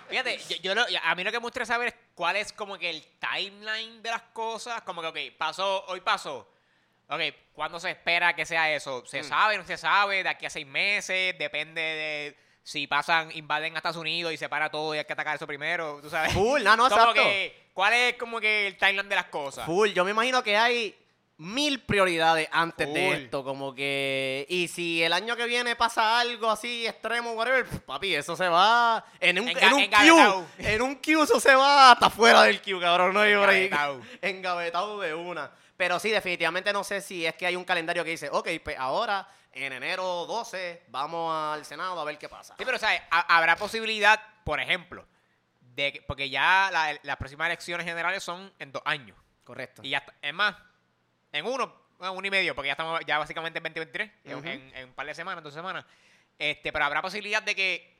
Fíjate, 0.09 0.38
yo, 0.38 0.57
yo 0.57 0.74
lo- 0.74 0.86
a 1.05 1.14
mí 1.14 1.22
lo 1.22 1.30
que 1.30 1.38
me 1.38 1.45
gustaría 1.45 1.66
saber 1.66 1.88
es 1.88 1.95
cuál 2.16 2.34
es 2.34 2.53
como 2.53 2.76
que 2.78 2.90
el 2.90 3.07
timeline 3.20 4.03
de 4.03 4.11
las 4.11 4.22
cosas. 4.32 4.82
Como 4.82 5.03
que, 5.03 5.07
ok, 5.30 5.38
pasó, 5.38 5.84
hoy 5.86 6.01
pasó. 6.01 6.49
Ok, 7.09 7.20
¿cuándo 7.53 7.78
se 7.78 7.90
espera 7.93 8.34
que 8.34 8.45
sea 8.45 8.72
eso? 8.74 9.05
¿Se 9.07 9.20
Mm. 9.20 9.24
sabe, 9.24 9.57
no 9.59 9.64
se 9.64 9.76
sabe? 9.76 10.24
¿De 10.24 10.28
aquí 10.30 10.47
a 10.47 10.51
seis 10.51 10.66
meses? 10.66 11.38
Depende 11.38 11.80
de 11.80 12.36
si 12.62 12.86
pasan, 12.86 13.30
invaden 13.34 13.74
a 13.74 13.78
Estados 13.78 13.96
Unidos 13.96 14.32
y 14.32 14.36
se 14.36 14.48
para 14.48 14.70
todo 14.70 14.94
y 14.94 14.98
hay 14.98 15.04
que 15.04 15.12
atacar 15.12 15.36
eso 15.36 15.46
primero. 15.46 15.98
¿Tú 16.02 16.08
sabes? 16.10 16.32
Full, 16.32 16.62
no, 16.62 16.76
no, 16.76 16.84
como 16.88 17.00
exacto. 17.00 17.22
que, 17.22 17.68
¿cuál 17.74 17.92
es 17.94 18.14
como 18.14 18.40
que 18.40 18.68
el 18.68 18.76
timeline 18.76 19.08
de 19.08 19.16
las 19.16 19.26
cosas? 19.26 19.66
Full, 19.66 19.90
yo 19.90 20.04
me 20.04 20.12
imagino 20.12 20.42
que 20.42 20.56
hay 20.56 20.96
mil 21.38 21.80
prioridades 21.80 22.48
antes 22.52 22.92
de 22.94 23.06
Full. 23.08 23.16
esto, 23.24 23.42
como 23.42 23.74
que... 23.74 24.46
Y 24.48 24.68
si 24.68 25.02
el 25.02 25.12
año 25.12 25.34
que 25.34 25.44
viene 25.46 25.74
pasa 25.74 26.20
algo 26.20 26.48
así 26.48 26.86
extremo, 26.86 27.32
whatever, 27.32 27.64
pf, 27.64 27.80
papi, 27.80 28.14
eso 28.14 28.36
se 28.36 28.46
va 28.48 29.04
en 29.18 29.40
un, 29.40 29.48
Enga- 29.48 29.62
en 29.62 29.72
un 29.72 29.90
queue. 29.90 30.44
En 30.74 30.82
un 30.82 30.96
queue 30.96 31.24
eso 31.24 31.40
se 31.40 31.52
va 31.56 31.90
hasta 31.92 32.10
fuera 32.10 32.42
del 32.44 32.60
queue, 32.60 32.80
cabrón, 32.80 33.12
no 33.12 33.20
hay 33.20 33.34
por 33.34 33.48
ahí. 33.48 33.64
Engavetado. 33.64 34.00
Engavetado 34.22 35.00
de 35.00 35.14
una. 35.14 35.50
Pero 35.76 35.98
sí, 35.98 36.10
definitivamente 36.10 36.72
no 36.72 36.84
sé 36.84 37.00
si 37.00 37.26
es 37.26 37.34
que 37.34 37.46
hay 37.46 37.56
un 37.56 37.64
calendario 37.64 38.04
que 38.04 38.10
dice, 38.10 38.28
ok, 38.30 38.48
pues 38.62 38.76
ahora 38.78 39.26
en 39.53 39.72
enero 39.72 40.26
12 40.26 40.84
vamos 40.88 41.34
al 41.34 41.64
Senado 41.64 42.00
a 42.00 42.05
ver 42.05 42.18
qué 42.18 42.28
pasa. 42.28 42.55
Sí, 42.59 42.64
pero 42.64 42.78
¿sabes? 42.78 43.00
Ha- 43.11 43.36
habrá 43.36 43.57
posibilidad, 43.57 44.20
por 44.44 44.61
ejemplo, 44.61 45.07
de 45.61 45.92
que- 45.94 46.03
porque 46.03 46.28
ya 46.30 46.70
la- 46.72 46.98
las 47.03 47.16
próximas 47.16 47.46
elecciones 47.46 47.86
generales 47.86 48.22
son 48.22 48.53
en 48.59 48.72
dos 48.72 48.82
años. 48.84 49.16
Correcto. 49.44 49.82
Y 49.84 49.90
ya 49.90 49.98
está. 49.98 50.14
Es 50.22 50.32
más, 50.34 50.55
en 51.32 51.46
uno, 51.46 51.74
bueno, 51.98 52.12
uno 52.14 52.26
y 52.26 52.30
medio, 52.30 52.55
porque 52.55 52.66
ya 52.68 52.72
estamos 52.72 53.00
ya 53.07 53.18
básicamente 53.18 53.59
en 53.59 53.62
2023, 53.64 54.11
en- 54.24 54.34
Ujú. 54.36 54.48
en, 54.48 54.76
en 54.76 54.84
un 54.88 54.94
par 54.94 55.07
de 55.07 55.14
semanas, 55.14 55.42
dos 55.44 55.55
semanas. 55.55 55.84
Este, 56.38 56.72
pero 56.72 56.84
habrá 56.84 57.03
posibilidad 57.03 57.42
de 57.42 57.55
que 57.55 57.92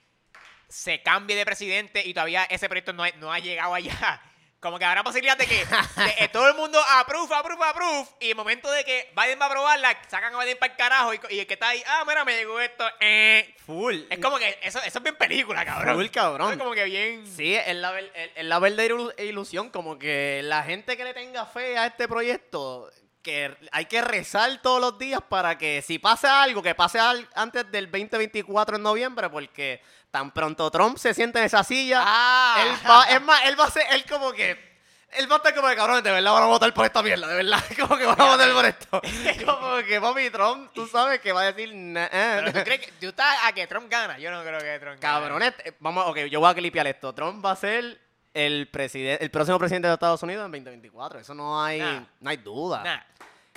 se 0.68 1.03
cambie 1.03 1.36
de 1.36 1.44
presidente 1.44 2.03
y 2.05 2.14
todavía 2.14 2.44
ese 2.44 2.68
proyecto 2.68 2.92
no 2.92 3.05
ha, 3.05 3.11
no 3.12 3.32
ha 3.32 3.38
llegado 3.38 3.74
allá. 3.74 4.22
Como 4.62 4.78
que 4.78 4.84
habrá 4.84 5.02
posibilidad 5.02 5.36
de 5.36 5.44
que 5.44 5.66
de- 5.66 6.28
todo 6.32 6.48
el 6.48 6.54
mundo 6.54 6.80
approve, 6.88 7.34
approve, 7.34 7.64
approve. 7.64 8.06
Y 8.20 8.30
el 8.30 8.36
momento 8.36 8.70
de 8.70 8.84
que 8.84 9.12
Biden 9.16 9.40
va 9.40 9.46
a 9.46 9.48
aprobarla, 9.48 9.98
sacan 10.08 10.32
a 10.34 10.38
Biden 10.38 10.56
para 10.56 10.70
el 10.72 10.78
carajo. 10.78 11.12
Y, 11.14 11.20
y 11.30 11.40
el 11.40 11.46
que 11.48 11.54
está 11.54 11.70
ahí, 11.70 11.82
ah, 11.84 12.04
mira, 12.06 12.24
me 12.24 12.36
llegó 12.36 12.60
esto. 12.60 12.84
eh. 13.00 13.56
Full. 13.66 14.02
Es 14.08 14.18
como 14.20 14.38
que 14.38 14.56
eso, 14.62 14.78
eso 14.84 14.98
es 14.98 15.02
bien 15.02 15.16
película, 15.16 15.64
cabrón. 15.64 15.96
Full, 15.96 16.06
cabrón. 16.10 16.52
Es 16.52 16.58
como 16.58 16.72
que 16.74 16.84
bien. 16.84 17.26
Sí, 17.26 17.56
es 17.56 17.74
la, 17.74 17.98
es- 17.98 18.30
es 18.36 18.44
la 18.44 18.60
verdadera 18.60 18.94
ilu- 18.94 19.14
ilusión, 19.20 19.68
como 19.70 19.98
que 19.98 20.42
la 20.44 20.62
gente 20.62 20.96
que 20.96 21.02
le 21.04 21.12
tenga 21.12 21.44
fe 21.44 21.76
a 21.76 21.86
este 21.86 22.06
proyecto, 22.06 22.88
que 23.20 23.56
hay 23.72 23.86
que 23.86 24.00
rezar 24.00 24.62
todos 24.62 24.80
los 24.80 24.96
días 24.96 25.20
para 25.28 25.58
que 25.58 25.82
si 25.82 25.98
pasa 25.98 26.40
algo, 26.42 26.62
que 26.62 26.74
pase 26.76 27.00
al- 27.00 27.28
antes 27.34 27.68
del 27.72 27.90
2024 27.90 28.76
en 28.76 28.82
noviembre, 28.84 29.28
porque 29.28 29.82
tan 30.12 30.30
pronto 30.30 30.70
Trump 30.70 30.96
se 30.98 31.12
siente 31.14 31.40
en 31.40 31.46
esa 31.46 31.64
silla, 31.64 32.02
Ah. 32.06 32.62
él 32.64 32.88
va, 32.88 33.04
es 33.06 33.20
más, 33.22 33.44
él 33.46 33.58
va 33.58 33.64
a 33.64 33.70
ser, 33.70 33.84
él 33.90 34.04
como 34.08 34.30
que... 34.32 34.70
Él 35.14 35.30
va 35.30 35.34
a 35.34 35.38
estar 35.38 35.54
como 35.54 35.68
de 35.68 35.76
cabrones, 35.76 36.02
de 36.04 36.10
verdad 36.10 36.32
van 36.32 36.42
a 36.44 36.46
votar 36.46 36.72
por 36.72 36.86
esta 36.86 37.02
mierda, 37.02 37.26
de 37.26 37.34
verdad, 37.34 37.62
como 37.80 37.98
que 37.98 38.06
van 38.06 38.18
a 38.18 38.24
votar 38.24 38.50
por 38.52 38.64
esto. 38.64 39.00
Como 39.44 39.76
que 39.84 40.00
papi 40.00 40.30
Trump, 40.30 40.70
tú 40.72 40.86
sabes 40.86 41.20
que 41.20 41.32
va 41.32 41.42
a 41.42 41.52
decir, 41.52 41.74
"Nah, 41.74 42.04
eh". 42.10 42.40
Pero 42.40 42.52
tú 42.52 42.64
crees 42.64 42.80
que 42.80 42.92
tú 42.92 43.06
estás 43.08 43.36
a 43.44 43.52
que 43.52 43.66
Trump 43.66 43.90
gana. 43.90 44.18
Yo 44.18 44.30
no 44.30 44.40
creo 44.42 44.58
que 44.58 44.78
Trump 44.78 44.98
gane. 44.98 45.20
Cabrones, 45.20 45.52
eh, 45.64 45.72
vamos, 45.80 46.06
ok, 46.06 46.16
yo 46.30 46.40
voy 46.40 46.50
a 46.50 46.54
clipear 46.54 46.86
esto. 46.86 47.12
Trump 47.14 47.44
va 47.44 47.50
a 47.50 47.56
ser 47.56 48.00
el 48.32 48.68
presidente, 48.68 49.22
el 49.22 49.30
próximo 49.30 49.58
presidente 49.58 49.86
de 49.88 49.92
Estados 49.94 50.22
Unidos 50.22 50.46
en 50.46 50.50
2024. 50.52 51.20
Eso 51.20 51.34
no 51.34 51.62
hay, 51.62 51.78
Nah. 51.80 52.00
no 52.20 52.30
hay 52.30 52.36
duda. 52.38 52.82
Nah, 52.82 53.00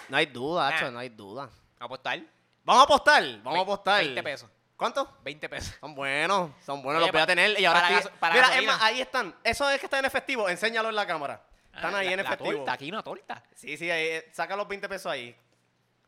No 0.10 0.18
hay 0.18 0.26
duda, 0.26 0.68
hacho, 0.68 0.92
no 0.92 1.00
hay 1.00 1.08
duda. 1.10 1.50
a 1.80 1.86
apostar. 1.86 2.20
Vamos 2.66 2.82
a 2.82 2.84
apostar, 2.84 3.24
vamos 3.44 3.60
a 3.60 3.62
apostar. 3.62 4.04
20 4.04 4.24
pesos. 4.24 4.50
¿Cuánto? 4.78 5.18
20 5.24 5.48
pesos. 5.50 5.76
Son 5.80 5.96
buenos, 5.96 6.52
son 6.66 6.82
buenos, 6.82 7.02
Oye, 7.02 7.08
los 7.08 7.14
voy 7.14 7.22
a 7.22 7.26
tener. 7.26 7.60
Y 7.60 7.66
ahora 7.66 7.82
para 7.82 7.98
estoy- 7.98 8.12
para 8.20 8.34
Mira, 8.36 8.46
es 8.46 8.50
gasolina. 8.52 8.74
más, 8.74 8.82
ahí 8.84 9.02
están. 9.02 9.36
Eso 9.44 9.70
es 9.70 9.80
que 9.80 9.86
está 9.86 10.00
en 10.00 10.06
efectivo, 10.06 10.50
enséñalo 10.50 10.90
en 10.90 10.96
la 10.96 11.08
cámara. 11.08 11.42
Están 11.74 11.96
Ah, 11.96 12.00
ahí 12.00 12.08
la- 12.08 12.12
en 12.12 12.18
la 12.18 12.24
efectivo. 12.24 12.52
torta, 12.58 12.74
aquí 12.74 12.90
una 12.90 13.04
torta. 13.04 13.44
Sí, 13.56 13.78
sí, 13.78 13.90
ahí, 13.90 14.04
eh, 14.08 14.30
saca 14.34 14.56
los 14.56 14.68
20 14.68 14.88
pesos 14.90 15.12
ahí. 15.12 15.36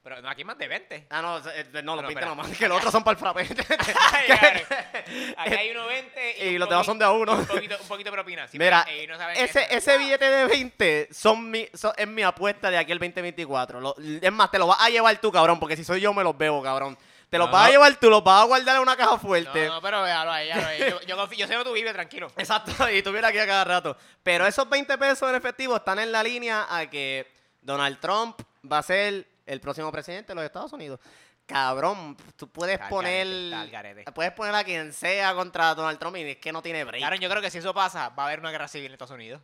Pero 0.04 0.22
no, 0.22 0.30
aquí 0.30 0.46
más 0.46 0.58
de 0.58 0.68
20. 0.70 1.06
Ah, 1.10 1.22
no, 1.22 1.38
eh, 1.50 1.66
no, 1.84 1.96
los 1.96 2.04
No, 2.04 2.08
20 2.08 2.12
espera. 2.12 2.28
nomás, 2.28 2.58
que 2.58 2.68
los 2.70 2.78
otros 2.78 2.94
son 2.94 3.04
para 3.04 3.14
el 3.14 3.18
frappé. 3.20 3.42
Ay, 4.14 4.28
cabrón. 4.28 5.34
Aquí 5.38 5.54
hay 5.56 5.72
uno 5.72 5.86
20 5.88 6.46
Y 6.46 6.54
un 6.54 6.60
los 6.60 6.70
demás 6.70 6.86
son 6.86 6.98
de 7.00 7.04
a 7.06 7.12
uno. 7.12 7.34
Un 7.34 7.46
poquito, 7.46 7.76
un 7.82 7.88
poquito 7.90 8.10
de 8.10 8.16
propina. 8.16 8.48
Sí, 8.48 8.58
Mira, 8.58 8.86
eh, 8.90 9.06
no 9.08 9.18
saben 9.18 9.36
ese, 9.38 9.68
ese 9.70 9.98
billete 9.98 10.30
de 10.30 10.46
20 10.46 11.10
son 11.12 11.50
mi, 11.52 11.68
son- 11.74 11.94
es 11.98 12.08
mi 12.08 12.24
apuesta 12.24 12.70
de 12.72 12.78
aquí 12.78 12.94
al 12.94 13.00
2024. 13.00 13.82
Lo- 13.82 13.96
es 13.98 14.32
más, 14.32 14.50
te 14.50 14.60
lo 14.60 14.68
vas 14.68 14.80
a 14.80 14.90
llevar 14.90 15.18
tú, 15.18 15.30
cabrón, 15.32 15.60
porque 15.60 15.76
si 15.76 15.84
soy 15.84 16.00
yo 16.00 16.14
me 16.14 16.24
los 16.24 16.38
bebo, 16.38 16.62
cabrón. 16.64 16.98
Te 17.30 17.38
los 17.38 17.48
No, 17.48 17.52
vas 17.54 17.64
a 17.64 17.66
no. 17.68 17.72
llevar 17.74 17.96
tú, 17.98 18.10
los 18.10 18.24
vas 18.24 18.42
a 18.44 18.46
guardar 18.46 18.76
en 18.78 18.82
una 18.82 18.96
caja 18.96 19.12
No, 19.12 19.20
fuerte. 19.20 19.68
no, 19.68 19.82
pero 19.82 20.02
véalo 20.02 20.32
ahí, 20.32 20.48
véalo 20.48 20.68
ahí. 20.68 20.80
Yo, 20.80 21.02
yo, 21.02 21.18
confío- 21.18 21.38
yo 21.40 21.48
sé 21.48 21.58
que 21.58 21.64
tú 21.66 21.74
vives 21.74 21.92
tranquilo. 21.94 22.32
Exacto, 22.38 22.72
y 22.92 23.02
tuviera 23.04 23.28
aquí 23.28 23.38
a 23.38 23.46
cada 23.46 23.64
rato. 23.66 23.98
Pero 24.24 24.48
esos 24.48 24.68
20 24.70 24.98
pesos 24.98 25.30
en 25.30 25.36
efectivo 25.36 25.76
están 25.76 26.00
en 26.00 26.12
la 26.12 26.24
línea 26.24 26.66
a 26.70 26.90
que 26.90 27.30
Donald 27.62 28.00
Trump 28.00 28.40
va 28.72 28.78
a 28.78 28.84
ser 28.84 29.28
el 29.46 29.60
próximo 29.60 29.92
presidente 29.92 30.30
de 30.32 30.36
los 30.36 30.44
Estados 30.46 30.72
Unidos. 30.72 31.00
Cabrón, 31.46 32.18
tú 32.36 32.50
puedes 32.50 32.78
poner 32.90 33.26
garete, 33.26 33.46
está 33.46 33.62
al 33.62 33.70
garete. 33.70 34.12
puedes 34.12 34.32
poner 34.34 34.54
a 34.56 34.64
quien 34.66 34.92
sea 34.92 35.34
contra 35.34 35.74
Donald 35.76 35.98
Trump 35.98 36.18
y 36.18 36.22
es 36.24 36.38
que 36.38 36.52
no 36.52 36.62
tiene 36.62 36.84
break. 36.84 37.00
Claro, 37.02 37.16
yo 37.16 37.30
creo 37.30 37.42
que 37.42 37.50
si 37.50 37.58
eso 37.60 37.74
pasa, 37.74 38.10
va 38.10 38.24
a 38.24 38.26
haber 38.28 38.40
una 38.40 38.52
guerra 38.52 38.68
civil 38.68 38.88
en 38.88 38.92
Estados 38.94 39.12
Unidos. 39.16 39.42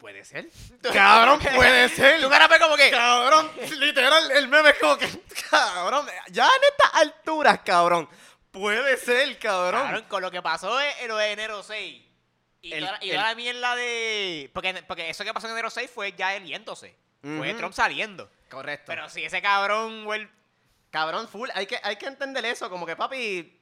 Puede 0.00 0.24
ser. 0.24 0.48
Cabrón, 0.92 1.38
puede 1.54 1.88
ser. 1.90 2.20
Tu 2.20 2.28
cara 2.28 2.48
fue 2.48 2.58
como 2.58 2.76
que. 2.76 2.90
Cabrón, 2.90 3.50
literal, 3.78 4.30
el 4.32 4.48
meme 4.48 4.70
es 4.70 4.78
como 4.78 4.96
que, 4.98 5.08
cabrón, 5.50 6.06
ya 6.30 6.46
en 6.46 6.62
estas 6.72 6.94
alturas, 6.94 7.60
cabrón, 7.64 8.08
puede 8.50 8.96
ser, 8.96 9.38
cabrón. 9.38 9.82
Cabrón, 9.82 10.04
con 10.08 10.22
lo 10.22 10.30
que 10.30 10.42
pasó 10.42 10.80
en 10.80 11.06
lo 11.08 11.16
de 11.16 11.30
enero 11.32 11.62
6. 11.62 12.02
Y, 12.62 12.72
El- 12.74 12.84
toda, 12.86 12.98
y 13.00 13.10
el- 13.10 13.16
toda 13.16 13.28
la 13.28 13.34
mierda 13.34 13.76
de. 13.76 14.50
Porque, 14.52 14.82
porque 14.86 15.08
eso 15.10 15.22
que 15.24 15.32
pasó 15.32 15.46
en 15.46 15.52
enero 15.52 15.70
6 15.70 15.90
fue 15.94 16.12
ya 16.12 16.34
él 16.34 16.44
yéndose. 16.44 16.96
Fue. 17.22 17.52
Trump 17.54 17.74
saliendo. 17.74 18.30
Correcto. 18.50 18.84
Pero 18.86 19.08
si 19.08 19.22
ese 19.24 19.40
cabrón, 19.42 20.04
güey. 20.04 20.26
cabrón, 20.90 21.28
full, 21.28 21.48
hay 21.54 21.66
que, 21.66 21.78
hay 21.82 21.96
que 21.96 22.06
entender 22.06 22.44
eso, 22.46 22.68
como 22.70 22.84
que, 22.86 22.96
papi, 22.96 23.60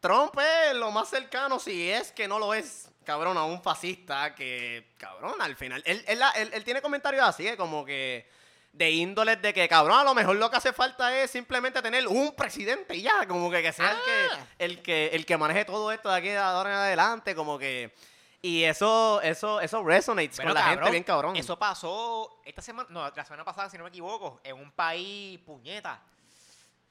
Trump 0.00 0.34
es 0.38 0.74
lo 0.74 0.90
más 0.90 1.08
cercano, 1.10 1.58
si 1.58 1.90
es 1.90 2.10
que 2.12 2.26
no 2.26 2.38
lo 2.38 2.54
es, 2.54 2.89
cabrón, 3.04 3.36
a 3.36 3.44
un 3.44 3.62
fascista, 3.62 4.34
que, 4.34 4.92
cabrón, 4.98 5.34
al 5.40 5.56
final, 5.56 5.82
él, 5.86 6.04
él, 6.06 6.20
él- 6.36 6.50
él 6.52 6.64
tiene 6.64 6.80
comentarios 6.82 7.24
así, 7.26 7.46
eh, 7.48 7.56
como 7.56 7.84
que, 7.84 8.28
de 8.72 8.90
índoles 8.90 9.42
de 9.42 9.52
que, 9.52 9.68
cabrón, 9.68 9.98
a 9.98 10.04
lo 10.04 10.14
mejor 10.14 10.36
lo 10.36 10.48
que 10.50 10.56
hace 10.56 10.72
falta 10.72 11.16
es 11.20 11.30
simplemente 11.30 11.82
tener 11.82 12.06
un 12.06 12.34
presidente 12.36 12.94
y 12.94 13.02
ya, 13.02 13.26
como 13.26 13.50
que, 13.50 13.62
que 13.62 13.72
sea 13.72 13.90
el, 13.90 13.96
Ah. 13.96 14.46
que, 14.58 14.64
el, 14.64 14.82
que, 14.82 15.06
el 15.12 15.26
que 15.26 15.36
maneje 15.36 15.64
todo 15.64 15.90
esto 15.90 16.08
de 16.08 16.16
aquí 16.16 16.28
de 16.28 16.38
ahora 16.38 16.70
en 16.70 16.76
adelante, 16.76 17.34
como 17.34 17.58
que... 17.58 17.92
Y 18.42 18.62
eso, 18.64 19.20
eso, 19.20 19.60
eso 19.60 19.82
resonates 19.84 20.36
Pero, 20.38 20.48
con 20.48 20.54
la 20.54 20.62
gente 20.70 20.90
bien 20.90 21.02
cabrón. 21.02 21.36
Eso 21.36 21.58
pasó 21.58 22.40
esta 22.46 22.62
semana, 22.62 22.88
no, 22.90 23.10
la 23.14 23.24
semana 23.24 23.44
pasada, 23.44 23.68
si 23.68 23.76
no 23.76 23.82
me 23.84 23.90
equivoco, 23.90 24.40
en 24.44 24.56
un 24.56 24.70
país 24.72 25.38
puñeta. 25.40 26.00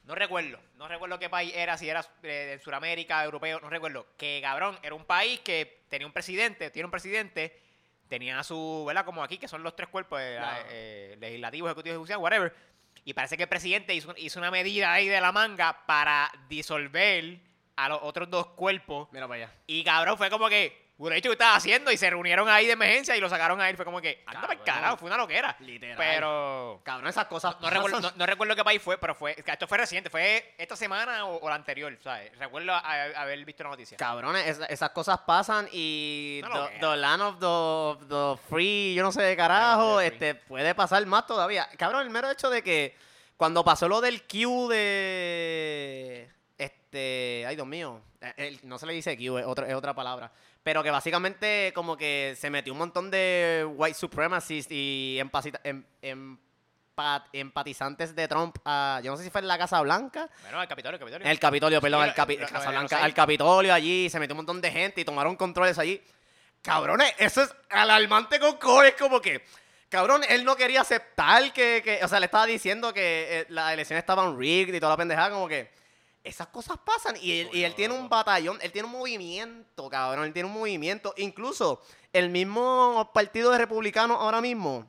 No 0.03 0.15
recuerdo, 0.15 0.59
no 0.75 0.87
recuerdo 0.87 1.19
qué 1.19 1.29
país 1.29 1.53
era, 1.55 1.77
si 1.77 1.87
era 1.87 2.03
eh, 2.23 2.27
de 2.27 2.59
Sudamérica, 2.59 3.23
europeo, 3.23 3.59
no 3.59 3.69
recuerdo. 3.69 4.07
Que 4.17 4.39
cabrón, 4.41 4.77
era 4.81 4.95
un 4.95 5.05
país 5.05 5.39
que 5.41 5.83
tenía 5.87 6.07
un 6.07 6.13
presidente, 6.13 6.71
tiene 6.71 6.85
un 6.85 6.91
presidente, 6.91 7.59
tenía 8.07 8.41
su, 8.43 8.85
¿verdad? 8.87 9.05
Como 9.05 9.23
aquí, 9.23 9.37
que 9.37 9.47
son 9.47 9.61
los 9.61 9.75
tres 9.75 9.87
cuerpos, 9.89 10.19
eh, 10.21 10.35
Claro. 10.39 10.65
eh, 10.69 11.17
legislativo, 11.19 11.67
ejecutivo, 11.67 11.97
judicial, 11.97 12.17
whatever. 12.19 12.55
Y 13.05 13.13
parece 13.13 13.37
que 13.37 13.43
el 13.43 13.49
presidente 13.49 13.93
hizo, 13.93 14.13
hizo 14.17 14.39
una 14.39 14.49
medida 14.51 14.91
ahí 14.91 15.07
de 15.07 15.21
la 15.21 15.31
manga 15.31 15.85
para 15.85 16.31
disolver 16.49 17.39
a 17.75 17.89
los 17.89 17.99
otros 18.01 18.29
dos 18.29 18.47
cuerpos 18.47 19.07
Mira 19.11 19.27
para 19.27 19.45
allá. 19.45 19.53
y 19.67 19.83
cabrón, 19.83 20.17
fue 20.17 20.29
como 20.29 20.49
que, 20.49 20.88
que 21.07 21.29
estaba 21.31 21.55
haciendo 21.55 21.91
y 21.91 21.97
se 21.97 22.09
reunieron 22.09 22.49
ahí 22.49 22.65
de 22.65 22.73
emergencia 22.73 23.15
y 23.15 23.21
lo 23.21 23.29
sacaron 23.29 23.61
a 23.61 23.69
él. 23.69 23.75
Fue 23.77 23.85
como 23.85 24.01
que, 24.01 24.21
anda 24.25 24.41
para 24.41 24.59
carajo, 24.63 24.97
fue 24.97 25.07
una 25.07 25.15
loquera. 25.15 25.55
Literal. 25.59 25.95
Pero 25.97 26.81
Cabrón, 26.83 27.07
esas 27.07 27.25
cosas 27.27 27.55
no, 27.61 27.69
recuerdo, 27.69 28.01
no, 28.01 28.11
no 28.15 28.25
recuerdo 28.25 28.55
qué 28.55 28.63
país 28.65 28.81
fue, 28.81 28.97
pero 28.97 29.15
fue, 29.15 29.35
esto 29.45 29.67
fue 29.67 29.77
reciente, 29.77 30.09
fue 30.09 30.55
esta 30.57 30.75
semana 30.75 31.25
o, 31.25 31.37
o 31.39 31.47
la 31.49 31.55
anterior, 31.55 31.97
¿sabes? 32.03 32.37
Recuerdo 32.37 32.73
a- 32.73 32.79
a- 32.79 33.21
haber 33.21 33.45
visto 33.45 33.63
la 33.63 33.69
noticia. 33.69 33.95
Cabrones, 33.97 34.45
esa- 34.45 34.65
esas 34.65 34.89
cosas 34.89 35.19
pasan 35.25 35.69
y 35.71 36.41
the, 36.41 36.79
the 36.81 36.97
land 36.97 37.21
of 37.43 38.07
the, 38.09 38.41
free, 38.49 38.93
yo 38.93 39.03
no 39.03 39.11
sé 39.13 39.21
de 39.21 39.37
carajo, 39.37 40.01
este, 40.01 40.35
puede 40.35 40.75
pasar 40.75 41.05
más 41.05 41.25
todavía. 41.25 41.69
Cabrón, 41.77 42.01
el 42.01 42.09
mero 42.09 42.29
hecho 42.29 42.49
de 42.49 42.61
que 42.61 42.95
cuando 43.37 43.63
pasó 43.63 43.87
lo 43.87 44.01
del 44.01 44.23
Q 44.23 44.67
de, 44.69 46.29
este, 46.57 47.45
ay 47.47 47.55
Dios 47.55 47.67
mío, 47.67 48.01
eh, 48.21 48.33
el- 48.35 48.59
no 48.63 48.77
se 48.77 48.85
le 48.85 48.93
dice 48.93 49.15
Q, 49.15 49.37
es, 49.37 49.45
otro- 49.45 49.65
es 49.65 49.73
otra 49.73 49.93
palabra, 49.93 50.31
pero 50.63 50.83
que 50.83 50.91
básicamente 50.91 51.71
como 51.73 51.95
que 51.97 52.35
se 52.37 52.49
metió 52.49 52.73
un 52.73 52.79
montón 52.79 53.09
de 53.11 53.65
white 53.75 53.97
supremacists 53.97 54.71
y 54.71 55.17
empacita- 55.19 55.61
em- 55.63 55.83
empa- 56.01 57.23
empatizantes 57.33 58.13
de 58.15 58.27
Trump 58.27 58.57
a, 58.65 58.99
yo 59.03 59.11
no 59.11 59.17
sé 59.17 59.23
si 59.23 59.29
fue 59.29 59.41
en 59.41 59.47
la 59.47 59.57
Casa 59.57 59.79
Blanca, 59.81 60.29
Bueno, 60.41 60.61
el 60.61 60.67
Capitolio, 60.67 60.95
el 60.95 60.99
Capitolio. 60.99 61.27
el 61.31 61.39
Capitolio, 61.39 61.81
perdón, 61.81 62.01
al, 62.03 62.13
Capi- 62.13 62.37
Casa 62.37 62.69
Blanca, 62.71 63.03
al 63.03 63.13
Capitolio 63.13 63.73
allí, 63.73 64.09
se 64.09 64.19
metió 64.19 64.33
un 64.33 64.37
montón 64.39 64.59
de 64.61 64.69
gente 64.71 65.01
y 65.01 65.05
tomaron 65.05 65.35
controles 65.35 65.79
allí. 65.79 66.01
Cabrones, 66.61 67.13
eso 67.19 67.41
es 67.43 67.55
alarmante 67.69 68.37
con 68.37 68.57
cojones, 68.57 68.95
como 68.99 69.21
que, 69.21 69.41
cabrón, 69.87 70.23
él 70.27 70.43
no 70.43 70.57
quería 70.57 70.81
aceptar 70.81 71.53
que, 71.53 71.81
que- 71.83 72.03
o 72.03 72.07
sea, 72.09 72.19
le 72.19 72.25
estaba 72.25 72.45
diciendo 72.45 72.93
que 72.93 73.39
eh, 73.41 73.45
las 73.49 73.71
elecciones 73.71 74.01
estaban 74.03 74.37
rigged 74.37 74.73
y 74.73 74.79
toda 74.81 74.91
la 74.93 74.97
pendejada, 74.97 75.29
como 75.31 75.47
que 75.47 75.71
esas 76.23 76.47
cosas 76.47 76.77
pasan 76.77 77.15
y 77.21 77.39
él, 77.39 77.49
y 77.53 77.63
él 77.63 77.73
tiene 77.75 77.93
un 77.93 78.09
batallón, 78.09 78.59
él 78.61 78.71
tiene 78.71 78.87
un 78.87 78.93
movimiento, 78.93 79.89
cabrón, 79.89 80.25
él 80.25 80.33
tiene 80.33 80.47
un 80.47 80.53
movimiento, 80.55 81.13
incluso 81.17 81.81
el 82.13 82.29
mismo 82.29 83.09
partido 83.13 83.51
de 83.51 83.57
republicanos 83.57 84.17
ahora 84.19 84.41
mismo 84.41 84.85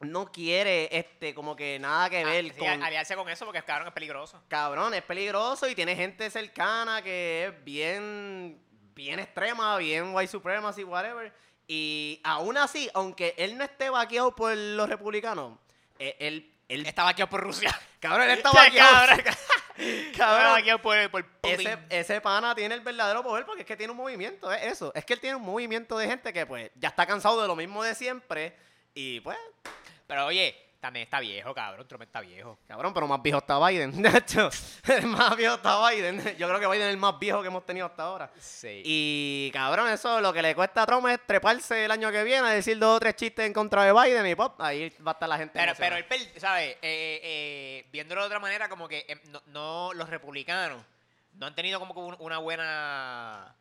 no 0.00 0.32
quiere, 0.32 0.88
este, 0.96 1.34
como 1.34 1.54
que 1.54 1.78
nada 1.78 2.08
que 2.08 2.20
Ah, 2.22 2.24
ver 2.24 2.44
sí, 2.46 2.58
con... 2.58 2.82
aliarse 2.82 3.14
con 3.16 3.28
eso 3.28 3.44
porque 3.44 3.62
cabrón 3.62 3.88
es 3.88 3.94
peligroso. 3.94 4.42
Cabrón, 4.48 4.94
es 4.94 5.02
peligroso 5.02 5.68
y 5.68 5.74
tiene 5.74 5.94
gente 5.94 6.30
cercana 6.30 7.02
que 7.02 7.46
es 7.46 7.64
bien, 7.64 8.58
bien 8.94 9.20
extrema, 9.20 9.76
bien 9.76 10.14
white 10.14 10.30
supremacy, 10.30 10.84
whatever. 10.84 11.32
Y 11.68 12.20
aún 12.24 12.56
así, 12.56 12.90
aunque 12.94 13.34
él 13.36 13.58
no 13.58 13.64
esté 13.64 13.90
vaqueado 13.90 14.34
por 14.34 14.56
los 14.56 14.88
republicanos, 14.88 15.58
eh, 15.98 16.16
él, 16.18 16.50
él, 16.68 16.86
Estaba 16.86 17.10
aquí 17.10 17.22
por 17.26 17.42
Rusia. 17.42 17.78
cabrón, 18.00 18.30
él 18.30 18.30
está 18.38 18.50
vaqueado. 18.52 19.06
cabrón. 20.16 20.58
Aquí 20.58 20.70
por, 20.82 21.10
por 21.10 21.24
ese, 21.42 21.78
ese 21.88 22.20
pana 22.20 22.54
tiene 22.54 22.74
el 22.74 22.80
verdadero 22.80 23.22
poder 23.22 23.44
porque 23.44 23.62
es 23.62 23.66
que 23.66 23.76
tiene 23.76 23.90
un 23.90 23.96
movimiento, 23.96 24.52
es 24.52 24.64
eso. 24.64 24.92
Es 24.94 25.04
que 25.04 25.14
él 25.14 25.20
tiene 25.20 25.36
un 25.36 25.42
movimiento 25.42 25.98
de 25.98 26.06
gente 26.06 26.32
que 26.32 26.46
pues 26.46 26.70
ya 26.76 26.88
está 26.88 27.06
cansado 27.06 27.40
de 27.40 27.48
lo 27.48 27.56
mismo 27.56 27.82
de 27.82 27.94
siempre 27.94 28.54
y 28.94 29.20
pues 29.20 29.38
Pero 30.06 30.26
oye, 30.26 30.56
también 30.80 31.04
está 31.04 31.20
viejo, 31.20 31.52
cabrón. 31.54 31.86
Trump 31.86 32.02
está 32.02 32.20
viejo. 32.20 32.58
Cabrón, 32.66 32.94
pero 32.94 33.06
más 33.06 33.20
viejo 33.22 33.38
está 33.38 33.58
Biden. 33.68 33.92
De 34.02 34.08
hecho, 34.18 34.48
el 34.88 35.06
más 35.06 35.36
viejo 35.36 35.54
está 35.56 35.88
Biden. 35.90 36.36
Yo 36.38 36.48
creo 36.48 36.58
que 36.58 36.66
Biden 36.66 36.86
es 36.88 36.92
el 36.94 36.96
más 36.96 37.18
viejo 37.18 37.42
que 37.42 37.48
hemos 37.48 37.66
tenido 37.66 37.86
hasta 37.86 38.02
ahora. 38.04 38.30
Sí. 38.40 38.82
Y 38.84 39.50
cabrón, 39.52 39.88
eso 39.90 40.20
lo 40.20 40.32
que 40.32 40.40
le 40.42 40.54
cuesta 40.54 40.82
a 40.82 40.86
Trump 40.86 41.06
es 41.08 41.20
treparse 41.26 41.84
el 41.84 41.90
año 41.90 42.10
que 42.10 42.24
viene, 42.24 42.48
a 42.48 42.50
decir 42.52 42.78
dos 42.78 42.96
o 42.96 43.00
tres 43.00 43.14
chistes 43.16 43.44
en 43.46 43.52
contra 43.52 43.84
de 43.84 43.92
Biden 43.92 44.26
y 44.26 44.34
pop, 44.34 44.58
ahí 44.60 44.88
va 45.06 45.10
a 45.10 45.14
estar 45.14 45.28
la 45.28 45.36
gente. 45.36 45.58
Pero, 45.58 45.74
pero 45.76 45.96
él, 45.96 46.06
¿sabes? 46.38 46.70
Eh, 46.82 47.20
eh, 47.22 47.86
viéndolo 47.92 48.22
de 48.22 48.26
otra 48.28 48.38
manera, 48.40 48.68
como 48.68 48.88
que 48.88 49.04
eh, 49.06 49.20
no, 49.26 49.42
no- 49.46 49.92
los 49.94 50.08
republicanos 50.08 50.82
no 51.34 51.46
han 51.46 51.54
tenido 51.54 51.78
como 51.78 51.92
que 51.94 52.00
un- 52.00 52.16
una 52.18 52.38
buena... 52.38 53.54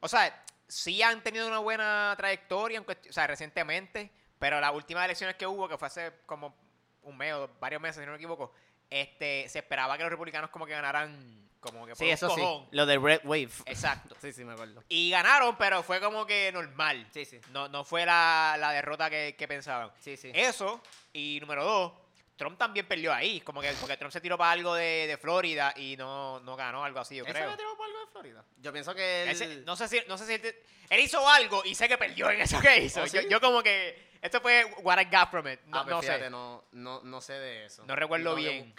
O 0.00 0.08
sea, 0.08 0.44
sí 0.68 1.02
han 1.02 1.22
tenido 1.22 1.48
una 1.48 1.58
buena 1.58 2.14
trayectoria, 2.16 2.78
en 2.78 2.84
o 3.08 3.12
sea, 3.12 3.26
recientemente, 3.26 4.10
pero 4.38 4.60
las 4.60 4.72
últimas 4.74 5.04
elecciones 5.04 5.36
que 5.36 5.46
hubo, 5.46 5.68
que 5.68 5.78
fue 5.78 5.86
hace 5.88 6.12
como 6.26 6.56
un 7.02 7.16
mes 7.16 7.32
o 7.34 7.48
varios 7.60 7.80
meses, 7.80 8.00
si 8.00 8.06
no 8.06 8.12
me 8.12 8.16
equivoco, 8.18 8.52
este, 8.90 9.48
se 9.48 9.58
esperaba 9.58 9.96
que 9.96 10.02
los 10.02 10.10
republicanos 10.10 10.50
como 10.50 10.66
que 10.66 10.72
ganaran 10.72 11.48
como 11.60 11.84
que 11.86 11.90
por 11.92 11.98
Sí, 11.98 12.04
un 12.04 12.10
eso 12.10 12.30
sí. 12.30 12.40
cojón. 12.40 12.68
Lo 12.70 12.86
de 12.86 12.98
Red 12.98 13.20
Wave. 13.24 13.50
Exacto. 13.66 14.14
Sí, 14.20 14.32
sí, 14.32 14.44
me 14.44 14.52
acuerdo. 14.52 14.82
Y 14.88 15.10
ganaron, 15.10 15.56
pero 15.56 15.82
fue 15.82 16.00
como 16.00 16.24
que 16.26 16.50
normal. 16.52 17.06
Sí, 17.12 17.24
sí. 17.24 17.40
No, 17.50 17.68
no 17.68 17.84
fue 17.84 18.06
la, 18.06 18.56
la 18.58 18.70
derrota 18.72 19.10
que, 19.10 19.34
que 19.36 19.48
pensaban. 19.48 19.90
Sí, 20.00 20.16
sí. 20.16 20.30
Eso, 20.34 20.80
y 21.12 21.38
número 21.40 21.64
dos, 21.64 21.92
Trump 22.36 22.56
también 22.56 22.86
perdió 22.86 23.12
ahí, 23.12 23.40
como 23.40 23.60
que 23.60 23.72
porque 23.80 23.96
Trump 23.96 24.12
se 24.12 24.20
tiró 24.20 24.38
para 24.38 24.52
algo 24.52 24.74
de, 24.74 25.06
de 25.08 25.16
Florida 25.16 25.74
y 25.76 25.96
no, 25.96 26.38
no 26.40 26.54
ganó 26.54 26.84
algo 26.84 27.00
así, 27.00 27.16
yo 27.16 27.24
¿Él 27.24 27.28
se 27.28 27.32
creo. 27.32 27.44
había 27.46 27.56
tirado 27.56 27.76
por 27.76 27.86
algo 27.86 27.98
de 28.00 28.06
Florida? 28.12 28.44
Yo 28.58 28.72
pienso 28.72 28.94
que 28.94 29.24
él... 29.30 29.36
Se- 29.36 29.56
no 29.66 29.74
sé 29.74 29.88
si, 29.88 30.00
no 30.06 30.16
sé 30.16 30.26
si 30.26 30.34
él, 30.34 30.56
él 30.90 31.00
hizo 31.00 31.28
algo 31.28 31.62
y 31.64 31.74
sé 31.74 31.88
que 31.88 31.98
perdió 31.98 32.30
en 32.30 32.40
eso 32.40 32.60
que 32.60 32.84
hizo. 32.84 33.02
¿Oh, 33.02 33.06
yo, 33.06 33.20
sí? 33.22 33.26
yo 33.28 33.40
como 33.40 33.60
que 33.64 34.07
esto 34.22 34.40
fue 34.40 34.64
what 34.82 34.98
I 35.00 35.04
got 35.04 35.30
from 35.30 35.46
it. 35.48 35.60
No, 35.66 35.78
Ah, 35.80 35.84
no 35.88 36.00
fíjate, 36.00 36.24
sé. 36.24 36.30
No, 36.30 36.64
no, 36.72 37.00
no 37.02 37.20
sé 37.20 37.34
de 37.34 37.64
eso. 37.66 37.84
No 37.86 37.94
recuerdo 37.96 38.34
bien. 38.34 38.74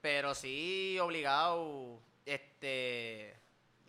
Pero 0.00 0.34
sí, 0.34 0.98
obligado, 1.00 2.00
este... 2.24 3.34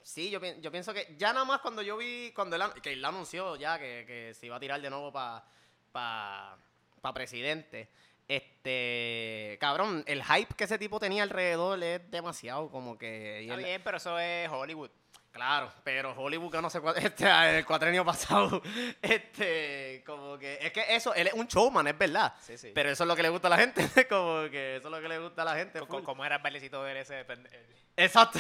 Sí, 0.02 0.32
yo, 0.32 0.42
pi- 0.42 0.56
yo 0.60 0.72
pienso 0.72 0.92
que 0.94 1.14
ya 1.20 1.34
nada 1.34 1.46
más 1.46 1.60
cuando 1.62 1.84
yo 1.84 1.96
vi, 1.98 2.32
cuando 2.34 2.56
él, 2.56 2.64
que 2.82 2.94
él 2.94 3.06
anunció 3.06 3.56
ya 3.58 3.78
que, 3.78 4.06
que 4.08 4.34
se 4.34 4.48
iba 4.48 4.56
a 4.56 4.60
tirar 4.60 4.82
de 4.82 4.90
nuevo 4.90 5.12
para 5.14 5.44
pa, 5.92 6.58
pa 7.00 7.14
presidente, 7.14 7.90
este, 8.28 9.58
cabrón, 9.60 10.04
el 10.08 10.24
hype 10.24 10.56
que 10.56 10.64
ese 10.64 10.78
tipo 10.80 11.00
tenía 11.00 11.24
alrededor 11.24 11.82
es 11.84 12.10
demasiado, 12.10 12.70
como 12.70 12.98
que... 12.98 13.42
Está 13.42 13.56
bien, 13.58 13.82
pero 13.84 13.98
eso 13.98 14.18
es 14.18 14.50
Hollywood. 14.50 14.90
Claro, 15.32 15.72
pero 15.84 16.14
Hollywood 16.18 16.52
que 16.52 16.62
no 16.62 16.68
este, 16.96 17.58
el 17.60 17.66
cuatrenio 17.66 18.04
pasado, 18.04 18.62
este, 19.02 20.04
como 20.06 20.38
que, 20.40 20.58
es 20.62 20.72
que 20.74 20.96
eso, 20.96 21.14
él 21.14 21.28
es 21.28 21.34
un 21.34 21.48
showman, 21.48 21.88
es 21.88 21.98
verdad. 21.98 22.34
Sí, 22.42 22.58
sí. 22.58 22.72
Pero 22.74 22.90
eso 22.90 23.04
es 23.04 23.08
lo 23.08 23.16
que 23.16 23.22
le 23.24 23.30
gusta 23.30 23.48
a 23.48 23.52
la 23.52 23.58
gente, 23.58 24.08
como 24.10 24.50
que 24.50 24.78
eso 24.78 24.88
es 24.88 24.92
lo 24.92 25.00
que 25.02 25.08
le 25.08 25.20
gusta 25.20 25.44
a 25.44 25.46
la 25.46 25.56
gente. 25.56 25.80
Co- 25.82 25.86
full. 25.88 26.04
Como 26.04 26.26
era 26.26 26.38
el 26.38 26.42
bailecito 26.42 26.84
de 26.84 26.92
él 26.92 26.98
ese 26.98 27.26
Exacto. 27.96 28.40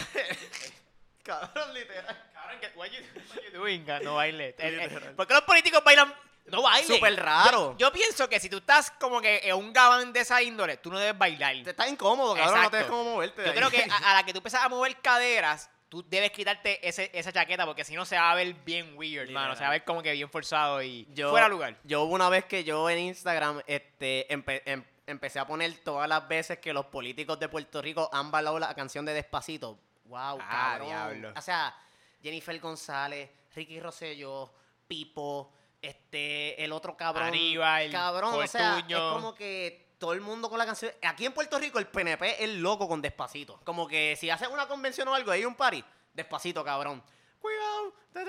Cabrón, 1.24 1.74
literal. 1.74 2.18
Cabrón, 2.34 2.60
que 2.60 2.68
what 2.76 2.88
you, 2.88 3.00
what 3.30 3.42
you 3.44 3.58
doing? 3.60 3.86
No 4.04 4.16
baile. 4.16 4.56
El- 4.58 4.78
Literal. 4.78 5.14
¿Por 5.16 5.28
qué 5.28 5.34
los 5.34 5.44
políticos 5.44 5.84
bailan? 5.84 6.14
No 6.48 6.64
bailen. 6.64 6.88
Súper 6.96 7.16
raro. 7.18 7.74
Yo, 7.78 7.88
yo 7.88 7.92
pienso 7.94 8.28
que 8.28 8.40
si 8.40 8.50
tú 8.50 8.58
estás 8.58 8.90
como 8.92 9.22
que 9.22 9.42
en 9.44 9.56
un 9.56 9.72
gabán 9.72 10.12
de 10.12 10.22
esa 10.22 10.42
índole, 10.42 10.78
tú 10.78 10.90
no 10.92 10.98
debes 10.98 11.18
bailar. 11.18 11.54
Te 11.64 11.70
está 11.70 11.88
incómodo, 11.88 12.34
cabrón, 12.34 12.54
no 12.54 12.58
Exacto. 12.58 12.70
tienes 12.72 12.90
cómo 12.90 13.04
moverte. 13.04 13.42
de 13.42 13.48
Yo 13.48 13.52
ahí. 13.54 13.58
creo 13.60 13.70
que 13.70 13.92
a, 13.92 13.98
a 14.12 14.14
la 14.16 14.24
que 14.24 14.32
tú 14.34 14.40
empiezas 14.40 14.64
a 14.64 14.70
mover 14.70 14.96
caderas, 15.02 15.70
tú 15.90 16.06
debes 16.08 16.32
quitarte 16.32 16.88
ese, 16.88 17.10
esa 17.14 17.32
chaqueta 17.34 17.66
porque 17.66 17.84
si 17.84 17.96
no 17.96 18.06
se 18.06 18.16
va 18.16 18.32
a 18.32 18.36
ver 18.36 18.54
bien 18.66 18.94
weird, 18.96 19.30
mano. 19.32 19.56
Se 19.56 19.62
va 19.64 19.68
a 19.70 19.72
ver 19.72 19.84
como 19.84 20.02
que 20.04 20.12
bien 20.14 20.30
forzado 20.30 20.82
y 20.84 21.08
yo, 21.14 21.32
fuera 21.32 21.48
lugar. 21.50 21.76
Yo 21.84 22.04
hubo 22.04 22.14
una 22.14 22.30
vez 22.30 22.46
que 22.46 22.64
yo 22.64 22.90
en 22.90 23.00
Instagram 23.00 23.62
este, 23.68 24.28
empe- 24.30 24.62
em- 24.66 24.84
empecé 25.08 25.40
a 25.40 25.48
poner 25.48 25.76
todas 25.80 26.08
las 26.08 26.28
veces 26.28 26.60
que 26.60 26.72
los 26.72 26.86
políticos 26.86 27.40
de 27.40 27.50
Puerto 27.50 27.82
Rico 27.82 28.10
han 28.14 28.30
bailado 28.30 28.60
la 28.60 28.74
canción 28.76 29.04
de 29.06 29.14
Despacito. 29.14 29.80
Wow, 30.06 30.38
Ah, 30.42 30.72
cabrón. 30.74 30.88
diablo. 30.88 31.34
O 31.36 31.42
sea, 31.42 31.76
Jennifer 32.22 32.60
González, 32.60 33.30
Ricky 33.56 33.80
Rosselló, 33.80 34.54
Pipo, 34.88 35.52
este, 35.82 36.64
el 36.64 36.72
otro 36.72 36.96
cabrón. 36.96 37.28
Aníbal, 37.28 37.92
Cabrón, 37.92 38.34
o 38.44 38.48
sea, 38.48 38.80
es 38.88 38.96
como 38.96 39.34
que 39.36 39.89
todo 40.00 40.14
el 40.14 40.22
mundo 40.22 40.50
con 40.50 40.58
la 40.58 40.66
canción. 40.66 40.91
Aquí 41.04 41.26
en 41.26 41.34
Puerto 41.34 41.60
Rico 41.60 41.78
el 41.78 41.86
PNP 41.88 42.43
es 42.43 42.50
loco 42.56 42.88
con 42.88 43.02
Despacito. 43.02 43.60
Como 43.64 43.88
que 43.88 44.16
si 44.20 44.30
haces 44.30 44.47
una 44.47 44.68
convención 44.68 45.08
o 45.10 45.14
algo, 45.14 45.32
hay 45.32 45.45
un 45.45 45.54
party, 45.56 45.84
Despacito, 46.14 46.64
cabrón. 46.64 47.04
Cuidado. 47.39 47.93
Esa 48.16 48.22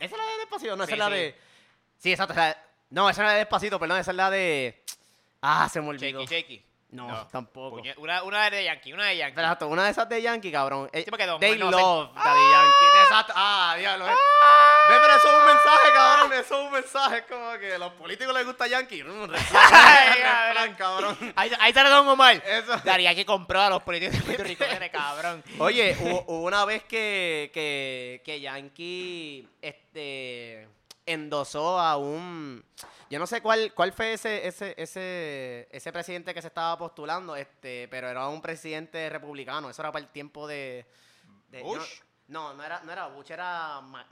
es 0.00 0.12
la 0.12 0.24
de 0.26 0.38
Despacito, 0.38 0.76
no, 0.76 0.84
esa 0.84 0.86
Sí, 0.86 0.92
es 0.92 0.98
la 0.98 1.06
sí. 1.06 1.12
de... 1.12 1.38
Sí, 1.98 2.10
exacto. 2.12 2.32
esa 2.34 2.50
es 2.50 2.56
la- 2.56 2.62
No, 2.90 3.10
esa 3.10 3.22
es 3.22 3.26
la 3.26 3.32
de 3.32 3.38
Despacito, 3.38 3.78
perdón, 3.80 3.98
esa 3.98 4.10
es 4.10 4.16
la 4.16 4.30
de... 4.30 4.84
Ah, 5.40 5.68
se 5.72 5.80
me 5.80 5.88
olvidó. 5.88 6.24
Shaky. 6.24 6.64
No, 6.90 7.26
tampoco. 7.28 7.78
Puñe- 7.78 7.94
Una, 7.96 8.22
una 8.22 8.50
de 8.50 8.64
Yankee, 8.64 8.92
una 8.92 9.06
de 9.06 9.16
Yankee. 9.16 9.40
Exacto, 9.40 9.66
una 9.68 9.84
de 9.84 9.90
esas 9.90 10.06
de 10.08 10.20
Yankee, 10.20 10.52
cabrón. 10.52 10.90
Eh, 10.92 11.04
Sí, 11.04 11.10
porque 11.10 11.24
They 11.40 11.58
Juan 11.58 11.70
no 11.70 11.70
love 11.70 12.14
Daddy 12.14 12.50
Yankee. 12.52 12.98
Exacto. 13.02 13.32
Ah, 13.34 13.74
diablo. 13.78 14.06
eh. 14.06 14.10
Ve, 14.90 14.96
pero 15.00 15.14
eso 15.16 15.28
es 15.28 15.34
un 15.34 15.46
mensaje, 15.46 15.88
cabrón. 16.32 16.44
Eso 16.44 16.60
es 16.60 16.66
un 16.66 16.72
mensaje. 16.72 17.18
Es 17.18 17.24
como 17.24 17.58
que 17.58 17.74
a 17.74 17.78
los 17.78 17.92
políticos 17.92 18.34
les 18.34 18.46
gusta 18.46 18.66
Yankee. 18.66 19.02
Mm, 19.02 19.30
cabrón. 20.78 21.32
Ahí, 21.36 21.50
ahí 21.58 21.72
sale 21.72 21.90
Don 21.90 22.08
Omar. 22.08 22.42
Eso. 22.46 22.76
Daría 22.84 23.14
que 23.14 23.24
compró 23.24 23.60
a 23.60 23.70
los 23.70 23.82
políticos 23.82 24.16
de 24.16 24.22
Puerto 24.22 24.44
Rico, 24.44 24.64
cabrón. 24.92 25.42
Oye, 25.58 25.96
hubo, 26.00 26.24
hubo 26.26 26.46
una 26.46 26.64
vez 26.64 26.84
que, 26.84 27.50
que, 27.52 28.22
que 28.24 28.40
Yankee 28.40 29.48
este, 29.60 30.68
endosó 31.06 31.78
a 31.78 31.96
un... 31.96 32.64
Yo 33.10 33.18
no 33.18 33.26
sé 33.26 33.42
cuál, 33.42 33.74
cuál 33.74 33.92
fue 33.92 34.14
ese, 34.14 34.46
ese, 34.46 34.74
ese, 34.78 35.68
ese 35.70 35.92
presidente 35.92 36.32
que 36.32 36.40
se 36.40 36.48
estaba 36.48 36.78
postulando, 36.78 37.36
este, 37.36 37.86
pero 37.88 38.08
era 38.08 38.26
un 38.28 38.40
presidente 38.40 39.10
republicano. 39.10 39.68
Eso 39.68 39.82
era 39.82 39.92
para 39.92 40.04
el 40.04 40.10
tiempo 40.10 40.46
de... 40.46 40.86
¿Bush? 41.62 41.76
No, 41.76 42.11
no 42.28 42.62
era, 42.64 42.80
no 42.82 42.92
era 42.92 43.06
Bush, 43.08 43.30
era 43.30 43.80
Ma- 43.80 44.06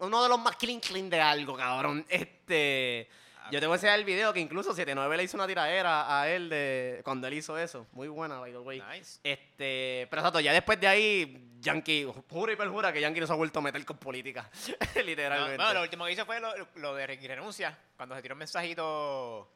uno 0.00 0.22
de 0.22 0.28
los 0.28 0.38
McClinklin 0.38 1.10
de 1.10 1.20
algo, 1.20 1.56
cabrón. 1.56 2.04
Este... 2.08 3.08
Yo 3.50 3.58
te 3.58 3.66
voy 3.66 3.74
a 3.74 3.76
enseñar 3.76 3.98
el 3.98 4.04
video 4.04 4.32
que 4.32 4.38
incluso 4.38 4.70
79 4.72 5.16
le 5.16 5.24
hizo 5.24 5.36
una 5.36 5.46
tiradera 5.46 6.20
a 6.20 6.28
él 6.28 6.48
de 6.48 7.00
cuando 7.02 7.26
él 7.26 7.34
hizo 7.34 7.58
eso. 7.58 7.84
Muy 7.90 8.06
buena, 8.06 8.38
by 8.38 8.52
the 8.52 8.58
way. 8.58 8.80
Nice. 8.92 9.18
Este, 9.24 10.06
pero 10.08 10.20
exacto, 10.20 10.38
ya 10.38 10.52
después 10.52 10.78
de 10.78 10.86
ahí, 10.86 11.48
Yankee, 11.58 12.06
jura 12.28 12.52
y 12.52 12.56
perjura 12.56 12.92
que 12.92 13.00
Yankee 13.00 13.18
no 13.18 13.26
se 13.26 13.32
ha 13.32 13.36
vuelto 13.36 13.58
a 13.58 13.62
meter 13.62 13.84
con 13.84 13.96
política. 13.98 14.48
No, 14.94 15.02
Literalmente. 15.02 15.56
bueno, 15.56 15.74
lo 15.74 15.82
último 15.82 16.04
que 16.04 16.12
hizo 16.12 16.24
fue 16.26 16.38
lo, 16.38 16.52
lo 16.76 16.94
de 16.94 17.06
renuncia. 17.08 17.76
Cuando 17.96 18.14
se 18.14 18.22
tiró 18.22 18.34
el 18.34 18.38
mensajito. 18.38 19.50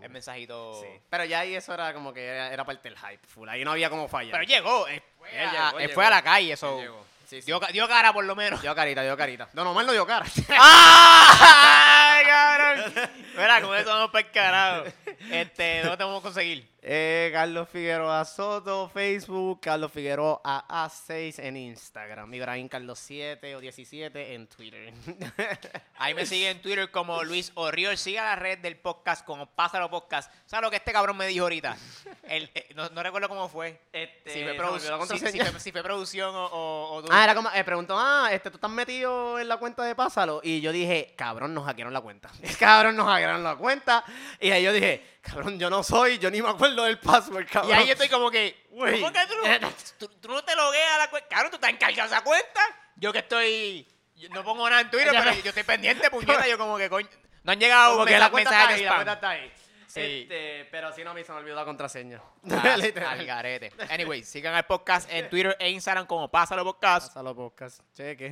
El 0.00 0.10
mensajito. 0.10 0.80
Sí. 0.80 0.88
Pero 1.10 1.24
ya 1.24 1.40
ahí 1.40 1.54
eso 1.54 1.74
era 1.74 1.92
como 1.92 2.12
que 2.12 2.24
era, 2.24 2.52
era 2.52 2.64
parte 2.64 2.88
del 2.88 2.98
hype 2.98 3.26
full. 3.26 3.48
Ahí 3.48 3.64
no 3.64 3.72
había 3.72 3.90
como 3.90 4.08
fallar. 4.08 4.32
Pero 4.32 4.44
llegó. 4.44 4.86
Él 4.86 5.02
fue, 5.18 5.28
Él 5.42 5.48
a, 5.48 5.52
llegó, 5.52 5.78
él 5.80 5.90
fue 5.90 6.06
a 6.06 6.10
la 6.10 6.22
calle, 6.22 6.52
eso. 6.52 6.80
Sí, 7.26 7.40
sí. 7.40 7.46
Dio, 7.46 7.60
dio 7.72 7.88
cara 7.88 8.12
por 8.12 8.24
lo 8.24 8.36
menos. 8.36 8.62
Dio 8.62 8.74
carita, 8.74 9.02
dio 9.02 9.16
carita. 9.16 9.48
Don 9.52 9.66
Omar 9.66 9.84
no 9.84 9.92
dio 9.92 10.06
cara. 10.06 10.24
¡Ay, 10.48 12.24
cabrón! 12.26 12.92
Mira, 13.36 13.60
con 13.60 13.76
eso 13.76 13.88
vamos 13.88 14.10
para 14.10 14.26
el 14.26 14.32
carajo. 14.32 14.84
Este, 15.30 15.80
¿dónde 15.82 15.96
te 15.96 16.04
vamos 16.04 16.20
a 16.20 16.22
conseguir? 16.22 16.71
Eh, 16.84 17.30
Carlos 17.32 17.68
Figueroa 17.68 18.24
Soto, 18.24 18.88
Facebook, 18.88 19.60
Carlos 19.60 19.92
Figueroa 19.92 20.40
A6 20.42 21.38
en 21.38 21.56
Instagram, 21.56 22.34
Ibrahim 22.34 22.66
Carlos 22.68 22.98
7 22.98 23.54
o 23.54 23.60
17 23.60 24.34
en 24.34 24.48
Twitter. 24.48 24.92
Ahí 25.98 26.12
me 26.14 26.26
sigue 26.26 26.50
en 26.50 26.60
Twitter 26.60 26.90
como 26.90 27.22
Luis 27.22 27.52
Orriol. 27.54 27.96
Siga 27.96 28.24
la 28.24 28.34
red 28.36 28.58
del 28.58 28.76
podcast 28.76 29.24
como 29.24 29.46
Pásalo 29.46 29.88
Podcast. 29.90 30.32
¿Sabes 30.44 30.64
lo 30.64 30.70
que 30.70 30.76
este 30.78 30.92
cabrón 30.92 31.16
me 31.16 31.28
dijo 31.28 31.44
ahorita? 31.44 31.76
El- 32.24 32.50
eh, 32.52 32.66
no, 32.74 32.88
no 32.88 33.00
recuerdo 33.04 33.28
cómo 33.28 33.48
fue. 33.48 33.80
Este, 33.92 34.30
Si 34.32 34.42
fue, 34.42 34.52
me 34.52 34.58
produ- 34.58 34.72
olvidó 34.72 34.98
la 34.98 35.06
si- 35.06 35.06
si 35.06 35.08
contraseña. 35.20 35.44
fue- 35.52 35.60
si 35.60 35.70
fue 35.70 35.82
producción 35.84 36.34
o, 36.34 36.46
o, 36.46 36.94
o 36.96 37.02
tú. 37.04 37.08
Ah, 37.12 37.22
era 37.22 37.36
como, 37.36 37.48
eh, 37.54 37.62
preguntó, 37.62 37.94
ah, 37.96 38.28
este, 38.32 38.50
tú 38.50 38.56
estás 38.56 38.70
metido 38.72 39.38
en 39.38 39.46
la 39.46 39.56
cuenta 39.58 39.84
de 39.84 39.94
Pásalo. 39.94 40.40
Y 40.42 40.60
yo 40.60 40.72
dije, 40.72 41.14
cabrón, 41.16 41.54
nos 41.54 41.64
hackearon 41.64 41.92
la 41.92 42.00
cuenta. 42.00 42.28
cabrón, 42.58 42.96
nos 42.96 43.06
hackearon 43.06 43.44
la 43.44 43.54
cuenta. 43.54 44.04
Y 44.40 44.50
ahí 44.50 44.64
yo 44.64 44.72
dije, 44.72 45.11
cabrón, 45.22 45.58
yo 45.58 45.70
no 45.70 45.82
soy, 45.82 46.18
yo 46.18 46.30
ni 46.30 46.42
me 46.42 46.48
acuerdo 46.50 46.84
del 46.84 46.98
password, 46.98 47.46
cabrón. 47.50 47.70
y 47.70 47.74
ahí 47.74 47.90
estoy 47.90 48.08
como 48.08 48.30
que, 48.30 48.66
Güey. 48.70 49.00
¿cómo 49.00 49.12
que 49.12 49.26
tú, 49.26 49.34
no- 49.36 49.70
tú, 49.98 50.08
tú 50.20 50.28
no 50.28 50.44
te 50.44 50.54
logueas 50.56 50.92
a 50.94 50.98
la 50.98 51.10
cuenta? 51.10 51.28
Cabrón, 51.28 51.50
tú 51.50 51.56
estás 51.56 51.70
encargado 51.70 52.08
de 52.10 52.14
esa 52.14 52.24
cuenta. 52.24 52.60
Yo 52.96 53.12
que 53.12 53.18
estoy, 53.20 53.88
yo 54.16 54.28
no 54.30 54.44
pongo 54.44 54.68
nada 54.68 54.82
en 54.82 54.90
Twitter, 54.90 55.12
Ya, 55.12 55.20
pero 55.20 55.30
pero- 55.32 55.42
yo 55.44 55.48
estoy 55.50 55.62
pendiente, 55.64 56.10
puñeta. 56.10 56.46
Yo 56.46 56.58
como 56.58 56.76
que, 56.76 56.90
coño, 56.90 57.08
no 57.44 57.52
han 57.52 57.58
llegado 57.60 57.92
Como 57.94 58.04
que 58.06 58.18
la 58.18 58.30
cuenta 58.30 58.50
mensajes 58.50 58.60
está 58.60 58.68
de 58.68 58.74
ahí, 58.74 58.82
la 58.84 58.90
spam. 58.90 58.96
cuenta 58.98 59.12
está 59.14 59.30
ahí. 59.30 59.52
Sí. 59.86 60.00
Este, 60.22 60.68
pero 60.70 60.90
si 60.94 61.04
no, 61.04 61.10
a 61.10 61.14
mí 61.14 61.22
se 61.22 61.32
me 61.32 61.38
olvidó 61.38 61.54
la 61.54 61.64
contraseña. 61.66 62.20
Ah, 62.50 62.76
Literal. 62.78 63.18
al 63.20 63.26
garete. 63.26 63.72
Anyway, 63.90 64.22
sigan 64.24 64.54
el 64.56 64.62
podcast 64.64 65.06
en 65.12 65.28
Twitter 65.28 65.54
e 65.60 65.68
Instagram 65.70 66.06
como 66.06 66.30
Pásalo 66.30 66.64
Podcast. 66.64 67.08
Pásalo 67.08 67.34
podcast. 67.36 67.80
Cheque. 67.92 68.30